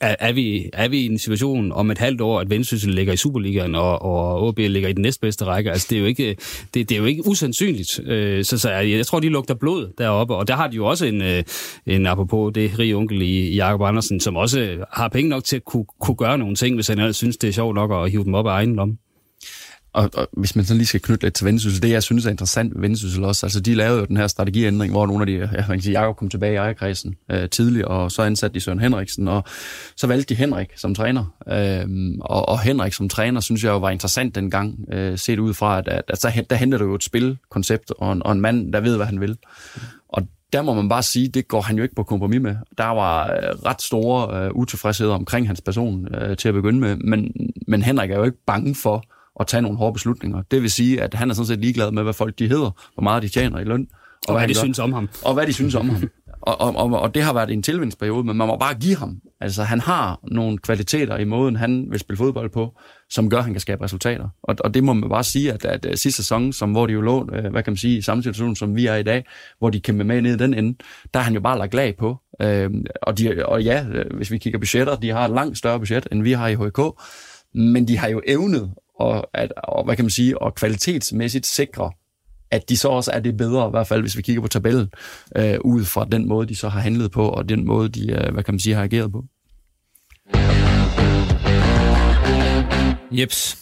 er, 0.00 0.16
er, 0.18 0.32
vi, 0.32 0.70
er 0.72 0.88
vi 0.88 0.98
i 0.98 1.06
en 1.06 1.18
situation 1.18 1.72
om 1.72 1.90
et 1.90 1.98
halvt 1.98 2.20
år, 2.20 2.40
at 2.40 2.50
Vendsyssel 2.50 2.94
ligger 2.94 3.12
i 3.12 3.16
Superligaen, 3.16 3.74
og, 3.74 4.02
og 4.02 4.42
OB 4.42 4.58
ligger 4.58 4.88
i 4.88 4.92
den 4.92 5.02
næstbedste 5.02 5.44
række? 5.44 5.70
Altså, 5.70 5.86
det 5.90 5.96
er 5.96 6.00
jo 6.00 6.06
ikke, 6.06 6.36
det, 6.74 6.88
det 6.88 6.92
er 6.92 6.98
jo 6.98 7.04
ikke 7.04 7.26
usandsynligt. 7.26 8.00
Øh, 8.06 8.44
så, 8.44 8.58
så 8.58 8.70
jeg, 8.70 8.90
jeg 8.90 9.06
tror, 9.06 9.20
de 9.20 9.28
lugter 9.28 9.54
blod 9.54 9.92
deroppe, 9.98 10.34
og 10.34 10.48
der 10.48 10.56
har 10.56 10.68
de 10.68 10.76
jo 10.76 10.86
også 10.86 11.06
en, 11.06 11.22
en 11.86 12.06
apropos 12.06 12.52
det 12.54 12.78
rige 12.78 12.96
onkel 12.96 13.22
i, 13.22 13.48
i 13.48 13.54
Jakob 13.54 13.82
Andersen, 13.82 14.20
som 14.20 14.36
også 14.36 14.84
har 14.92 15.08
penge 15.08 15.28
nok 15.28 15.44
til 15.44 15.56
at 15.56 15.64
kunne, 15.64 15.84
kunne 16.00 16.16
gøre 16.16 16.38
nogle 16.38 16.54
ting, 16.54 16.74
hvis 16.74 16.88
han 16.88 16.98
ellers 16.98 17.16
synes, 17.16 17.36
det 17.36 17.48
er 17.48 17.52
sjovt 17.52 17.74
nok 17.74 18.04
at 18.04 18.10
hive 18.10 18.24
dem 18.24 18.34
op 18.34 18.46
af 18.46 18.50
egen 18.50 18.76
lomme. 18.76 18.96
Og, 19.96 20.10
og 20.14 20.28
hvis 20.32 20.56
man 20.56 20.64
sådan 20.64 20.78
lige 20.78 20.86
skal 20.86 21.00
knytte 21.00 21.24
lidt 21.24 21.34
til 21.34 21.46
Vendsyssel, 21.46 21.82
det 21.82 21.90
jeg 21.90 22.02
synes 22.02 22.26
er 22.26 22.30
interessant 22.30 22.74
ved 22.74 22.80
Vendsyssel 22.80 23.24
også, 23.24 23.46
altså 23.46 23.60
de 23.60 23.74
lavede 23.74 23.98
jo 23.98 24.04
den 24.04 24.16
her 24.16 24.26
strategiændring, 24.26 24.92
hvor 24.92 25.06
nogle 25.06 25.22
af 25.22 25.26
de, 25.26 25.32
ja, 25.32 25.64
man 25.68 25.76
kan 25.76 25.82
sige, 25.82 26.00
Jacob 26.00 26.16
kom 26.16 26.28
tilbage 26.28 26.52
i 26.52 26.56
ejerkredsen 26.56 27.16
øh, 27.30 27.48
tidligere, 27.48 27.88
og 27.88 28.12
så 28.12 28.22
ansatte 28.22 28.54
de 28.54 28.60
Søren 28.60 28.80
Henriksen, 28.80 29.28
og 29.28 29.44
så 29.96 30.06
valgte 30.06 30.34
de 30.34 30.38
Henrik 30.38 30.68
som 30.76 30.94
træner. 30.94 31.24
Øh, 31.48 31.86
og, 32.20 32.48
og 32.48 32.60
Henrik 32.60 32.92
som 32.92 33.08
træner, 33.08 33.40
synes 33.40 33.64
jeg 33.64 33.70
jo 33.70 33.78
var 33.78 33.90
interessant 33.90 34.34
dengang, 34.34 34.78
øh, 34.92 35.18
set 35.18 35.38
ud 35.38 35.54
fra, 35.54 35.78
at, 35.78 35.88
at, 35.88 36.02
at 36.08 36.22
der, 36.22 36.42
der 36.50 36.56
henter 36.56 36.78
du 36.78 36.84
jo 36.84 36.94
et 36.94 37.04
spilkoncept, 37.04 37.92
og 37.98 38.12
en, 38.12 38.22
og 38.22 38.32
en 38.32 38.40
mand, 38.40 38.72
der 38.72 38.80
ved, 38.80 38.96
hvad 38.96 39.06
han 39.06 39.20
vil. 39.20 39.36
Og 40.08 40.22
der 40.52 40.62
må 40.62 40.74
man 40.74 40.88
bare 40.88 41.02
sige, 41.02 41.28
det 41.28 41.48
går 41.48 41.60
han 41.60 41.76
jo 41.76 41.82
ikke 41.82 41.94
på 41.94 42.02
kompromis 42.02 42.40
med. 42.40 42.56
Der 42.78 42.86
var 42.86 43.24
øh, 43.24 43.48
ret 43.66 43.82
store 43.82 44.44
øh, 44.44 44.50
utilfredsheder 44.54 45.14
omkring 45.14 45.46
hans 45.46 45.60
person 45.60 46.14
øh, 46.14 46.36
til 46.36 46.48
at 46.48 46.54
begynde 46.54 46.80
med, 46.80 46.96
men, 46.96 47.32
men 47.66 47.82
Henrik 47.82 48.10
er 48.10 48.16
jo 48.16 48.24
ikke 48.24 48.44
bange 48.46 48.74
for 48.74 49.04
at 49.40 49.46
tage 49.46 49.62
nogle 49.62 49.78
hårde 49.78 49.92
beslutninger. 49.92 50.42
Det 50.50 50.62
vil 50.62 50.70
sige, 50.70 51.02
at 51.02 51.14
han 51.14 51.30
er 51.30 51.34
sådan 51.34 51.46
set 51.46 51.60
ligeglad 51.60 51.90
med, 51.90 52.02
hvad 52.02 52.12
folk 52.12 52.38
de 52.38 52.48
hedder, 52.48 52.70
hvor 52.94 53.02
meget 53.02 53.22
de 53.22 53.28
tjener 53.28 53.58
i 53.58 53.64
løn. 53.64 53.88
Og 54.28 54.32
hvad 54.32 54.40
han 54.40 54.48
de 54.48 54.54
gør. 54.54 54.58
synes 54.58 54.78
om 54.78 54.92
ham. 54.92 55.08
Og 55.24 55.34
hvad 55.34 55.46
de 55.46 55.52
synes 55.52 55.74
om 55.74 55.88
ham. 55.88 56.08
Og, 56.40 56.60
og, 56.60 56.76
og, 56.76 57.00
og 57.00 57.14
det 57.14 57.22
har 57.22 57.32
været 57.32 57.50
en 57.50 57.62
tilvindsperiode, 57.62 58.24
men 58.24 58.36
man 58.36 58.48
må 58.48 58.56
bare 58.56 58.74
give 58.74 58.96
ham. 58.96 59.20
Altså, 59.40 59.62
han 59.62 59.80
har 59.80 60.20
nogle 60.30 60.58
kvaliteter 60.58 61.16
i 61.16 61.24
måden, 61.24 61.56
han 61.56 61.86
vil 61.90 61.98
spille 61.98 62.16
fodbold 62.16 62.50
på, 62.50 62.78
som 63.10 63.30
gør, 63.30 63.38
at 63.38 63.44
han 63.44 63.52
kan 63.52 63.60
skabe 63.60 63.84
resultater. 63.84 64.28
Og, 64.42 64.56
og 64.60 64.74
det 64.74 64.84
må 64.84 64.92
man 64.92 65.08
bare 65.10 65.24
sige, 65.24 65.52
at, 65.52 65.64
at, 65.64 65.86
at 65.86 65.98
sidste 65.98 66.22
sæson, 66.22 66.52
som, 66.52 66.72
hvor 66.72 66.86
de 66.86 66.92
jo 66.92 67.00
lå, 67.00 67.28
øh, 67.32 67.50
hvad 67.50 67.62
kan 67.62 67.70
man 67.70 67.76
sige, 67.76 67.98
i 67.98 68.02
samme 68.02 68.22
situation, 68.22 68.56
som 68.56 68.76
vi 68.76 68.86
er 68.86 68.94
i 68.94 69.02
dag, 69.02 69.24
hvor 69.58 69.70
de 69.70 69.80
kæmper 69.80 70.04
med 70.04 70.22
ned 70.22 70.34
i 70.34 70.38
den 70.38 70.54
ende, 70.54 70.78
der 71.14 71.20
har 71.20 71.24
han 71.24 71.34
jo 71.34 71.40
bare 71.40 71.58
lagt 71.58 71.74
lag 71.74 71.96
på. 71.96 72.16
Øh, 72.42 72.70
og, 73.02 73.18
de, 73.18 73.46
og 73.46 73.62
ja, 73.62 73.86
øh, 73.92 74.16
hvis 74.16 74.30
vi 74.30 74.38
kigger 74.38 74.58
budgetter, 74.58 74.96
de 74.96 75.10
har 75.10 75.24
et 75.24 75.34
langt 75.34 75.58
større 75.58 75.78
budget, 75.78 76.08
end 76.12 76.22
vi 76.22 76.32
har 76.32 76.48
i 76.48 76.54
HK, 76.54 76.80
men 77.54 77.88
de 77.88 77.98
har 77.98 78.08
jo 78.08 78.22
evnet 78.26 78.74
og, 78.98 79.30
at, 79.34 79.52
og 79.56 79.84
hvad 79.84 79.96
kan 79.96 80.04
man 80.04 80.10
sige, 80.10 80.42
og 80.42 80.54
kvalitetsmæssigt 80.54 81.46
sikre, 81.46 81.90
at 82.50 82.68
de 82.68 82.76
så 82.76 82.88
også 82.88 83.10
er 83.10 83.20
det 83.20 83.36
bedre, 83.36 83.66
i 83.66 83.70
hvert 83.70 83.86
fald 83.86 84.00
hvis 84.00 84.16
vi 84.16 84.22
kigger 84.22 84.42
på 84.42 84.48
tabellen, 84.48 84.90
øh, 85.36 85.58
ud 85.64 85.84
fra 85.84 86.04
den 86.04 86.28
måde, 86.28 86.48
de 86.48 86.56
så 86.56 86.68
har 86.68 86.80
handlet 86.80 87.10
på, 87.10 87.28
og 87.28 87.48
den 87.48 87.66
måde, 87.66 87.88
de, 87.88 88.10
øh, 88.10 88.32
hvad 88.32 88.44
kan 88.44 88.54
man 88.54 88.60
sige, 88.60 88.74
har 88.74 88.82
ageret 88.82 89.12
på. 89.12 89.24
Jeps. 93.10 93.58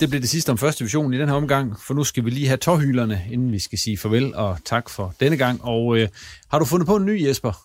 Det 0.00 0.08
blev 0.08 0.20
det 0.20 0.28
sidste 0.28 0.50
om 0.50 0.58
første 0.58 0.78
division 0.78 1.14
i 1.14 1.18
den 1.18 1.28
her 1.28 1.34
omgang, 1.34 1.80
for 1.86 1.94
nu 1.94 2.04
skal 2.04 2.24
vi 2.24 2.30
lige 2.30 2.46
have 2.46 2.56
tårhylerne, 2.56 3.22
inden 3.30 3.52
vi 3.52 3.58
skal 3.58 3.78
sige 3.78 3.98
farvel 3.98 4.34
og 4.34 4.58
tak 4.64 4.90
for 4.90 5.14
denne 5.20 5.36
gang. 5.36 5.64
Og 5.64 5.98
øh, 5.98 6.08
har 6.50 6.58
du 6.58 6.64
fundet 6.64 6.86
på 6.86 6.96
en 6.96 7.06
ny, 7.06 7.26
Jesper? 7.26 7.64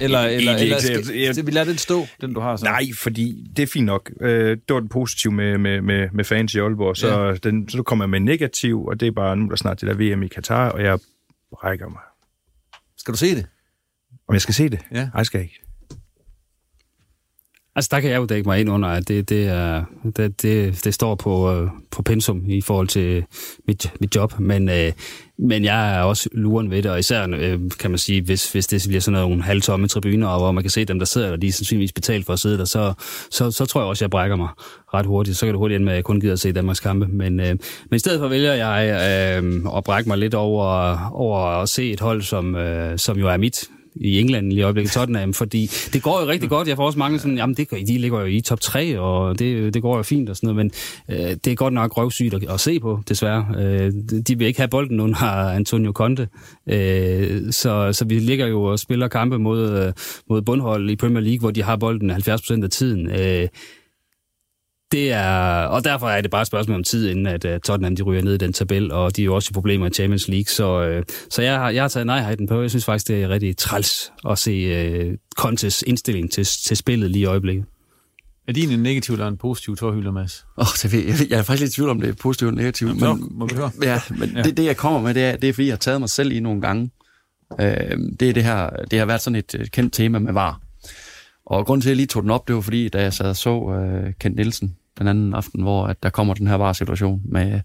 Eller, 0.00 0.18
eller, 0.20 0.28
Egentlig 0.28 0.48
eller 0.48 0.62
ikke. 0.76 1.02
skal, 1.04 1.14
Jeg- 1.16 1.24
jeg- 1.24 1.34
skal 1.34 1.46
vi 1.46 1.50
lade 1.50 1.70
den 1.70 1.78
stå, 1.78 2.06
den 2.20 2.34
du 2.34 2.40
har 2.40 2.56
så? 2.56 2.64
Nej, 2.64 2.82
fordi 2.94 3.46
det 3.56 3.62
er 3.62 3.66
fint 3.66 3.86
nok. 3.86 4.10
Øh, 4.20 4.50
det 4.50 4.74
var 4.74 4.80
den 4.80 4.88
positive 4.88 5.32
med, 5.32 5.58
med, 5.58 5.80
med, 5.80 6.08
med 6.12 6.24
fans 6.24 6.54
i 6.54 6.58
Aalborg, 6.58 6.96
så, 6.96 7.20
Ja. 7.20 7.34
den, 7.34 7.68
så 7.68 7.76
du 7.76 7.82
kommer 7.82 8.06
med 8.06 8.20
negativ, 8.20 8.84
og 8.84 9.00
det 9.00 9.08
er 9.08 9.12
bare 9.12 9.36
nu 9.36 9.44
er 9.44 9.48
der 9.48 9.56
snart 9.56 9.80
det 9.80 9.88
der 9.88 10.14
VM 10.14 10.22
i 10.22 10.28
Katar, 10.28 10.68
og 10.70 10.82
jeg 10.82 10.98
rækker 11.64 11.88
mig. 11.88 12.00
Skal 12.98 13.12
du 13.12 13.18
se 13.18 13.34
det? 13.36 13.46
Om 14.28 14.32
jeg 14.34 14.40
skal 14.42 14.54
se 14.54 14.68
det? 14.68 14.80
Ja. 14.92 14.96
Nej, 15.04 15.10
jeg 15.16 15.26
skal 15.26 15.40
ikke. 15.40 15.60
Altså, 17.76 17.88
der 17.92 18.00
kan 18.00 18.10
jeg 18.10 18.16
jo 18.16 18.24
dække 18.24 18.48
mig 18.48 18.60
ind 18.60 18.70
under, 18.70 18.88
at 18.88 19.08
det, 19.08 19.28
det, 19.28 19.46
er, 19.48 19.84
det, 20.16 20.42
det, 20.42 20.84
det 20.84 20.94
står 20.94 21.14
på, 21.14 21.52
øh, 21.54 21.70
på 21.90 22.02
pensum 22.02 22.50
i 22.50 22.60
forhold 22.60 22.88
til 22.88 23.24
mit, 23.68 23.92
mit 24.00 24.16
job, 24.16 24.38
men, 24.38 24.68
øh, 24.68 24.92
men 25.38 25.64
jeg 25.64 25.96
er 25.96 26.00
også 26.00 26.28
luren 26.32 26.70
ved 26.70 26.82
det, 26.82 26.90
og 26.90 26.98
især 26.98 27.28
øh, 27.38 27.60
kan 27.80 27.90
man 27.90 27.98
sige, 27.98 28.22
hvis, 28.22 28.52
hvis 28.52 28.66
det 28.66 28.84
bliver 28.88 29.00
sådan 29.00 29.20
nogle 29.20 29.42
halvtomme 29.42 29.88
tribuner, 29.88 30.28
og 30.28 30.38
hvor 30.38 30.52
man 30.52 30.64
kan 30.64 30.70
se 30.70 30.84
dem, 30.84 30.98
der 30.98 31.06
sidder 31.06 31.30
der, 31.30 31.36
de 31.36 31.48
er 31.48 31.52
sandsynligvis 31.52 31.92
betalt 31.92 32.26
for 32.26 32.32
at 32.32 32.38
sidde 32.38 32.58
der, 32.58 32.64
så, 32.64 32.92
så, 33.30 33.50
så 33.50 33.66
tror 33.66 33.80
jeg 33.80 33.88
også, 33.88 34.00
at 34.00 34.02
jeg 34.02 34.10
brækker 34.10 34.36
mig 34.36 34.48
ret 34.94 35.06
hurtigt. 35.06 35.36
Så 35.36 35.46
kan 35.46 35.52
det 35.52 35.58
hurtigt 35.58 35.76
ende 35.76 35.84
med, 35.84 35.92
at 35.92 35.96
jeg 35.96 36.04
kun 36.04 36.20
gider 36.20 36.32
at 36.32 36.40
se 36.40 36.52
Danmarks 36.52 36.80
kampe. 36.80 37.06
Men, 37.06 37.40
øh, 37.40 37.56
men 37.90 37.96
i 37.96 37.98
stedet 37.98 38.20
for 38.20 38.28
vælger 38.28 38.54
jeg 38.54 38.88
øh, 39.42 39.76
at 39.76 39.84
brække 39.84 40.08
mig 40.08 40.18
lidt 40.18 40.34
over, 40.34 40.98
over 41.12 41.38
at 41.38 41.68
se 41.68 41.92
et 41.92 42.00
hold, 42.00 42.22
som, 42.22 42.54
øh, 42.54 42.98
som 42.98 43.18
jo 43.18 43.28
er 43.28 43.36
mit 43.36 43.70
i 44.00 44.20
England 44.20 44.48
lige 44.48 44.58
i 44.58 44.62
øjeblikket, 44.62 44.92
Tottenham, 44.92 45.32
fordi 45.32 45.70
det 45.92 46.02
går 46.02 46.20
jo 46.20 46.28
rigtig 46.28 46.48
godt. 46.48 46.68
Jeg 46.68 46.76
får 46.76 46.86
også 46.86 46.98
mange 46.98 47.18
sådan, 47.18 47.36
jamen 47.36 47.56
det, 47.56 47.70
de 47.70 47.98
ligger 47.98 48.20
jo 48.20 48.26
i 48.26 48.40
top 48.40 48.60
3, 48.60 49.00
og 49.00 49.38
det, 49.38 49.74
det 49.74 49.82
går 49.82 49.96
jo 49.96 50.02
fint 50.02 50.30
og 50.30 50.36
sådan 50.36 50.54
noget, 50.54 50.56
men 50.56 50.70
øh, 51.18 51.36
det 51.44 51.46
er 51.46 51.54
godt 51.54 51.74
nok 51.74 51.96
røvsygt 51.96 52.34
at, 52.34 52.50
at 52.50 52.60
se 52.60 52.80
på, 52.80 53.00
desværre. 53.08 53.46
Øh, 53.58 53.92
de 54.26 54.38
vil 54.38 54.46
ikke 54.46 54.60
have 54.60 54.68
bolden 54.68 55.00
under 55.00 55.16
Antonio 55.50 55.92
Conte, 55.92 56.28
øh, 56.68 57.52
så, 57.52 57.92
så 57.92 58.04
vi 58.04 58.18
ligger 58.18 58.46
jo 58.46 58.62
og 58.62 58.78
spiller 58.78 59.08
kampe 59.08 59.38
mod, 59.38 59.86
øh, 59.86 59.92
mod 60.28 60.42
bundhold 60.42 60.90
i 60.90 60.96
Premier 60.96 61.20
League, 61.20 61.40
hvor 61.40 61.50
de 61.50 61.62
har 61.62 61.76
bolden 61.76 62.10
70% 62.10 62.64
af 62.64 62.70
tiden. 62.70 63.10
Øh, 63.10 63.48
det 64.92 65.12
er, 65.12 65.64
og 65.64 65.84
derfor 65.84 66.08
er 66.08 66.20
det 66.20 66.30
bare 66.30 66.40
et 66.42 66.46
spørgsmål 66.46 66.76
om 66.76 66.84
tid, 66.84 67.10
inden 67.10 67.26
at 67.26 67.44
uh, 67.44 67.50
Tottenham 67.64 67.96
de 67.96 68.02
ryger 68.02 68.22
ned 68.22 68.34
i 68.34 68.38
den 68.38 68.52
tabel, 68.52 68.92
og 68.92 69.16
de 69.16 69.22
er 69.22 69.24
jo 69.24 69.34
også 69.34 69.48
i 69.52 69.54
problemer 69.54 69.86
i 69.86 69.90
Champions 69.90 70.28
League, 70.28 70.44
så, 70.44 70.96
uh, 70.96 71.02
så 71.30 71.42
jeg, 71.42 71.58
har, 71.58 71.70
jeg 71.70 71.82
har 71.82 71.88
taget 71.88 72.06
nej-hatten 72.06 72.46
på. 72.46 72.60
Jeg 72.60 72.70
synes 72.70 72.84
faktisk, 72.84 73.08
det 73.08 73.22
er 73.22 73.28
rigtig 73.28 73.56
træls 73.56 74.12
at 74.30 74.38
se 74.38 75.08
uh, 75.08 75.14
Contes 75.36 75.84
indstilling 75.86 76.32
til, 76.32 76.44
til 76.44 76.76
spillet 76.76 77.10
lige 77.10 77.22
i 77.22 77.24
øjeblikket. 77.24 77.64
Er 78.48 78.52
din 78.52 78.70
en 78.70 78.82
negativ 78.82 79.12
eller 79.12 79.28
en 79.28 79.36
positiv 79.36 79.76
tårhylder, 79.76 80.12
Mads? 80.12 80.46
Oh, 80.56 80.66
det 80.82 80.92
ved, 80.92 81.04
jeg, 81.04 81.30
jeg 81.30 81.38
er 81.38 81.42
faktisk 81.42 81.60
lidt 81.60 81.72
i 81.72 81.74
tvivl 81.74 81.90
om, 81.90 82.00
det 82.00 82.08
er 82.08 82.14
positivt 82.14 82.48
eller 82.48 82.56
negativt. 82.62 82.88
Jamen, 82.88 83.00
så 83.00 83.28
må 83.30 83.46
vi 83.46 83.54
høre. 83.54 83.70
Ja, 83.82 84.00
men 84.10 84.32
Ja. 84.36 84.42
Det, 84.42 84.56
det, 84.56 84.64
jeg 84.64 84.76
kommer 84.76 85.00
med, 85.00 85.14
det 85.14 85.24
er, 85.24 85.36
det 85.36 85.48
er, 85.48 85.52
fordi 85.52 85.66
jeg 85.66 85.72
har 85.72 85.78
taget 85.78 86.00
mig 86.00 86.08
selv 86.08 86.32
i 86.32 86.40
nogle 86.40 86.60
gange. 86.60 86.90
Øh, 87.60 87.98
det, 88.20 88.28
er 88.28 88.32
det, 88.32 88.44
her, 88.44 88.70
det 88.90 88.98
har 88.98 89.06
været 89.06 89.20
sådan 89.20 89.36
et 89.36 89.54
øh, 89.58 89.66
kendt 89.66 89.94
tema 89.94 90.18
med 90.18 90.32
VAR. 90.32 90.60
Og 91.46 91.66
grunden 91.66 91.82
til, 91.82 91.88
at 91.88 91.90
jeg 91.90 91.96
lige 91.96 92.06
tog 92.06 92.22
den 92.22 92.30
op, 92.30 92.48
det 92.48 92.54
var 92.54 92.60
fordi, 92.60 92.88
da 92.88 93.02
jeg 93.02 93.12
sad 93.12 93.28
og 93.28 93.36
så 93.36 93.72
øh, 93.72 94.12
Kent 94.20 94.36
Nielsen 94.36 94.76
den 94.98 95.08
anden 95.08 95.34
aften, 95.34 95.62
hvor 95.62 95.86
at 95.86 96.02
der 96.02 96.10
kommer 96.10 96.34
den 96.34 96.46
her 96.46 96.54
VAR-situation 96.54 97.22
med, 97.24 97.60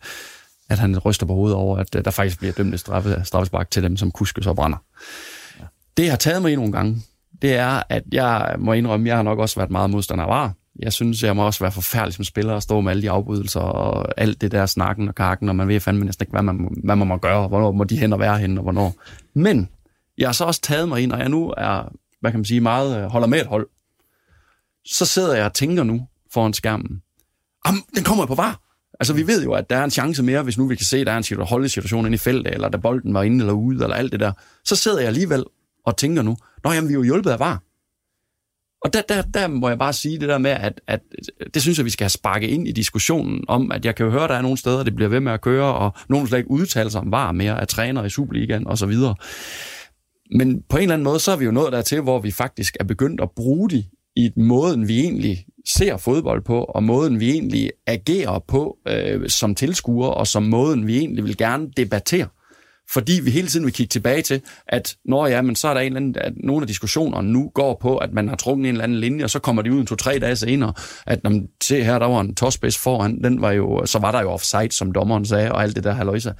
at 0.69 0.79
han 0.79 0.99
ryster 0.99 1.25
på 1.25 1.33
hovedet 1.33 1.57
over, 1.57 1.77
at 1.77 1.95
øh, 1.95 2.05
der 2.05 2.11
faktisk 2.11 2.39
bliver 2.39 2.53
dømt 2.53 2.73
et 2.73 2.79
straffe, 2.79 3.21
straffespark 3.23 3.71
til 3.71 3.83
dem, 3.83 3.97
som 3.97 4.11
kuskes 4.11 4.47
og 4.47 4.55
brænder. 4.55 4.77
Ja. 5.59 5.65
Det, 5.97 6.03
jeg 6.03 6.11
har 6.11 6.17
taget 6.17 6.41
mig 6.41 6.51
i 6.51 6.55
nogle 6.55 6.71
gange, 6.71 7.01
det 7.41 7.55
er, 7.55 7.83
at 7.89 8.03
jeg 8.11 8.55
må 8.59 8.73
indrømme, 8.73 9.07
jeg 9.07 9.15
har 9.15 9.23
nok 9.23 9.39
også 9.39 9.55
været 9.59 9.71
meget 9.71 9.89
modstander 9.89 10.23
af 10.23 10.29
VAR. 10.29 10.53
Jeg 10.79 10.93
synes, 10.93 11.23
jeg 11.23 11.35
må 11.35 11.45
også 11.45 11.63
være 11.63 11.71
forfærdelig 11.71 12.13
som 12.13 12.23
spiller 12.23 12.53
og 12.53 12.63
stå 12.63 12.81
med 12.81 12.91
alle 12.91 13.01
de 13.01 13.09
afbrydelser 13.09 13.59
og 13.59 14.21
alt 14.21 14.41
det 14.41 14.51
der 14.51 14.65
snakken 14.65 15.07
og 15.07 15.15
kakken, 15.15 15.49
og 15.49 15.55
man 15.55 15.67
ved 15.67 15.79
fandme 15.79 16.05
næsten 16.05 16.23
ikke, 16.23 16.31
hvad 16.31 16.41
man, 16.41 16.77
hvad 16.83 16.95
man 16.95 17.07
må 17.07 17.17
gøre, 17.17 17.37
og 17.37 17.47
hvornår 17.47 17.71
må 17.71 17.83
de 17.83 17.97
hen 17.97 18.13
og 18.13 18.19
være 18.19 18.37
henne, 18.37 18.59
og 18.59 18.63
hvornår. 18.63 18.95
Men 19.33 19.69
jeg 20.17 20.27
har 20.27 20.33
så 20.33 20.45
også 20.45 20.61
taget 20.61 20.89
mig 20.89 21.01
ind, 21.01 21.11
og 21.11 21.19
jeg 21.19 21.29
nu 21.29 21.53
er, 21.57 21.91
hvad 22.21 22.31
kan 22.31 22.39
man 22.39 22.45
sige, 22.45 22.61
meget 22.61 23.03
øh, 23.03 23.11
holder 23.11 23.27
med 23.27 23.41
et 23.41 23.47
hold. 23.47 23.67
Så 24.85 25.05
sidder 25.05 25.35
jeg 25.35 25.45
og 25.45 25.53
tænker 25.53 25.83
nu 25.83 26.07
foran 26.33 26.53
skærmen, 26.53 27.01
Jamen, 27.67 27.81
den 27.95 28.03
kommer 28.03 28.25
på 28.25 28.35
var. 28.35 28.61
Altså, 28.99 29.13
vi 29.13 29.27
ved 29.27 29.43
jo, 29.43 29.53
at 29.53 29.69
der 29.69 29.77
er 29.77 29.83
en 29.83 29.91
chance 29.91 30.23
mere, 30.23 30.43
hvis 30.43 30.57
nu 30.57 30.67
vi 30.67 30.75
kan 30.75 30.85
se, 30.85 30.97
at 30.97 31.07
der 31.07 31.13
er 31.13 31.17
en 31.17 31.23
situ- 31.23 31.43
holdesituation 31.43 32.05
inde 32.05 32.15
i 32.15 32.17
feltet, 32.17 32.53
eller 32.53 32.69
da 32.69 32.77
bolden 32.77 33.13
var 33.13 33.23
inde 33.23 33.39
eller 33.39 33.53
ude, 33.53 33.83
eller 33.83 33.95
alt 33.95 34.11
det 34.11 34.19
der. 34.19 34.31
Så 34.65 34.75
sidder 34.75 34.99
jeg 34.99 35.07
alligevel 35.07 35.45
og 35.85 35.97
tænker 35.97 36.21
nu, 36.21 36.37
nå 36.63 36.71
jamen, 36.71 36.87
vi 36.89 36.93
er 36.93 36.97
jo 36.97 37.03
hjulpet 37.03 37.29
af 37.29 37.39
var. 37.39 37.61
Og 38.85 38.93
der, 38.93 39.01
der, 39.01 39.21
der 39.21 39.47
må 39.47 39.69
jeg 39.69 39.79
bare 39.79 39.93
sige 39.93 40.19
det 40.19 40.29
der 40.29 40.37
med, 40.37 40.51
at, 40.51 40.81
at 40.87 40.99
det 41.53 41.61
synes 41.61 41.77
jeg, 41.77 41.85
vi 41.85 41.89
skal 41.89 42.03
have 42.03 42.09
sparket 42.09 42.47
ind 42.47 42.67
i 42.67 42.71
diskussionen 42.71 43.43
om, 43.47 43.71
at 43.71 43.85
jeg 43.85 43.95
kan 43.95 44.05
jo 44.05 44.11
høre, 44.11 44.23
at 44.23 44.29
der 44.29 44.35
er 44.35 44.41
nogle 44.41 44.57
steder, 44.57 44.83
det 44.83 44.95
bliver 44.95 45.09
ved 45.09 45.19
med 45.19 45.31
at 45.31 45.41
køre, 45.41 45.73
og 45.75 45.93
nogen 46.09 46.27
slet 46.27 46.37
ikke 46.37 46.51
udtale 46.51 46.89
sig 46.91 47.01
om 47.01 47.11
var 47.11 47.31
mere 47.31 47.61
af 47.61 47.67
træner 47.67 48.03
i 48.03 48.09
Superligaen 48.09 48.67
og 48.67 48.77
så 48.77 48.85
videre. 48.85 49.15
Men 50.31 50.63
på 50.69 50.77
en 50.77 50.83
eller 50.83 50.93
anden 50.93 51.03
måde, 51.03 51.19
så 51.19 51.31
er 51.31 51.35
vi 51.35 51.45
jo 51.45 51.51
nået 51.51 51.73
dertil, 51.73 52.01
hvor 52.01 52.19
vi 52.19 52.31
faktisk 52.31 52.77
er 52.79 52.83
begyndt 52.83 53.21
at 53.21 53.31
bruge 53.35 53.69
det 53.69 53.85
i 54.15 54.31
måden, 54.37 54.87
vi 54.87 54.99
egentlig 54.99 55.45
ser 55.67 55.97
fodbold 55.97 56.43
på, 56.43 56.63
og 56.63 56.83
måden, 56.83 57.19
vi 57.19 57.31
egentlig 57.31 57.71
agerer 57.87 58.39
på 58.47 58.77
øh, 58.87 59.29
som 59.29 59.55
tilskuere, 59.55 60.13
og 60.13 60.27
som 60.27 60.43
måden, 60.43 60.87
vi 60.87 60.97
egentlig 60.97 61.23
vil 61.23 61.37
gerne 61.37 61.71
debattere. 61.77 62.27
Fordi 62.93 63.19
vi 63.23 63.31
hele 63.31 63.47
tiden 63.47 63.65
vil 63.65 63.73
kigge 63.73 63.89
tilbage 63.89 64.21
til, 64.21 64.41
at 64.67 64.95
når 65.05 65.27
ja, 65.27 65.41
men 65.41 65.55
så 65.55 65.67
er 65.67 65.73
der 65.73 65.81
en 65.81 65.85
eller 65.85 65.97
anden, 65.97 66.15
at 66.17 66.33
nogle 66.43 66.63
af 66.63 66.67
diskussionerne 66.67 67.31
nu 67.31 67.51
går 67.53 67.77
på, 67.81 67.97
at 67.97 68.13
man 68.13 68.27
har 68.29 68.35
trukket 68.35 68.63
en 68.63 68.71
eller 68.71 68.83
anden 68.83 68.99
linje, 68.99 69.23
og 69.23 69.29
så 69.29 69.39
kommer 69.39 69.61
de 69.61 69.73
ud 69.73 69.79
en 69.79 69.85
to-tre 69.85 70.19
dage 70.19 70.35
senere, 70.35 70.73
at 71.05 71.23
når 71.23 71.29
man 71.29 71.47
ser 71.63 71.83
her, 71.83 71.99
der 71.99 72.05
var 72.05 72.21
en 72.21 72.35
tosbæs 72.35 72.77
foran, 72.77 73.23
den 73.23 73.41
var 73.41 73.51
jo, 73.51 73.85
så 73.85 73.99
var 73.99 74.11
der 74.11 74.21
jo 74.21 74.29
offside, 74.29 74.71
som 74.71 74.91
dommeren 74.91 75.25
sagde, 75.25 75.51
og 75.51 75.63
alt 75.63 75.75
det 75.75 75.83
der 75.83 75.93
haløjse 75.93 76.33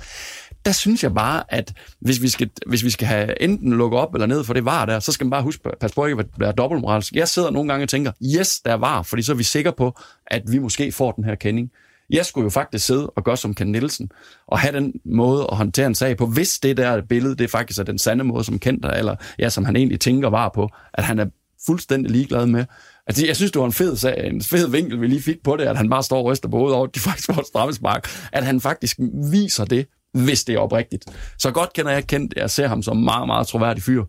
der 0.66 0.72
synes 0.72 1.04
jeg 1.04 1.14
bare, 1.14 1.44
at 1.50 1.74
hvis 2.00 2.22
vi 2.22 2.28
skal, 2.28 2.50
hvis 2.68 2.84
vi 2.84 2.90
skal 2.90 3.08
have 3.08 3.42
enten 3.42 3.74
lukke 3.74 3.98
op 3.98 4.14
eller 4.14 4.28
ned 4.28 4.44
for 4.44 4.54
det 4.54 4.66
var 4.66 4.86
der, 4.86 5.00
så 5.00 5.12
skal 5.12 5.26
man 5.26 5.32
bare 5.32 5.44
huske, 5.44 5.70
pas 5.80 5.94
på 5.94 6.06
ikke 6.06 6.20
at 6.20 6.26
være 6.38 6.52
dobbeltmoralsk. 6.52 7.14
Jeg 7.14 7.28
sidder 7.28 7.50
nogle 7.50 7.70
gange 7.70 7.84
og 7.84 7.90
tænker, 7.90 8.12
yes, 8.40 8.60
der 8.60 8.74
var, 8.74 9.02
fordi 9.02 9.22
så 9.22 9.32
er 9.32 9.36
vi 9.36 9.44
sikre 9.44 9.74
på, 9.78 10.00
at 10.28 10.42
vi 10.48 10.60
måske 10.60 10.92
får 10.92 11.12
den 11.12 11.24
her 11.24 11.36
kending. 11.36 11.72
Jeg 12.10 12.26
skulle 12.26 12.44
jo 12.44 12.50
faktisk 12.50 12.86
sidde 12.86 13.10
og 13.10 13.24
gøre 13.24 13.38
som 13.38 13.56
Ken 13.56 13.68
Nielsen, 13.68 14.12
og 14.48 14.60
have 14.60 14.76
den 14.76 14.94
måde 15.06 15.48
at 15.52 15.58
håndtere 15.58 15.88
en 15.88 15.96
sag 15.96 16.18
på, 16.18 16.26
hvis 16.26 16.60
det 16.60 16.78
der 16.78 17.02
billede, 17.10 17.36
det 17.36 17.50
faktisk 17.50 17.80
er 17.80 17.84
den 17.84 18.00
sande 18.00 18.24
måde, 18.24 18.44
som 18.44 18.60
Kent 18.60 18.86
eller 18.86 19.16
ja, 19.40 19.50
som 19.50 19.66
han 19.66 19.76
egentlig 19.76 20.00
tænker 20.00 20.30
var 20.30 20.52
på, 20.56 20.70
at 20.94 21.04
han 21.04 21.20
er 21.20 21.26
fuldstændig 21.66 22.12
ligeglad 22.12 22.46
med. 22.46 22.66
Altså, 23.08 23.26
jeg 23.26 23.36
synes, 23.36 23.52
det 23.52 23.60
var 23.60 23.66
en 23.66 23.74
fed, 23.74 23.96
sag, 23.96 24.28
en 24.28 24.42
fed 24.42 24.68
vinkel, 24.70 25.02
vi 25.02 25.08
lige 25.08 25.22
fik 25.22 25.44
på 25.44 25.56
det, 25.56 25.64
at 25.64 25.78
han 25.78 25.90
bare 25.90 26.04
står 26.04 26.18
og 26.18 26.26
ryster 26.26 26.50
på 26.50 26.58
hovedet 26.58 26.76
over, 26.76 26.88
at 26.88 26.96
de 26.96 27.00
faktisk 27.00 27.26
får 27.26 27.40
et 27.42 27.48
strammespark. 27.48 28.08
At 28.32 28.46
han 28.46 28.62
faktisk 28.62 28.98
viser 29.32 29.66
det 29.66 29.88
hvis 30.14 30.44
det 30.44 30.56
er 30.56 30.60
oprigtigt. 30.60 31.06
Så 31.40 31.52
godt 31.52 31.74
kender 31.74 31.92
jeg 31.92 32.08
kendt. 32.08 32.34
Jeg 32.38 32.50
ser 32.50 32.68
ham 32.68 32.84
som 32.84 32.98
meget, 32.98 33.28
meget 33.28 33.48
troværdig 33.48 33.84
fyr. 33.84 34.02
Uh, 34.02 34.08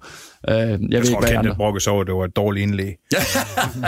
jeg, 0.49 0.79
jeg 0.91 1.01
ved 1.01 1.12
tror, 1.12 1.27
ikke, 1.27 1.43
Kent 1.43 1.57
brokkes 1.57 1.87
over, 1.87 2.01
at 2.01 2.07
det 2.07 2.15
var 2.15 2.24
et 2.24 2.37
dårligt 2.37 2.62
indlæg. 2.62 2.95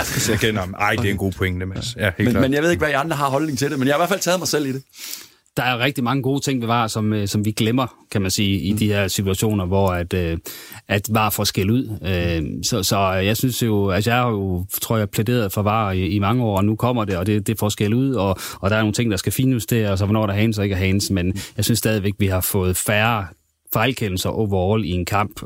så 0.05 0.33
jeg 0.33 0.41
kender 0.41 0.61
ham. 0.61 0.75
Ej, 0.79 0.97
det 0.97 1.07
er 1.07 1.11
en 1.11 1.17
god 1.17 1.33
pointe, 1.33 1.67
Mads. 1.67 1.97
Ja, 1.97 2.11
men, 2.19 2.33
men 2.33 2.53
jeg 2.53 2.63
ved 2.63 2.71
ikke, 2.71 2.81
hvad 2.81 2.91
I 2.91 2.93
andre 2.93 3.17
har 3.17 3.29
holdning 3.29 3.59
til 3.59 3.71
det, 3.71 3.79
men 3.79 3.89
jeg 3.89 3.95
har 3.95 3.99
i 3.99 4.01
hvert 4.01 4.09
fald 4.09 4.21
taget 4.21 4.41
mig 4.41 4.49
selv 4.49 4.67
i 4.67 4.73
det 4.73 4.83
der 5.57 5.63
er 5.63 5.79
rigtig 5.79 6.05
mange 6.05 6.23
gode 6.23 6.41
ting 6.41 6.61
ved 6.61 6.67
VAR, 6.67 6.87
som, 6.87 7.13
øh, 7.13 7.29
som 7.29 7.45
vi 7.45 7.53
glemmer, 7.53 7.87
kan 8.11 8.23
man 8.23 8.31
sige, 8.31 8.61
i 8.61 8.73
mm. 8.73 8.79
de 8.79 8.87
her 8.87 9.09
situationer, 9.09 9.67
hvor 9.67 9.89
at, 9.89 10.15
øh, 10.15 10.39
at 10.89 11.09
VAR 11.11 11.31
får 11.31 11.45
skæld 11.45 11.71
ud. 11.71 11.99
Øh, 12.03 12.65
så, 12.65 12.83
så 12.83 12.99
jeg 13.13 13.37
synes 13.37 13.63
jo, 13.63 13.91
altså 13.91 14.11
jeg 14.11 14.21
har 14.21 14.31
jo, 14.31 14.65
tror 14.83 14.97
jeg, 14.97 15.11
plæderet 15.11 15.53
for 15.53 15.63
VAR 15.63 15.93
i, 15.93 16.07
i 16.07 16.19
mange 16.19 16.45
år, 16.45 16.57
og 16.57 16.65
nu 16.65 16.77
kommer 16.77 17.05
det, 17.05 17.17
og 17.17 17.27
det, 17.27 17.47
det 17.47 17.59
får 17.59 17.69
skæld 17.69 17.95
ud, 17.95 18.15
og, 18.15 18.37
og 18.61 18.71
der 18.71 18.77
er 18.77 18.81
nogle 18.81 18.93
ting, 18.93 19.11
der 19.11 19.17
skal 19.17 19.33
finjusteres, 19.33 20.01
og 20.01 20.07
hvornår 20.07 20.27
der 20.27 20.35
er 20.35 20.39
hands 20.39 20.59
og 20.59 20.65
ikke 20.65 20.75
er 20.75 20.79
hands, 20.79 21.11
men 21.11 21.37
jeg 21.57 21.65
synes 21.65 21.79
stadigvæk, 21.79 22.15
vi 22.19 22.27
har 22.27 22.41
fået 22.41 22.77
færre 22.77 23.27
fejlkendelser 23.73 24.31
overall 24.31 24.85
i 24.85 24.91
en 24.91 25.05
kamp. 25.05 25.41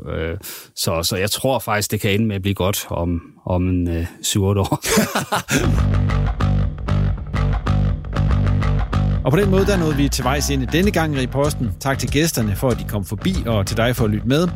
Så, 0.75 1.03
så 1.03 1.15
jeg 1.17 1.31
tror 1.31 1.59
faktisk, 1.59 1.91
det 1.91 2.01
kan 2.01 2.11
ende 2.11 2.25
med 2.25 2.35
at 2.35 2.41
blive 2.41 2.55
godt 2.55 2.85
om, 2.89 3.21
om 3.45 3.67
en 3.67 3.87
øh, 3.87 4.03
7-8 4.03 4.39
år. 4.39 4.79
Og 9.23 9.31
på 9.31 9.37
den 9.37 9.49
måde, 9.49 9.65
der 9.65 9.77
nåede 9.77 9.95
vi 9.95 10.09
til 10.09 10.23
vejs 10.23 10.49
ind 10.49 10.63
i 10.63 10.65
denne 10.65 10.91
gang 10.91 11.21
i 11.21 11.27
posten. 11.27 11.71
Tak 11.79 11.99
til 11.99 12.09
gæsterne 12.11 12.55
for, 12.55 12.69
at 12.69 12.79
de 12.79 12.83
kom 12.83 13.05
forbi, 13.05 13.35
og 13.45 13.67
til 13.67 13.77
dig 13.77 13.95
for 13.95 14.05
at 14.05 14.11
lytte 14.11 14.27
med. 14.27 14.47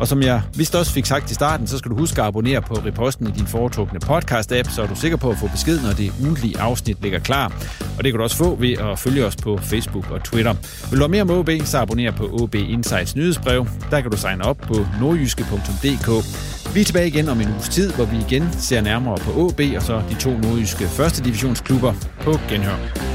Og 0.00 0.08
som 0.08 0.22
jeg 0.22 0.42
vist 0.56 0.74
også 0.74 0.92
fik 0.92 1.06
sagt 1.06 1.30
i 1.30 1.34
starten, 1.34 1.66
så 1.66 1.78
skal 1.78 1.90
du 1.90 1.96
huske 1.96 2.20
at 2.20 2.26
abonnere 2.26 2.62
på 2.62 2.74
Reposten 2.74 3.26
i 3.26 3.30
din 3.30 3.46
foretrukne 3.46 4.00
podcast-app, 4.04 4.74
så 4.74 4.82
er 4.82 4.86
du 4.86 4.94
sikker 4.94 5.16
på 5.16 5.30
at 5.30 5.38
få 5.38 5.48
besked, 5.48 5.80
når 5.80 5.92
det 5.92 6.12
ugentlige 6.20 6.60
afsnit 6.60 7.02
ligger 7.02 7.18
klar. 7.18 7.46
Og 7.98 8.04
det 8.04 8.12
kan 8.12 8.18
du 8.18 8.22
også 8.22 8.36
få 8.36 8.54
ved 8.54 8.72
at 8.72 8.98
følge 8.98 9.26
os 9.26 9.36
på 9.36 9.58
Facebook 9.62 10.10
og 10.10 10.24
Twitter. 10.24 10.54
Vil 10.90 10.98
du 10.98 11.02
have 11.04 11.08
mere 11.08 11.22
om 11.22 11.30
OB, 11.30 11.50
så 11.64 11.78
abonner 11.78 12.10
på 12.10 12.24
OB 12.42 12.54
Insights 12.54 13.16
nyhedsbrev. 13.16 13.66
Der 13.90 14.00
kan 14.00 14.10
du 14.10 14.16
signe 14.16 14.44
op 14.44 14.56
på 14.56 14.86
nordjyske.dk. 15.00 16.08
Vi 16.74 16.80
er 16.80 16.84
tilbage 16.84 17.08
igen 17.08 17.28
om 17.28 17.40
en 17.40 17.48
uges 17.48 17.68
tid, 17.68 17.92
hvor 17.92 18.04
vi 18.04 18.16
igen 18.28 18.52
ser 18.52 18.80
nærmere 18.80 19.16
på 19.16 19.30
OB 19.40 19.60
og 19.76 19.82
så 19.82 20.02
de 20.10 20.14
to 20.14 20.30
nordjyske 20.30 20.84
første 20.84 21.24
divisionsklubber 21.24 21.94
på 22.20 22.38
genhør. 22.48 23.08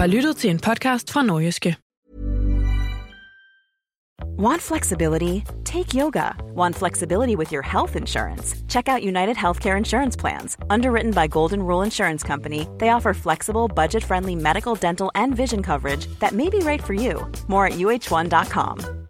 Har 0.00 0.06
lyttet 0.06 0.36
til 0.36 0.50
en 0.50 0.58
podcast 0.58 1.12
fra 1.12 1.22
Nordjyske. 1.22 1.76
Want 4.38 4.62
flexibility? 4.62 5.42
Take 5.64 5.94
yoga. 5.94 6.30
Want 6.56 6.76
flexibility 6.76 7.36
with 7.36 7.52
your 7.52 7.62
health 7.62 7.96
insurance? 7.96 8.54
Check 8.68 8.88
out 8.88 9.02
United 9.02 9.36
Healthcare 9.36 9.76
Insurance 9.76 10.16
Plans. 10.16 10.56
Underwritten 10.70 11.12
by 11.12 11.26
Golden 11.28 11.62
Rule 11.62 11.82
Insurance 11.84 12.26
Company, 12.26 12.66
they 12.78 12.88
offer 12.88 13.12
flexible, 13.12 13.68
budget 13.68 14.02
friendly 14.02 14.34
medical, 14.34 14.74
dental, 14.74 15.10
and 15.14 15.36
vision 15.36 15.62
coverage 15.62 16.06
that 16.20 16.32
may 16.32 16.48
be 16.48 16.60
right 16.60 16.82
for 16.82 16.94
you. 16.94 17.30
More 17.48 17.66
at 17.66 17.74
uh1.com. 17.74 19.09